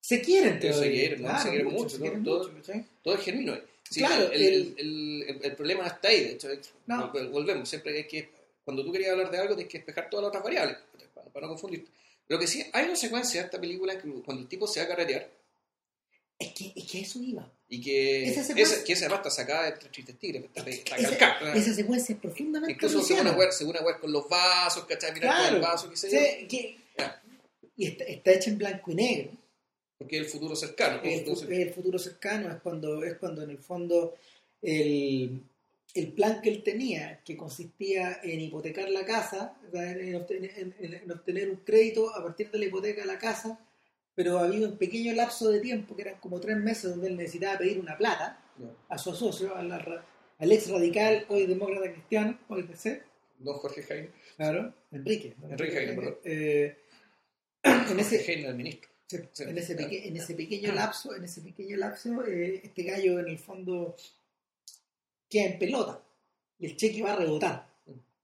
se 0.00 0.20
quieren, 0.22 0.60
Se 0.60 0.68
todavía. 0.70 0.90
quieren, 0.92 1.22
¿no? 1.22 1.28
Claro, 1.28 1.42
Se 1.42 1.48
quieren 1.50 1.66
mucho, 1.72 1.88
se 1.90 1.96
¿no? 1.98 2.02
quieren 2.02 2.24
Todo- 2.24 2.38
mucho, 2.48 2.54
¿cachai? 2.56 2.84
Todo 3.02 3.14
es 3.14 3.20
genuino. 3.20 3.58
Sí, 3.90 4.00
Claro, 4.00 4.30
el, 4.32 4.42
el- 4.42 4.74
el, 4.78 5.38
el- 5.44 5.56
problema 5.56 5.86
está 5.86 6.08
ahí, 6.08 6.20
de 6.24 6.32
hecho. 6.32 6.48
No. 6.86 7.12
vol- 7.12 7.30
Volvemos, 7.30 7.68
siempre 7.68 7.96
hay 7.96 8.06
que. 8.06 8.28
Cuando 8.64 8.84
tú 8.84 8.92
querías 8.92 9.12
hablar 9.12 9.30
de 9.30 9.38
algo, 9.38 9.54
tienes 9.56 9.70
que 9.72 9.78
despejar 9.78 10.08
todas 10.08 10.22
las 10.24 10.28
otras 10.28 10.44
variables, 10.44 10.76
para, 11.14 11.26
para 11.28 11.46
no 11.46 11.52
confundirte. 11.52 11.90
Lo 12.28 12.38
que 12.38 12.46
sí, 12.46 12.64
hay 12.72 12.84
una 12.86 12.94
secuencia 12.96 13.40
de 13.40 13.46
esta 13.46 13.60
película 13.60 13.98
que 14.00 14.08
cuando 14.22 14.42
el 14.42 14.48
tipo 14.48 14.66
se 14.66 14.78
va 14.80 14.84
a 14.86 14.88
carretear 14.88 15.28
Es 16.40 16.52
que, 16.54 16.72
es 16.74 16.90
que 16.90 17.00
eso 17.02 17.22
iba. 17.22 17.48
y 17.68 17.80
que 17.82 18.24
Esa 18.24 18.40
esa, 18.40 18.44
secuencia- 18.54 18.84
que 18.84 18.92
esa 18.94 19.14
está 19.14 19.30
sacada 19.30 19.70
de 19.70 19.72
Tristes 19.88 20.18
Tigres, 20.18 20.44
está, 20.46 20.68
está 20.68 20.96
Esa, 20.96 21.16
calcada. 21.18 21.54
esa 21.54 21.74
secuencia 21.74 22.14
es 22.14 22.20
profundamente 22.20 22.72
Incluso 22.72 23.02
se 23.02 23.14
pone 23.14 23.20
a 23.20 23.22
rusiana. 23.24 23.32
jugar, 23.34 23.52
se 23.52 23.64
pone 23.66 23.78
a 23.78 23.82
jugar 23.82 24.00
con 24.00 24.10
los 24.12 24.28
vasos, 24.28 24.84
¿cachai? 24.86 25.12
Mirar 25.12 25.46
con 25.46 25.54
el 25.56 25.60
vaso, 25.62 25.88
qué 25.90 25.96
sé 25.96 26.10
yo. 26.10 26.48
Que- 26.48 26.76
y 27.76 27.86
está, 27.86 28.04
está 28.04 28.32
hecha 28.32 28.50
en 28.50 28.58
blanco 28.58 28.90
y 28.90 28.94
negro. 28.94 29.30
Porque 29.98 30.16
es 30.16 30.22
el 30.24 30.28
futuro 30.30 30.56
cercano. 30.56 31.00
El, 31.04 31.10
el 31.52 31.70
futuro 31.74 31.98
fu- 31.98 32.04
cercano. 32.04 32.50
es 32.50 32.60
cuando, 32.62 33.04
es 33.04 33.18
cuando 33.18 33.42
en 33.42 33.50
el 33.50 33.58
fondo 33.58 34.16
el, 34.62 35.42
el 35.94 36.12
plan 36.12 36.40
que 36.42 36.48
él 36.48 36.62
tenía, 36.62 37.20
que 37.22 37.36
consistía 37.36 38.18
en 38.22 38.40
hipotecar 38.40 38.88
la 38.90 39.04
casa, 39.04 39.56
en 39.74 40.14
obtener 40.16 41.50
un 41.50 41.56
crédito 41.56 42.14
a 42.14 42.22
partir 42.22 42.50
de 42.50 42.58
la 42.58 42.64
hipoteca 42.64 43.02
de 43.02 43.06
la 43.06 43.18
casa, 43.18 43.58
pero 44.22 44.38
había 44.38 44.68
un 44.68 44.76
pequeño 44.76 45.14
lapso 45.14 45.48
de 45.48 45.60
tiempo, 45.60 45.96
que 45.96 46.02
eran 46.02 46.20
como 46.20 46.38
tres 46.40 46.58
meses, 46.58 46.90
donde 46.90 47.08
él 47.08 47.16
necesitaba 47.16 47.56
pedir 47.58 47.78
una 47.80 47.96
plata 47.96 48.38
a 48.90 48.98
su 48.98 49.14
socio, 49.14 49.56
al, 49.56 49.72
al 49.72 50.52
ex 50.52 50.68
radical, 50.68 51.24
hoy 51.30 51.46
demócrata 51.46 51.90
cristiano, 51.90 52.38
hoy 52.48 52.64
PC, 52.64 53.02
Don 53.38 53.54
Jorge 53.54 53.82
Jaime. 53.82 54.10
claro, 54.36 54.74
Enrique. 54.92 55.34
Enrique 55.42 55.72
Jaime, 55.74 55.94
perdón. 55.94 56.16
Eh, 56.24 56.76
en 57.62 57.84
Jorge 57.86 58.00
ese, 58.02 58.24
Jaime, 58.24 58.48
el 58.48 58.54
ministro. 58.56 58.90
Sí, 59.06 59.16
Sí, 59.32 59.42
en, 59.44 59.56
ese 59.58 59.74
claro. 59.74 59.90
peque- 59.90 60.06
en 60.08 60.16
ese 60.18 60.34
pequeño 60.34 60.72
lapso, 60.72 61.16
en 61.16 61.24
ese 61.24 61.40
pequeño 61.40 61.76
lapso, 61.78 62.24
eh, 62.26 62.60
este 62.62 62.82
gallo 62.82 63.18
en 63.20 63.28
el 63.28 63.38
fondo 63.38 63.96
queda 65.30 65.46
en 65.46 65.58
pelota 65.58 66.02
y 66.58 66.66
el 66.66 66.76
cheque 66.76 67.02
va 67.02 67.14
a 67.14 67.16
rebotar. 67.16 67.66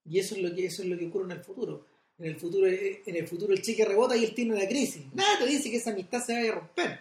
Y 0.05 0.19
eso 0.19 0.37
es 0.37 0.43
lo 0.43 0.55
que 0.55 0.67
eso 0.67 0.83
es 0.83 0.89
lo 0.89 0.97
que 0.99 1.07
ocurre 1.07 1.25
en 1.25 1.39
el 1.39 1.45
futuro. 1.45 1.87
En 2.19 2.27
el 2.27 2.37
futuro, 2.37 2.67
eh, 2.67 3.03
en 3.05 3.17
el 3.17 3.27
futuro 3.29 3.53
el 3.53 3.61
cheque 3.63 3.85
rebota 3.85 4.17
y 4.17 4.25
él 4.25 4.35
tiene 4.35 4.55
una 4.55 4.67
crisis. 4.67 5.05
Nada 5.15 5.39
te 5.39 5.47
dice 5.47 5.71
que 5.71 5.77
esa 5.77 5.91
amistad 5.91 6.25
se 6.25 6.33
vaya 6.35 6.53
a 6.53 6.55
romper. 6.55 7.01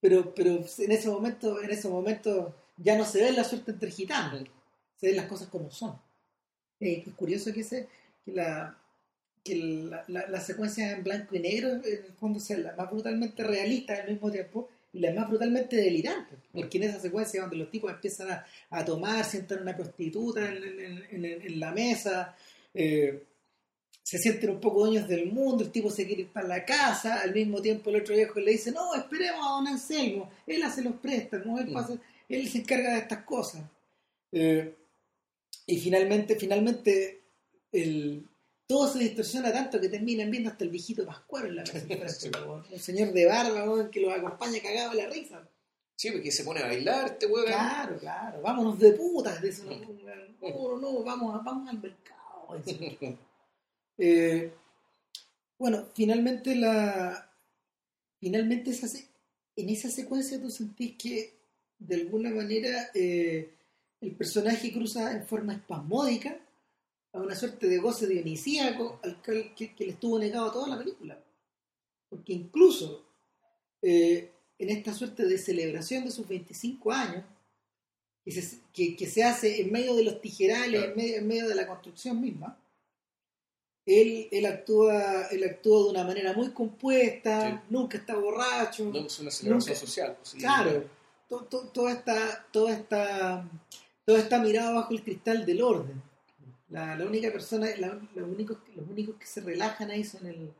Pero, 0.00 0.34
pero 0.34 0.64
en 0.78 0.92
ese 0.92 1.08
momento, 1.08 1.60
en 1.62 1.70
ese 1.70 1.88
momento 1.88 2.54
ya 2.76 2.96
no 2.96 3.04
se 3.04 3.22
ve 3.22 3.32
la 3.32 3.42
suerte 3.44 3.72
entre 3.72 3.90
gitanos, 3.90 4.44
se 4.96 5.06
ven 5.08 5.16
las 5.16 5.26
cosas 5.26 5.48
como 5.48 5.70
son. 5.70 5.98
Eh, 6.78 7.02
es 7.06 7.14
curioso 7.14 7.52
que, 7.52 7.60
ese, 7.60 7.88
que 8.24 8.32
la 8.32 8.76
que 9.42 9.54
la, 9.56 10.04
la, 10.28 10.40
secuencia 10.40 10.92
en 10.92 11.02
blanco 11.02 11.34
y 11.34 11.38
negro 11.40 11.70
en 11.70 11.82
el 11.84 12.12
fondo 12.20 12.38
sea 12.38 12.58
la 12.58 12.76
más 12.76 12.90
brutalmente 12.90 13.42
realista 13.42 13.94
al 13.94 14.10
mismo 14.10 14.30
tiempo 14.30 14.68
y 14.92 14.98
la 15.00 15.12
más 15.14 15.28
brutalmente 15.28 15.76
delirante 15.76 16.34
porque 16.52 16.76
en 16.76 16.84
esa 16.84 17.00
secuencia 17.00 17.40
donde 17.42 17.56
los 17.56 17.70
tipos 17.70 17.90
empiezan 17.90 18.30
a, 18.30 18.46
a 18.70 18.84
tomar 18.84 19.24
sientan 19.24 19.62
una 19.62 19.74
prostituta 19.76 20.50
en- 20.50 21.02
en- 21.10 21.24
en 21.24 21.60
la 21.60 21.72
mesa 21.72 22.36
eh, 22.74 23.22
se 24.10 24.16
sienten 24.18 24.48
un 24.50 24.60
poco 24.60 24.86
dueños 24.86 25.06
del 25.06 25.26
mundo 25.30 25.62
el 25.64 25.70
tipo 25.70 25.90
se 25.90 26.06
quiere 26.06 26.22
ir 26.22 26.28
para 26.32 26.48
la 26.48 26.64
casa 26.64 27.20
al 27.20 27.34
mismo 27.34 27.60
tiempo 27.60 27.90
el 27.90 27.96
otro 28.00 28.14
viejo 28.14 28.40
le 28.40 28.52
dice 28.52 28.72
no 28.72 28.94
esperemos 28.94 29.40
a 29.46 29.50
don 29.50 29.66
Anselmo 29.68 30.30
él 30.46 30.62
hace 30.62 30.80
los 30.82 30.94
préstamos 30.94 31.60
él, 31.60 31.66
Mm. 31.68 31.72
pasa- 31.74 31.98
él 32.28 32.48
se 32.48 32.58
encarga 32.58 32.92
de 32.94 32.98
estas 33.00 33.22
cosas 33.24 33.62
Eh, 34.32 34.74
y 35.66 35.78
finalmente 35.78 36.36
finalmente 36.36 37.20
el, 37.72 38.26
todo 38.66 38.88
se 38.88 38.98
distorsiona 39.00 39.52
tanto 39.52 39.78
que 39.80 39.88
terminan 39.88 40.30
viendo 40.30 40.48
hasta 40.50 40.64
el 40.64 40.70
viejito 40.70 41.04
Pascuero 41.04 41.48
en 41.48 41.56
la 41.56 41.64
po, 42.46 42.64
un 42.72 42.78
señor 42.78 43.12
de 43.12 43.26
barba 43.26 43.64
weón, 43.70 43.90
que 43.90 44.00
los 44.00 44.12
acompaña 44.12 44.58
cagado 44.62 44.90
de 44.92 45.02
la 45.02 45.08
risa 45.10 45.46
Sí, 45.96 46.10
porque 46.12 46.30
se 46.30 46.44
pone 46.44 46.60
a 46.60 46.66
bailar 46.66 47.06
este 47.12 47.26
weón. 47.26 47.46
claro 47.46 47.98
claro 47.98 48.40
vámonos 48.42 48.78
de 48.78 48.92
putas 48.92 49.42
dice 49.42 49.62
uno, 49.66 49.76
no 50.40 50.78
no 50.78 50.78
no 50.78 51.02
vamos, 51.04 51.44
vamos 51.44 51.68
al 51.68 51.78
mercado. 51.78 52.62
Eh, 53.98 54.52
bueno 55.58 55.86
finalmente 55.94 56.54
la 56.54 57.28
finalmente 58.20 58.70
esa 58.70 58.86
se- 58.86 59.08
en 59.56 59.68
esa 59.70 59.90
secuencia 59.90 60.40
tú 60.40 60.50
sentís 60.50 60.94
que 60.96 61.34
de 61.80 61.96
alguna 61.96 62.30
manera 62.30 62.90
eh, 62.94 63.50
el 64.00 64.12
personaje 64.14 64.72
cruza 64.72 65.12
en 65.12 65.26
forma 65.26 65.54
espasmódica 65.54 66.38
a 67.12 67.18
una 67.20 67.34
suerte 67.34 67.66
de 67.66 67.78
goce 67.78 68.06
dionisíaco 68.06 69.00
al 69.02 69.20
que, 69.20 69.52
que- 69.54 69.74
que 69.74 69.84
le 69.86 69.90
estuvo 69.92 70.18
negado 70.18 70.52
toda 70.52 70.68
la 70.68 70.78
película. 70.78 71.18
Porque 72.08 72.32
incluso 72.34 73.04
eh, 73.82 74.30
en 74.58 74.70
esta 74.70 74.92
suerte 74.94 75.24
de 75.26 75.38
celebración 75.38 76.04
de 76.04 76.10
sus 76.12 76.26
25 76.28 76.92
años, 76.92 77.24
que 78.24 78.30
se, 78.32 78.58
que, 78.72 78.94
que 78.96 79.06
se 79.06 79.24
hace 79.24 79.60
en 79.60 79.72
medio 79.72 79.94
de 79.96 80.04
los 80.04 80.20
tijerales, 80.20 80.70
Claro. 80.80 80.90
en, 80.90 80.96
medio, 80.96 81.16
en 81.16 81.26
medio 81.26 81.48
de 81.48 81.54
la 81.54 81.66
construcción 81.66 82.20
misma, 82.20 82.56
él, 83.88 84.28
él, 84.30 84.46
actúa, 84.46 85.26
él 85.30 85.42
actúa 85.44 85.84
de 85.84 85.90
una 85.90 86.04
manera 86.04 86.32
muy 86.34 86.50
compuesta, 86.50 87.50
Sí. 87.50 87.66
nunca 87.70 87.96
está 87.98 88.14
borracho. 88.16 88.84
No 88.84 89.06
es 89.06 89.18
una 89.18 89.30
celebración 89.30 89.72
Nunca- 89.74 89.74
social. 89.74 90.16
pues. 90.18 90.34
Claro, 90.34 90.84
to- 91.28 91.44
to- 91.44 91.68
todo, 91.68 91.88
está, 91.88 92.46
todo, 92.52 92.68
está, 92.68 93.48
todo 94.04 94.16
está 94.16 94.38
mirado 94.40 94.74
bajo 94.74 94.92
el 94.92 95.02
cristal 95.02 95.44
del 95.46 95.62
orden. 95.62 96.02
La, 96.70 96.96
la 96.96 97.06
única 97.06 97.32
persona, 97.32 97.66
la- 97.78 97.98
los, 98.14 98.28
únicos, 98.28 98.58
los 98.76 98.86
únicos 98.88 99.16
que 99.16 99.26
se 99.26 99.40
relajan 99.40 99.90
ahí 99.90 100.04
son 100.04 100.26
el, 100.26 100.52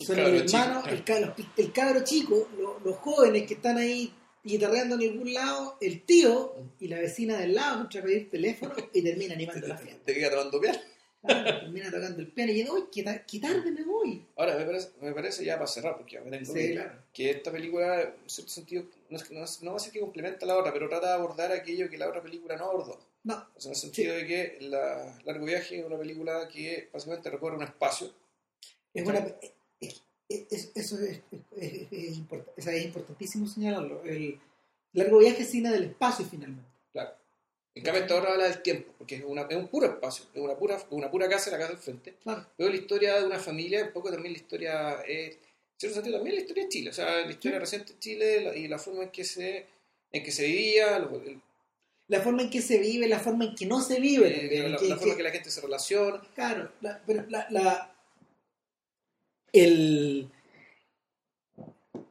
son 0.00 0.16
cabro 0.16 0.30
el 0.32 0.42
hermano, 0.42 0.86
el, 0.86 1.04
ca- 1.04 1.20
los- 1.20 1.32
el 1.56 1.72
cabro 1.72 2.02
chico, 2.04 2.48
lo- 2.58 2.80
los 2.84 2.96
jóvenes 2.96 3.46
que 3.46 3.54
están 3.54 3.76
ahí 3.76 4.12
guitarreando 4.42 4.94
en 4.94 5.10
algún 5.10 5.34
lado, 5.34 5.76
el 5.80 6.02
tío 6.04 6.54
y 6.78 6.88
la 6.88 6.98
vecina 7.00 7.36
del 7.36 7.54
lado 7.54 7.78
contra 7.78 8.00
pedir 8.02 8.30
teléfono 8.30 8.74
y 8.92 9.02
termina 9.02 9.34
animando 9.62 9.66
la 9.66 9.76
fiesta. 9.76 10.02
Te 10.04 10.14
queda 10.14 10.30
tomando 10.30 10.60
piano. 10.60 10.78
Termina 11.22 11.90
tocando 11.90 12.20
el 12.20 12.28
piano 12.28 12.52
y 12.52 12.64
yo, 12.64 12.74
uy, 12.74 12.84
qué, 12.92 13.02
ta- 13.02 13.24
qué 13.24 13.40
tarde 13.40 13.70
me 13.72 13.82
voy. 13.82 14.24
Ahora, 14.36 14.56
me 14.56 14.64
parece, 14.64 14.90
me 15.00 15.12
parece 15.12 15.44
ya 15.44 15.54
para 15.54 15.66
cerrar, 15.66 15.96
porque 15.96 16.14
ya 16.14 16.20
me 16.20 16.30
tengo 16.30 16.52
que 16.54 16.60
Sí, 16.60 16.66
ir, 16.68 16.74
claro. 16.74 16.98
que 17.12 17.30
esta 17.30 17.50
película, 17.50 18.02
en 18.02 18.14
cierto 18.30 18.52
sentido, 18.52 18.84
no, 19.10 19.18
que- 19.18 19.34
no, 19.34 19.44
no 19.62 19.70
va 19.72 19.76
a 19.76 19.80
ser 19.80 19.92
que 19.92 20.00
complementa 20.00 20.44
a 20.44 20.48
la 20.48 20.56
otra, 20.56 20.72
pero 20.72 20.88
trata 20.88 21.08
de 21.08 21.14
abordar 21.14 21.50
aquello 21.52 21.90
que 21.90 21.98
la 21.98 22.08
otra 22.08 22.22
película 22.22 22.56
no 22.56 22.66
abordó. 22.66 22.98
No, 23.24 23.34
O 23.56 23.60
sea, 23.60 23.70
en 23.70 23.74
el 23.74 23.80
sentido 23.80 24.14
de 24.14 24.24
que 24.26 24.58
la 24.60 25.18
Largo 25.24 25.44
Viaje 25.46 25.80
es 25.80 25.84
una 25.84 25.98
película 25.98 26.46
que 26.48 26.88
básicamente 26.92 27.28
recorre 27.30 27.56
un 27.56 27.64
espacio. 27.64 28.12
Es 28.94 29.04
una, 29.04 29.18
es- 29.80 30.02
es- 30.28 30.70
eso 30.76 30.98
es, 31.00 31.20
es- 31.56 32.18
import- 32.18 32.52
es 32.56 32.84
importantísimo 32.84 33.46
señalarlo. 33.48 34.02
El 34.04 34.38
largo 34.92 35.18
viaje 35.18 35.42
es 35.42 35.50
cine 35.50 35.70
del 35.72 35.84
espacio 35.84 36.24
finalmente. 36.24 36.70
En 37.76 37.82
cambio, 37.82 38.02
esta 38.02 38.16
otra 38.16 38.32
habla 38.32 38.44
del 38.48 38.62
tiempo, 38.62 38.92
porque 38.96 39.16
es, 39.16 39.24
una, 39.24 39.42
es 39.42 39.54
un 39.56 39.68
puro 39.68 39.86
espacio, 39.86 40.24
es 40.34 40.40
una 40.40 40.56
pura, 40.56 40.82
una 40.90 41.10
pura 41.10 41.28
casa, 41.28 41.50
la 41.50 41.58
casa 41.58 41.70
del 41.72 41.78
frente. 41.78 42.14
Claro. 42.22 42.46
Luego 42.56 42.72
la 42.74 42.80
historia 42.80 43.20
de 43.20 43.26
una 43.26 43.38
familia, 43.38 43.84
un 43.84 43.92
poco 43.92 44.10
también 44.10 44.32
la 44.32 44.38
historia, 44.38 45.02
eh, 45.06 45.26
en 45.26 45.38
cierto 45.78 45.96
sentido 45.96 46.16
también 46.16 46.36
la 46.36 46.40
historia 46.40 46.62
de 46.64 46.68
Chile, 46.70 46.90
o 46.90 46.92
sea, 46.94 47.20
la 47.20 47.30
historia 47.30 47.58
Sí. 47.58 47.60
reciente 47.60 47.92
de 47.92 47.98
Chile 47.98 48.40
la- 48.40 48.56
y 48.56 48.66
la 48.66 48.78
forma 48.78 49.02
en 49.04 49.10
que 49.10 49.24
se, 49.24 49.66
en 50.10 50.22
que 50.24 50.32
se 50.32 50.46
vivía, 50.46 50.96
el- 50.96 51.40
La 52.08 52.22
forma 52.22 52.42
en 52.42 52.50
que 52.50 52.62
se 52.62 52.78
vive, 52.78 53.08
la 53.08 53.18
forma 53.20 53.44
en 53.44 53.54
que 53.54 53.66
no 53.66 53.80
se 53.82 54.00
vive. 54.00 54.28
eh, 54.28 54.40
también, 54.40 54.72
la, 54.72 54.78
que- 54.78 54.88
la 54.88 54.96
forma 54.96 55.12
en 55.12 55.16
que- 55.18 55.22
la 55.24 55.30
gente 55.32 55.50
se 55.50 55.60
relaciona. 55.60 56.22
Claro, 56.34 56.72
la, 56.80 57.02
pero 57.06 57.26
la, 57.28 57.46
la- 57.50 57.94
el, 59.52 60.30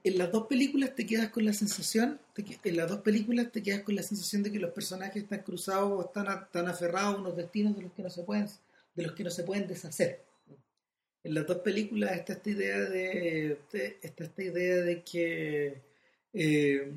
en 0.05 0.19
las 0.19 0.31
dos 0.31 0.45
películas 0.45 0.93
te 0.95 1.03
quedas 1.05 1.29
con 1.29 1.43
la 1.45 1.51
sensación, 1.53 2.19
en 2.63 2.77
las 2.77 2.87
dos 2.89 3.01
películas 3.01 3.51
te 3.51 3.63
quedas 3.63 3.81
con 3.81 3.95
la 3.95 4.03
sensación 4.03 4.43
de 4.43 4.51
que 4.51 4.59
los 4.59 4.71
personajes 4.71 5.23
están 5.23 5.41
cruzados 5.41 5.91
o 5.91 6.01
están, 6.05 6.27
a- 6.27 6.47
aferrados 6.69 7.15
a 7.15 7.19
unos 7.19 7.35
destinos 7.35 7.75
de 7.75 7.81
los 7.81 7.91
que 7.91 8.03
no 8.03 8.09
se 8.11 8.21
pueden, 8.23 8.47
de 8.93 9.03
los 9.03 9.13
que 9.13 9.23
no 9.23 9.31
se 9.31 9.43
pueden 9.43 9.67
deshacer. 9.67 10.23
En 11.23 11.33
las 11.33 11.47
dos 11.47 11.57
películas 11.57 12.11
está 12.15 12.33
esta 12.33 12.49
idea 12.51 12.79
de, 12.81 13.57
de- 13.71 13.97
está 13.99 14.23
esta 14.25 14.43
idea 14.43 14.75
de 14.77 15.01
que 15.03 15.81
eh, 16.33 16.95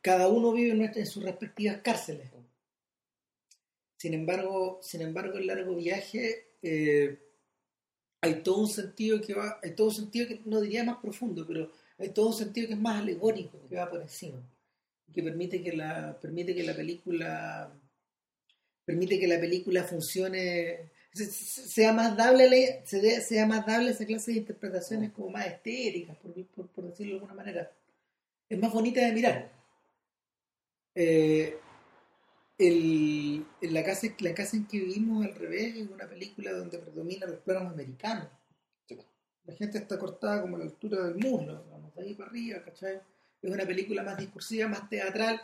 cada 0.00 0.28
uno 0.28 0.52
vive 0.52 0.92
en 0.94 1.06
sus 1.06 1.24
respectivas 1.24 1.80
cárceles. 1.82 2.28
Sin 3.96 4.14
embargo, 4.14 4.78
sin 4.80 5.00
embargo, 5.02 5.38
el 5.38 5.48
largo 5.48 5.74
viaje 5.74 6.50
eh, 6.62 7.18
hay 8.20 8.42
todo 8.44 8.58
un 8.58 8.68
sentido 8.68 9.20
que 9.20 9.34
va, 9.34 9.58
hay 9.60 9.72
todo 9.74 9.88
un 9.88 9.94
sentido 9.94 10.28
que 10.28 10.40
no 10.44 10.60
diría 10.60 10.84
más 10.84 10.98
profundo, 10.98 11.44
pero 11.46 11.72
hay 11.98 12.08
todo 12.10 12.28
un 12.28 12.34
sentido 12.34 12.66
que 12.68 12.74
es 12.74 12.80
más 12.80 13.00
alegórico, 13.00 13.58
que 13.68 13.76
va 13.76 13.88
por 13.90 14.00
encima, 14.02 14.42
que 15.12 15.22
permite 15.22 15.62
que 15.62 15.72
la, 15.76 16.18
permite 16.20 16.54
que 16.54 16.62
la 16.64 16.74
película, 16.74 17.72
permite 18.84 19.18
que 19.18 19.28
la 19.28 19.38
película 19.40 19.84
funcione, 19.84 20.90
se- 21.12 21.26
se- 21.26 21.68
sea 21.68 21.92
más 21.92 22.16
dable, 22.16 22.82
sea 22.86 23.46
más 23.46 23.64
dable 23.66 23.90
esa 23.90 24.06
clase 24.06 24.32
de 24.32 24.38
interpretaciones 24.38 25.12
como 25.12 25.30
más 25.30 25.46
estéricas, 25.46 26.16
por, 26.18 26.32
por- 26.48 26.68
por 26.68 26.84
decirlo 26.90 27.12
de 27.14 27.18
alguna 27.20 27.34
manera. 27.34 27.70
Es 28.48 28.58
más 28.58 28.72
bonita 28.72 29.00
de 29.00 29.12
mirar. 29.12 29.52
Eh, 30.94 31.56
el, 32.58 33.44
en 33.60 33.74
la 33.74 33.82
casa, 33.84 34.06
la 34.20 34.34
casa 34.34 34.56
en 34.56 34.66
que 34.66 34.78
vivimos 34.78 35.24
al 35.24 35.34
revés 35.34 35.76
es 35.76 35.88
una 35.90 36.08
película 36.08 36.52
donde 36.52 36.78
predominan 36.78 37.30
los 37.30 37.40
planos 37.40 37.72
americanos. 37.72 38.28
La 39.44 39.54
gente 39.54 39.78
está 39.78 39.98
cortada 39.98 40.40
como 40.42 40.56
a 40.56 40.58
la 40.60 40.64
altura 40.64 41.04
del 41.04 41.16
muslo, 41.16 41.64
vamos 41.70 41.94
de 41.94 42.02
ahí 42.02 42.14
para 42.14 42.30
arriba, 42.30 42.62
¿cachai? 42.64 43.00
Es 43.42 43.50
una 43.50 43.66
película 43.66 44.02
más 44.02 44.16
discursiva, 44.16 44.68
más 44.68 44.88
teatral, 44.88 45.40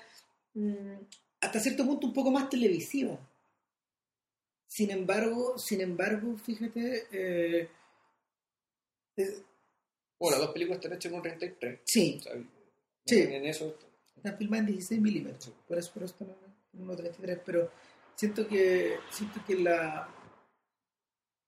mm, 0.54 0.94
hasta 1.40 1.60
cierto 1.60 1.84
punto 1.84 2.06
un 2.06 2.12
poco 2.14 2.30
más 2.30 2.48
televisiva. 2.48 3.18
Sin 4.66 4.90
embargo, 4.90 5.58
sin 5.58 5.80
embargo, 5.80 6.36
fíjate, 6.38 7.06
eh, 7.12 7.68
Bueno, 10.18 10.36
las 10.36 10.46
dos 10.46 10.52
películas 10.52 10.78
están 10.78 10.92
hechas 10.94 11.10
en 11.12 11.16
un 11.16 11.22
33. 11.22 11.80
sí, 11.84 12.16
o 12.20 12.22
sea, 12.22 12.32
Sí. 13.06 13.20
En 13.22 13.44
eso. 13.46 13.76
Están 14.16 14.36
filmadas 14.38 14.60
en 14.68 14.72
16 14.74 15.00
milímetros, 15.00 15.52
por 15.66 15.78
eso, 15.78 15.92
por 15.92 16.02
eso 16.04 16.12
están 16.12 16.28
en 16.74 16.86
1.33, 16.86 17.40
pero 17.44 17.70
siento 18.14 18.46
que, 18.46 18.98
siento 19.10 19.40
que 19.46 19.54
la, 19.56 20.08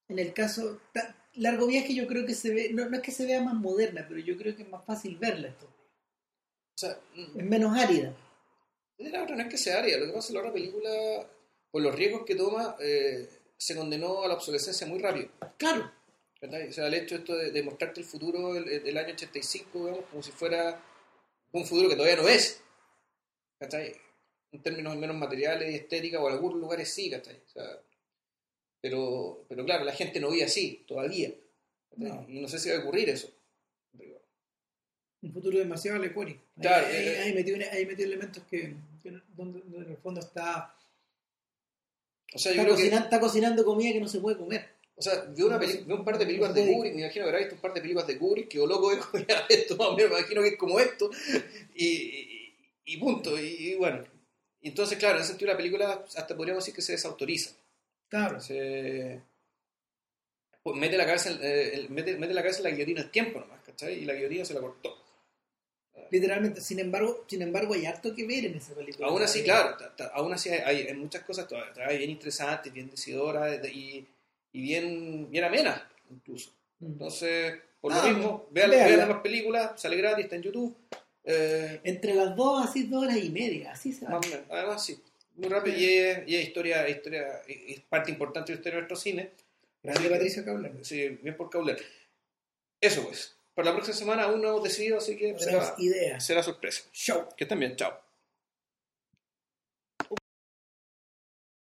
en 0.08 0.18
el 0.18 0.32
caso, 0.32 0.80
ta- 0.92 1.14
largo 1.34 1.66
viaje 1.66 1.94
yo 1.94 2.06
creo 2.06 2.26
que 2.26 2.34
se 2.34 2.52
ve, 2.52 2.70
no, 2.72 2.88
no 2.88 2.96
es 2.96 3.02
que 3.02 3.12
se 3.12 3.26
vea 3.26 3.42
más 3.42 3.54
moderna, 3.54 4.04
pero 4.08 4.20
yo 4.20 4.36
creo 4.36 4.54
que 4.56 4.62
es 4.62 4.68
más 4.68 4.84
fácil 4.84 5.16
verla 5.16 5.48
esto, 5.48 5.66
O 5.66 6.78
sea, 6.78 6.98
mm, 7.14 7.40
es 7.40 7.44
menos 7.46 7.76
árida. 7.76 8.14
la 8.98 9.22
otra 9.22 9.36
no 9.36 9.42
es 9.42 9.48
que 9.48 9.58
sea 9.58 9.78
área. 9.78 9.98
Lo 9.98 10.06
que 10.06 10.12
pasa 10.12 10.20
es 10.20 10.26
que 10.28 10.32
la 10.34 10.40
otra 10.40 10.52
película, 10.52 10.90
por 11.70 11.82
los 11.82 11.94
riesgos 11.94 12.24
que 12.24 12.34
toma, 12.34 12.76
eh, 12.80 13.28
se 13.56 13.76
condenó 13.76 14.22
a 14.22 14.28
la 14.28 14.34
obsolescencia 14.34 14.86
muy 14.86 14.98
rápido. 14.98 15.28
Claro, 15.56 15.90
¿verdad? 16.40 16.68
O 16.68 16.72
sea, 16.72 16.86
el 16.86 16.94
hecho 16.94 17.16
esto 17.16 17.36
de, 17.36 17.50
de 17.50 17.62
mostrarte 17.62 18.00
el 18.00 18.06
futuro 18.06 18.54
del, 18.54 18.98
año 18.98 19.14
85, 19.14 19.78
digamos, 19.78 20.04
como 20.10 20.22
si 20.22 20.32
fuera 20.32 20.80
un 21.52 21.64
futuro 21.64 21.88
que 21.88 21.96
todavía 21.96 22.20
no 22.20 22.28
es. 22.28 22.60
¿Cachai? 23.58 23.94
En 24.50 24.62
términos 24.62 24.96
menos 24.96 25.16
materiales 25.16 25.70
y 25.70 25.76
estética, 25.76 26.20
o 26.20 26.28
en 26.28 26.34
algunos 26.34 26.58
lugares 26.58 26.92
sí, 26.92 27.08
¿cachai? 27.08 27.36
O 27.46 27.48
sea, 27.48 27.64
pero, 28.82 29.46
pero 29.48 29.64
claro, 29.64 29.84
la 29.84 29.94
gente 29.94 30.20
no 30.20 30.30
vive 30.30 30.44
así 30.44 30.84
todavía. 30.86 31.32
No. 31.96 32.48
Sé 32.48 32.58
si 32.58 32.68
va 32.68 32.76
a 32.76 32.80
ocurrir 32.80 33.08
eso. 33.08 33.30
un 35.22 35.32
futuro 35.32 35.58
demasiado 35.58 35.98
alegórico. 35.98 36.42
Claro, 36.60 36.86
ahí, 36.88 36.94
eh, 36.96 37.18
ahí 37.20 37.32
metió, 37.32 37.56
ahí 37.70 37.86
metió 37.86 38.04
elementos 38.04 38.42
que, 38.50 38.74
donde, 39.36 39.60
donde 39.66 39.86
en 39.86 39.90
el 39.92 39.96
fondo 39.98 40.20
está, 40.20 40.74
O 42.34 42.38
sea, 42.38 42.52
yo 42.52 42.60
está, 42.60 42.64
creo 42.64 42.76
que... 42.76 42.82
cocinando, 42.82 43.04
está 43.04 43.20
cocinando 43.20 43.64
comida 43.64 43.92
que 43.92 44.00
no 44.00 44.08
se 44.08 44.18
puede 44.20 44.36
comer. 44.36 44.68
O 44.96 45.00
sea, 45.02 45.24
vi, 45.34 45.42
una 45.42 45.58
peli- 45.60 45.84
vi 45.86 45.92
un 45.92 46.04
par 46.04 46.18
de 46.18 46.26
películas 46.26 46.54
de. 46.54 46.66
Kubrick, 46.66 46.94
me 46.94 47.00
imagino 47.02 47.24
que 47.24 47.28
habrá 47.28 47.38
visto 47.38 47.54
un 47.54 47.60
par 47.60 47.72
de 47.72 47.80
películas 47.80 48.06
de 48.08 48.18
Kubrick, 48.18 48.48
que 48.48 48.58
loco 48.58 48.90
dijo, 48.94 49.18
ya, 49.28 49.46
esto 49.48 49.76
más 49.76 49.88
o 49.88 49.96
menos, 49.96 50.10
me 50.12 50.18
imagino 50.18 50.42
que 50.42 50.48
es 50.48 50.56
como 50.58 50.78
esto, 50.80 51.10
y, 51.74 51.86
y, 51.86 52.54
y 52.86 52.96
punto, 52.98 53.38
y, 53.40 53.46
y 53.70 53.74
bueno. 53.76 54.02
Entonces, 54.60 54.98
claro, 54.98 55.16
en 55.16 55.22
ese 55.22 55.30
sentido 55.30 55.50
la 55.50 55.56
película 55.56 56.04
hasta 56.16 56.36
podríamos 56.36 56.62
decir 56.64 56.74
que 56.74 56.82
se 56.82 56.92
desautoriza. 56.92 57.50
Claro, 58.12 58.38
pues 60.62 60.76
mete 60.76 60.98
la 60.98 61.06
cabeza, 61.06 61.30
eh, 61.40 61.70
el- 61.72 61.88
mete, 61.88 62.18
mete 62.18 62.34
la 62.34 62.42
cabeza 62.42 62.58
en 62.58 62.64
la 62.64 62.70
guillotina 62.72 63.00
el 63.00 63.10
tiempo 63.10 63.40
nomás, 63.40 63.62
¿cachai? 63.64 63.94
Y 64.00 64.04
la 64.04 64.12
guillotina 64.12 64.44
se 64.44 64.52
la 64.54 64.60
cortó. 64.60 64.94
literalmente. 66.10 66.60
Sin 66.60 66.78
embargo, 66.78 67.24
sin 67.26 67.40
embargo, 67.40 67.72
hay 67.72 67.86
harto 67.86 68.14
que 68.14 68.26
ver 68.26 68.44
en 68.44 68.56
esa 68.56 68.74
película. 68.74 69.08
Aún 69.08 69.22
así, 69.22 69.42
claro, 69.42 69.76
aún 70.12 70.34
así 70.34 70.50
hay, 70.50 70.92
muchas 70.94 71.22
cosas 71.22 71.48
todavía, 71.48 71.88
bien 71.96 72.10
interesantes, 72.10 72.70
bien 72.70 72.90
decidoras 72.90 73.62
de- 73.62 73.70
y, 73.72 74.06
y 74.52 74.60
bien, 74.60 75.30
bien 75.30 75.44
amenas, 75.44 75.80
incluso. 76.10 76.50
Mm. 76.80 76.86
Entonces, 76.86 77.54
por 77.80 77.92
Ah, 77.94 78.02
lo 78.06 78.08
mismo, 78.14 78.46
vean, 78.50 78.70
vean 78.72 78.98
las 78.98 79.08
más 79.08 79.22
películas, 79.22 79.80
sale 79.80 79.96
gratis, 79.96 80.24
está 80.24 80.36
en 80.36 80.42
YouTube. 80.42 80.76
Eh, 81.24 81.80
Entre 81.84 82.12
las 82.14 82.36
dos, 82.36 82.62
así 82.68 82.82
dos 82.88 83.04
horas 83.04 83.16
y 83.16 83.30
media, 83.30 83.72
así 83.72 83.90
se 83.94 84.04
va. 84.04 84.20
Además, 84.50 84.84
sí, 84.84 85.00
muy 85.42 85.50
rápido 85.50 85.76
y 85.76 85.84
es, 85.84 86.28
y 86.28 86.36
es 86.36 86.44
historia, 86.48 86.88
historia, 86.88 87.42
es 87.46 87.80
parte 87.80 88.10
importante 88.10 88.52
de 88.52 88.56
la 88.56 88.60
historia 88.60 88.76
de 88.76 88.80
nuestro 88.82 88.96
cine. 88.96 89.30
Grande 89.82 90.08
Patricia 90.08 90.44
Cablan. 90.44 90.84
Sí, 90.84 91.08
bien 91.22 91.36
por 91.36 91.50
Cauler. 91.50 91.82
Eso 92.80 93.04
pues. 93.04 93.36
Para 93.54 93.70
la 93.70 93.74
próxima 93.74 93.96
semana 93.96 94.22
aún 94.24 94.40
no 94.40 94.48
hemos 94.48 94.62
decidido, 94.62 94.98
así 94.98 95.16
que 95.16 95.38
será, 95.38 95.74
ideas. 95.78 96.24
será 96.24 96.42
sorpresa. 96.42 96.84
Show. 96.92 97.28
Que 97.36 97.44
estén 97.44 97.58
bien, 97.58 97.76
chao. 97.76 98.01